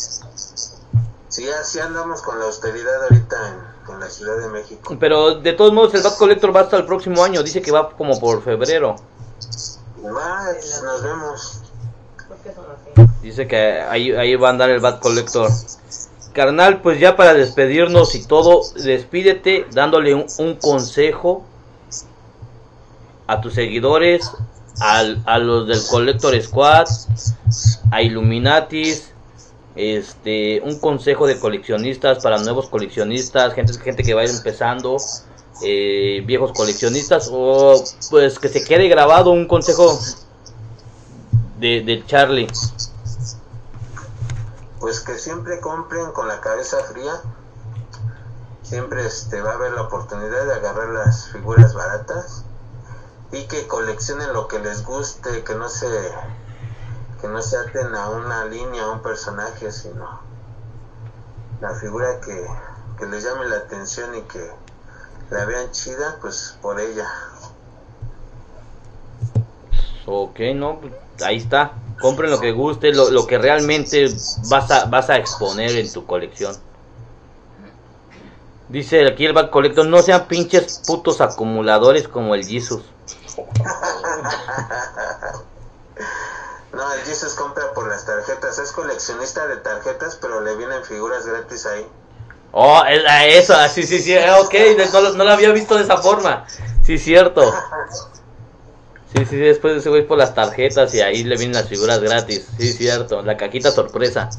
Sí, 1.30 1.48
así 1.50 1.80
andamos 1.80 2.22
con 2.22 2.40
la 2.40 2.46
austeridad 2.46 3.04
ahorita 3.04 3.36
en, 3.48 3.94
en 3.94 4.00
la 4.00 4.10
Ciudad 4.10 4.38
de 4.38 4.50
México. 4.50 4.98
Pero 5.00 5.36
de 5.36 5.54
todos 5.54 5.72
modos, 5.72 5.94
el 5.94 6.02
Bad 6.02 6.18
Collector 6.18 6.56
va 6.56 6.62
hasta 6.62 6.78
el 6.78 6.86
próximo 6.86 7.24
año. 7.24 7.42
Dice 7.44 7.62
que 7.62 7.72
va 7.72 7.90
como 7.92 8.20
por 8.20 8.44
febrero. 8.44 8.96
Va, 10.04 10.46
pues, 10.52 10.82
nos 10.84 11.04
vemos. 11.04 11.62
Dice 13.22 13.48
que 13.48 13.82
ahí, 13.82 14.12
ahí 14.12 14.36
va 14.36 14.48
a 14.48 14.52
andar 14.52 14.70
el 14.70 14.80
Bad 14.80 15.00
Collector. 15.00 15.50
Carnal, 16.34 16.82
pues 16.82 17.00
ya 17.00 17.16
para 17.16 17.34
despedirnos 17.34 18.16
y 18.16 18.26
todo, 18.26 18.62
despídete 18.76 19.66
dándole 19.72 20.14
un, 20.16 20.56
consejo 20.56 21.46
a 23.28 23.42
tus 23.42 23.54
seguidores, 23.54 24.30
al- 24.80 25.22
a 25.26 25.38
los 25.40 25.68
del 25.68 25.82
Collector 25.90 26.40
Squad, 26.42 26.88
a 27.92 28.02
Illuminatis, 28.02 29.12
este, 29.76 30.62
un 30.62 30.80
consejo 30.80 31.28
de 31.28 31.40
coleccionistas 31.40 32.22
para 32.22 32.38
nuevos 32.40 32.68
coleccionistas, 32.68 33.54
gente, 33.54 33.74
gente 33.80 34.04
que 34.04 34.14
vaya 34.14 34.32
empezando, 34.32 34.98
eh, 35.64 36.24
viejos 36.26 36.52
coleccionistas, 36.54 37.30
o 37.32 37.82
pues 38.10 38.40
que 38.40 38.50
se 38.50 38.64
quede 38.64 38.88
grabado 38.90 39.32
un 39.32 39.48
consejo 39.48 39.98
de, 41.60 41.82
de 41.82 42.04
Charlie. 42.06 42.48
Pues 44.82 45.00
que 45.00 45.18
siempre 45.18 45.62
compren 45.62 46.12
con 46.12 46.28
la 46.28 46.42
cabeza 46.42 46.84
fría. 46.84 47.14
Siempre 48.64 49.06
este, 49.06 49.42
va 49.42 49.52
a 49.52 49.54
haber 49.54 49.74
la 49.74 49.84
oportunidad 49.84 50.46
de 50.46 50.54
agarrar 50.54 50.90
las 50.90 51.30
figuras 51.30 51.74
baratas 51.74 52.44
y 53.32 53.48
que 53.48 53.68
coleccionen 53.68 54.34
lo 54.34 54.48
que 54.48 54.60
les 54.60 54.84
guste, 54.84 55.44
que 55.44 55.56
no 55.56 55.70
se 55.70 55.88
que 57.22 57.28
no 57.28 57.42
se 57.42 57.56
aten 57.58 57.94
a 57.94 58.10
una 58.10 58.46
línea, 58.46 58.84
a 58.86 58.92
un 58.92 59.04
personaje, 59.04 59.72
sino 59.72 60.20
la 61.62 61.76
figura 61.76 62.20
que, 62.20 62.48
que 62.98 63.06
les 63.06 63.24
llame 63.24 63.48
la 63.48 63.58
atención 63.58 64.16
y 64.16 64.22
que 64.24 64.50
la 65.30 65.46
vean 65.46 65.72
chida, 65.72 66.18
pues 66.20 66.58
por 66.62 66.80
ella. 66.80 67.08
Ok, 70.08 70.40
no, 70.56 70.80
pues, 70.80 70.94
ahí 71.24 71.38
está. 71.38 71.74
Compren 72.02 72.32
lo 72.32 72.40
que 72.40 72.52
guste, 72.52 72.92
lo, 72.92 73.10
lo 73.12 73.28
que 73.28 73.38
realmente 73.38 74.12
vas 74.48 74.72
a, 74.72 74.86
vas 74.86 75.10
a 75.10 75.18
exponer 75.18 75.76
en 75.76 75.92
tu 75.92 76.06
colección. 76.06 76.58
Dice 78.70 79.06
aquí 79.08 79.26
el 79.26 79.34
Back 79.34 79.50
Collector, 79.50 79.86
no 79.86 80.02
sean 80.02 80.28
pinches 80.28 80.82
putos 80.88 81.22
acumuladores 81.22 82.08
como 82.08 82.36
el 82.36 82.46
Jesus. 82.46 82.84
No, 86.74 86.94
el 86.94 87.02
Jesus 87.02 87.34
compra 87.34 87.74
por 87.74 87.90
las 87.90 88.06
tarjetas, 88.06 88.58
es 88.58 88.72
coleccionista 88.72 89.46
de 89.48 89.58
tarjetas, 89.58 90.18
pero 90.22 90.40
le 90.40 90.56
vienen 90.56 90.84
figuras 90.86 91.26
gratis 91.26 91.66
ahí. 91.66 91.86
Oh, 92.54 92.82
es- 92.86 93.04
eso, 93.44 93.54
ah, 93.56 93.68
sí, 93.68 93.84
sí, 93.84 94.00
sí, 94.00 94.16
ok, 94.18 94.54
no, 94.94 95.12
no 95.14 95.24
lo 95.26 95.32
había 95.32 95.52
visto 95.52 95.76
de 95.76 95.84
esa 95.84 95.98
forma. 95.98 96.46
Sí, 96.84 96.98
cierto. 96.98 97.44
Sí, 99.16 99.26
sí, 99.26 99.36
después 99.38 99.78
ese 99.78 99.90
güey 99.90 100.08
por 100.08 100.18
las 100.18 100.34
tarjetas 100.34 100.94
y 100.94 101.02
ahí 101.02 101.24
le 101.24 101.36
vienen 101.38 101.56
las 101.56 101.68
figuras 101.68 102.00
gratis. 102.00 102.48
Sí, 102.58 102.72
cierto, 102.74 103.22
la 103.22 103.36
caquita 103.36 103.72
sorpresa. 103.72 104.30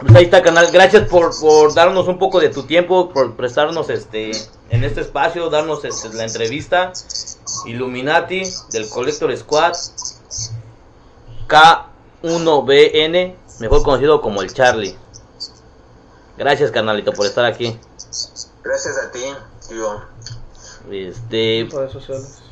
Pues 0.00 0.14
ahí 0.14 0.24
está, 0.24 0.42
canal. 0.42 0.70
Gracias 0.72 1.08
por, 1.08 1.38
por 1.40 1.74
darnos 1.74 2.08
un 2.08 2.18
poco 2.18 2.40
de 2.40 2.48
tu 2.48 2.62
tiempo, 2.62 3.10
por 3.10 3.36
prestarnos 3.36 3.90
este 3.90 4.30
en 4.70 4.84
este 4.84 5.00
espacio, 5.00 5.50
darnos 5.50 5.84
este, 5.84 6.10
la 6.14 6.24
entrevista. 6.24 6.92
Illuminati 7.66 8.42
del 8.70 8.88
Collector 8.88 9.36
Squad 9.36 9.72
K1BN, 11.48 13.34
mejor 13.58 13.82
conocido 13.82 14.20
como 14.20 14.42
el 14.42 14.52
Charlie. 14.52 14.96
Gracias, 16.36 16.70
carnalito, 16.70 17.12
por 17.12 17.26
estar 17.26 17.44
aquí. 17.44 17.78
gracias 18.62 18.98
a 18.98 19.10
ti, 19.10 19.24
tío. 19.68 20.02
Este, 20.90 21.68
Redes 21.70 21.92
sociales. 21.92 22.42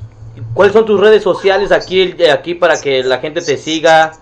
¿cuáles 0.54 0.72
son 0.74 0.84
tus 0.84 1.00
redes 1.00 1.22
sociales 1.22 1.72
aquí 1.72 2.22
aquí 2.30 2.54
para 2.54 2.80
que 2.80 3.02
la 3.02 3.18
gente 3.18 3.40
te 3.40 3.56
siga? 3.56 4.12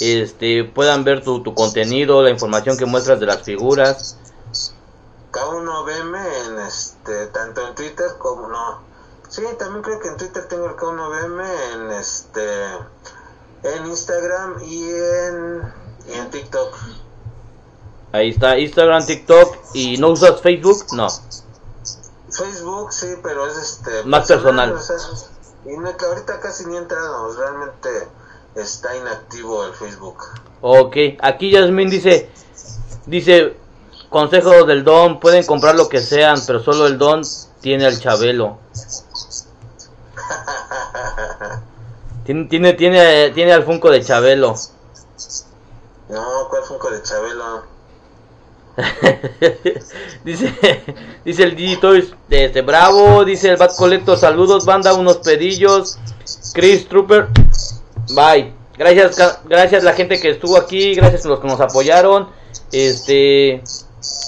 Este, 0.00 0.64
puedan 0.64 1.04
ver 1.04 1.22
tu, 1.22 1.42
tu 1.42 1.54
contenido, 1.54 2.22
la 2.22 2.30
información 2.30 2.76
que 2.76 2.86
muestras 2.86 3.20
de 3.20 3.26
las 3.26 3.42
figuras. 3.42 4.18
K1BM 5.32 6.16
en 6.46 6.58
este, 6.66 7.26
tanto 7.28 7.66
en 7.66 7.74
Twitter 7.74 8.06
como 8.18 8.48
no. 8.48 8.80
Sí, 9.28 9.42
también 9.58 9.82
creo 9.82 10.00
que 10.00 10.08
en 10.08 10.16
Twitter 10.16 10.48
tengo 10.48 10.66
el 10.66 10.72
K1BM 10.72 11.44
en 11.74 11.90
este 11.92 12.42
en 13.62 13.86
Instagram 13.86 14.62
y 14.64 14.84
en 14.84 15.62
y 16.08 16.12
en 16.14 16.30
TikTok. 16.30 16.74
Ahí 18.12 18.30
está, 18.30 18.58
Instagram, 18.58 19.04
TikTok 19.04 19.56
y 19.74 19.98
no 19.98 20.08
usas 20.10 20.40
Facebook, 20.40 20.86
no. 20.92 21.08
Facebook 22.38 22.92
sí, 22.92 23.06
pero 23.22 23.46
es 23.46 23.56
este 23.56 24.04
Más 24.04 24.26
personal. 24.26 24.72
o 24.72 24.80
sea, 24.80 24.96
es- 24.96 25.30
y 25.66 25.76
no, 25.76 25.96
que 25.96 26.04
ahorita 26.06 26.40
casi 26.40 26.64
ni 26.66 26.76
he 26.76 26.78
entrado, 26.78 27.34
realmente 27.36 28.08
está 28.54 28.96
inactivo 28.96 29.64
el 29.64 29.74
Facebook. 29.74 30.18
Ok, 30.60 30.96
aquí 31.20 31.50
Yasmin 31.50 31.90
dice, 31.90 32.30
dice, 33.06 33.56
consejo 34.08 34.64
del 34.64 34.84
Don, 34.84 35.20
pueden 35.20 35.44
comprar 35.44 35.74
lo 35.74 35.88
que 35.88 36.00
sean, 36.00 36.40
pero 36.46 36.60
solo 36.60 36.86
el 36.86 36.96
Don 36.98 37.22
tiene 37.60 37.86
al 37.86 37.98
Chabelo. 38.00 38.58
Tiene, 42.24 42.44
tiene, 42.44 42.74
tiene, 42.74 43.30
tiene 43.30 43.52
al 43.54 43.64
Funko 43.64 43.88
de 43.90 44.02
Chabelo. 44.04 44.54
No, 46.10 46.48
¿cuál 46.50 46.62
Funko 46.62 46.90
de 46.90 47.02
Chabelo? 47.02 47.62
dice, 50.24 50.54
dice 51.24 51.42
el 51.42 51.56
Digitoys, 51.56 52.14
este, 52.30 52.62
bravo, 52.62 53.24
dice 53.24 53.50
el 53.50 53.56
Bad 53.56 53.74
Collector, 53.76 54.16
saludos, 54.16 54.64
banda, 54.64 54.94
unos 54.94 55.18
pedillos. 55.18 55.98
Chris 56.54 56.88
Trooper, 56.88 57.28
bye. 58.14 58.52
Gracias, 58.76 59.40
gracias 59.46 59.82
la 59.82 59.92
gente 59.92 60.20
que 60.20 60.30
estuvo 60.30 60.56
aquí, 60.56 60.94
gracias 60.94 61.26
a 61.26 61.28
los 61.28 61.40
que 61.40 61.48
nos 61.48 61.60
apoyaron. 61.60 62.28
Este, 62.72 63.62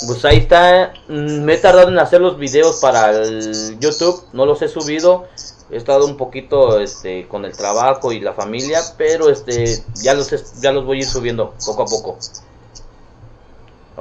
Pues 0.06 0.24
ahí 0.24 0.38
está. 0.38 0.92
Mm, 1.08 1.42
Me 1.44 1.54
he 1.54 1.58
tardado 1.58 1.88
en 1.88 1.98
hacer 1.98 2.20
los 2.20 2.38
videos 2.38 2.76
para 2.80 3.10
el 3.10 3.78
YouTube. 3.78 4.24
No 4.32 4.46
los 4.46 4.60
he 4.62 4.68
subido. 4.68 5.26
He 5.70 5.76
estado 5.76 6.04
un 6.06 6.16
poquito 6.16 6.80
este, 6.80 7.28
con 7.28 7.44
el 7.44 7.56
trabajo 7.56 8.10
y 8.12 8.20
la 8.20 8.32
familia. 8.34 8.80
Pero 8.98 9.30
este 9.30 9.82
ya 10.02 10.14
los, 10.14 10.60
ya 10.60 10.72
los 10.72 10.84
voy 10.84 10.98
a 10.98 11.00
ir 11.02 11.06
subiendo 11.06 11.54
poco 11.64 11.82
a 11.82 11.86
poco. 11.86 12.18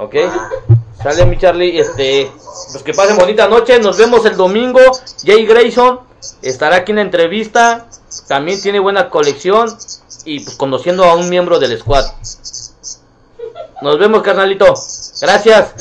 ¿Ok? 0.00 0.14
Sale 1.02 1.26
mi 1.26 1.36
Charlie. 1.36 1.78
Este, 1.78 2.30
pues 2.72 2.82
que 2.82 2.94
pasen 2.94 3.16
bonita 3.16 3.48
noche. 3.48 3.78
Nos 3.78 3.98
vemos 3.98 4.24
el 4.24 4.36
domingo. 4.36 4.80
Jay 5.24 5.44
Grayson 5.44 6.00
estará 6.40 6.76
aquí 6.76 6.92
en 6.92 6.96
la 6.96 7.02
entrevista. 7.02 7.86
También 8.26 8.60
tiene 8.60 8.80
buena 8.80 9.10
colección. 9.10 9.76
Y 10.24 10.40
pues 10.40 10.56
conociendo 10.56 11.04
a 11.04 11.14
un 11.14 11.28
miembro 11.28 11.58
del 11.58 11.78
squad. 11.78 12.04
Nos 13.82 13.98
vemos, 13.98 14.22
carnalito. 14.22 14.74
Gracias. 15.20 15.74